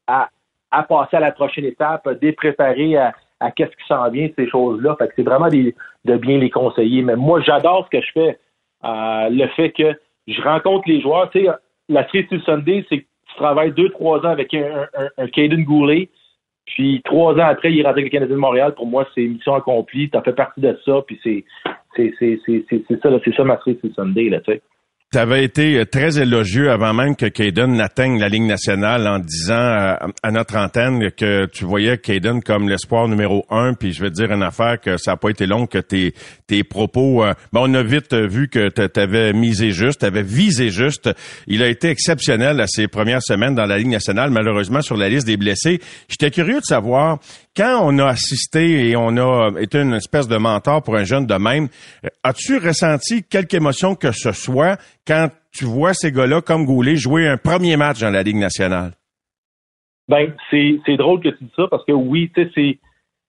à, 0.08 0.30
à 0.72 0.84
passer 0.84 1.18
à 1.18 1.20
la 1.20 1.34
prochaine 1.34 1.66
étape, 1.66 2.08
à 2.08 2.14
les 2.14 2.32
préparer 2.32 2.96
à, 2.96 3.14
à 3.42 3.52
qu'est-ce 3.52 3.72
qui 3.72 3.88
s'en 3.88 4.10
vient, 4.10 4.30
ces 4.38 4.48
choses-là. 4.48 4.96
Fait 4.98 5.08
que 5.10 5.14
c'est 5.18 5.24
vraiment 5.24 5.50
de 5.50 6.16
bien 6.16 6.38
les 6.38 6.50
conseiller. 6.50 7.02
Mais 7.02 7.18
moi, 7.18 7.42
j'adore 7.42 7.86
ce 7.86 7.98
que 7.98 8.04
je 8.04 8.12
fais. 8.14 8.40
Le 8.84 9.48
fait 9.56 9.72
que 9.72 10.00
je 10.28 10.42
rencontre 10.42 10.88
les 10.88 11.02
joueurs. 11.02 11.30
Tu 11.30 11.46
sais, 11.46 11.50
la 11.90 12.08
cerise 12.08 12.28
sur 12.30 12.42
Sunday, 12.44 12.86
c'est 12.90 13.06
tu 13.30 13.36
travailles 13.36 13.72
deux, 13.72 13.90
trois 13.90 14.20
ans 14.20 14.30
avec 14.30 14.54
un, 14.54 14.88
un, 14.98 15.08
un 15.18 15.28
Caden 15.28 15.64
Goulet, 15.64 16.10
puis 16.66 17.02
trois 17.04 17.34
ans 17.36 17.48
après, 17.48 17.72
il 17.72 17.80
est 17.80 17.84
rentré 17.84 18.02
avec 18.02 18.14
le 18.14 18.18
Canadien 18.18 18.36
de 18.36 18.42
Montréal. 18.42 18.74
Pour 18.76 18.88
moi, 18.88 19.08
c'est 19.16 19.22
mission 19.22 19.56
accomplie. 19.56 20.10
Tu 20.10 20.18
as 20.18 20.22
fait 20.22 20.34
partie 20.34 20.62
de 20.62 20.78
ça, 20.86 21.02
puis 21.06 21.20
c'est 21.24 21.44
c'est 21.96 22.14
c'est 22.20 22.40
c'est 22.46 22.66
c'est 22.70 23.02
ça, 23.02 23.10
c'est 23.24 23.36
ça 23.36 23.44
ma 23.44 23.58
cerise 23.60 23.80
sur 23.80 23.94
Sunday, 23.96 24.30
là, 24.30 24.40
tu 24.42 24.52
sais. 24.52 24.62
Tu 25.12 25.18
avais 25.18 25.44
été 25.44 25.84
très 25.88 26.20
élogieux 26.20 26.70
avant 26.70 26.94
même 26.94 27.16
que 27.16 27.26
Caden 27.26 27.74
n'atteigne 27.74 28.20
la 28.20 28.30
Ligue 28.30 28.44
nationale 28.44 29.08
en 29.08 29.18
disant 29.18 29.56
à, 29.56 30.08
à 30.22 30.30
notre 30.30 30.56
antenne 30.56 31.10
que 31.10 31.48
tu 31.48 31.66
voyais 31.66 31.98
Caden 31.98 32.44
comme 32.44 32.70
l'espoir 32.70 33.08
numéro 33.08 33.44
un. 33.50 33.74
Puis 33.74 33.92
je 33.92 34.04
vais 34.04 34.12
te 34.12 34.14
dire 34.14 34.32
une 34.32 34.44
affaire 34.44 34.80
que 34.80 34.98
ça 34.98 35.14
n'a 35.14 35.18
pas 35.18 35.30
été 35.30 35.48
long 35.48 35.66
que 35.66 35.80
tes, 35.80 36.14
tes 36.46 36.64
propos... 36.64 37.24
Euh, 37.24 37.34
ben 37.52 37.62
on 37.64 37.74
a 37.74 37.82
vite 37.82 38.14
vu 38.14 38.50
que 38.50 38.70
tu 38.70 39.00
avais 39.00 39.34
misé 39.34 39.72
juste, 39.72 40.02
tu 40.02 40.06
avais 40.06 40.22
visé 40.22 40.70
juste. 40.70 41.10
Il 41.48 41.64
a 41.64 41.70
été 41.70 41.90
exceptionnel 41.90 42.62
à 42.62 42.68
ses 42.68 42.88
premières 42.88 43.24
semaines 43.24 43.56
dans 43.56 43.66
la 43.66 43.80
Ligue 43.80 43.88
nationale, 43.88 44.30
malheureusement 44.30 44.84
sur 44.84 44.96
la 44.96 45.10
liste 45.10 45.26
des 45.26 45.38
blessés. 45.38 45.82
J'étais 46.08 46.30
curieux 46.30 46.60
de 46.60 46.66
savoir, 46.66 47.18
quand 47.60 47.82
on 47.84 48.00
a 48.00 48.06
assisté 48.06 48.90
et 48.90 48.96
on 48.96 49.18
a 49.18 49.52
été 49.60 49.82
une 49.82 49.94
espèce 49.94 50.30
de 50.30 50.38
mentor 50.38 50.82
pour 50.82 50.96
un 50.96 51.04
jeune 51.04 51.26
de 51.26 51.34
même, 51.34 51.68
as-tu 52.24 52.58
ressenti 52.58 53.22
quelque 53.24 53.54
émotion 53.54 53.96
que 53.96 54.14
ce 54.14 54.32
soit 54.32 54.78
quand 55.06 55.28
tu 55.52 55.66
vois 55.66 55.94
ces 55.94 56.14
gars-là 56.14 56.42
comme 56.42 56.66
Goulet 56.66 56.96
jouer 56.96 57.28
un 57.28 57.36
premier 57.36 57.76
match 57.76 58.00
dans 58.00 58.12
la 58.12 58.24
Ligue 58.24 58.38
nationale? 58.38 58.94
Ben, 60.08 60.34
c'est, 60.50 60.96
drôle 60.96 61.20
que 61.20 61.28
tu 61.28 61.44
dis 61.44 61.52
ça 61.54 61.68
parce 61.70 61.84
que 61.84 61.92
oui, 61.92 62.32
tu 62.34 62.46
sais, 62.46 62.80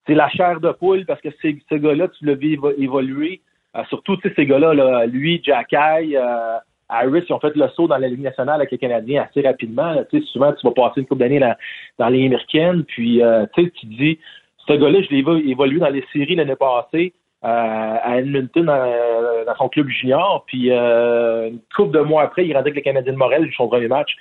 c'est, 0.06 0.14
la 0.14 0.28
chair 0.28 0.60
de 0.60 0.70
poule 0.70 1.06
parce 1.06 1.20
que 1.20 1.30
ces, 1.42 1.58
ce 1.68 1.74
gars-là, 1.74 2.06
tu 2.16 2.24
l'as 2.24 2.34
vu 2.34 2.54
évo- 2.56 2.74
évoluer. 2.78 3.40
Euh, 3.74 3.82
surtout, 3.88 4.16
tu 4.18 4.28
sais, 4.28 4.34
ces 4.36 4.46
gars-là, 4.46 4.74
là, 4.74 5.06
lui, 5.06 5.42
Jacky, 5.44 6.16
euh, 6.16 6.56
Harris, 6.91 7.24
ils 7.28 7.32
ont 7.32 7.41
fait 7.41 7.55
le 7.55 7.68
saut 7.68 7.88
dans 7.88 7.99
la 7.99 8.09
Ligue 8.09 8.22
nationale 8.22 8.57
avec 8.57 8.70
les 8.70 8.78
Canadiens 8.78 9.22
assez 9.22 9.47
rapidement. 9.47 9.93
là. 9.93 10.05
Souvent, 10.32 10.53
tu 10.53 10.66
vas 10.66 10.72
passer 10.72 11.01
une 11.01 11.07
couple 11.07 11.20
d'années 11.20 11.41
dans, 11.41 11.55
dans 11.99 12.09
les 12.09 12.26
américaines, 12.26 12.84
puis 12.84 13.22
euh, 13.22 13.47
tu 13.55 13.86
dis, 13.86 14.18
ce 14.66 14.72
gars-là, 14.74 15.01
je 15.03 15.09
l'ai 15.11 15.22
vu 15.22 15.51
évoluer 15.51 15.80
dans 15.80 15.88
les 15.88 16.05
séries 16.12 16.36
l'année 16.36 16.57
passée 16.57 17.12
euh, 17.45 17.97
à 18.03 18.18
Edmonton 18.18 18.66
dans 18.66 19.55
son 19.57 19.68
club 19.68 19.88
junior, 19.88 20.45
puis 20.47 20.70
euh, 20.70 21.49
une 21.49 21.61
couple 21.74 21.97
de 21.97 22.01
mois 22.01 22.22
après, 22.22 22.47
il 22.47 22.53
rentrait 22.53 22.70
avec 22.70 22.76
les 22.76 22.82
Canadiens 22.82 23.12
de 23.12 23.18
Montréal, 23.18 23.49
son 23.57 23.68
premier 23.68 23.88
match. 23.88 24.14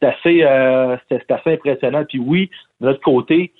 C'est 0.00 0.06
assez, 0.06 0.42
euh, 0.44 0.96
assez 1.10 1.52
impressionnant. 1.52 2.04
Puis 2.08 2.18
oui, 2.18 2.50
de 2.80 2.86
notre 2.86 3.00
côté, 3.00 3.52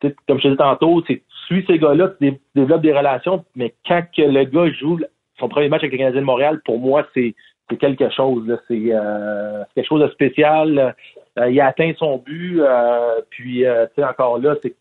comme 0.00 0.38
je 0.38 0.42
te 0.42 0.48
disais 0.48 0.56
tantôt, 0.56 1.02
tu 1.02 1.22
suis 1.46 1.64
ces 1.66 1.78
gars-là, 1.78 2.08
tu 2.18 2.30
dé- 2.30 2.40
développes 2.54 2.82
des 2.82 2.92
relations, 2.92 3.44
mais 3.54 3.74
quand 3.86 4.02
que 4.16 4.22
le 4.22 4.44
gars 4.44 4.70
joue 4.72 4.98
son 5.38 5.48
premier 5.48 5.68
match 5.68 5.80
avec 5.82 5.92
les 5.92 5.98
Canadiens 5.98 6.20
de 6.20 6.26
Montréal, 6.26 6.60
pour 6.64 6.78
moi, 6.78 7.06
c'est 7.14 7.34
c'est 7.70 7.76
quelque 7.76 8.08
chose. 8.10 8.46
là. 8.46 8.56
C'est 8.68 8.88
euh, 8.92 9.64
quelque 9.74 9.86
chose 9.86 10.02
de 10.02 10.08
spécial. 10.08 10.94
Euh, 11.38 11.50
il 11.50 11.60
a 11.60 11.66
atteint 11.66 11.92
son 11.98 12.18
but. 12.18 12.60
euh, 12.60 13.20
puis, 13.30 13.64
euh, 13.64 13.86
tu 13.86 13.94
sais, 14.02 14.04
encore 14.04 14.38
là, 14.38 14.54
c'est 14.62 14.74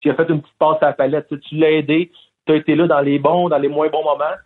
tu 0.00 0.10
as 0.10 0.14
fait 0.14 0.28
une 0.28 0.42
petite 0.42 0.58
passe 0.58 0.82
à 0.82 0.86
la 0.86 0.92
palette. 0.92 1.28
Tu 1.48 1.54
l'as 1.56 1.70
aidé. 1.70 2.10
Tu 2.46 2.52
as 2.52 2.56
été 2.56 2.74
là 2.74 2.86
dans 2.86 3.00
les 3.00 3.18
bons, 3.18 3.48
dans 3.48 3.56
les 3.58 3.68
moins 3.68 3.88
bons 3.88 4.04
moments. 4.04 4.36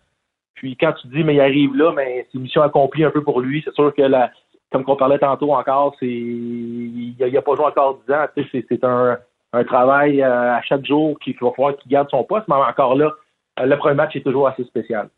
Puis 0.55 0.77
quand 0.77 0.93
tu 0.93 1.07
dis, 1.07 1.23
mais 1.23 1.35
il 1.35 1.41
arrive 1.41 1.75
là, 1.75 1.91
mais 1.93 2.27
c'est 2.31 2.37
mission 2.37 2.61
accomplie 2.61 3.03
un 3.03 3.11
peu 3.11 3.23
pour 3.23 3.41
lui. 3.41 3.61
C'est 3.65 3.73
sûr 3.73 3.93
que, 3.93 4.01
la, 4.01 4.31
comme 4.71 4.83
qu'on 4.85 4.95
parlait 4.95 5.19
tantôt 5.19 5.53
encore, 5.53 5.95
c'est 5.99 6.05
il 6.07 7.15
n'a 7.19 7.39
a 7.39 7.41
pas 7.41 7.55
joué 7.55 7.65
encore 7.65 7.99
10 8.07 8.13
ans. 8.13 8.25
C'est- 8.51 8.83
un, 8.85 9.17
un 9.51 9.63
travail 9.65 10.21
euh, 10.21 10.53
à 10.55 10.61
chaque 10.61 10.85
jour 10.85 11.17
qu'il 11.19 11.35
va 11.41 11.51
falloir 11.51 11.75
qu'il 11.77 11.91
garde 11.91 12.09
son 12.09 12.23
poste. 12.23 12.47
Mais 12.47 12.55
encore 12.55 12.95
là, 12.95 13.11
le 13.57 13.75
premier 13.77 13.95
match 13.95 14.15
est 14.15 14.21
toujours 14.23 14.47
assez 14.47 14.63
spécial. 14.63 15.09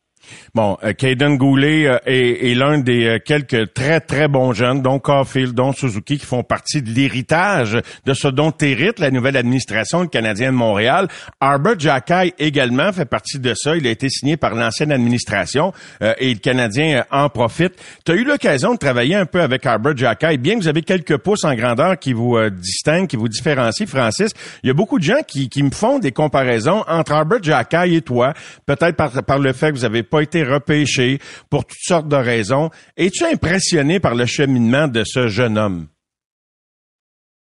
Bon, 0.53 0.77
euh, 0.83 0.93
Caden 0.93 1.37
Goulet 1.37 1.87
euh, 1.87 1.97
est, 2.05 2.51
est 2.51 2.55
l'un 2.55 2.77
des 2.79 3.05
euh, 3.05 3.19
quelques 3.23 3.73
très, 3.73 3.99
très 3.99 4.27
bons 4.27 4.53
jeunes, 4.53 4.81
dont 4.81 4.99
Caulfield, 4.99 5.53
dont 5.53 5.73
Suzuki, 5.73 6.17
qui 6.17 6.25
font 6.25 6.43
partie 6.43 6.81
de 6.81 6.89
l'héritage 6.89 7.77
de 8.05 8.13
ce 8.13 8.27
dont 8.27 8.53
hérite 8.61 8.99
la 8.99 9.11
nouvelle 9.11 9.37
administration, 9.37 10.01
le 10.01 10.07
Canadien 10.07 10.51
de 10.51 10.57
Montréal. 10.57 11.07
Arbor 11.39 11.75
Jackay 11.77 12.33
également 12.37 12.91
fait 12.91 13.05
partie 13.05 13.39
de 13.39 13.53
ça. 13.53 13.75
Il 13.75 13.87
a 13.87 13.89
été 13.89 14.09
signé 14.09 14.37
par 14.37 14.55
l'ancienne 14.55 14.91
administration 14.91 15.73
euh, 16.01 16.13
et 16.17 16.33
le 16.33 16.39
Canadien 16.39 17.05
en 17.11 17.29
profite. 17.29 17.73
Tu 18.05 18.11
as 18.11 18.15
eu 18.15 18.23
l'occasion 18.23 18.73
de 18.73 18.79
travailler 18.79 19.15
un 19.15 19.25
peu 19.25 19.41
avec 19.41 19.65
Arbor 19.65 19.95
Jackay. 19.95 20.37
Bien 20.37 20.55
que 20.55 20.61
vous 20.61 20.67
avez 20.67 20.81
quelques 20.81 21.17
pouces 21.17 21.43
en 21.43 21.55
grandeur 21.55 21.97
qui 21.97 22.13
vous 22.13 22.37
distinguent, 22.49 23.07
qui 23.07 23.15
vous 23.15 23.29
différencient, 23.29 23.87
Francis, 23.87 24.31
il 24.63 24.67
y 24.67 24.69
a 24.69 24.73
beaucoup 24.73 24.99
de 24.99 25.03
gens 25.03 25.21
qui, 25.27 25.49
qui 25.49 25.63
me 25.63 25.71
font 25.71 25.99
des 25.99 26.11
comparaisons 26.11 26.83
entre 26.87 27.13
Arbor 27.13 27.39
Jackay 27.41 27.93
et 27.95 28.01
toi, 28.01 28.33
peut-être 28.65 28.95
par, 28.95 29.23
par 29.23 29.39
le 29.39 29.53
fait 29.53 29.71
que 29.71 29.75
vous 29.75 29.85
avez 29.85 30.03
pas 30.11 30.21
été 30.21 30.43
repêché 30.43 31.17
pour 31.49 31.65
toutes 31.65 31.77
sortes 31.79 32.07
de 32.07 32.15
raisons. 32.15 32.69
Es-tu 32.97 33.23
impressionné 33.23 33.99
par 33.99 34.13
le 34.13 34.25
cheminement 34.25 34.87
de 34.87 35.03
ce 35.03 35.27
jeune 35.27 35.57
homme? 35.57 35.87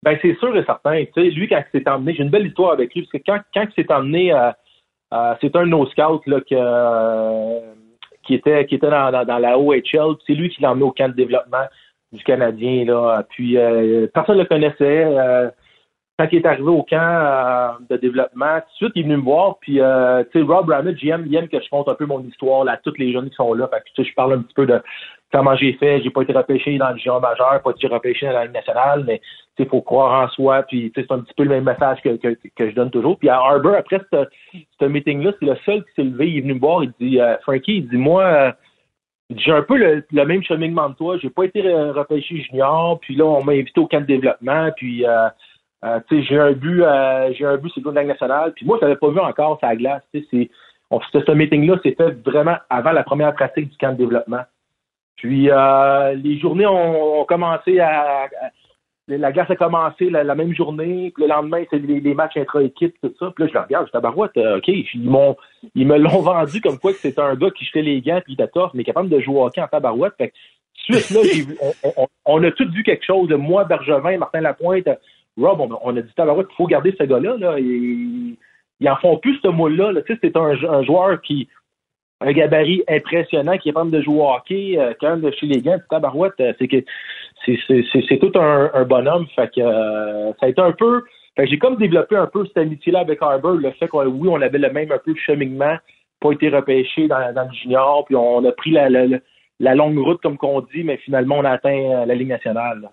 Ben 0.02 0.16
c'est 0.22 0.38
sûr 0.38 0.56
et 0.56 0.64
certain. 0.64 1.04
Tu 1.14 1.30
lui, 1.30 1.48
quand 1.48 1.62
il 1.74 1.78
s'est 1.78 1.88
emmené, 1.88 2.14
j'ai 2.14 2.22
une 2.22 2.30
belle 2.30 2.46
histoire 2.46 2.72
avec 2.72 2.94
lui, 2.94 3.02
parce 3.02 3.12
que 3.12 3.30
quand, 3.30 3.40
quand 3.52 3.66
il 3.76 3.82
s'est 3.82 3.92
emmené, 3.92 4.32
euh, 4.32 4.50
euh, 5.12 5.34
c'est 5.40 5.54
un 5.56 5.64
de 5.64 5.70
nos 5.70 5.86
scouts 5.86 6.22
là, 6.26 6.38
euh, 6.52 7.60
qui 8.26 8.34
était, 8.34 8.64
qui 8.66 8.76
était 8.76 8.88
dans, 8.88 9.24
dans, 9.24 9.38
la 9.38 9.58
OHL. 9.58 10.16
C'est 10.26 10.32
lui 10.34 10.48
qui 10.48 10.62
l'a 10.62 10.70
emmené 10.70 10.84
au 10.84 10.92
camp 10.92 11.08
de 11.08 11.14
développement 11.14 11.66
du 12.12 12.24
Canadien. 12.24 12.86
Là. 12.86 13.24
Puis 13.28 13.56
personne 14.14 14.36
ne 14.36 14.42
le 14.42 14.48
connaissait. 14.48 15.52
Quand 16.20 16.28
il 16.32 16.36
est 16.36 16.46
arrivé 16.46 16.68
au 16.68 16.82
camp 16.82 16.98
euh, 17.00 17.68
de 17.88 17.96
développement, 17.96 18.58
tout 18.60 18.66
de 18.66 18.74
suite, 18.74 18.92
il 18.94 19.00
est 19.00 19.04
venu 19.04 19.16
me 19.16 19.22
voir. 19.22 19.56
Puis, 19.58 19.80
euh, 19.80 20.22
tu 20.30 20.38
sais, 20.38 20.44
Rob 20.44 20.68
Ramage, 20.68 20.98
il 21.00 21.08
aime, 21.08 21.24
il 21.26 21.34
aime 21.34 21.48
que 21.48 21.58
je 21.58 21.68
compte 21.70 21.88
un 21.88 21.94
peu 21.94 22.04
mon 22.04 22.22
histoire 22.24 22.62
là, 22.64 22.72
à 22.72 22.76
tous 22.76 22.92
les 22.98 23.10
jeunes 23.10 23.30
qui 23.30 23.36
sont 23.36 23.54
là. 23.54 23.66
Fait 23.68 23.78
que, 23.78 23.84
tu 23.94 24.02
sais, 24.02 24.10
je 24.10 24.14
parle 24.14 24.34
un 24.34 24.42
petit 24.42 24.52
peu 24.52 24.66
de 24.66 24.82
comment 25.32 25.56
j'ai 25.56 25.72
fait. 25.72 26.02
J'ai 26.02 26.10
pas 26.10 26.20
été 26.20 26.34
repêché 26.34 26.76
dans 26.76 26.90
le 26.90 26.98
géant 26.98 27.20
majeur, 27.20 27.62
pas 27.62 27.70
été 27.70 27.86
repêché 27.86 28.26
dans 28.26 28.32
la 28.32 28.44
Ligue 28.44 28.52
nationale, 28.52 29.04
mais 29.06 29.22
il 29.58 29.66
faut 29.66 29.80
croire 29.80 30.24
en 30.24 30.28
soi. 30.28 30.62
Puis, 30.64 30.92
tu 30.92 31.00
sais, 31.00 31.06
c'est 31.08 31.14
un 31.14 31.20
petit 31.20 31.32
peu 31.34 31.44
le 31.44 31.48
même 31.48 31.64
message 31.64 32.02
que, 32.04 32.18
que, 32.18 32.68
je 32.70 32.74
donne 32.74 32.90
toujours. 32.90 33.18
Puis, 33.18 33.30
à 33.30 33.36
Harbour, 33.36 33.76
après 33.76 34.02
ce 34.12 34.84
meeting-là, 34.84 35.32
c'est 35.40 35.46
le 35.46 35.56
seul 35.64 35.82
qui 35.84 35.90
s'est 35.96 36.04
levé. 36.04 36.28
Il 36.28 36.36
est 36.36 36.40
venu 36.42 36.52
me 36.52 36.60
voir. 36.60 36.84
Il 36.84 36.92
dit, 37.00 37.18
euh, 37.18 37.38
Frankie, 37.38 37.78
il 37.78 37.88
dit, 37.88 37.96
moi, 37.96 38.54
j'ai 39.34 39.52
un 39.52 39.62
peu 39.62 39.78
le, 39.78 40.04
le 40.12 40.24
même 40.26 40.42
cheminement 40.42 40.92
que 40.92 40.98
toi. 40.98 41.16
J'ai 41.16 41.30
pas 41.30 41.44
été 41.44 41.62
re- 41.62 41.92
repêché 41.92 42.42
junior. 42.42 43.00
Puis 43.00 43.16
là, 43.16 43.24
on 43.24 43.42
m'a 43.42 43.52
invité 43.52 43.80
au 43.80 43.86
camp 43.86 44.02
de 44.02 44.06
développement. 44.06 44.68
Puis, 44.76 45.06
euh, 45.84 46.00
j'ai 46.10 46.38
un 46.38 46.52
but, 46.52 46.82
euh, 46.82 47.32
j'ai 47.32 47.46
un 47.46 47.56
but, 47.56 47.72
c'est 47.74 47.84
le 47.84 47.90
Ligue 47.90 48.08
nationale. 48.08 48.52
Puis 48.54 48.66
moi, 48.66 48.78
je 48.80 48.86
l'avais 48.86 48.98
pas 48.98 49.10
vu 49.10 49.18
encore 49.18 49.58
sa 49.60 49.74
glace. 49.76 50.02
C'est, 50.12 50.24
ce, 50.30 51.20
ce 51.20 51.32
meeting-là 51.32 51.78
s'est 51.82 51.94
fait 51.94 52.10
vraiment 52.24 52.56
avant 52.68 52.92
la 52.92 53.02
première 53.02 53.34
pratique 53.34 53.70
du 53.70 53.76
camp 53.78 53.92
de 53.92 53.98
développement. 53.98 54.42
Puis 55.16 55.50
euh, 55.50 56.14
les 56.14 56.38
journées 56.38 56.66
ont, 56.66 57.24
commencé 57.24 57.78
à, 57.78 58.28
la 59.06 59.32
glace 59.32 59.50
a 59.50 59.56
commencé 59.56 60.08
la, 60.08 60.24
la 60.24 60.34
même 60.34 60.54
journée. 60.54 61.12
Puis 61.14 61.24
le 61.24 61.28
lendemain, 61.28 61.62
c'est 61.70 61.78
les, 61.78 62.14
matchs 62.14 62.36
intra-équipe, 62.36 62.94
tout 63.02 63.14
ça. 63.18 63.30
Puis 63.34 63.44
là, 63.44 63.48
je 63.48 63.54
le 63.54 63.60
regarde, 63.60 63.86
je 63.86 63.92
tabarouette, 63.92 64.36
euh, 64.36 64.58
OK. 64.58 64.68
Ils 64.68 64.88
m'ont, 65.10 65.36
ils 65.74 65.86
me 65.86 65.98
l'ont 65.98 66.20
vendu 66.22 66.60
comme 66.60 66.78
quoi 66.78 66.92
que 66.92 66.98
c'était 66.98 67.20
un 67.20 67.34
gars 67.34 67.50
qui 67.50 67.64
jetait 67.64 67.82
les 67.82 68.00
gants 68.00 68.20
puis 68.24 68.34
il 68.34 68.42
était 68.42 68.48
tough, 68.48 68.70
mais 68.74 68.84
capable 68.84 69.08
de 69.08 69.20
jouer 69.20 69.40
hockey 69.40 69.60
en 69.60 69.68
tabarouette. 69.68 70.14
Fait 70.16 70.28
que, 70.28 70.34
de 70.92 70.98
suite, 70.98 71.10
là, 71.10 71.92
on 72.24 72.42
a 72.42 72.50
tous 72.52 72.70
vu 72.70 72.82
quelque 72.82 73.04
chose 73.04 73.28
de 73.28 73.36
moi, 73.36 73.64
Bergevin, 73.64 74.16
Martin 74.18 74.40
Lapointe, 74.40 74.88
Rob, 75.38 75.60
on, 75.82 75.96
a 75.96 76.02
dit 76.02 76.14
tabarouette, 76.14 76.48
il 76.50 76.56
faut 76.56 76.66
garder 76.66 76.94
ce 76.98 77.04
gars-là. 77.04 77.36
Là. 77.38 77.58
Ils, 77.58 78.36
en 78.88 78.96
font 78.96 79.18
plus 79.18 79.38
ce 79.42 79.48
moule-là. 79.48 79.92
Là. 79.92 80.02
Tu 80.02 80.14
sais, 80.14 80.18
c'est 80.22 80.36
un, 80.36 80.82
joueur 80.82 81.20
qui 81.22 81.48
un 82.22 82.32
gabarit 82.32 82.82
impressionnant 82.86 83.56
qui 83.56 83.70
est 83.70 83.72
capable 83.72 83.90
de 83.90 84.02
jouer 84.02 84.20
au 84.20 84.30
hockey, 84.30 84.78
euh, 84.78 84.92
quand 85.00 85.10
même 85.10 85.22
de 85.22 85.30
chez 85.30 85.46
les 85.46 85.62
gants, 85.62 85.78
tabarouette, 85.88 86.38
euh, 86.40 86.52
c'est 86.58 86.68
que 86.68 86.84
c'est, 87.46 88.18
tout 88.18 88.32
un, 88.38 88.84
bonhomme. 88.84 89.26
Fait 89.34 89.50
que 89.50 89.60
euh, 89.60 90.32
ça 90.38 90.46
a 90.46 90.48
été 90.48 90.60
un 90.60 90.72
peu. 90.72 91.02
Fait 91.36 91.46
j'ai 91.46 91.58
comme 91.58 91.76
développé 91.76 92.16
un 92.16 92.26
peu 92.26 92.44
cette 92.44 92.58
amitié-là 92.58 93.00
avec 93.00 93.22
Harbour, 93.22 93.52
le 93.52 93.70
fait 93.72 93.88
qu'on 93.88 94.04
oui, 94.06 94.28
on 94.30 94.42
avait 94.42 94.58
le 94.58 94.70
même 94.70 94.92
un 94.92 94.98
peu 94.98 95.14
cheminement, 95.14 95.76
pas 96.20 96.32
été 96.32 96.50
repêché 96.50 97.08
dans, 97.08 97.18
le 97.18 97.54
junior, 97.54 98.04
puis 98.04 98.16
on 98.16 98.44
a 98.44 98.52
pris 98.52 98.72
la, 98.72 99.74
longue 99.74 99.98
route, 99.98 100.20
comme 100.20 100.36
qu'on 100.36 100.60
dit, 100.60 100.84
mais 100.84 100.98
finalement 100.98 101.36
on 101.38 101.44
a 101.44 101.52
atteint 101.52 102.04
la 102.04 102.14
Ligue 102.14 102.28
nationale. 102.28 102.90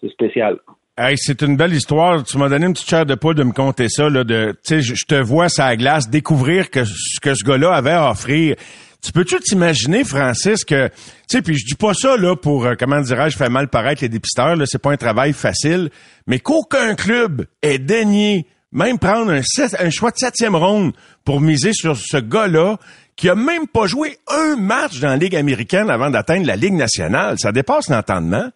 c'est 0.00 0.08
spécial. 0.10 0.58
Hey, 0.98 1.16
c'est 1.16 1.40
une 1.42 1.56
belle 1.56 1.72
histoire. 1.72 2.22
Tu 2.24 2.36
m'as 2.36 2.48
donné 2.48 2.66
une 2.66 2.72
petite 2.74 2.90
chair 2.90 3.06
de 3.06 3.14
poule 3.14 3.34
de 3.34 3.42
me 3.42 3.52
conter 3.52 3.88
ça. 3.88 4.10
Là, 4.10 4.22
de, 4.22 4.54
je 4.68 5.04
te 5.06 5.14
vois 5.14 5.46
la 5.56 5.76
glace 5.76 6.10
découvrir 6.10 6.70
que 6.70 6.84
ce 6.84 7.20
que 7.20 7.34
ce 7.34 7.44
gars-là 7.44 7.72
avait 7.74 7.92
à 7.92 8.10
offrir. 8.10 8.56
Tu 9.02 9.12
peux-tu 9.12 9.38
t'imaginer, 9.40 10.04
Francis, 10.04 10.62
que, 10.62 10.88
tu 10.88 10.94
sais, 11.26 11.42
puis 11.42 11.56
je 11.56 11.64
dis 11.64 11.74
pas 11.74 11.94
ça 11.94 12.18
là 12.18 12.36
pour, 12.36 12.66
euh, 12.66 12.74
comment 12.78 13.00
dirais-je, 13.00 13.38
faire 13.38 13.50
mal 13.50 13.68
paraître 13.68 14.02
les 14.02 14.10
dépisteurs. 14.10 14.56
Là, 14.56 14.66
c'est 14.66 14.78
pas 14.78 14.92
un 14.92 14.98
travail 14.98 15.32
facile, 15.32 15.88
mais 16.26 16.38
qu'aucun 16.38 16.94
club 16.94 17.46
ait 17.62 17.78
daigné 17.78 18.46
même 18.72 18.98
prendre 18.98 19.32
un, 19.32 19.40
un 19.78 19.90
choix 19.90 20.10
de 20.10 20.18
septième 20.18 20.54
ronde 20.54 20.92
pour 21.24 21.40
miser 21.40 21.72
sur 21.72 21.96
ce 21.96 22.18
gars-là 22.18 22.76
qui 23.16 23.28
a 23.28 23.34
même 23.34 23.66
pas 23.66 23.86
joué 23.86 24.18
un 24.28 24.56
match 24.56 25.00
dans 25.00 25.08
la 25.08 25.16
Ligue 25.16 25.36
américaine 25.36 25.90
avant 25.90 26.10
d'atteindre 26.10 26.46
la 26.46 26.56
Ligue 26.56 26.74
nationale. 26.74 27.36
Ça 27.38 27.52
dépasse 27.52 27.88
l'entendement. 27.88 28.50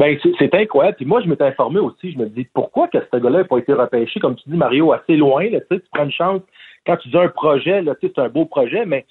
Ben, 0.00 0.18
c'est- 0.22 0.54
incroyable. 0.54 0.96
Puis 0.96 1.04
moi, 1.04 1.20
je 1.20 1.28
m'étais 1.28 1.44
informé 1.44 1.78
aussi. 1.78 2.10
Je 2.12 2.18
me 2.18 2.26
dis, 2.26 2.46
pourquoi 2.54 2.88
que 2.88 2.98
ce 3.12 3.18
gars-là 3.18 3.38
n'a 3.40 3.44
pas 3.44 3.58
été 3.58 3.74
repêché, 3.74 4.18
comme 4.18 4.34
tu 4.34 4.48
dis, 4.48 4.56
Mario, 4.56 4.92
assez 4.92 5.14
loin? 5.16 5.44
Là, 5.50 5.60
tu 5.60 5.66
sais, 5.70 5.80
tu 5.80 5.86
prends 5.92 6.04
une 6.04 6.10
chance. 6.10 6.40
Quand 6.86 6.96
tu 6.96 7.10
dis 7.10 7.18
un 7.18 7.28
projet, 7.28 7.82
là, 7.82 7.94
c'est 8.00 8.18
un 8.18 8.30
beau 8.30 8.46
projet, 8.46 8.86
mais 8.86 9.04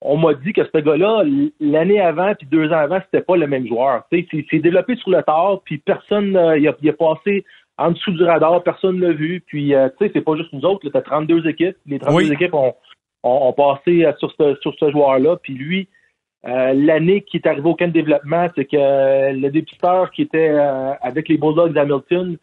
on 0.00 0.16
m'a 0.16 0.34
dit 0.34 0.52
que 0.52 0.62
ce 0.64 0.78
gars-là, 0.78 1.24
l'année 1.58 2.00
avant 2.00 2.32
puis 2.36 2.46
deux 2.46 2.68
ans 2.70 2.78
avant, 2.78 3.00
c'était 3.06 3.24
pas 3.24 3.36
le 3.36 3.48
même 3.48 3.66
joueur. 3.66 4.04
Tu 4.12 4.20
sais, 4.20 4.26
c'est- 4.30 4.46
c'est 4.50 4.58
développé 4.60 4.94
sur 4.96 5.10
le 5.10 5.20
tard, 5.24 5.62
puis 5.64 5.78
personne, 5.78 6.36
euh, 6.36 6.56
il, 6.56 6.68
a, 6.68 6.74
il 6.80 6.88
a 6.90 6.92
passé 6.92 7.44
en 7.78 7.90
dessous 7.90 8.12
du 8.12 8.22
radar, 8.22 8.62
personne 8.62 9.00
l'a 9.00 9.10
vu. 9.12 9.42
Puis, 9.46 9.74
euh, 9.74 9.88
tu 9.98 10.06
sais, 10.06 10.10
c'est 10.14 10.20
pas 10.20 10.36
juste 10.36 10.52
nous 10.52 10.64
autres. 10.64 10.88
Tu 10.88 10.96
as 10.96 11.02
32 11.02 11.46
équipes. 11.48 11.76
Les 11.86 11.98
32 11.98 12.28
Oui. 12.28 12.32
équipes 12.32 12.54
ont, 12.54 12.72
ont, 13.24 13.48
ont 13.48 13.52
passé 13.52 14.04
euh, 14.04 14.12
sur 14.18 14.30
ce, 14.38 14.54
sur 14.62 14.74
ce 14.78 14.90
joueur-là. 14.92 15.36
Puis 15.42 15.54
lui, 15.54 15.88
euh, 16.46 16.74
l'année 16.74 17.22
qui 17.22 17.38
est 17.38 17.46
arrivé 17.46 17.68
au 17.68 17.74
camp 17.74 17.88
de 17.88 17.92
développement, 17.92 18.48
c'est 18.54 18.66
que 18.66 18.76
euh, 18.76 19.32
le 19.32 19.50
dépisteur 19.50 20.10
qui 20.12 20.22
était 20.22 20.50
euh, 20.50 20.92
avec 21.00 21.28
les 21.28 21.38
Bulldogs 21.38 21.72
d'Hamilton 21.72 22.36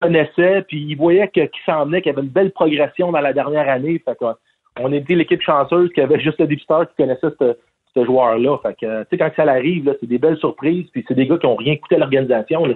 connaissait, 0.00 0.62
puis 0.68 0.82
il 0.82 0.96
voyait 0.96 1.28
qu'il 1.28 1.48
s'en 1.64 1.86
venait, 1.86 2.02
qu'il 2.02 2.12
y 2.12 2.14
avait 2.14 2.22
une 2.22 2.32
belle 2.32 2.52
progression 2.52 3.12
dans 3.12 3.20
la 3.20 3.32
dernière 3.32 3.68
année. 3.68 4.02
Fait 4.04 4.16
que, 4.18 4.26
on 4.78 4.92
était 4.92 5.14
l'équipe 5.14 5.40
chanceuse 5.40 5.90
qui 5.94 6.02
avait 6.02 6.20
juste 6.20 6.38
le 6.40 6.48
dépisteur 6.48 6.88
qui 6.88 6.96
connaissait 6.96 7.28
ce, 7.40 8.04
joueur-là. 8.04 8.58
Tu 8.76 8.86
sais, 8.86 9.16
quand 9.16 9.30
ça 9.36 9.44
arrive, 9.44 9.96
c'est 10.00 10.08
des 10.08 10.18
belles 10.18 10.36
surprises, 10.38 10.88
puis 10.90 11.04
c'est 11.06 11.14
des 11.14 11.28
gars 11.28 11.38
qui 11.38 11.46
ont 11.46 11.54
rien 11.54 11.76
coûté 11.76 11.94
à 11.94 11.98
l'organisation. 11.98 12.66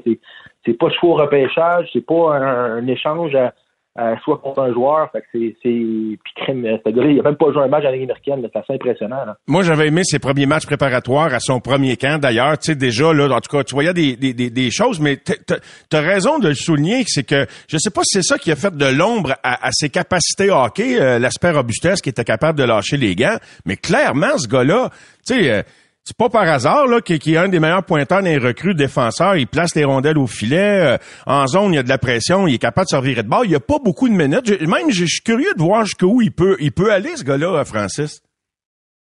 c'est 0.64 0.78
pas 0.78 0.90
choix 0.90 1.10
au 1.10 1.14
repêchage, 1.14 1.90
c'est 1.92 2.06
pas 2.06 2.36
un, 2.36 2.76
un 2.76 2.86
échange 2.86 3.34
à, 3.34 3.52
à 3.98 4.16
soit 4.20 4.38
contre 4.38 4.60
un 4.62 4.72
joueur. 4.72 5.10
Fait 5.10 5.20
que 5.20 5.26
c'est, 5.32 5.56
c'est, 5.62 5.68
puis 5.68 6.32
ce 6.46 6.90
gars-là, 6.90 7.10
il 7.10 7.18
a 7.18 7.22
même 7.22 7.36
pas 7.36 7.52
joué 7.52 7.62
un 7.62 7.68
match 7.68 7.84
à 7.84 7.90
Ligue 7.90 8.04
américaine. 8.04 8.40
C'est 8.42 8.58
assez 8.58 8.72
impressionnant. 8.74 9.24
Là. 9.26 9.36
Moi, 9.48 9.64
j'avais 9.64 9.88
aimé 9.88 10.02
ses 10.04 10.20
premiers 10.20 10.46
matchs 10.46 10.66
préparatoires 10.66 11.34
à 11.34 11.40
son 11.40 11.58
premier 11.60 11.96
camp. 11.96 12.20
D'ailleurs, 12.20 12.56
tu 12.58 12.72
sais, 12.72 12.74
déjà, 12.76 13.12
là, 13.12 13.28
en 13.28 13.40
tout 13.40 13.56
cas, 13.56 13.64
tu 13.64 13.74
voyais 13.74 13.92
des, 13.92 14.16
des, 14.16 14.32
des, 14.32 14.70
choses, 14.70 15.00
mais 15.00 15.16
t'as 15.16 15.56
t'as 15.88 16.00
raison 16.00 16.38
de 16.38 16.48
le 16.48 16.54
souligner, 16.54 17.02
c'est 17.06 17.24
que 17.24 17.46
je 17.68 17.76
sais 17.78 17.90
pas 17.90 18.02
si 18.04 18.18
c'est 18.20 18.26
ça 18.26 18.38
qui 18.38 18.52
a 18.52 18.56
fait 18.56 18.76
de 18.76 18.86
l'ombre 18.86 19.32
à, 19.42 19.66
à 19.66 19.70
ses 19.72 19.88
capacités 19.88 20.50
hockey, 20.50 21.00
euh, 21.00 21.18
l'aspect 21.18 21.50
robustesse 21.50 22.00
qui 22.00 22.10
était 22.10 22.24
capable 22.24 22.58
de 22.58 22.64
lâcher 22.64 22.96
les 22.96 23.16
gants, 23.16 23.38
mais 23.66 23.76
clairement, 23.76 24.38
ce 24.38 24.48
gars-là, 24.48 24.90
tu 25.26 25.34
sais, 25.34 25.50
euh, 25.50 25.62
c'est 26.08 26.16
pas 26.16 26.30
par 26.30 26.48
hasard 26.48 26.86
là 26.86 27.02
qu'il 27.02 27.18
qu'il 27.18 27.34
est 27.34 27.36
un 27.36 27.48
des 27.50 27.60
meilleurs 27.60 27.84
pointeurs 27.84 28.22
des 28.22 28.38
recrues 28.38 28.74
défenseurs. 28.74 29.36
Il 29.36 29.46
place 29.46 29.74
les 29.76 29.84
rondelles 29.84 30.16
au 30.16 30.26
filet. 30.26 30.94
euh, 30.94 30.96
en 31.26 31.46
zone, 31.46 31.74
il 31.74 31.76
y 31.76 31.78
a 31.78 31.82
de 31.82 31.88
la 31.90 31.98
pression. 31.98 32.46
Il 32.46 32.54
est 32.54 32.58
capable 32.58 32.86
de 32.86 32.88
servir 32.88 33.22
de 33.22 33.28
bord. 33.28 33.44
Il 33.44 33.50
y 33.50 33.54
a 33.54 33.60
pas 33.60 33.78
beaucoup 33.84 34.08
de 34.08 34.14
minutes. 34.14 34.48
Même, 34.62 34.90
je 34.90 35.04
suis 35.04 35.20
curieux 35.22 35.52
de 35.54 35.62
voir 35.62 35.84
jusqu'où 35.84 36.22
il 36.22 36.32
peut, 36.32 36.56
il 36.60 36.72
peut 36.72 36.90
aller, 36.90 37.14
ce 37.16 37.24
gars-là, 37.24 37.62
Francis. 37.66 38.22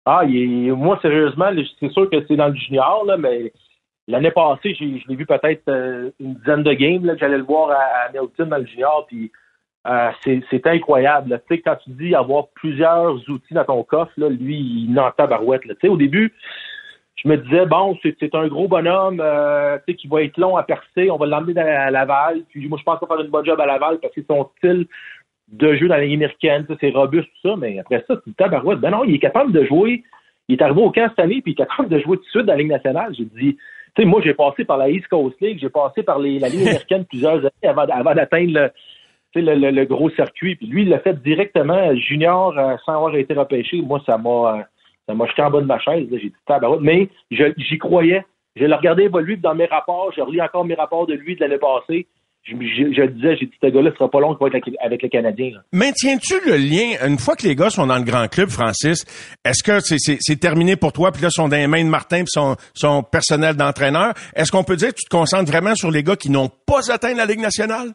Ah, 0.03 0.21
il 0.27 0.35
est- 0.67 0.71
moi, 0.71 0.97
sérieusement, 1.03 1.51
c'est 1.79 1.91
sûr 1.91 2.09
que 2.09 2.25
c'est 2.27 2.35
dans 2.35 2.47
le 2.47 2.55
junior, 2.55 3.05
là, 3.05 3.17
mais 3.17 3.53
l'année 4.07 4.31
passée, 4.31 4.73
je 4.73 4.83
l'ai 5.07 5.15
vu 5.15 5.27
peut-être 5.27 5.67
euh, 5.69 6.09
une 6.19 6.33
dizaine 6.35 6.63
de 6.63 6.73
games, 6.73 7.05
là, 7.05 7.13
j'allais 7.19 7.37
le 7.37 7.43
voir 7.43 7.69
à, 7.69 8.11
Milton 8.11 8.49
dans 8.49 8.57
le 8.57 8.65
junior, 8.65 9.05
puis 9.07 9.31
euh, 9.87 10.09
c'est 10.51 10.65
incroyable. 10.65 11.39
Tu 11.47 11.55
sais, 11.55 11.61
quand 11.61 11.75
tu 11.83 11.91
dis 11.91 12.15
avoir 12.15 12.45
plusieurs 12.55 13.13
outils 13.29 13.53
dans 13.53 13.65
ton 13.65 13.83
coffre, 13.83 14.11
là, 14.17 14.27
lui, 14.29 14.57
il 14.57 14.97
est 14.97 14.99
en 14.99 15.11
tabarouette. 15.11 15.65
là. 15.65 15.75
Tu 15.75 15.81
sais, 15.81 15.87
au 15.87 15.97
début, 15.97 16.33
je 17.21 17.27
me 17.27 17.37
disais, 17.37 17.65
bon, 17.65 17.97
c'est 18.01 18.35
un 18.35 18.47
gros 18.47 18.67
bonhomme 18.67 19.19
euh, 19.21 19.77
tu 19.79 19.91
sais, 19.91 19.97
qui 19.97 20.07
va 20.07 20.23
être 20.23 20.37
long 20.37 20.55
à 20.55 20.63
percer, 20.63 21.11
on 21.11 21.17
va 21.17 21.25
l'emmener 21.25 21.59
à 21.59 21.91
Laval, 21.91 22.43
puis 22.49 22.67
moi, 22.67 22.77
je 22.79 22.83
pense 22.83 22.99
qu'on 22.99 23.07
va 23.07 23.15
faire 23.15 23.25
une 23.25 23.31
bonne 23.31 23.45
job 23.45 23.59
à 23.59 23.65
Laval 23.65 23.99
parce 23.99 24.13
que 24.13 24.21
son 24.29 24.49
style 24.57 24.87
de 25.51 25.73
jeu 25.75 25.87
dans 25.87 25.95
la 25.95 26.03
Ligue 26.03 26.15
américaine, 26.15 26.65
c'est 26.79 26.91
robuste, 26.91 27.27
tout 27.41 27.49
ça, 27.49 27.55
mais 27.57 27.79
après 27.79 28.03
ça, 28.07 28.15
c'est 28.23 28.35
tabarouette. 28.35 28.79
Ben 28.79 28.91
non, 28.91 29.03
il 29.03 29.15
est 29.15 29.19
capable 29.19 29.51
de 29.51 29.65
jouer. 29.65 30.03
Il 30.47 30.55
est 30.55 30.61
arrivé 30.61 30.81
au 30.81 30.91
camp 30.91 31.09
cette 31.09 31.19
année, 31.19 31.41
puis 31.41 31.51
il 31.51 31.61
est 31.61 31.65
capable 31.65 31.89
de 31.89 31.99
jouer 31.99 32.17
tout 32.17 32.23
de 32.23 32.29
suite 32.29 32.45
dans 32.45 32.53
la 32.53 32.59
Ligue 32.59 32.69
nationale. 32.69 33.13
J'ai 33.17 33.25
dit, 33.25 33.55
tu 33.55 33.57
sais, 33.97 34.05
moi, 34.05 34.21
j'ai 34.23 34.33
passé 34.33 34.63
par 34.63 34.77
la 34.77 34.89
East 34.89 35.07
Coast 35.07 35.39
League, 35.41 35.59
j'ai 35.59 35.69
passé 35.69 36.03
par 36.03 36.19
la 36.19 36.27
Ligue 36.27 36.43
américaine 36.43 37.05
plusieurs 37.09 37.39
années 37.39 37.49
avant, 37.63 38.13
d'atteindre 38.13 38.71
le 39.35 39.83
gros 39.85 40.09
circuit. 40.11 40.55
Puis 40.55 40.67
lui, 40.67 40.83
il 40.83 40.89
l'a 40.89 40.99
fait 40.99 41.19
directement 41.21 41.95
junior 41.95 42.57
euh, 42.57 42.75
sans 42.85 42.93
avoir 42.93 43.15
été 43.15 43.33
repêché. 43.33 43.81
Moi, 43.81 44.01
ça 44.05 44.17
m'a 44.17 44.29
euh, 44.29 44.61
ça 45.09 45.15
m'a 45.15 45.25
jeté 45.25 45.41
en 45.41 45.49
bas 45.49 45.59
de 45.61 45.65
ma 45.65 45.79
chaise. 45.79 46.07
J'ai 46.11 46.19
dit 46.29 46.33
tabarouette. 46.45 46.81
Mais 46.81 47.09
je- 47.31 47.51
j'y 47.57 47.79
croyais. 47.79 48.23
Je 48.55 48.65
l'ai 48.65 48.75
regardé 48.75 49.03
évoluer 49.03 49.37
dans 49.37 49.55
mes 49.55 49.65
rapports. 49.65 50.11
J'ai 50.15 50.21
relu 50.21 50.39
encore 50.39 50.65
mes 50.65 50.75
rapports 50.75 51.07
de 51.07 51.15
lui 51.15 51.35
de 51.35 51.39
l'année 51.41 51.57
passée. 51.57 52.05
Je, 52.43 52.53
je, 52.55 52.93
je 52.93 53.03
disais, 53.07 53.35
j'ai 53.37 53.45
dit, 53.47 53.53
ce 53.61 53.67
gars-là, 53.67 53.91
sera 53.97 54.09
pas 54.09 54.19
long 54.21 54.33
qu'il 54.35 54.39
va 54.39 54.47
être 54.47 54.63
avec, 54.65 54.75
avec 54.81 55.01
le 55.03 55.09
Canadien. 55.09 55.49
là. 55.55 55.59
Maintiens-tu 55.73 56.35
le 56.45 56.55
lien, 56.57 56.95
une 57.07 57.17
fois 57.17 57.35
que 57.35 57.45
les 57.47 57.55
gars 57.55 57.69
sont 57.69 57.85
dans 57.87 57.97
le 57.97 58.03
grand 58.03 58.27
club, 58.27 58.49
Francis, 58.49 59.03
est-ce 59.43 59.63
que 59.63 59.79
c'est 59.81 60.39
terminé 60.39 60.75
pour 60.75 60.93
toi, 60.93 61.11
puis 61.11 61.21
là, 61.21 61.29
sont 61.31 61.49
dans 61.49 61.57
les 61.57 61.67
mains 61.67 61.83
de 61.83 61.89
Martin, 61.89 62.19
puis 62.19 62.27
son, 62.29 62.55
son 62.73 63.03
personnel 63.03 63.55
d'entraîneur? 63.55 64.13
Est-ce 64.35 64.51
qu'on 64.51 64.63
peut 64.63 64.77
dire 64.77 64.89
que 64.89 64.95
tu 64.95 65.05
te 65.05 65.09
concentres 65.15 65.51
vraiment 65.51 65.75
sur 65.75 65.91
les 65.91 66.01
gars 66.03 66.15
qui 66.15 66.29
n'ont 66.31 66.49
pas 66.65 66.91
atteint 66.91 67.13
la 67.13 67.25
Ligue 67.25 67.41
nationale? 67.41 67.89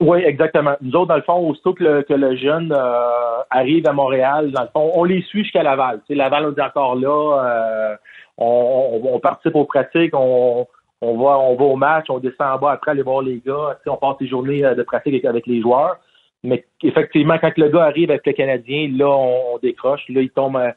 Oui, 0.00 0.18
exactement. 0.24 0.74
Nous 0.80 0.94
autres, 0.96 1.08
dans 1.08 1.16
le 1.16 1.22
fond, 1.22 1.48
aussitôt 1.48 1.72
que 1.72 1.84
le, 1.84 2.02
que 2.02 2.14
le 2.14 2.36
jeune 2.36 2.72
euh, 2.72 3.42
arrive 3.50 3.86
à 3.86 3.92
Montréal, 3.92 4.50
dans 4.50 4.62
le 4.62 4.68
fond, 4.68 4.90
on 4.94 5.04
les 5.04 5.22
suit 5.22 5.44
jusqu'à 5.44 5.62
Laval. 5.62 6.00
Tu 6.00 6.06
sais, 6.08 6.14
Laval, 6.14 6.46
on 6.46 6.54
est 6.54 6.60
encore 6.60 6.96
là. 6.96 7.44
euh, 7.44 7.96
on, 8.36 9.00
on, 9.04 9.18
participe 9.20 9.54
aux 9.54 9.64
pratiques, 9.64 10.14
on, 10.14 10.66
on 11.00 11.16
va 11.18 11.38
on 11.38 11.54
va 11.54 11.64
au 11.64 11.76
match, 11.76 12.06
on 12.08 12.18
descend 12.18 12.48
en 12.48 12.58
bas 12.58 12.72
après 12.72 12.92
aller 12.92 13.02
voir 13.02 13.22
les 13.22 13.40
gars. 13.44 13.76
Tu 13.76 13.84
sais, 13.84 13.90
on 13.90 13.96
passe 13.96 14.16
les 14.20 14.28
journées 14.28 14.64
euh, 14.64 14.74
de 14.74 14.82
pratique 14.82 15.24
avec, 15.24 15.46
les 15.46 15.60
joueurs. 15.60 15.98
Mais 16.42 16.64
effectivement, 16.82 17.38
quand 17.38 17.56
le 17.56 17.68
gars 17.68 17.84
arrive 17.84 18.10
avec 18.10 18.26
le 18.26 18.32
Canadien, 18.32 18.90
là, 18.96 19.08
on, 19.08 19.58
décroche. 19.62 20.02
Là, 20.08 20.20
il 20.20 20.30
tombe 20.30 20.56
euh, 20.56 20.70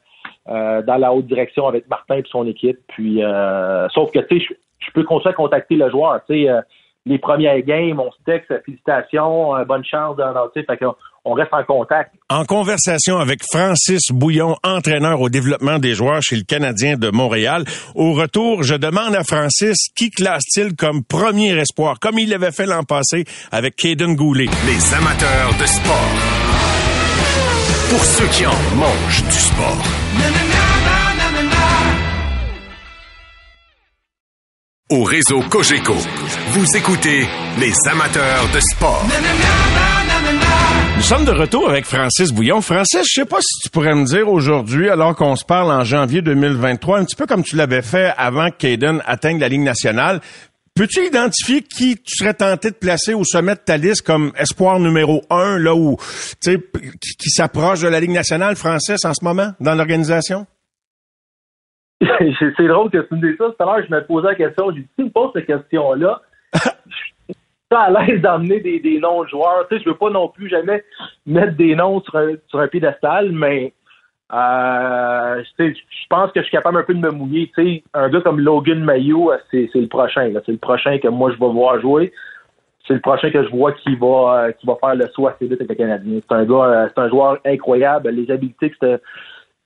euh, 0.47 0.81
dans 0.81 0.97
la 0.97 1.13
haute 1.13 1.27
direction 1.27 1.67
avec 1.67 1.89
Martin 1.89 2.17
et 2.17 2.23
son 2.29 2.47
équipe. 2.47 2.79
Puis, 2.87 3.23
euh, 3.23 3.87
sauf 3.89 4.11
que, 4.11 4.19
tu 4.19 4.39
sais, 4.39 4.55
je, 4.79 4.91
peux 4.93 5.03
continuer 5.03 5.33
à 5.33 5.35
contacter 5.35 5.75
le 5.75 5.89
joueur. 5.89 6.21
Tu 6.29 6.45
sais, 6.45 6.49
les 7.07 7.17
premières 7.19 7.61
games, 7.61 7.99
on 7.99 8.11
se 8.11 8.17
texte, 8.25 8.53
félicitations, 8.65 9.55
euh, 9.55 9.63
bonne 9.65 9.83
chance, 9.85 10.15
dans, 10.17 10.33
fait 10.53 10.77
qu'on- 10.77 10.95
on 11.25 11.33
reste 11.33 11.53
en 11.53 11.63
contact. 11.63 12.13
En 12.29 12.45
conversation 12.45 13.17
avec 13.17 13.41
Francis 13.51 14.11
Bouillon, 14.11 14.55
entraîneur 14.63 15.19
au 15.19 15.29
développement 15.29 15.77
des 15.77 15.93
joueurs 15.93 16.21
chez 16.21 16.37
le 16.37 16.43
Canadien 16.43 16.95
de 16.95 17.09
Montréal. 17.09 17.65
Au 17.95 18.13
retour, 18.13 18.63
je 18.63 18.75
demande 18.75 19.13
à 19.15 19.23
Francis 19.23 19.89
qui 19.95 20.09
classe-t-il 20.09 20.75
comme 20.75 21.03
premier 21.03 21.57
espoir, 21.57 21.99
comme 21.99 22.17
il 22.17 22.29
l'avait 22.29 22.51
fait 22.53 22.65
l'an 22.65 22.83
passé 22.83 23.25
avec 23.51 23.75
Caden 23.75 24.15
Goulet? 24.15 24.45
Les 24.65 24.93
amateurs 24.93 25.49
de 25.59 25.65
sport. 25.65 26.11
Pour 27.89 28.03
ceux 28.05 28.27
qui 28.27 28.45
en 28.45 28.75
mangent 28.75 29.23
du 29.23 29.31
sport. 29.31 29.83
Au 34.89 35.03
réseau 35.03 35.41
Cogeco, 35.49 35.95
vous 36.51 36.77
écoutez 36.77 37.27
les 37.59 37.73
amateurs 37.91 38.49
de 38.53 38.59
sport. 38.61 39.05
Nous 40.95 41.01
sommes 41.01 41.25
de 41.25 41.31
retour 41.31 41.69
avec 41.69 41.83
Francis 41.83 42.31
Bouillon. 42.31 42.61
Francis, 42.61 43.01
je 43.05 43.19
sais 43.19 43.25
pas 43.25 43.39
si 43.41 43.63
tu 43.63 43.69
pourrais 43.69 43.93
me 43.95 44.05
dire 44.05 44.29
aujourd'hui, 44.29 44.89
alors 44.89 45.13
qu'on 45.13 45.35
se 45.35 45.43
parle 45.43 45.73
en 45.73 45.83
janvier 45.83 46.21
2023, 46.21 46.99
un 46.99 47.03
petit 47.03 47.17
peu 47.17 47.25
comme 47.25 47.43
tu 47.43 47.57
l'avais 47.57 47.81
fait 47.81 48.13
avant 48.17 48.49
que 48.49 48.55
Caden 48.55 49.03
atteigne 49.05 49.39
la 49.39 49.49
Ligue 49.49 49.63
nationale, 49.63 50.21
Peux-tu 50.73 51.07
identifier 51.07 51.63
qui 51.63 51.97
tu 51.97 52.17
serais 52.17 52.35
tenté 52.35 52.69
de 52.69 52.75
placer 52.75 53.15
au 53.15 53.23
sommet 53.25 53.55
de 53.55 53.59
ta 53.59 53.77
liste 53.77 54.03
comme 54.03 54.31
espoir 54.37 54.79
numéro 54.79 55.23
un, 55.31 55.57
là 55.57 55.73
où, 55.73 55.97
qui, 56.39 56.55
qui 57.17 57.29
s'approche 57.31 57.79
de 57.79 57.87
la 57.87 57.99
Ligue 57.99 58.11
nationale 58.11 58.55
française 58.55 59.03
en 59.03 59.13
ce 59.15 59.25
moment 59.25 59.53
dans 59.59 59.73
l'organisation? 59.73 60.45
c'est 62.57 62.67
drôle 62.67 62.89
que 62.91 62.99
tu 62.99 63.15
me 63.15 63.21
dises 63.21 63.37
ça. 63.37 63.45
Tout 63.45 63.63
à 63.63 63.65
l'heure, 63.65 63.85
je 63.87 63.93
me 63.93 64.01
posais 64.05 64.27
la 64.27 64.35
question. 64.35 64.71
J'ai 64.71 64.81
dit, 64.81 64.87
tu 64.97 65.05
me 65.05 65.09
poses 65.09 65.31
cette 65.33 65.47
question-là, 65.47 66.21
je 66.53 66.59
suis 66.59 67.13
pas 67.69 67.83
à 67.83 67.89
l'aise 67.89 68.21
d'emmener 68.21 68.59
des, 68.59 68.99
noms 68.99 69.23
de 69.23 69.29
joueurs. 69.29 69.67
Tu 69.69 69.77
sais, 69.77 69.83
je 69.83 69.89
veux 69.89 69.97
pas 69.97 70.09
non 70.09 70.29
plus 70.29 70.49
jamais 70.49 70.83
mettre 71.25 71.55
des 71.55 71.75
noms 71.75 72.01
sur 72.01 72.15
un, 72.15 72.33
sur 72.49 72.69
piédestal, 72.69 73.31
mais 73.31 73.73
euh, 74.33 75.43
je 75.57 76.07
pense 76.09 76.31
que 76.31 76.41
je 76.41 76.45
suis 76.45 76.51
capable 76.51 76.79
un 76.79 76.83
peu 76.83 76.93
de 76.93 76.99
me 76.99 77.11
mouiller. 77.11 77.49
Tu 77.55 77.63
sais, 77.63 77.83
un 77.93 78.09
gars 78.09 78.21
comme 78.21 78.39
Logan 78.39 78.83
Mayou, 78.83 79.31
euh, 79.31 79.37
c'est 79.51 79.69
le 79.73 79.87
prochain. 79.87 80.31
C'est 80.45 80.51
le 80.51 80.57
prochain 80.57 80.97
que 80.99 81.07
moi 81.07 81.31
je 81.31 81.39
vais 81.39 81.51
voir 81.51 81.79
jouer. 81.79 82.11
C'est 82.85 82.93
le 82.93 83.01
prochain 83.01 83.31
que 83.31 83.43
je 83.43 83.49
vois 83.49 83.73
qui 83.73 83.95
va 83.95 84.47
euh, 84.47 84.51
va 84.63 84.75
faire 84.79 84.95
le 84.95 85.07
saut 85.07 85.27
assez 85.27 85.45
vite 85.45 85.59
avec 85.61 85.69
le 85.69 85.75
Canadien. 85.75 86.19
C'est 86.21 86.35
un 86.35 86.45
gars, 86.45 86.65
euh, 86.65 86.87
c'est 86.93 87.01
un 87.01 87.09
joueur 87.09 87.37
incroyable. 87.45 88.09
Les 88.09 88.29
habiletés 88.31 88.69
que 88.69 88.99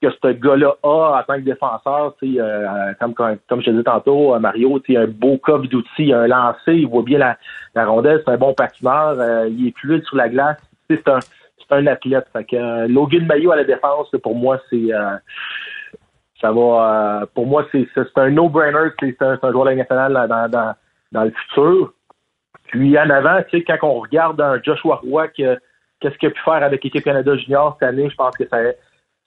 que 0.01 0.09
ce 0.09 0.31
gars-là 0.33 0.75
a 0.83 1.19
en 1.19 1.23
tant 1.23 1.35
que 1.35 1.45
défenseur, 1.45 2.15
euh, 2.23 2.93
comme, 2.99 3.13
comme, 3.13 3.37
je 3.61 3.65
te 3.65 3.69
disais 3.69 3.83
tantôt, 3.83 4.33
euh, 4.33 4.39
Mario, 4.39 4.79
tu 4.79 4.97
un 4.97 5.07
beau 5.07 5.37
coffre 5.37 5.67
d'outils, 5.67 6.11
un 6.11 6.27
lancé, 6.27 6.73
il 6.73 6.87
voit 6.87 7.03
bien 7.03 7.19
la, 7.19 7.85
rondelle, 7.85 8.21
c'est 8.25 8.31
un 8.31 8.37
bon 8.37 8.53
patineur, 8.53 9.19
euh, 9.19 9.47
il 9.49 9.67
est 9.67 9.77
fluide 9.77 10.03
sur 10.05 10.17
la 10.17 10.29
glace, 10.29 10.57
c'est 10.89 11.07
un, 11.07 11.19
un 11.69 11.87
athlète. 11.87 12.27
Fait 12.33 12.43
que 12.43 12.55
euh, 12.55 13.51
à 13.51 13.55
la 13.55 13.63
défense, 13.63 14.09
pour 14.23 14.35
moi, 14.35 14.59
c'est 14.69 14.93
euh, 14.93 15.17
ça 16.41 16.51
va 16.51 17.27
pour 17.35 17.45
moi, 17.45 17.65
c'est, 17.71 17.87
un 18.15 18.29
no-brainer, 18.31 18.89
c'est, 18.99 19.21
un, 19.21 19.37
joueur 19.51 19.75
nationale 19.75 20.27
dans, 20.27 20.49
dans, 20.49 20.73
dans 21.11 21.23
le 21.23 21.31
futur. 21.31 21.93
Puis 22.65 22.97
en 22.97 23.09
avant, 23.09 23.41
tu 23.49 23.59
sais, 23.59 23.63
quand 23.63 23.77
on 23.87 23.99
regarde 23.99 24.41
un 24.41 24.59
Joshua 24.63 24.95
Roy, 24.95 25.27
que- 25.27 25.59
qu'est-ce 25.99 26.17
qu'il 26.17 26.29
a 26.29 26.31
pu 26.31 26.41
faire 26.43 26.63
avec 26.63 26.83
l'équipe 26.83 27.03
Canada 27.03 27.35
Junior 27.35 27.77
cette 27.79 27.89
année, 27.89 28.09
je 28.09 28.15
pense 28.15 28.35
que 28.35 28.47
ça, 28.47 28.57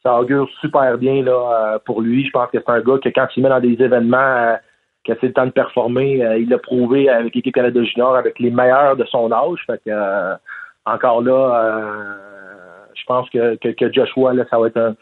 ça 0.05 0.21
augure 0.21 0.49
super 0.61 0.99
bien 0.99 1.23
là, 1.23 1.33
euh, 1.75 1.79
pour 1.85 2.03
lui. 2.03 2.25
Je 2.27 2.31
pense 2.31 2.51
que 2.51 2.59
c'est 2.59 2.71
un 2.71 2.81
gars 2.81 2.99
que 3.03 3.09
quand 3.09 3.27
il 3.37 3.43
met 3.43 3.49
dans 3.49 3.61
des 3.61 3.83
événements, 3.83 4.19
euh, 4.19 4.57
que 5.05 5.13
c'est 5.21 5.29
le 5.29 5.33
temps 5.33 5.47
de 5.47 5.51
performer, 5.51 6.25
euh, 6.25 6.39
il 6.39 6.49
l'a 6.49 6.59
prouvé 6.59 7.09
avec 7.09 7.35
l'équipe 7.35 7.55
Canada 7.55 7.83
Junior, 7.83 8.15
avec 8.17 8.39
les 8.39 8.51
meilleurs 8.51 8.97
de 8.97 9.05
son 9.07 9.33
âge. 9.33 9.61
Fait 9.67 9.81
que 9.85 10.35
encore 10.87 11.23
là, 11.23 11.83
je 12.95 13.05
pense 13.07 13.29
que, 13.31 13.57
que, 13.57 13.93
Joshua, 13.93 14.35
là, 14.35 14.45
ça 14.51 14.59
va 14.59 14.67
être 14.67 14.77
un, 14.77 14.95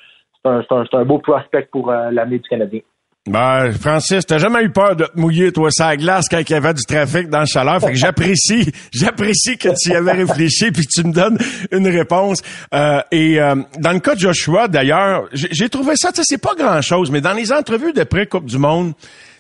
c'est 0.44 0.72
un, 0.72 0.84
un, 0.92 1.04
beau 1.04 1.18
prospect 1.18 1.68
pour 1.72 1.90
l'année 1.90 2.38
du 2.38 2.48
Canadien. 2.48 2.80
Ben, 3.28 3.70
Francis, 3.70 4.26
t'as 4.26 4.38
jamais 4.38 4.64
eu 4.64 4.70
peur 4.70 4.96
de 4.96 5.04
te 5.04 5.16
mouiller, 5.16 5.52
toi, 5.52 5.70
sa 5.70 5.96
glace 5.96 6.26
quand 6.28 6.40
il 6.40 6.50
y 6.50 6.54
avait 6.56 6.74
du 6.74 6.82
trafic 6.82 7.28
dans 7.28 7.38
le 7.40 7.46
chaleur? 7.46 7.80
Fait 7.80 7.92
que 7.92 7.94
j'apprécie, 7.98 8.72
j'apprécie 8.92 9.56
que 9.58 9.68
tu 9.80 9.90
y 9.90 9.94
avais 9.94 10.10
réfléchi 10.10 10.72
puis 10.72 10.84
que 10.84 10.90
tu 10.90 11.06
me 11.06 11.12
donnes 11.12 11.38
une 11.70 11.86
réponse. 11.86 12.42
Euh, 12.74 13.00
et 13.12 13.40
euh, 13.40 13.54
dans 13.78 13.92
le 13.92 14.00
cas 14.00 14.16
de 14.16 14.20
Joshua, 14.20 14.66
d'ailleurs, 14.66 15.28
j'ai 15.32 15.46
j'ai 15.52 15.68
trouvé 15.68 15.94
ça, 15.94 16.10
tu 16.10 16.16
sais, 16.16 16.22
c'est 16.26 16.42
pas 16.42 16.56
grand-chose, 16.56 17.12
mais 17.12 17.20
dans 17.20 17.32
les 17.32 17.52
entrevues 17.52 17.92
de 17.92 18.02
pré-Coupe 18.02 18.46
du 18.46 18.58
Monde, 18.58 18.94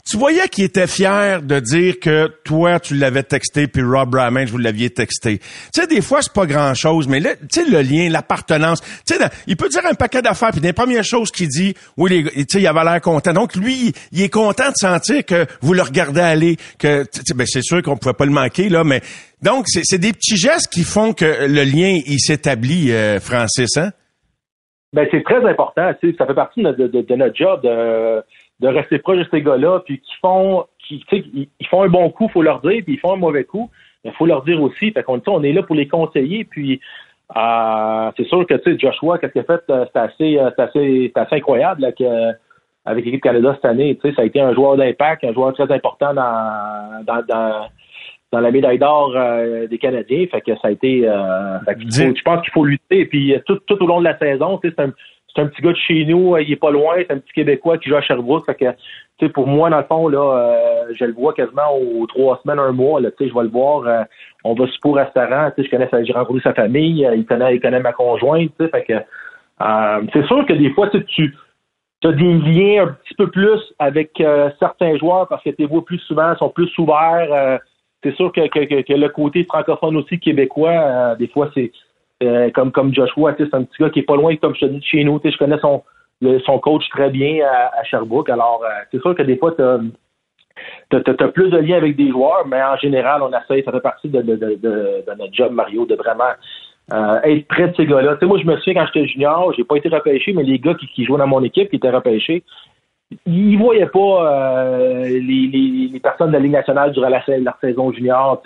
tu 0.08 0.16
voyais 0.16 0.48
qu'il 0.48 0.64
était 0.64 0.86
fier 0.88 1.42
de 1.42 1.60
dire 1.60 2.00
que 2.00 2.26
toi, 2.44 2.80
tu 2.80 2.94
l'avais 2.96 3.22
texté, 3.22 3.68
puis 3.68 3.82
Rob 3.82 4.14
Ramage, 4.14 4.50
vous 4.50 4.58
l'aviez 4.58 4.90
texté. 4.90 5.38
Tu 5.38 5.44
sais, 5.80 5.86
des 5.86 6.00
fois, 6.00 6.22
c'est 6.22 6.32
pas 6.32 6.44
grand-chose, 6.46 7.06
mais 7.06 7.20
là, 7.20 7.36
tu 7.36 7.46
sais, 7.62 7.64
le 7.64 7.82
lien, 7.82 8.08
l'appartenance, 8.10 8.80
tu 9.06 9.14
sais, 9.14 9.20
il 9.46 9.56
peut 9.56 9.68
dire 9.68 9.86
un 9.88 9.94
paquet 9.94 10.20
d'affaires, 10.20 10.50
puis 10.50 10.60
des 10.60 10.72
premières 10.72 11.04
choses 11.04 11.30
qu'il 11.30 11.48
dit, 11.48 11.74
oui, 11.96 12.24
tu 12.34 12.44
sais, 12.48 12.60
il 12.60 12.66
avait 12.66 12.82
l'air 12.84 13.00
content. 13.00 13.32
Donc, 13.32 13.54
lui, 13.54 13.92
il 14.10 14.22
est 14.22 14.28
content 14.28 14.68
de 14.70 14.76
sentir 14.76 15.24
que 15.24 15.46
vous 15.60 15.72
le 15.72 15.82
regardez 15.82 16.20
aller, 16.20 16.56
que, 16.78 17.04
ben, 17.34 17.46
c'est 17.46 17.62
sûr 17.62 17.80
qu'on 17.82 17.96
pouvait 17.96 18.14
pas 18.14 18.26
le 18.26 18.32
manquer, 18.32 18.68
là, 18.68 18.82
mais 18.84 19.02
donc, 19.40 19.66
c'est 19.68 19.98
des 19.98 20.12
petits 20.12 20.36
gestes 20.36 20.72
qui 20.72 20.82
font 20.82 21.12
que 21.12 21.46
le 21.46 21.62
lien, 21.64 21.98
il 22.06 22.18
s'établit, 22.20 22.92
euh, 22.92 23.18
Francis, 23.20 23.76
hein? 23.76 23.90
Ben, 24.94 25.06
c'est 25.10 25.22
très 25.24 25.42
important. 25.48 25.90
Ça 26.18 26.26
fait 26.26 26.34
partie 26.34 26.62
de, 26.62 26.86
de- 26.86 27.14
notre 27.16 27.34
job 27.34 27.62
de, 27.62 28.22
de 28.62 28.68
rester 28.68 28.98
proche 29.00 29.18
de 29.18 29.26
ces 29.30 29.42
gars-là, 29.42 29.80
puis 29.84 29.98
qui 29.98 30.14
font, 30.22 30.64
qui, 30.78 31.04
ils, 31.12 31.48
ils 31.60 31.66
font 31.66 31.82
un 31.82 31.88
bon 31.88 32.08
coup, 32.10 32.28
faut 32.28 32.42
leur 32.42 32.60
dire, 32.60 32.82
puis 32.84 32.94
ils 32.94 33.00
font 33.00 33.12
un 33.14 33.16
mauvais 33.16 33.44
coup, 33.44 33.68
il 34.04 34.12
faut 34.12 34.26
leur 34.26 34.42
dire 34.44 34.62
aussi. 34.62 34.92
Fait 34.92 35.02
qu'on 35.02 35.20
on 35.26 35.42
est 35.42 35.52
là 35.52 35.62
pour 35.62 35.74
les 35.74 35.88
conseiller, 35.88 36.44
puis 36.44 36.80
euh, 37.36 38.10
c'est 38.16 38.26
sûr 38.26 38.46
que 38.46 38.54
tu 38.54 38.72
sais, 38.72 38.78
Joshua, 38.78 39.18
qu'est-ce 39.18 39.32
qu'il 39.32 39.40
a 39.42 39.44
fait, 39.44 39.62
euh, 39.70 39.84
c'est 39.92 39.98
assez, 40.00 40.38
euh, 40.38 40.50
c'est 40.54 40.62
assez, 40.62 41.12
assez 41.14 41.36
incroyable 41.36 41.82
là, 41.82 41.92
que, 41.92 42.32
avec 42.84 43.04
l'équipe 43.04 43.22
Canada 43.22 43.52
cette 43.54 43.64
année. 43.64 43.96
Tu 44.00 44.08
sais, 44.08 44.14
ça 44.14 44.22
a 44.22 44.24
été 44.26 44.40
un 44.40 44.54
joueur 44.54 44.76
d'impact, 44.76 45.24
un 45.24 45.32
joueur 45.32 45.52
très 45.54 45.70
important 45.72 46.14
dans, 46.14 47.04
dans, 47.04 47.22
dans, 47.26 47.66
dans 48.32 48.40
la 48.40 48.50
médaille 48.50 48.78
d'or 48.78 49.12
euh, 49.16 49.66
des 49.66 49.78
Canadiens. 49.78 50.26
Fait 50.30 50.40
que 50.40 50.54
ça 50.56 50.68
a 50.68 50.70
été. 50.70 51.08
Euh, 51.08 51.58
fait 51.60 51.74
qu'il 51.76 51.92
faut- 51.92 52.16
je 52.16 52.22
pense 52.22 52.42
qu'il 52.42 52.52
faut 52.52 52.64
lutter. 52.64 53.00
Et 53.00 53.06
puis 53.06 53.34
tout, 53.46 53.56
tout 53.66 53.82
au 53.82 53.86
long 53.86 54.00
de 54.00 54.04
la 54.04 54.18
saison, 54.18 54.58
tu 54.58 54.68
sais, 54.68 54.74
c'est 54.76 54.84
un, 54.84 54.92
c'est 55.34 55.42
un 55.42 55.46
petit 55.46 55.62
gars 55.62 55.72
de 55.72 55.76
chez 55.76 56.04
nous, 56.04 56.34
euh, 56.34 56.42
il 56.42 56.52
est 56.52 56.56
pas 56.56 56.70
loin, 56.70 56.94
c'est 56.98 57.10
un 57.10 57.18
petit 57.18 57.32
Québécois 57.32 57.78
qui 57.78 57.88
joue 57.88 57.96
à 57.96 58.02
Sherbrooke. 58.02 58.44
Fait 58.46 58.54
que, 58.54 59.26
pour 59.28 59.46
moi, 59.46 59.70
dans 59.70 59.78
le 59.78 59.84
fond, 59.84 60.08
là, 60.08 60.18
euh, 60.88 60.92
je 60.94 61.04
le 61.04 61.12
vois 61.12 61.32
quasiment 61.32 61.74
aux 61.76 62.06
trois 62.06 62.40
semaines, 62.42 62.58
un 62.58 62.72
mois. 62.72 63.00
Là, 63.00 63.10
je 63.18 63.24
vais 63.24 63.42
le 63.42 63.48
voir. 63.48 63.86
euh, 63.86 64.02
on 64.44 64.54
va 64.54 64.66
super 64.66 64.90
au 64.90 64.94
restaurant. 64.94 65.50
Je 65.56 65.68
connais, 65.70 65.88
sa- 65.88 66.02
j'ai 66.02 66.12
rencontré 66.12 66.40
sa 66.42 66.54
famille. 66.54 67.08
il 67.14 67.24
connaît, 67.24 67.54
il 67.54 67.60
connaît 67.60 67.80
ma 67.80 67.92
conjointe. 67.92 68.52
Fait 68.58 68.84
que 68.84 68.94
c'est 70.12 70.26
sûr 70.26 70.44
que 70.44 70.52
des 70.54 70.70
fois, 70.70 70.90
tu 70.90 71.34
as 72.04 72.12
des 72.12 72.32
liens 72.34 72.84
un 72.84 72.88
petit 72.88 73.14
peu 73.14 73.30
plus 73.30 73.60
avec 73.78 74.20
certains 74.58 74.96
joueurs 74.98 75.28
parce 75.28 75.42
que 75.44 75.50
tu 75.50 75.56
les 75.60 75.66
vois 75.66 75.84
plus 75.84 75.98
souvent, 76.00 76.34
sont 76.36 76.48
plus 76.50 76.76
ouverts. 76.78 77.60
c'est 78.02 78.14
sûr 78.16 78.32
que, 78.32 78.48
que, 78.48 78.82
que- 78.82 78.92
le 78.92 79.08
côté 79.08 79.44
francophone 79.44 79.96
aussi 79.96 80.18
québécois, 80.18 81.14
des 81.16 81.28
fois, 81.28 81.48
c'est 81.54 81.70
euh, 82.22 82.50
comme 82.50 82.72
comme 82.72 82.94
Joshua, 82.94 83.34
c'est 83.36 83.52
un 83.54 83.64
petit 83.64 83.82
gars 83.82 83.90
qui 83.90 84.00
est 84.00 84.04
pas 84.04 84.16
loin, 84.16 84.34
comme 84.36 84.54
je 84.54 84.60
te 84.60 84.66
dis, 84.66 84.78
de 84.78 84.84
chez 84.84 85.04
nous. 85.04 85.20
Je 85.24 85.36
connais 85.36 85.58
son, 85.58 85.82
son 86.44 86.58
coach 86.58 86.88
très 86.90 87.10
bien 87.10 87.44
à, 87.44 87.82
Sherbrooke. 87.84 88.30
Alors, 88.30 88.62
euh, 88.64 88.68
c'est 88.90 89.00
sûr 89.00 89.14
que 89.14 89.22
des 89.22 89.36
fois, 89.36 89.54
tu 89.56 89.62
as, 89.62 91.28
plus 91.28 91.50
de 91.50 91.58
liens 91.58 91.76
avec 91.76 91.96
des 91.96 92.10
joueurs, 92.10 92.46
mais 92.46 92.62
en 92.62 92.76
général, 92.76 93.22
on 93.22 93.30
essaie, 93.30 93.62
ça 93.64 93.72
fait 93.72 93.80
partie 93.80 94.08
de, 94.08 94.22
de, 94.22 94.36
de, 94.36 95.04
notre 95.18 95.32
job, 95.32 95.52
Mario, 95.52 95.86
de 95.86 95.94
vraiment 95.94 96.32
euh, 96.92 97.20
être 97.22 97.46
près 97.48 97.68
de 97.68 97.76
ces 97.76 97.86
gars-là. 97.86 98.16
Moi, 98.22 98.38
je 98.38 98.46
me 98.46 98.56
souviens 98.58 98.82
quand 98.82 98.86
j'étais 98.92 99.06
junior, 99.08 99.52
j'ai 99.56 99.64
pas 99.64 99.76
été 99.76 99.88
repêché, 99.88 100.32
mais 100.32 100.42
les 100.42 100.58
gars 100.58 100.74
qui, 100.74 101.04
jouaient 101.04 101.18
dans 101.18 101.26
mon 101.26 101.42
équipe, 101.42 101.70
qui 101.70 101.76
étaient 101.76 101.90
repêchés, 101.90 102.42
ils 103.26 103.56
voyaient 103.58 103.86
pas 103.86 104.64
les, 105.06 106.00
personnes 106.02 106.28
de 106.28 106.34
la 106.34 106.38
Ligue 106.38 106.52
nationale 106.52 106.92
durant 106.92 107.08
la, 107.08 107.22
saison 107.60 107.92
junior. 107.92 108.40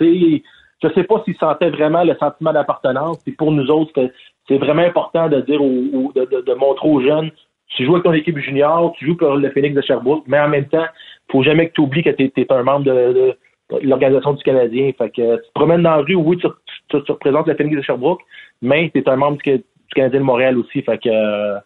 Je 0.83 0.89
sais 0.89 1.03
pas 1.03 1.21
s'ils 1.25 1.37
sentaient 1.37 1.69
vraiment 1.69 2.03
le 2.03 2.15
sentiment 2.15 2.53
d'appartenance. 2.53 3.23
Pour 3.37 3.51
nous 3.51 3.67
autres, 3.69 3.91
c'est- 4.47 4.57
vraiment 4.57 4.83
important 4.83 5.27
de 5.27 5.41
dire 5.41 5.61
aux, 5.61 5.65
aux- 5.65 6.13
de, 6.13 6.53
montrer 6.53 6.87
aux 6.87 7.01
jeunes, 7.01 7.31
tu 7.75 7.85
joues 7.85 7.95
avec 7.95 8.05
ton 8.05 8.13
équipe 8.13 8.37
junior, 8.37 8.93
tu 8.97 9.05
joues 9.05 9.17
pour 9.17 9.35
le 9.35 9.49
Phoenix 9.51 9.75
de 9.75 9.81
Sherbrooke, 9.81 10.23
mais 10.27 10.39
en 10.39 10.47
même 10.47 10.65
temps, 10.65 10.85
faut 11.29 11.43
jamais 11.43 11.67
que 11.67 11.73
tu 11.73 11.81
oublies 11.81 12.03
que 12.03 12.11
tu 12.11 12.31
es, 12.35 12.51
un 12.51 12.63
membre 12.63 12.85
de, 12.85 13.35
l'organisation 13.81 14.33
du 14.33 14.43
Canadien. 14.43 14.91
Fait 14.97 15.09
que 15.09 15.35
tu 15.35 15.41
te 15.41 15.53
promènes 15.53 15.83
dans 15.83 15.97
la 15.97 15.97
rue, 15.97 16.15
oui, 16.15 16.37
tu, 16.37 16.47
représentes 16.97 17.47
le 17.47 17.55
Phoenix 17.55 17.75
de 17.75 17.81
Sherbrooke, 17.81 18.21
mais 18.61 18.89
tu 18.93 18.99
es 18.99 19.09
un 19.09 19.17
membre 19.17 19.37
du, 19.43 19.63
Canadien 19.93 20.19
de 20.19 20.25
Montréal 20.25 20.57
aussi. 20.57 20.81
Fait 20.81 20.97
que 20.97 21.09
euh, 21.09 21.59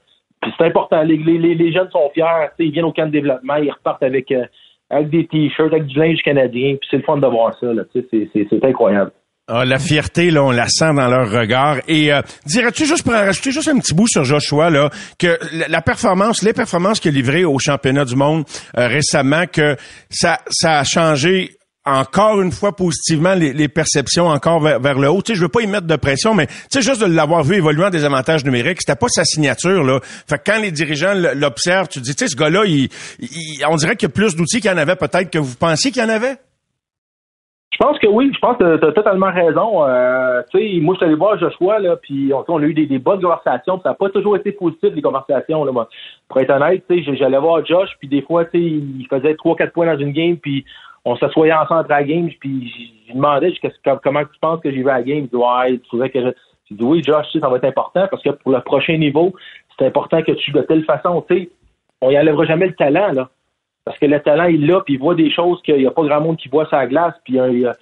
c'est 0.58 0.66
important. 0.66 1.04
Les, 1.04 1.18
les, 1.18 1.72
jeunes 1.72 1.90
sont 1.92 2.10
fiers. 2.14 2.50
Ils 2.58 2.72
viennent 2.72 2.86
au 2.86 2.94
camp 2.94 3.06
de 3.06 3.12
développement, 3.12 3.56
ils 3.58 3.72
repartent 3.72 4.04
avec, 4.04 4.32
euh, 4.32 4.46
avec 4.92 5.10
des 5.10 5.26
t-shirts, 5.26 5.74
avec 5.74 5.88
du 5.88 5.98
linge 5.98 6.20
canadien. 6.24 6.76
Puis 6.80 6.88
c'est 6.92 6.98
le 6.98 7.04
fun 7.04 7.18
de 7.18 7.28
voir 7.28 7.58
ça. 7.60 7.68
Là, 7.74 7.84
c'est, 7.94 8.64
incroyable. 8.64 9.12
Ah, 9.48 9.66
la 9.66 9.80
fierté, 9.80 10.32
là, 10.32 10.44
on 10.44 10.52
la 10.52 10.68
sent 10.68 10.94
dans 10.94 11.08
leur 11.08 11.30
regard. 11.32 11.78
Et 11.88 12.14
euh, 12.14 12.22
dirais-tu 12.46 12.86
juste 12.86 13.04
pour 13.04 13.14
en 13.14 13.26
rajouter 13.26 13.52
juste 13.52 13.68
un 13.68 13.80
petit 13.80 13.94
bout 13.94 14.08
sur 14.08 14.24
Joshua, 14.24 14.70
là, 14.70 14.90
que 15.18 15.38
la 15.68 15.82
performance, 15.82 16.44
les 16.44 16.54
performances 16.54 17.00
qu'il 17.00 17.12
a 17.12 17.16
livrées 17.16 17.44
au 17.44 17.58
championnat 17.60 18.06
du 18.06 18.16
monde 18.16 18.44
euh, 18.78 18.88
récemment, 18.88 19.46
que 19.52 19.76
ça, 20.10 20.40
ça 20.50 20.80
a 20.80 20.84
changé 20.84 21.58
encore 21.86 22.42
une 22.42 22.52
fois 22.52 22.76
positivement 22.76 23.34
les, 23.34 23.54
les 23.54 23.68
perceptions 23.68 24.28
encore 24.28 24.60
vers, 24.62 25.00
le 25.00 25.10
haut. 25.10 25.22
Tu 25.22 25.32
sais, 25.34 25.36
je 25.36 25.42
veux 25.44 25.50
pas 25.50 25.62
y 25.62 25.68
mettre 25.68 25.88
de 25.88 25.96
pression, 25.96 26.34
mais 26.36 26.46
tu 26.48 26.54
sais, 26.70 26.82
juste 26.82 27.02
de 27.02 27.08
l'avoir 27.14 27.44
vu 27.44 27.56
évoluer 27.56 27.86
en 27.86 27.90
des 27.90 28.06
avantages 28.06 28.46
numériques, 28.46 28.82
c'était 28.82 29.00
pas 29.00 29.08
sa 29.10 29.24
signature, 29.24 29.84
là. 29.84 30.00
Fait 30.04 30.38
que 30.38 30.52
quand 30.52 30.62
les 30.62 30.72
dirigeants 30.72 31.14
l'observent, 31.36 31.88
tu 31.88 32.00
te 32.00 32.04
dis, 32.06 32.16
tu 32.16 32.26
sais, 32.26 32.32
ce 32.32 32.36
gars-là, 32.38 32.66
il, 32.66 32.90
il- 33.20 33.64
on 33.68 33.76
dirait 33.76 33.96
qu'il 33.96 34.10
y 34.10 34.12
a 34.12 34.14
plus 34.14 34.36
d'outils 34.36 34.62
qu'il 34.62 34.70
y 34.70 34.74
en 34.74 34.78
avait 34.78 34.96
peut-être 34.96 35.32
que 35.32 35.40
vous 35.40 35.56
pensiez 35.56 35.92
qu'il 35.92 36.04
y 36.04 36.06
en 36.06 36.10
avait? 36.10 36.36
Je 37.74 37.78
pense 37.78 37.98
que 38.00 38.08
oui, 38.08 38.30
je 38.32 38.38
pense 38.40 38.58
que 38.58 38.78
tu 38.78 38.86
as 38.86 38.92
totalement 38.92 39.32
raison. 39.32 39.84
Euh, 39.88 40.42
tu 40.52 40.60
sais, 40.60 40.80
moi, 40.82 40.94
je 40.94 40.98
suis 41.00 41.06
allé 41.08 41.16
voir 41.16 41.40
Joshua, 41.40 41.80
là, 41.80 41.96
puis 41.96 42.32
on, 42.32 42.44
on 42.48 42.60
a 42.62 42.66
eu 42.66 42.76
des, 42.76 42.86
des 42.86 43.00
bonnes 43.00 43.22
conversations, 43.22 43.78
puis 43.78 43.84
ça 43.84 43.90
n'a 43.90 43.96
pas 43.96 44.10
toujours 44.10 44.36
été 44.36 44.52
positif, 44.52 44.92
les 44.94 45.02
conversations. 45.02 45.64
Là, 45.64 45.72
moi. 45.72 45.90
Pour 46.28 46.40
être 46.42 46.52
honnête, 46.52 46.84
tu 46.88 47.04
sais, 47.04 47.16
j'allais 47.16 47.40
voir 47.40 47.66
Josh, 47.66 47.90
puis 47.98 48.08
des 48.08 48.22
fois, 48.22 48.46
tu 48.46 48.52
sais, 48.52 48.60
il 48.60 49.08
faisait 49.10 49.34
3-4 49.34 49.72
points 49.72 49.88
dans 49.88 49.98
une 50.00 50.12
game, 50.12 50.38
puis 50.38 50.64
on 51.06 51.16
s'assoyait 51.16 51.54
ensemble 51.54 51.82
après 51.82 52.02
la 52.02 52.04
game, 52.04 52.30
puis 52.40 52.70
je 52.70 53.08
lui 53.08 53.16
demandais 53.16 53.54
comment 54.04 54.22
tu 54.22 54.40
penses 54.40 54.62
que 54.62 54.72
j'y 54.72 54.84
vais 54.84 54.92
à 54.92 54.98
la 54.98 55.04
game. 55.04 55.18
Il 55.20 55.28
dit, 55.28 55.36
ouais, 55.36 55.80
tu 55.90 55.98
que 55.98 56.22
je... 56.22 56.32
J'ai 56.70 56.76
dit, 56.76 56.84
oui, 56.84 57.04
Josh, 57.04 57.26
ça 57.38 57.50
va 57.50 57.58
être 57.58 57.66
important, 57.66 58.08
parce 58.10 58.24
que 58.24 58.30
pour 58.30 58.52
le 58.52 58.62
prochain 58.62 58.98
niveau, 58.98 59.34
c'est 59.78 59.86
important 59.88 60.22
que 60.22 60.32
tu 60.32 60.52
de 60.52 60.62
telle 60.62 60.86
façon, 60.86 61.22
tu 61.28 61.36
sais, 61.36 61.50
on 62.00 62.10
y 62.10 62.18
enlèvera 62.18 62.46
jamais 62.46 62.68
le 62.68 62.76
talent, 62.76 63.12
là. 63.12 63.30
Parce 63.84 63.98
que 63.98 64.06
le 64.06 64.20
talent, 64.22 64.46
il 64.46 64.66
l'a, 64.68 64.80
puis 64.82 64.94
il 64.94 65.00
voit 65.00 65.16
des 65.16 65.32
choses 65.32 65.62
qu'il 65.64 65.78
n'y 65.78 65.88
a 65.88 65.92
pas 65.92 66.04
grand 66.04 66.22
monde 66.22 66.38
qui 66.38 66.50
voit 66.50 66.66
sur 66.68 66.78
la 66.78 66.88
glace, 66.88 67.16
puis 67.26 67.34
il 67.34 67.60
y 67.60 67.66
a- 67.68 67.76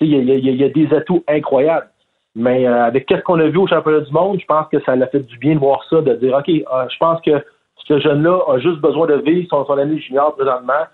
il 0.00 0.56
y 0.56 0.64
a 0.64 0.68
des 0.68 0.92
atouts 0.94 1.22
incroyables. 1.28 1.88
Mais 2.34 2.66
euh, 2.66 2.84
avec 2.84 3.06
qu'est-ce 3.06 3.22
qu'on 3.22 3.40
a 3.40 3.48
vu 3.48 3.58
au 3.58 3.66
championnat 3.66 4.00
du 4.00 4.12
monde, 4.12 4.38
je 4.40 4.46
pense 4.46 4.68
que 4.68 4.80
ça 4.84 4.94
l'a 4.96 5.06
fait 5.08 5.20
du 5.20 5.38
bien 5.38 5.54
de 5.54 5.58
voir 5.58 5.84
ça, 5.90 6.00
de 6.00 6.14
dire, 6.14 6.34
OK, 6.36 6.48
euh, 6.48 6.88
je 6.88 6.96
pense 6.98 7.20
que 7.20 7.44
ce 7.86 7.98
jeune-là 7.98 8.38
a 8.48 8.58
juste 8.58 8.78
besoin 8.80 9.06
de 9.06 9.14
vivre 9.14 9.48
son, 9.50 9.64
son 9.66 9.78
année 9.78 9.98
junior 10.00 10.34
présentement. 10.34 10.84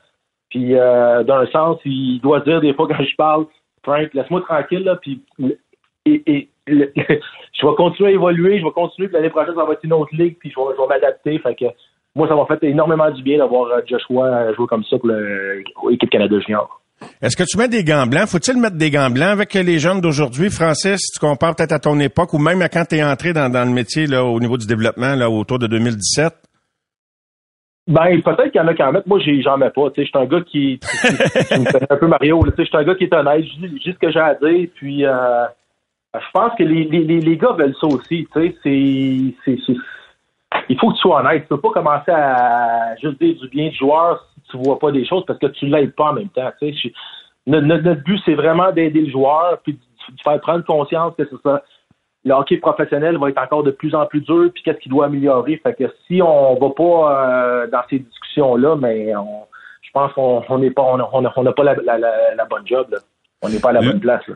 Puis, 0.54 0.78
euh, 0.78 1.24
d'un 1.24 1.44
sens, 1.46 1.78
il 1.84 2.20
doit 2.20 2.38
dire 2.38 2.60
des 2.60 2.74
fois 2.74 2.86
quand 2.86 3.02
je 3.02 3.16
parle, 3.16 3.46
Frank, 3.82 4.08
laisse-moi 4.14 4.40
tranquille, 4.42 4.84
là, 4.84 4.94
puis 5.02 5.20
je 6.06 6.46
vais 6.68 7.74
continuer 7.76 8.10
à 8.10 8.12
évoluer, 8.12 8.60
je 8.60 8.64
vais 8.64 8.70
continuer, 8.70 9.08
puis 9.08 9.16
l'année 9.16 9.30
prochaine, 9.30 9.56
ça 9.56 9.64
va 9.64 9.72
être 9.72 9.82
une 9.82 9.94
autre 9.94 10.14
ligue, 10.14 10.36
puis 10.38 10.52
je 10.52 10.54
vais, 10.54 10.86
m'adapter. 10.88 11.40
Fait 11.40 11.56
que 11.56 11.64
moi, 12.14 12.28
ça 12.28 12.36
m'a 12.36 12.46
fait 12.46 12.62
énormément 12.68 13.10
du 13.10 13.20
bien 13.24 13.38
d'avoir 13.38 13.64
euh, 13.64 13.80
Joshua 13.84 14.26
euh, 14.26 14.54
jouer 14.54 14.68
comme 14.68 14.84
ça 14.84 14.96
pour 14.96 15.10
l'équipe 15.90 16.08
Canada 16.08 16.38
Junior. 16.38 16.80
Est-ce 17.20 17.36
que 17.36 17.42
tu 17.42 17.58
mets 17.58 17.66
des 17.66 17.82
gants 17.82 18.06
blancs? 18.06 18.28
Faut-il 18.28 18.56
mettre 18.56 18.76
des 18.76 18.90
gants 18.90 19.10
blancs 19.10 19.30
avec 19.30 19.54
les 19.54 19.80
jeunes 19.80 20.00
d'aujourd'hui, 20.00 20.50
Francis, 20.50 21.00
tu 21.12 21.18
compares 21.18 21.56
peut-être 21.56 21.72
à 21.72 21.80
ton 21.80 21.98
époque 21.98 22.32
ou 22.32 22.38
même 22.38 22.62
à 22.62 22.68
quand 22.68 22.84
tu 22.84 22.94
es 22.94 23.02
entré 23.02 23.32
dans, 23.32 23.50
dans 23.50 23.64
le 23.64 23.72
métier 23.72 24.06
là, 24.06 24.24
au 24.24 24.38
niveau 24.38 24.56
du 24.56 24.68
développement 24.68 25.16
là, 25.16 25.28
autour 25.28 25.58
de 25.58 25.66
2017? 25.66 26.32
Ben, 27.86 28.22
peut-être 28.22 28.50
qu'il 28.50 28.60
y 28.60 28.64
en 28.64 28.68
a 28.68 28.74
qui 28.74 28.82
en 28.82 28.92
mettent. 28.92 29.06
Moi, 29.06 29.18
j'en 29.42 29.58
mets 29.58 29.70
pas. 29.70 29.88
Je 29.96 30.02
suis 30.02 30.10
un 30.14 30.24
gars 30.24 30.40
qui, 30.40 30.80
connais 31.50 31.86
un 31.92 31.96
peu 31.96 32.06
Mario. 32.06 32.42
je 32.56 32.62
suis 32.64 32.76
un 32.76 32.82
gars 32.84 32.94
qui 32.94 33.04
est 33.04 33.14
honnête. 33.14 33.44
Je 33.44 33.66
dis 33.66 33.82
juste 33.84 33.96
ce 33.96 34.06
que 34.06 34.10
j'ai 34.10 34.20
à 34.20 34.34
dire. 34.34 34.68
Puis, 34.74 35.04
euh, 35.04 35.44
je 36.14 36.30
pense 36.32 36.52
que 36.56 36.62
les, 36.62 36.84
les, 36.84 37.20
les, 37.20 37.36
gars 37.36 37.52
veulent 37.52 37.74
ça 37.78 37.86
aussi. 37.86 38.26
Tu 38.32 38.40
sais, 38.40 38.56
c'est, 38.62 39.54
il 40.68 40.78
faut 40.78 40.90
que 40.90 40.94
tu 40.94 41.00
sois 41.00 41.20
honnête. 41.20 41.42
Tu 41.42 41.48
peux 41.48 41.60
pas 41.60 41.70
commencer 41.72 42.10
à 42.10 42.96
juste 43.02 43.20
dire 43.20 43.36
du 43.38 43.48
bien 43.48 43.68
du 43.68 43.76
joueur 43.76 44.26
si 44.34 44.50
tu 44.50 44.56
vois 44.64 44.78
pas 44.78 44.90
des 44.90 45.04
choses 45.04 45.24
parce 45.26 45.38
que 45.38 45.46
tu 45.48 45.66
l'aides 45.66 45.94
pas 45.94 46.10
en 46.10 46.14
même 46.14 46.28
temps. 46.30 46.50
Tu 46.60 46.72
sais, 46.72 46.78
je- 46.88 46.88
notre, 47.46 47.66
notre- 47.66 48.02
but, 48.02 48.18
c'est 48.24 48.34
vraiment 48.34 48.72
d'aider 48.72 49.02
le 49.02 49.10
joueur, 49.10 49.58
puis 49.62 49.74
de 49.74 50.20
faire 50.22 50.40
prendre 50.40 50.64
conscience 50.64 51.14
que 51.16 51.24
c'est 51.28 51.42
ça. 51.42 51.62
Le 52.24 52.32
hockey 52.32 52.56
professionnel 52.56 53.18
va 53.18 53.28
être 53.28 53.38
encore 53.38 53.62
de 53.62 53.70
plus 53.70 53.94
en 53.94 54.06
plus 54.06 54.20
dur, 54.20 54.50
puis 54.52 54.62
qu'est-ce 54.62 54.78
qu'il 54.78 54.90
doit 54.90 55.06
améliorer? 55.06 55.60
Fait 55.62 55.74
que 55.74 55.84
si 56.06 56.22
on 56.22 56.54
va 56.54 56.70
pas 56.70 57.26
euh, 57.26 57.66
dans 57.66 57.82
ces 57.90 57.98
discussions-là, 57.98 58.76
mais 58.76 59.14
on, 59.14 59.46
je 59.82 59.90
pense 59.92 60.12
qu'on 60.14 60.42
on 60.48 60.58
n'est 60.58 60.70
pas, 60.70 60.82
on 60.82 60.96
n'a 60.96 61.08
on 61.12 61.52
pas 61.52 61.64
la, 61.64 61.98
la, 61.98 62.44
bonne 62.46 62.66
job. 62.66 62.88
Là. 62.90 62.98
On 63.42 63.48
n'est 63.48 63.60
pas 63.60 63.70
à 63.70 63.72
la 63.72 63.80
bonne 63.82 64.00
place. 64.00 64.26
Là. 64.26 64.34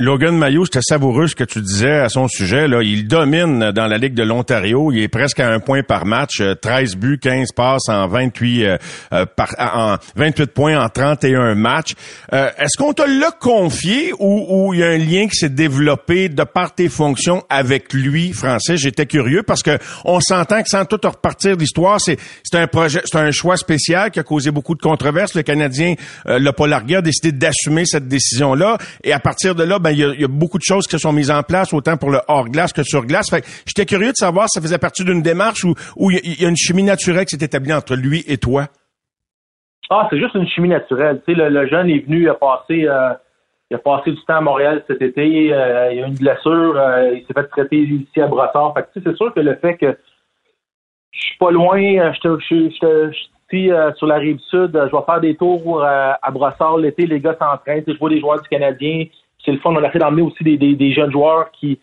Logan 0.00 0.36
Mayo, 0.38 0.64
c'était 0.64 0.78
savoureux 0.80 1.26
ce 1.26 1.34
que 1.34 1.42
tu 1.42 1.60
disais 1.60 1.98
à 1.98 2.08
son 2.08 2.28
sujet. 2.28 2.68
Là. 2.68 2.82
Il 2.84 3.08
domine 3.08 3.72
dans 3.72 3.88
la 3.88 3.98
Ligue 3.98 4.14
de 4.14 4.22
l'Ontario. 4.22 4.92
Il 4.92 5.02
est 5.02 5.08
presque 5.08 5.40
à 5.40 5.48
un 5.48 5.58
point 5.58 5.82
par 5.82 6.06
match. 6.06 6.40
Euh, 6.40 6.54
13 6.54 6.94
buts, 6.94 7.18
15 7.20 7.48
passes 7.50 7.88
en 7.88 8.06
28, 8.06 8.64
euh, 8.64 8.76
euh, 9.12 9.26
en 9.58 9.96
28 10.14 10.52
points 10.52 10.80
en 10.80 10.88
31 10.88 11.56
matchs. 11.56 11.94
Euh, 12.32 12.48
Est-ce 12.58 12.78
qu'on 12.78 12.92
te 12.92 13.02
l'a 13.02 13.32
confié 13.40 14.12
ou, 14.20 14.72
il 14.72 14.78
y 14.78 14.84
a 14.84 14.86
un 14.86 14.98
lien 14.98 15.26
qui 15.26 15.34
s'est 15.34 15.48
développé 15.48 16.28
de 16.28 16.44
par 16.44 16.76
tes 16.76 16.88
fonctions 16.88 17.42
avec 17.50 17.92
lui, 17.92 18.32
Français? 18.32 18.76
J'étais 18.76 19.06
curieux 19.06 19.42
parce 19.42 19.64
que 19.64 19.78
on 20.04 20.20
s'entend 20.20 20.62
que 20.62 20.68
sans 20.68 20.84
tout 20.84 21.00
repartir 21.02 21.56
l'histoire, 21.56 22.00
c'est 22.00 22.18
un 22.52 22.68
projet, 22.68 23.00
c'est 23.04 23.18
un 23.18 23.32
choix 23.32 23.56
spécial 23.56 24.12
qui 24.12 24.20
a 24.20 24.22
causé 24.22 24.52
beaucoup 24.52 24.76
de 24.76 24.80
controverses. 24.80 25.34
Le 25.34 25.42
Canadien, 25.42 25.96
euh, 26.28 26.38
le 26.38 26.52
Paul 26.52 26.70
Larguet, 26.70 26.96
a 26.96 27.02
décidé 27.02 27.32
d'assumer 27.32 27.84
cette 27.84 28.06
décision-là. 28.06 28.78
Et 29.02 29.12
à 29.12 29.18
partir 29.18 29.56
de 29.56 29.64
là, 29.64 29.80
ben, 29.80 29.87
il 29.90 29.98
y, 29.98 30.04
a, 30.04 30.08
il 30.14 30.20
y 30.20 30.24
a 30.24 30.28
beaucoup 30.28 30.58
de 30.58 30.62
choses 30.64 30.86
qui 30.86 30.92
se 30.92 30.98
sont 30.98 31.12
mises 31.12 31.30
en 31.30 31.42
place, 31.42 31.72
autant 31.72 31.96
pour 31.96 32.10
le 32.10 32.20
hors-glace 32.28 32.72
que 32.72 32.82
sur 32.82 33.04
glace. 33.04 33.30
J'étais 33.66 33.86
curieux 33.86 34.10
de 34.10 34.16
savoir 34.16 34.48
si 34.48 34.58
ça 34.58 34.62
faisait 34.62 34.78
partie 34.78 35.04
d'une 35.04 35.22
démarche 35.22 35.64
où, 35.64 35.74
où 35.96 36.10
il 36.10 36.40
y 36.40 36.44
a- 36.44 36.48
une 36.48 36.56
chimie 36.56 36.82
naturelle 36.82 37.24
qui 37.26 37.36
s'est 37.36 37.44
établie 37.44 37.72
entre 37.72 37.94
lui 37.96 38.24
et 38.26 38.38
toi. 38.38 38.66
Ah, 39.90 40.06
c'est 40.10 40.18
juste 40.18 40.34
une 40.34 40.46
chimie 40.48 40.68
naturelle. 40.68 41.22
Le, 41.26 41.48
le 41.48 41.66
jeune 41.68 41.88
est 41.88 42.00
venu, 42.04 42.22
il 42.22 42.28
a 42.28 42.34
passé, 42.34 42.84
euh, 42.86 43.14
il 43.70 43.76
a 43.76 43.78
passé 43.78 44.10
du 44.12 44.22
temps 44.26 44.36
à 44.36 44.40
Montréal 44.42 44.84
cet 44.86 45.00
été. 45.00 45.52
euh, 45.52 45.92
il 45.92 45.98
a 46.00 46.02
eu 46.02 46.06
une 46.08 46.14
blessure. 46.14 46.76
euh, 46.76 47.14
il 47.14 47.26
s'est 47.26 47.32
fait 47.34 47.44
traiter 47.48 47.76
ici 47.78 48.20
à 48.20 48.26
Brossard. 48.26 48.74
C'est 48.94 49.16
sûr 49.16 49.32
que 49.32 49.40
le 49.40 49.56
fait 49.56 49.76
que 49.78 49.96
je 51.10 51.20
suis 51.20 51.38
pas 51.38 51.50
loin, 51.50 51.78
je 52.12 52.38
suis 52.44 52.76
sur 53.96 54.06
la 54.06 54.16
rive 54.16 54.38
sud, 54.50 54.70
je 54.74 54.78
vais 54.96 55.02
faire 55.06 55.20
des 55.20 55.34
tours 55.36 55.82
à 55.82 56.30
Brossard 56.30 56.76
l'été. 56.76 57.06
Les 57.06 57.18
gars 57.18 57.36
s'entraînent. 57.40 57.84
Je 57.86 57.96
vois 57.98 58.10
des 58.10 58.20
joueurs 58.20 58.42
du 58.42 58.48
Canadien. 58.50 59.06
C'est 59.44 59.52
le 59.52 59.58
fun. 59.58 59.70
On 59.70 59.76
a 59.76 59.88
essayé 59.88 60.00
d'emmener 60.00 60.22
aussi 60.22 60.42
des, 60.44 60.56
des, 60.56 60.92
jeunes 60.92 61.12
joueurs 61.12 61.50
qui, 61.52 61.78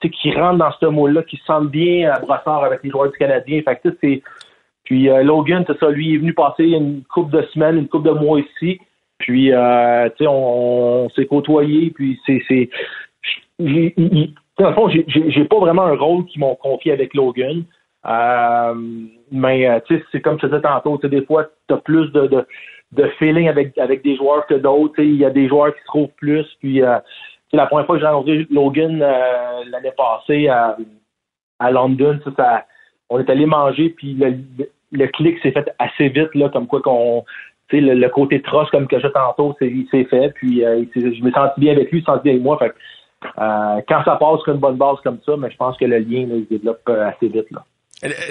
qui 0.00 0.32
rentrent 0.32 0.58
dans 0.58 0.72
ce 0.72 0.86
moule-là, 0.86 1.22
qui 1.22 1.36
se 1.36 1.44
sentent 1.44 1.70
bien 1.70 2.10
à 2.12 2.18
Brossard 2.20 2.64
avec 2.64 2.82
les 2.82 2.90
joueurs 2.90 3.10
du 3.10 3.18
Canadien. 3.18 3.62
Fait 3.62 3.76
que, 3.76 3.96
c'est 4.00 4.22
puis 4.88 5.10
euh, 5.10 5.22
Logan, 5.22 5.64
c'est 5.66 5.78
ça, 5.78 5.90
lui 5.90 6.08
il 6.08 6.14
est 6.14 6.18
venu 6.18 6.32
passer 6.32 6.64
une 6.64 7.02
couple 7.04 7.36
de 7.36 7.42
semaines, 7.52 7.76
une 7.76 7.88
couple 7.88 8.08
de 8.08 8.14
mois 8.14 8.40
ici. 8.40 8.80
Puis 9.18 9.52
euh, 9.52 10.08
tu 10.16 10.24
sais, 10.24 10.26
on, 10.26 11.10
s'est 11.10 11.26
côtoyé, 11.26 11.90
puis 11.90 12.18
c'est 12.24 12.42
c'est 12.48 12.70
j'ai- 13.58 13.92
il- 13.98 14.32
dans 14.58 14.70
le 14.70 14.74
fond, 14.74 14.88
j'ai- 14.88 15.04
j'ai 15.06 15.30
j'ai 15.30 15.44
pas 15.44 15.58
vraiment 15.58 15.82
un 15.82 15.94
rôle 15.94 16.24
qu'ils 16.24 16.40
m'ont 16.40 16.54
confié 16.54 16.92
avec 16.92 17.12
Logan. 17.12 17.64
Euh, 18.06 18.74
mais 19.30 19.68
euh, 19.68 19.78
tu 19.86 19.96
sais, 19.98 20.04
c'est 20.10 20.22
comme 20.22 20.36
je 20.36 20.46
te 20.46 20.46
disais 20.46 20.62
tantôt, 20.62 20.96
des 20.96 21.22
fois, 21.26 21.44
tu 21.68 21.74
as 21.74 21.76
plus 21.76 22.10
de, 22.12 22.46
de 22.92 23.06
feeling 23.18 23.48
avec, 23.48 23.76
avec 23.78 24.02
des 24.02 24.16
joueurs 24.16 24.46
que 24.46 24.54
d'autres. 24.54 25.00
Il 25.00 25.16
y 25.16 25.24
a 25.24 25.30
des 25.30 25.48
joueurs 25.48 25.74
qui 25.74 25.80
se 25.80 25.86
trouvent 25.86 26.14
plus. 26.16 26.46
Puis 26.60 26.82
euh, 26.82 26.98
la 27.52 27.66
première 27.66 27.86
fois 27.86 27.96
que 27.96 28.00
j'ai 28.02 28.06
rencontré 28.08 28.46
Logan 28.50 29.00
euh, 29.02 29.64
l'année 29.70 29.92
passée 29.96 30.48
à, 30.48 30.76
à 31.58 31.70
London, 31.70 32.18
ça, 32.24 32.30
ça- 32.36 32.64
on 33.10 33.18
est 33.18 33.30
allé 33.30 33.46
manger, 33.46 33.88
puis 33.90 34.12
le, 34.14 34.34
le- 34.92 35.06
clic 35.06 35.38
s'est 35.42 35.50
fait 35.52 35.70
assez 35.78 36.08
vite, 36.10 36.34
là, 36.34 36.50
comme 36.50 36.66
quoi 36.66 36.82
qu'on. 36.82 37.24
Le, 37.72 37.94
le 37.94 38.08
côté 38.08 38.40
trosse, 38.42 38.70
comme 38.70 38.86
que 38.86 38.98
j'ai 38.98 39.10
tantôt, 39.12 39.54
il 39.60 39.86
s'est 39.90 40.04
fait, 40.04 40.30
puis 40.34 40.64
euh, 40.64 40.84
je 40.94 41.22
me 41.22 41.30
senti 41.30 41.60
bien 41.60 41.72
avec 41.72 41.90
lui, 41.90 41.98
il 41.98 42.02
s'est 42.02 42.06
senti 42.10 42.22
bien 42.24 42.32
avec 42.32 42.42
moi. 42.42 42.58
Fait 42.58 42.74
euh, 43.38 43.80
quand 43.88 44.02
ça 44.04 44.16
passe 44.16 44.40
sur 44.42 44.52
une 44.54 44.60
bonne 44.60 44.76
base 44.76 44.96
comme 45.02 45.18
ça, 45.26 45.36
mais 45.38 45.50
je 45.50 45.56
pense 45.56 45.76
que 45.76 45.84
le 45.84 45.98
lien 45.98 46.26
là, 46.26 46.36
il 46.36 46.44
se 46.44 46.48
développe 46.50 46.80
euh, 46.88 47.08
assez 47.08 47.28
vite. 47.28 47.50
Là. 47.50 47.64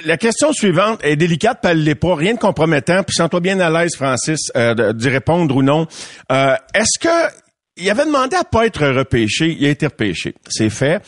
La 0.06 0.16
question 0.18 0.54
suivante 0.54 1.04
est 1.04 1.18
délicate, 1.18 1.60
puis 1.62 1.72
elle 1.72 1.84
l'est 1.84 1.96
pas, 1.96 2.16
rien 2.16 2.34
de 2.36 2.40
compromettant, 2.40 3.04
puis 3.04 3.14
sens-toi 3.14 3.42
bien 3.42 3.60
à 3.60 3.70
l'aise, 3.70 3.96
Francis, 3.98 4.50
euh, 4.56 4.94
d'y 4.94 5.10
répondre 5.10 5.54
ou 5.56 5.62
non. 5.62 5.88
Euh, 6.32 6.56
Est-ce 6.74 7.00
que 7.00 7.34
il 7.76 7.90
avait 7.92 8.06
demandé 8.06 8.36
à 8.36 8.44
pas 8.44 8.66
être 8.66 8.88
repêché, 8.88 9.56
il 9.60 9.66
a 9.66 9.70
été 9.70 9.86
repêché, 9.88 10.34
c'est 10.48 10.70
fait. 10.70 11.02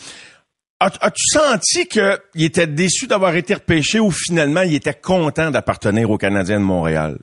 As- 0.82 0.97
As-tu 1.01 1.24
senti 1.28 1.88
qu'il 1.88 2.45
était 2.45 2.68
déçu 2.68 3.07
d'avoir 3.07 3.36
été 3.36 3.53
repêché 3.53 3.99
ou 3.99 4.12
finalement 4.12 4.62
il 4.62 4.76
était 4.76 4.93
content 4.93 5.51
d'appartenir 5.51 6.10
aux 6.12 6.18
Canadiens 6.18 6.60
de 6.60 6.66
Montréal? 6.66 7.18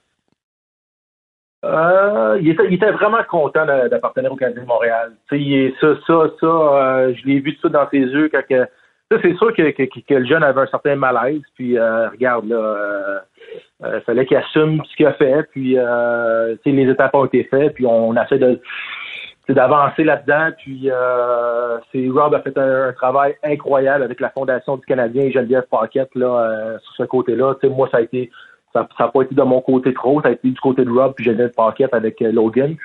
Euh, 1.64 2.38
il, 2.40 2.50
était, 2.50 2.90
vraiment 2.92 3.22
content 3.28 3.66
d'appartenir 3.90 4.32
au 4.32 4.36
Canadien 4.36 4.62
de 4.62 4.66
Montréal. 4.68 5.12
Ça, 5.30 5.36
ça, 6.06 6.14
ça, 6.40 6.46
euh, 6.46 7.14
je 7.14 7.26
l'ai 7.26 7.40
vu 7.40 7.56
tout 7.58 7.68
dans 7.68 7.88
ses 7.90 7.98
yeux 7.98 8.30
quand. 8.32 8.42
Ça, 9.10 9.18
c'est 9.22 9.36
sûr 9.36 9.54
que, 9.54 9.70
que, 9.70 9.84
que 9.84 10.14
le 10.14 10.26
jeune 10.26 10.42
avait 10.42 10.62
un 10.62 10.66
certain 10.66 10.96
malaise. 10.96 11.42
Puis 11.54 11.78
euh, 11.78 12.08
regarde 12.08 12.48
là, 12.48 12.56
euh, 12.56 13.18
euh, 13.84 14.00
fallait 14.00 14.26
qu'il 14.26 14.36
assume 14.36 14.82
ce 14.84 14.96
qu'il 14.96 15.06
a 15.06 15.12
fait. 15.12 15.44
Puis 15.52 15.78
euh, 15.78 16.56
les 16.64 16.90
étapes 16.90 17.14
ont 17.14 17.24
été 17.24 17.44
faites. 17.44 17.74
Puis 17.74 17.86
on, 17.86 18.14
essaie 18.16 18.38
de 18.38 18.60
d'avancer 19.48 20.02
là-dedans. 20.02 20.50
Puis 20.58 20.90
euh, 20.90 21.78
c'est 21.92 22.08
Rob 22.08 22.34
a 22.34 22.40
fait 22.40 22.58
un, 22.58 22.88
un 22.88 22.92
travail 22.92 23.36
incroyable 23.44 24.02
avec 24.02 24.18
la 24.18 24.30
Fondation 24.30 24.76
du 24.76 24.84
Canadien 24.86 25.22
et 25.22 25.30
Geneviève 25.30 25.66
Paquette 25.70 26.12
là, 26.16 26.26
euh, 26.26 26.78
sur 26.80 26.94
ce 26.94 27.02
côté-là. 27.04 27.54
Tu 27.60 27.68
sais, 27.68 27.72
moi, 27.72 27.88
ça 27.92 27.98
a 27.98 28.00
été 28.00 28.30
ça 28.72 28.86
n'a 29.00 29.08
pas 29.08 29.22
été 29.22 29.34
de 29.34 29.42
mon 29.42 29.60
côté 29.60 29.94
trop, 29.94 30.20
ça 30.20 30.28
a 30.28 30.32
été 30.32 30.50
du 30.50 30.60
côté 30.60 30.84
de 30.84 30.90
Rob 30.90 31.14
puis 31.14 31.24
Geneviève 31.24 31.52
Paquette 31.56 31.94
avec 31.94 32.20
euh, 32.20 32.32
Logan. 32.32 32.76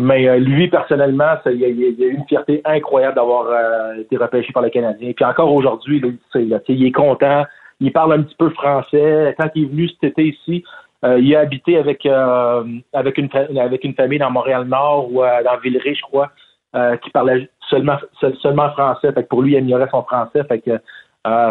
Mais 0.00 0.28
euh, 0.28 0.38
lui, 0.38 0.68
personnellement, 0.68 1.34
il, 1.46 1.56
y 1.56 2.00
y 2.00 2.04
a 2.04 2.08
une 2.08 2.24
fierté 2.28 2.60
incroyable 2.64 3.16
d'avoir 3.16 3.46
euh, 3.48 4.00
été 4.00 4.16
repêché 4.16 4.52
par 4.52 4.62
le 4.62 4.70
Canadien. 4.70 5.12
Puis 5.12 5.24
encore 5.24 5.52
aujourd'hui, 5.52 6.00
il 6.36 6.86
est 6.86 6.92
content. 6.92 7.44
Il 7.80 7.92
parle 7.92 8.12
un 8.12 8.22
petit 8.22 8.36
peu 8.36 8.48
français. 8.50 9.34
Quand 9.36 9.48
il 9.56 9.64
est 9.64 9.66
venu 9.66 9.88
cet 9.88 10.12
été 10.12 10.26
ici, 10.26 10.62
euh, 11.04 11.18
il 11.18 11.34
a 11.34 11.40
habité 11.40 11.78
avec 11.78 12.06
euh, 12.06 12.62
avec 12.92 13.18
une 13.18 13.28
avec 13.58 13.82
une 13.82 13.94
famille 13.94 14.20
dans 14.20 14.30
Montréal-Nord 14.30 15.12
ou 15.12 15.24
euh, 15.24 15.42
dans 15.42 15.56
Villeray, 15.58 15.96
je 15.96 16.02
crois, 16.02 16.30
euh, 16.76 16.96
qui 16.98 17.10
parlait 17.10 17.48
seulement 17.68 17.96
seul- 18.20 18.36
seulement 18.36 18.70
français. 18.70 19.12
Fait 19.12 19.24
que 19.24 19.28
pour 19.28 19.42
lui, 19.42 19.54
il 19.54 19.56
améliorait 19.56 19.90
son 19.90 20.04
français. 20.04 20.44
Fait 20.44 20.60
que 20.60 20.78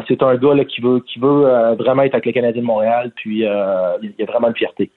c'est 0.08 0.24
un 0.24 0.36
gars 0.36 0.56
là, 0.56 0.64
qui 0.64 0.80
veut 0.80 1.02
qui 1.02 1.20
veut 1.20 1.76
vraiment 1.78 2.04
être 2.04 2.14
avec 2.14 2.26
le 2.26 2.32
Canadien 2.32 2.62
de 2.62 2.68
Montréal. 2.68 3.12
Puis 3.18 3.40
il 3.40 4.14
y 4.18 4.24
a 4.24 4.26
vraiment 4.26 4.48
une 4.48 4.56
fierté. 4.56 4.90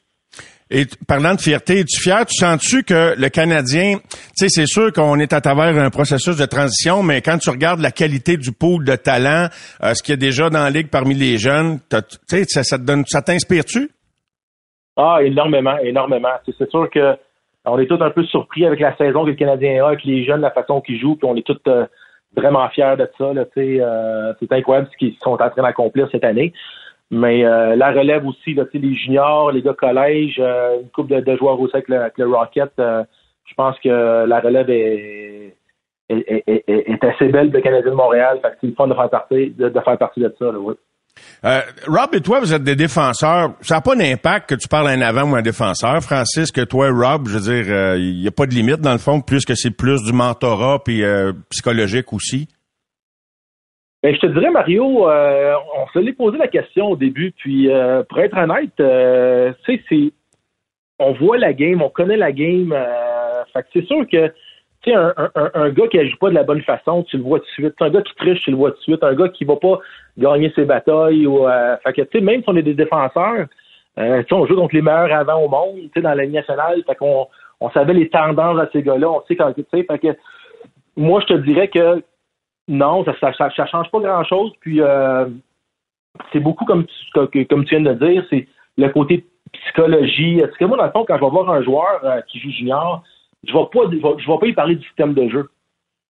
Et 0.73 0.85
parlant 1.09 1.35
de 1.35 1.41
fierté, 1.41 1.81
es-tu 1.81 2.01
fier? 2.01 2.25
Tu 2.27 2.37
sens-tu 2.37 2.85
que 2.85 3.18
le 3.18 3.29
Canadien, 3.29 3.97
tu 3.99 4.18
sais, 4.35 4.49
c'est 4.49 4.66
sûr 4.66 4.93
qu'on 4.93 5.18
est 5.18 5.33
à 5.33 5.41
travers 5.41 5.77
un 5.77 5.91
processus 5.91 6.37
de 6.37 6.47
transition, 6.47 7.03
mais 7.03 7.23
quand 7.23 7.39
tu 7.39 7.51
regardes 7.51 7.81
la 7.81 7.91
qualité 7.91 8.37
du 8.37 8.53
pool 8.53 8.85
de 8.85 8.95
talent, 8.95 9.49
euh, 9.83 9.95
ce 9.95 10.03
qu'il 10.03 10.12
y 10.12 10.14
a 10.14 10.16
déjà 10.16 10.49
dans 10.49 10.62
la 10.62 10.71
ligue 10.71 10.89
parmi 10.89 11.14
les 11.14 11.39
jeunes, 11.39 11.81
tu 11.91 11.99
sais, 12.29 12.45
ça, 12.45 12.79
te 12.79 12.85
donne, 12.85 13.05
ça 13.07 13.21
t'inspire-tu? 13.21 13.91
Ah, 14.97 15.18
énormément, 15.23 15.77
énormément. 15.79 16.35
C'est 16.47 16.71
sûr 16.71 16.89
que 16.89 17.16
on 17.64 17.79
est 17.79 17.87
tous 17.87 18.01
un 18.01 18.11
peu 18.11 18.25
surpris 18.25 18.64
avec 18.64 18.81
la 18.81 18.97
saison 18.97 19.25
que 19.25 19.31
le 19.31 19.37
Canadien 19.37 19.85
a, 19.85 19.89
avec 19.89 20.05
les 20.05 20.25
jeunes, 20.25 20.41
la 20.41 20.51
façon 20.51 20.81
qu'ils 20.81 21.01
jouent, 21.01 21.16
puis 21.16 21.29
on 21.29 21.37
est 21.37 21.47
tous 21.47 21.61
euh, 21.66 21.85
vraiment 22.37 22.68
fiers 22.71 22.97
de 22.97 23.09
ça. 23.18 23.33
Là, 23.33 23.45
euh, 23.57 24.33
c'est 24.39 24.53
incroyable 24.53 24.89
ce 24.93 24.97
qu'ils 24.97 25.16
sont 25.23 25.33
en 25.33 25.37
train 25.37 25.62
d'accomplir 25.62 26.09
cette 26.11 26.25
année. 26.25 26.53
Mais 27.11 27.45
euh, 27.45 27.75
la 27.75 27.91
relève 27.91 28.25
aussi, 28.25 28.55
là, 28.55 28.65
les 28.73 28.95
juniors, 28.95 29.51
les 29.51 29.63
gars 29.63 29.75
collège, 29.75 30.37
euh, 30.39 30.81
une 30.83 30.89
couple 30.91 31.21
de, 31.23 31.37
joueurs 31.37 31.59
aussi 31.61 31.75
avec 31.75 31.89
le, 31.89 32.01
avec 32.01 32.19
le 32.19 32.29
Rocket. 32.29 32.71
euh, 32.79 33.03
je 33.47 33.55
pense 33.55 33.77
que 33.83 34.27
la 34.27 34.39
relève 34.39 34.71
est, 34.71 35.57
est, 36.09 36.45
est, 36.47 36.65
est- 36.69 37.05
assez 37.05 37.27
belle 37.29 37.51
de 37.51 37.59
Canadien 37.59 37.91
de 37.91 37.97
Montréal. 37.97 38.39
Fait 38.41 38.51
que 38.51 38.55
c'est 38.61 38.67
le 38.69 38.75
fun 38.75 38.87
de 38.87 38.95
faire 38.95 39.11
partie 39.11 39.51
de, 39.51 39.71
faire 39.71 39.99
partie 39.99 40.21
de 40.21 40.33
ça. 40.39 40.45
Là, 40.45 40.59
oui. 40.61 40.75
Euh, 41.45 41.61
Rob 41.89 42.15
et 42.15 42.21
toi, 42.21 42.39
vous 42.39 42.55
êtes 42.55 42.63
des 42.63 42.77
défenseurs. 42.77 43.55
Ça 43.61 43.75
n'a 43.75 43.81
pas 43.81 43.97
d'impact 43.97 44.51
que 44.51 44.55
tu 44.55 44.69
parles 44.69 44.89
un 44.89 45.01
avant 45.01 45.29
ou 45.29 45.35
un 45.35 45.43
défenseur. 45.43 46.01
Francis, 46.03 46.53
que 46.53 46.61
toi 46.61 46.91
Rob, 46.91 47.27
je 47.27 47.39
veux 47.39 47.63
dire, 47.63 47.75
euh, 47.75 47.99
il 47.99 48.21
n'y 48.21 48.29
a 48.29 48.31
pas 48.31 48.47
de 48.47 48.55
limite 48.55 48.81
dans 48.81 48.93
le 48.93 48.99
fond, 48.99 49.21
plus 49.21 49.45
que 49.45 49.57
c'est 49.57 49.73
plus 49.77 50.01
du 50.05 50.13
mentorat 50.13 50.79
puis 50.85 51.03
euh, 51.03 51.33
psychologique 51.51 52.13
aussi? 52.13 52.47
Ben, 54.03 54.14
je 54.14 54.20
te 54.20 54.26
dirais, 54.26 54.51
Mario, 54.51 55.09
euh, 55.09 55.55
on 55.76 55.86
se 55.88 55.98
l'est 55.98 56.14
posé 56.14 56.38
la 56.38 56.48
question 56.48 56.90
au 56.92 56.96
début, 56.96 57.32
puis 57.32 57.70
euh, 57.70 58.03
pour 58.05 58.18
être 58.20 58.36
honnête, 58.36 58.72
euh, 58.80 59.53
tu 59.64 59.76
sais, 59.76 59.82
c'est 59.88 60.12
on 60.98 61.12
voit 61.12 61.39
la 61.39 61.52
game, 61.52 61.82
on 61.82 61.89
connaît 61.89 62.16
la 62.16 62.32
game. 62.32 62.72
Euh, 62.72 63.44
fait 63.52 63.62
que 63.62 63.68
c'est 63.74 63.86
sûr 63.86 64.06
que 64.06 64.28
tu 64.82 64.90
sais, 64.90 64.94
un, 64.94 65.12
un, 65.35 65.51
un 65.52 65.70
gars 65.70 65.89
qui 65.89 65.98
agit 65.98 66.16
pas 66.16 66.31
de 66.31 66.35
la 66.35 66.44
bonne 66.44 66.62
façon, 66.62 67.02
tu 67.02 67.18
le 67.18 67.22
vois 67.22 67.40
tout 67.40 67.47
de 67.47 67.51
suite. 67.51 67.74
Un 67.81 67.90
gars 67.90 68.02
qui 68.02 68.14
triche, 68.14 68.43
tu 68.43 68.51
le 68.51 68.56
vois 68.56 68.70
tout 68.70 68.78
de 68.78 68.82
suite. 68.82 69.05
Un 69.05 69.14
gars 69.14 69.28
qui 69.28 69.44
va 69.44 69.56
pas 69.56 69.78
gagner 70.16 70.51
ses 70.55 70.64
batailles 70.64 71.27
ou 71.27 71.47
euh, 71.47 71.77
fait 71.82 71.93
que 71.93 72.02
tu 72.02 72.18
sais, 72.18 72.20
même 72.24 72.43
si 72.43 72.48
on 72.48 72.56
est 72.56 72.62
des 72.62 72.74
défenseurs, 72.74 73.47
euh, 73.98 74.22
on 74.31 74.47
joue 74.47 74.56
contre 74.56 74.74
les 74.74 74.82
meilleurs 74.82 75.12
avant 75.12 75.43
au 75.43 75.48
monde, 75.48 75.77
tu 75.77 75.90
sais, 75.94 76.01
dans 76.01 76.14
la 76.14 76.24
Ligue 76.24 76.35
nationale. 76.35 76.82
Fait 76.86 76.94
qu'on 76.94 77.27
on 77.60 77.70
savait 77.70 77.94
les 77.94 78.09
tendances 78.09 78.60
à 78.60 78.68
ces 78.72 78.82
gars-là, 78.82 79.10
on 79.10 79.22
sait 79.27 79.36
quand 79.36 79.52
tu 79.52 79.64
sais, 79.72 79.85
fait 79.85 79.98
que 79.98 80.16
moi 80.97 81.20
je 81.20 81.35
te 81.35 81.39
dirais 81.39 81.68
que 81.68 82.02
non, 82.70 83.05
ça, 83.05 83.14
ça 83.32 83.66
change 83.66 83.90
pas 83.90 83.98
grand-chose. 83.98 84.52
Puis 84.60 84.80
euh, 84.80 85.26
c'est 86.32 86.38
beaucoup 86.38 86.64
comme 86.64 86.86
tu, 86.86 86.94
viens 87.68 87.80
de 87.80 87.94
dire, 87.94 88.24
c'est 88.30 88.47
le 88.78 88.88
côté 88.90 89.26
psychologie. 89.52 90.38
Parce 90.40 90.56
que 90.56 90.64
moi, 90.64 90.76
dans 90.76 90.84
le 90.84 90.92
fond, 90.92 91.05
quand 91.05 91.16
je 91.16 91.24
vais 91.24 91.30
voir 91.30 91.51
un 91.51 91.62
joueur 91.62 92.01
euh, 92.05 92.20
qui 92.28 92.38
joue 92.38 92.51
junior, 92.51 93.02
je 93.47 93.52
vais 93.52 93.64
pas, 93.72 93.80
je 93.90 94.30
vais, 94.30 94.38
pas 94.38 94.55
parler 94.55 94.76
du 94.76 94.86
système 94.86 95.14
de 95.14 95.28
jeu. 95.28 95.48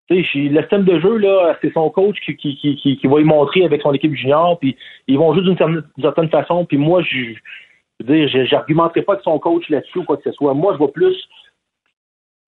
Le 0.10 0.24
système 0.24 0.84
de 0.84 1.00
jeu, 1.00 1.18
là, 1.18 1.56
c'est 1.62 1.72
son 1.72 1.90
coach 1.92 2.18
qui, 2.20 3.00
va 3.04 3.22
y 3.22 3.24
montrer 3.24 3.64
avec 3.64 3.82
son 3.82 3.94
équipe 3.94 4.16
junior, 4.16 4.58
puis 4.60 4.76
ils 5.08 5.18
vont 5.18 5.34
jouer 5.34 5.44
d'une 5.44 5.84
certaine, 6.02 6.30
façon, 6.30 6.66
puis 6.66 6.78
moi, 6.78 7.04
je, 7.04 7.36
je 8.00 8.06
veux 8.06 8.16
dire, 8.16 8.46
j'argumenterai 8.48 9.04
pas 9.04 9.14
avec 9.14 9.24
son 9.24 9.38
coach 9.38 9.70
là-dessus 9.70 10.00
ou 10.00 10.04
quoi 10.04 10.18
que 10.18 10.24
ce 10.24 10.32
soit. 10.32 10.56
Moi, 10.56 10.74
je 10.74 10.84
vais 10.84 10.92
plus 10.92 11.16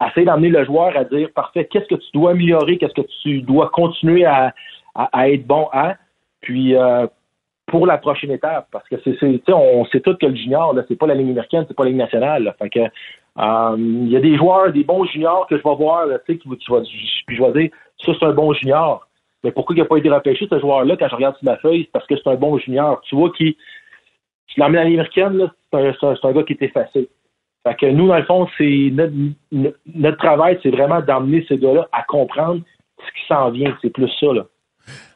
essayer 0.10 0.26
d'amener 0.26 0.50
le 0.50 0.66
joueur 0.66 0.96
à 0.98 1.04
dire, 1.04 1.30
parfait, 1.34 1.66
qu'est-ce 1.66 1.88
que 1.88 1.96
tu 1.96 2.12
dois 2.14 2.32
améliorer, 2.32 2.78
qu'est-ce 2.78 2.94
que 2.94 3.08
tu 3.22 3.42
dois 3.42 3.70
continuer 3.70 4.26
à, 4.26 4.54
à, 4.96 5.30
être 5.30 5.46
bon 5.46 5.68
à, 5.72 5.96
puis 6.42 6.76
euh, 6.76 7.08
pour 7.68 7.86
la 7.86 7.98
prochaine 7.98 8.32
étape, 8.32 8.68
parce 8.72 8.88
que 8.90 8.96
c'est, 9.04 9.54
on 9.54 9.86
sait 9.86 10.02
tous 10.02 10.16
que 10.16 10.26
le 10.26 10.36
junior, 10.36 10.74
là, 10.74 10.84
c'est 10.88 10.96
pas 10.98 11.08
la 11.08 11.16
ligne 11.16 11.32
américaine, 11.32 11.66
c'est 11.68 11.76
pas 11.76 11.84
la 11.84 11.90
ligne 11.90 12.00
nationale, 12.00 12.44
là, 12.44 12.56
fait 12.60 12.70
que 12.70 12.80
euh, 12.80 13.76
il 13.78 14.10
y 14.10 14.18
a 14.18 14.20
des 14.20 14.36
joueurs, 14.36 14.74
des 14.74 14.84
bons 14.84 15.06
juniors 15.06 15.48
que 15.48 15.58
je 15.58 15.64
vais 15.64 15.76
voir, 15.76 16.08
tu 16.26 16.34
sais, 16.34 16.40
qui, 16.40 16.50
qui 16.50 16.72
va, 16.72 16.82
puis 17.28 17.36
je 17.36 17.44
vais 17.44 17.62
dire, 17.62 17.72
ça 18.06 18.12
c'est 18.20 18.26
un 18.26 18.34
bon 18.34 18.54
junior. 18.54 19.08
Mais 19.44 19.52
pourquoi 19.52 19.76
il 19.76 19.80
n'a 19.80 19.86
pas 19.86 19.98
été 19.98 20.10
repêché, 20.10 20.48
ce 20.50 20.60
joueur-là, 20.60 20.96
quand 20.98 21.08
je 21.08 21.16
regarde 21.16 21.36
sur 21.38 21.46
ma 21.46 21.58
feuille, 21.58 21.84
c'est 21.84 21.92
parce 21.92 22.06
que 22.06 22.16
c'est 22.16 22.30
un 22.30 22.36
bon 22.36 22.58
junior. 22.58 23.02
Tu 23.02 23.16
vois 23.16 23.32
qui, 23.32 23.58
tu 24.48 24.60
l'emmènes 24.60 24.82
à 24.82 24.84
l'américaine, 24.84 25.50
c'est 25.72 25.80
un, 25.80 26.16
un, 26.24 26.32
gars 26.32 26.44
qui 26.44 26.54
est 26.54 26.62
effacé. 26.62 27.10
Fait 27.64 27.76
que 27.76 27.86
nous, 27.92 28.08
dans 28.08 28.18
le 28.18 28.26
fond, 28.26 28.48
c'est 28.58 28.90
notre, 28.92 29.14
notre 29.86 30.18
travail, 30.18 30.60
c'est 30.64 30.72
vraiment 30.72 31.02
d'emmener 31.02 31.46
ces 31.48 31.58
gars-là 31.58 31.88
à 31.92 32.04
comprendre 32.04 32.62
ce 32.98 33.12
qui 33.12 33.28
s'en 33.28 33.52
vient. 33.52 33.76
C'est 33.82 33.92
plus 33.92 34.10
ça, 34.20 34.28
là. 34.34 34.44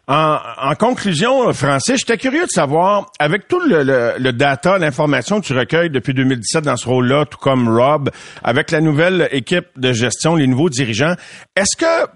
En, 0.08 0.38
en, 0.70 0.76
conclusion, 0.76 1.52
Francis, 1.54 1.98
j'étais 1.98 2.18
curieux 2.20 2.44
de 2.44 2.50
savoir, 2.50 3.08
avec 3.18 3.48
tout 3.48 3.60
le, 3.60 3.82
le, 3.82 4.14
le 4.20 4.34
data, 4.34 4.78
l'information 4.78 5.42
que 5.42 5.48
tu 5.48 5.58
recueilles 5.58 5.90
depuis 5.90 6.14
2017 6.14 6.64
dans 6.64 6.76
ce 6.76 6.88
rôle-là, 6.88 7.26
tout 7.26 7.40
comme 7.40 7.68
Rob, 7.68 8.12
avec 8.44 8.70
la 8.70 8.82
nouvelle 8.82 9.28
équipe 9.32 9.66
de 9.78 9.94
gestion, 9.94 10.36
les 10.36 10.46
nouveaux 10.46 10.70
dirigeants, 10.70 11.16
est-ce 11.56 11.76
que 11.76 12.08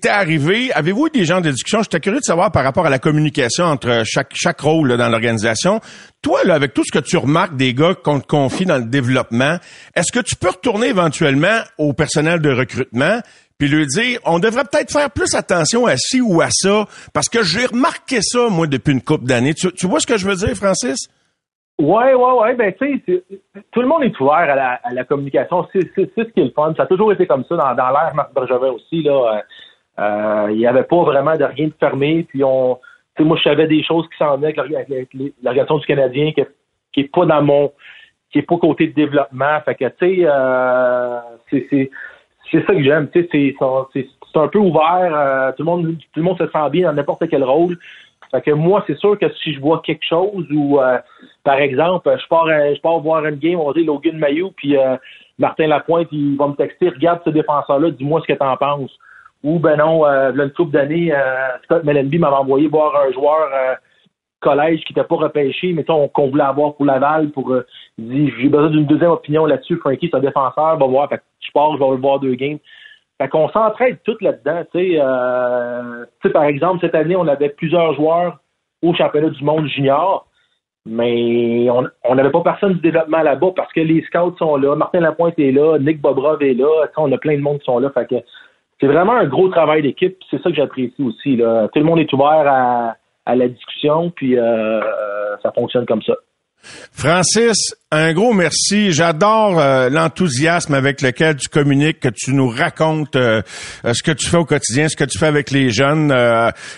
t'est 0.00 0.08
arrivé, 0.08 0.72
avez-vous 0.72 1.06
eu 1.06 1.10
des 1.10 1.24
gens 1.24 1.40
de 1.40 1.50
discussion? 1.50 1.82
J'étais 1.82 2.00
curieux 2.00 2.20
de 2.20 2.24
savoir 2.24 2.50
par 2.50 2.64
rapport 2.64 2.86
à 2.86 2.90
la 2.90 2.98
communication 2.98 3.64
entre 3.64 4.02
chaque, 4.04 4.32
chaque 4.34 4.60
rôle 4.60 4.96
dans 4.96 5.08
l'organisation. 5.08 5.80
Toi, 6.22 6.40
là, 6.44 6.54
avec 6.54 6.74
tout 6.74 6.82
ce 6.84 6.92
que 6.92 7.04
tu 7.04 7.16
remarques 7.16 7.56
des 7.56 7.74
gars 7.74 7.94
qu'on 7.94 8.20
te 8.20 8.26
confie 8.26 8.64
dans 8.64 8.78
le 8.78 8.84
développement, 8.84 9.58
est-ce 9.94 10.10
que 10.12 10.20
tu 10.20 10.36
peux 10.36 10.50
retourner 10.50 10.88
éventuellement 10.88 11.60
au 11.78 11.92
personnel 11.92 12.40
de 12.40 12.50
recrutement 12.50 13.20
puis 13.58 13.68
lui 13.68 13.86
dire, 13.86 14.18
on 14.24 14.40
devrait 14.40 14.64
peut-être 14.64 14.90
faire 14.90 15.10
plus 15.10 15.34
attention 15.34 15.86
à 15.86 15.96
ci 15.96 16.20
ou 16.20 16.40
à 16.40 16.48
ça, 16.50 16.86
parce 17.12 17.28
que 17.28 17.42
j'ai 17.42 17.66
remarqué 17.66 18.18
ça, 18.20 18.48
moi, 18.50 18.66
depuis 18.66 18.92
une 18.92 19.02
couple 19.02 19.26
d'années. 19.26 19.54
Tu, 19.54 19.86
vois 19.86 20.00
ce 20.00 20.06
que 20.06 20.16
je 20.16 20.26
veux 20.26 20.34
dire, 20.34 20.56
Francis? 20.56 21.08
Ouais, 21.78 22.14
ouais, 22.14 22.32
ouais. 22.40 22.54
Ben, 22.54 22.72
tu 22.74 23.02
sais, 23.06 23.22
tout 23.70 23.80
le 23.80 23.86
monde 23.86 24.02
est 24.02 24.18
ouvert 24.20 24.80
à 24.82 24.92
la, 24.92 25.04
communication. 25.04 25.66
C'est 25.72 25.82
ce 25.94 26.22
qui 26.22 26.40
est 26.40 26.44
le 26.44 26.50
fun. 26.50 26.72
Ça 26.76 26.82
a 26.82 26.86
toujours 26.86 27.12
été 27.12 27.26
comme 27.26 27.44
ça 27.48 27.56
dans, 27.56 27.74
dans 27.74 27.90
l'ère 27.90 28.12
Marc 28.14 28.34
Bergevin 28.34 28.70
aussi. 28.70 29.02
Là. 29.02 29.42
Euh, 29.98 30.48
il 30.50 30.56
n'y 30.56 30.66
avait 30.66 30.84
pas 30.84 31.02
vraiment 31.02 31.36
de 31.36 31.44
rien 31.44 31.68
de 31.68 31.74
fermé. 31.78 32.24
Puis 32.28 32.42
on, 32.44 32.78
moi, 33.20 33.36
je 33.36 33.42
savais 33.42 33.66
des 33.66 33.82
choses 33.82 34.08
qui 34.08 34.16
s'en 34.18 34.36
venaient 34.36 34.58
avec 34.58 34.88
l'organisation 35.42 35.78
du 35.78 35.86
Canadien 35.86 36.32
qui, 36.32 36.42
qui 36.92 37.00
est 37.00 37.12
pas 37.12 37.26
dans 37.26 37.42
mon, 37.42 37.72
qui 38.30 38.38
est 38.38 38.42
pas 38.42 38.56
côté 38.58 38.88
de 38.88 38.94
développement. 38.94 39.60
Fait 39.64 39.74
que, 39.74 39.84
tu 39.84 39.94
sais, 40.00 40.16
euh, 40.24 41.20
c'est 41.50 41.90
c'est 42.50 42.66
ça 42.66 42.74
que 42.74 42.82
j'aime. 42.82 43.08
Tu 43.10 43.28
sais, 43.32 43.54
c'est 43.60 44.38
un 44.38 44.48
peu 44.48 44.58
ouvert. 44.58 45.10
Euh, 45.12 45.52
tout 45.52 45.62
le 45.62 45.64
monde, 45.64 45.96
tout 45.96 46.20
le 46.20 46.22
monde 46.22 46.38
se 46.38 46.46
sent 46.46 46.70
bien 46.70 46.88
dans 46.88 46.94
n'importe 46.94 47.28
quel 47.28 47.44
rôle. 47.44 47.78
Fait 48.30 48.42
que 48.42 48.50
moi, 48.50 48.82
c'est 48.86 48.98
sûr 48.98 49.18
que 49.18 49.32
si 49.34 49.54
je 49.54 49.60
vois 49.60 49.80
quelque 49.84 50.04
chose 50.04 50.46
ou, 50.50 50.80
euh, 50.80 50.98
par 51.44 51.56
exemple, 51.56 52.12
je 52.20 52.26
pars, 52.26 52.48
je 52.48 52.80
pars 52.80 52.98
voir 52.98 53.24
une 53.26 53.36
game, 53.36 53.60
on 53.60 53.72
dire 53.72 53.86
Logan 53.86 54.18
Mayou, 54.18 54.50
puis 54.56 54.76
euh, 54.76 54.96
Martin 55.38 55.68
Lapointe, 55.68 56.08
il 56.10 56.36
va 56.36 56.48
me 56.48 56.54
texter, 56.54 56.88
regarde 56.88 57.20
ce 57.24 57.30
défenseur-là, 57.30 57.90
dis-moi 57.90 58.20
ce 58.22 58.32
que 58.32 58.36
t'en 58.36 58.56
penses. 58.56 58.98
Ou 59.44 59.60
ben 59.60 59.76
non, 59.76 60.04
euh, 60.06 60.32
une 60.32 60.50
couple 60.50 60.72
d'années, 60.72 61.12
Scott 61.64 61.84
Mellenby 61.84 62.18
m'avait 62.18 62.34
envoyé 62.34 62.66
voir 62.66 62.96
un 62.96 63.12
joueur 63.12 63.78
collège 64.44 64.84
qui 64.84 64.92
n'était 64.92 65.08
pas 65.08 65.16
repêché, 65.16 65.72
mais 65.72 65.84
qu'on 65.84 66.28
voulait 66.28 66.44
avoir 66.44 66.74
pour 66.74 66.84
Laval, 66.84 67.30
pour 67.30 67.50
euh, 67.52 67.66
dit 67.98 68.30
j'ai 68.38 68.48
besoin 68.48 68.70
d'une 68.70 68.86
deuxième 68.86 69.10
opinion 69.10 69.46
là-dessus. 69.46 69.78
Frankie, 69.78 70.08
c'est 70.10 70.16
un 70.16 70.20
défenseur, 70.20 70.76
va 70.76 70.86
voir. 70.86 71.08
Fait 71.08 71.22
je 71.40 71.50
pars, 71.52 71.72
je 71.72 71.82
vais 71.82 71.90
le 71.90 71.96
voir 71.96 72.20
deux 72.20 72.34
games. 72.34 72.58
Fait 73.20 73.28
qu'on 73.28 73.48
s'entraide 73.48 73.98
tout 74.04 74.16
là-dedans. 74.20 74.64
Euh, 74.74 76.04
tu 76.20 76.28
sais, 76.28 76.32
par 76.32 76.44
exemple, 76.44 76.80
cette 76.80 76.94
année, 76.94 77.16
on 77.16 77.26
avait 77.26 77.48
plusieurs 77.48 77.94
joueurs 77.94 78.38
au 78.82 78.92
championnat 78.94 79.30
du 79.30 79.42
monde 79.42 79.66
junior, 79.66 80.26
mais 80.84 81.68
on 81.70 82.14
n'avait 82.14 82.30
pas 82.30 82.42
personne 82.42 82.74
du 82.74 82.80
développement 82.80 83.22
là-bas 83.22 83.52
parce 83.56 83.72
que 83.72 83.80
les 83.80 84.02
scouts 84.02 84.36
sont 84.38 84.56
là, 84.56 84.76
Martin 84.76 85.00
Lapointe 85.00 85.38
est 85.38 85.52
là, 85.52 85.78
Nick 85.78 86.02
Bobrov 86.02 86.42
est 86.42 86.52
là, 86.52 86.86
on 86.98 87.10
a 87.10 87.18
plein 87.18 87.36
de 87.36 87.40
monde 87.40 87.60
qui 87.60 87.64
sont 87.64 87.78
là. 87.78 87.88
Fait 87.90 88.06
que 88.06 88.16
c'est 88.80 88.86
vraiment 88.86 89.12
un 89.12 89.26
gros 89.26 89.48
travail 89.48 89.82
d'équipe. 89.82 90.16
C'est 90.30 90.42
ça 90.42 90.50
que 90.50 90.56
j'apprécie 90.56 91.02
aussi. 91.02 91.36
Là. 91.36 91.68
Tout 91.68 91.78
le 91.78 91.84
monde 91.84 92.00
est 92.00 92.12
ouvert 92.12 92.44
à, 92.46 92.96
à 93.26 93.34
la 93.34 93.48
discussion, 93.48 94.10
puis 94.10 94.38
euh, 94.38 94.80
ça 95.42 95.52
fonctionne 95.52 95.86
comme 95.86 96.02
ça. 96.02 96.14
Francis, 96.92 97.74
un 97.90 98.12
gros 98.12 98.32
merci. 98.32 98.92
J'adore 98.92 99.60
euh, 99.60 99.88
l'enthousiasme 99.88 100.74
avec 100.74 101.00
lequel 101.00 101.36
tu 101.36 101.48
communiques, 101.48 102.00
que 102.00 102.08
tu 102.08 102.32
nous 102.32 102.48
racontes 102.48 103.14
euh, 103.14 103.40
euh, 103.84 103.94
ce 103.94 104.02
que 104.02 104.10
tu 104.10 104.26
fais 104.26 104.36
au 104.36 104.44
quotidien, 104.44 104.88
ce 104.88 104.96
que 104.96 105.04
tu 105.04 105.16
fais 105.16 105.26
avec 105.26 105.52
les 105.52 105.70
jeunes. 105.70 106.12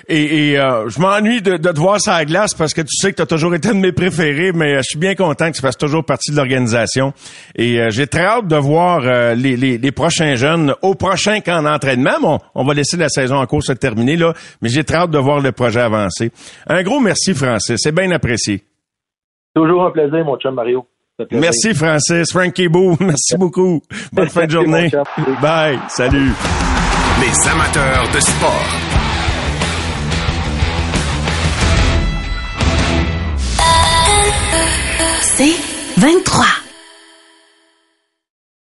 et, 0.08 0.56
je 0.56 1.00
m'ennuie 1.00 1.40
de, 1.40 1.56
te 1.56 1.78
voir 1.78 2.00
ça 2.00 2.16
à 2.16 2.24
glace 2.24 2.52
parce 2.54 2.74
que 2.74 2.82
tu 2.82 2.94
sais 2.94 3.12
que 3.12 3.16
tu 3.16 3.22
as 3.22 3.26
toujours 3.26 3.54
été 3.54 3.70
un 3.70 3.74
de 3.74 3.80
mes 3.80 3.92
préférés, 3.92 4.52
mais 4.52 4.76
je 4.78 4.82
suis 4.82 4.98
bien 4.98 5.14
content 5.14 5.50
que 5.50 5.56
tu 5.56 5.62
fasses 5.62 5.78
toujours 5.78 6.04
partie 6.04 6.32
de 6.32 6.36
l'organisation. 6.36 7.14
Et 7.54 7.80
j'ai 7.90 8.06
très 8.06 8.24
hâte 8.24 8.48
de 8.48 8.56
voir 8.56 9.34
les, 9.34 9.92
prochains 9.92 10.34
jeunes 10.34 10.74
au 10.82 10.94
prochain 10.94 11.40
camp 11.40 11.62
d'entraînement. 11.62 12.20
Bon, 12.20 12.38
on 12.54 12.64
va 12.64 12.74
laisser 12.74 12.96
la 12.96 13.08
saison 13.08 13.36
en 13.36 13.46
cours 13.46 13.62
se 13.62 13.72
terminer, 13.72 14.16
là, 14.16 14.34
mais 14.60 14.68
j'ai 14.68 14.84
très 14.84 14.96
hâte 14.96 15.10
de 15.10 15.18
voir 15.18 15.40
le 15.40 15.52
projet 15.52 15.80
avancer. 15.80 16.30
Un 16.66 16.82
gros 16.82 17.00
merci, 17.00 17.32
Francis. 17.32 17.76
C'est 17.78 17.92
bien 17.92 18.10
apprécié. 18.10 18.64
Toujours 19.56 19.86
un 19.86 19.90
plaisir, 19.90 20.22
mon 20.22 20.36
chum 20.36 20.54
Mario. 20.54 20.86
Merci, 21.32 21.72
Francis. 21.72 22.30
Frankie 22.30 22.68
Boo, 22.68 22.94
merci 23.00 23.38
beaucoup. 23.38 23.80
Bonne 24.12 24.28
fin 24.28 24.44
de 24.44 24.50
journée. 24.50 24.90
Bye. 25.40 25.78
Salut. 25.88 26.30
Les 27.22 27.48
amateurs 27.48 28.04
de 28.12 28.20
sport. 28.20 28.66
C'est 35.22 35.56
23. 35.96 36.55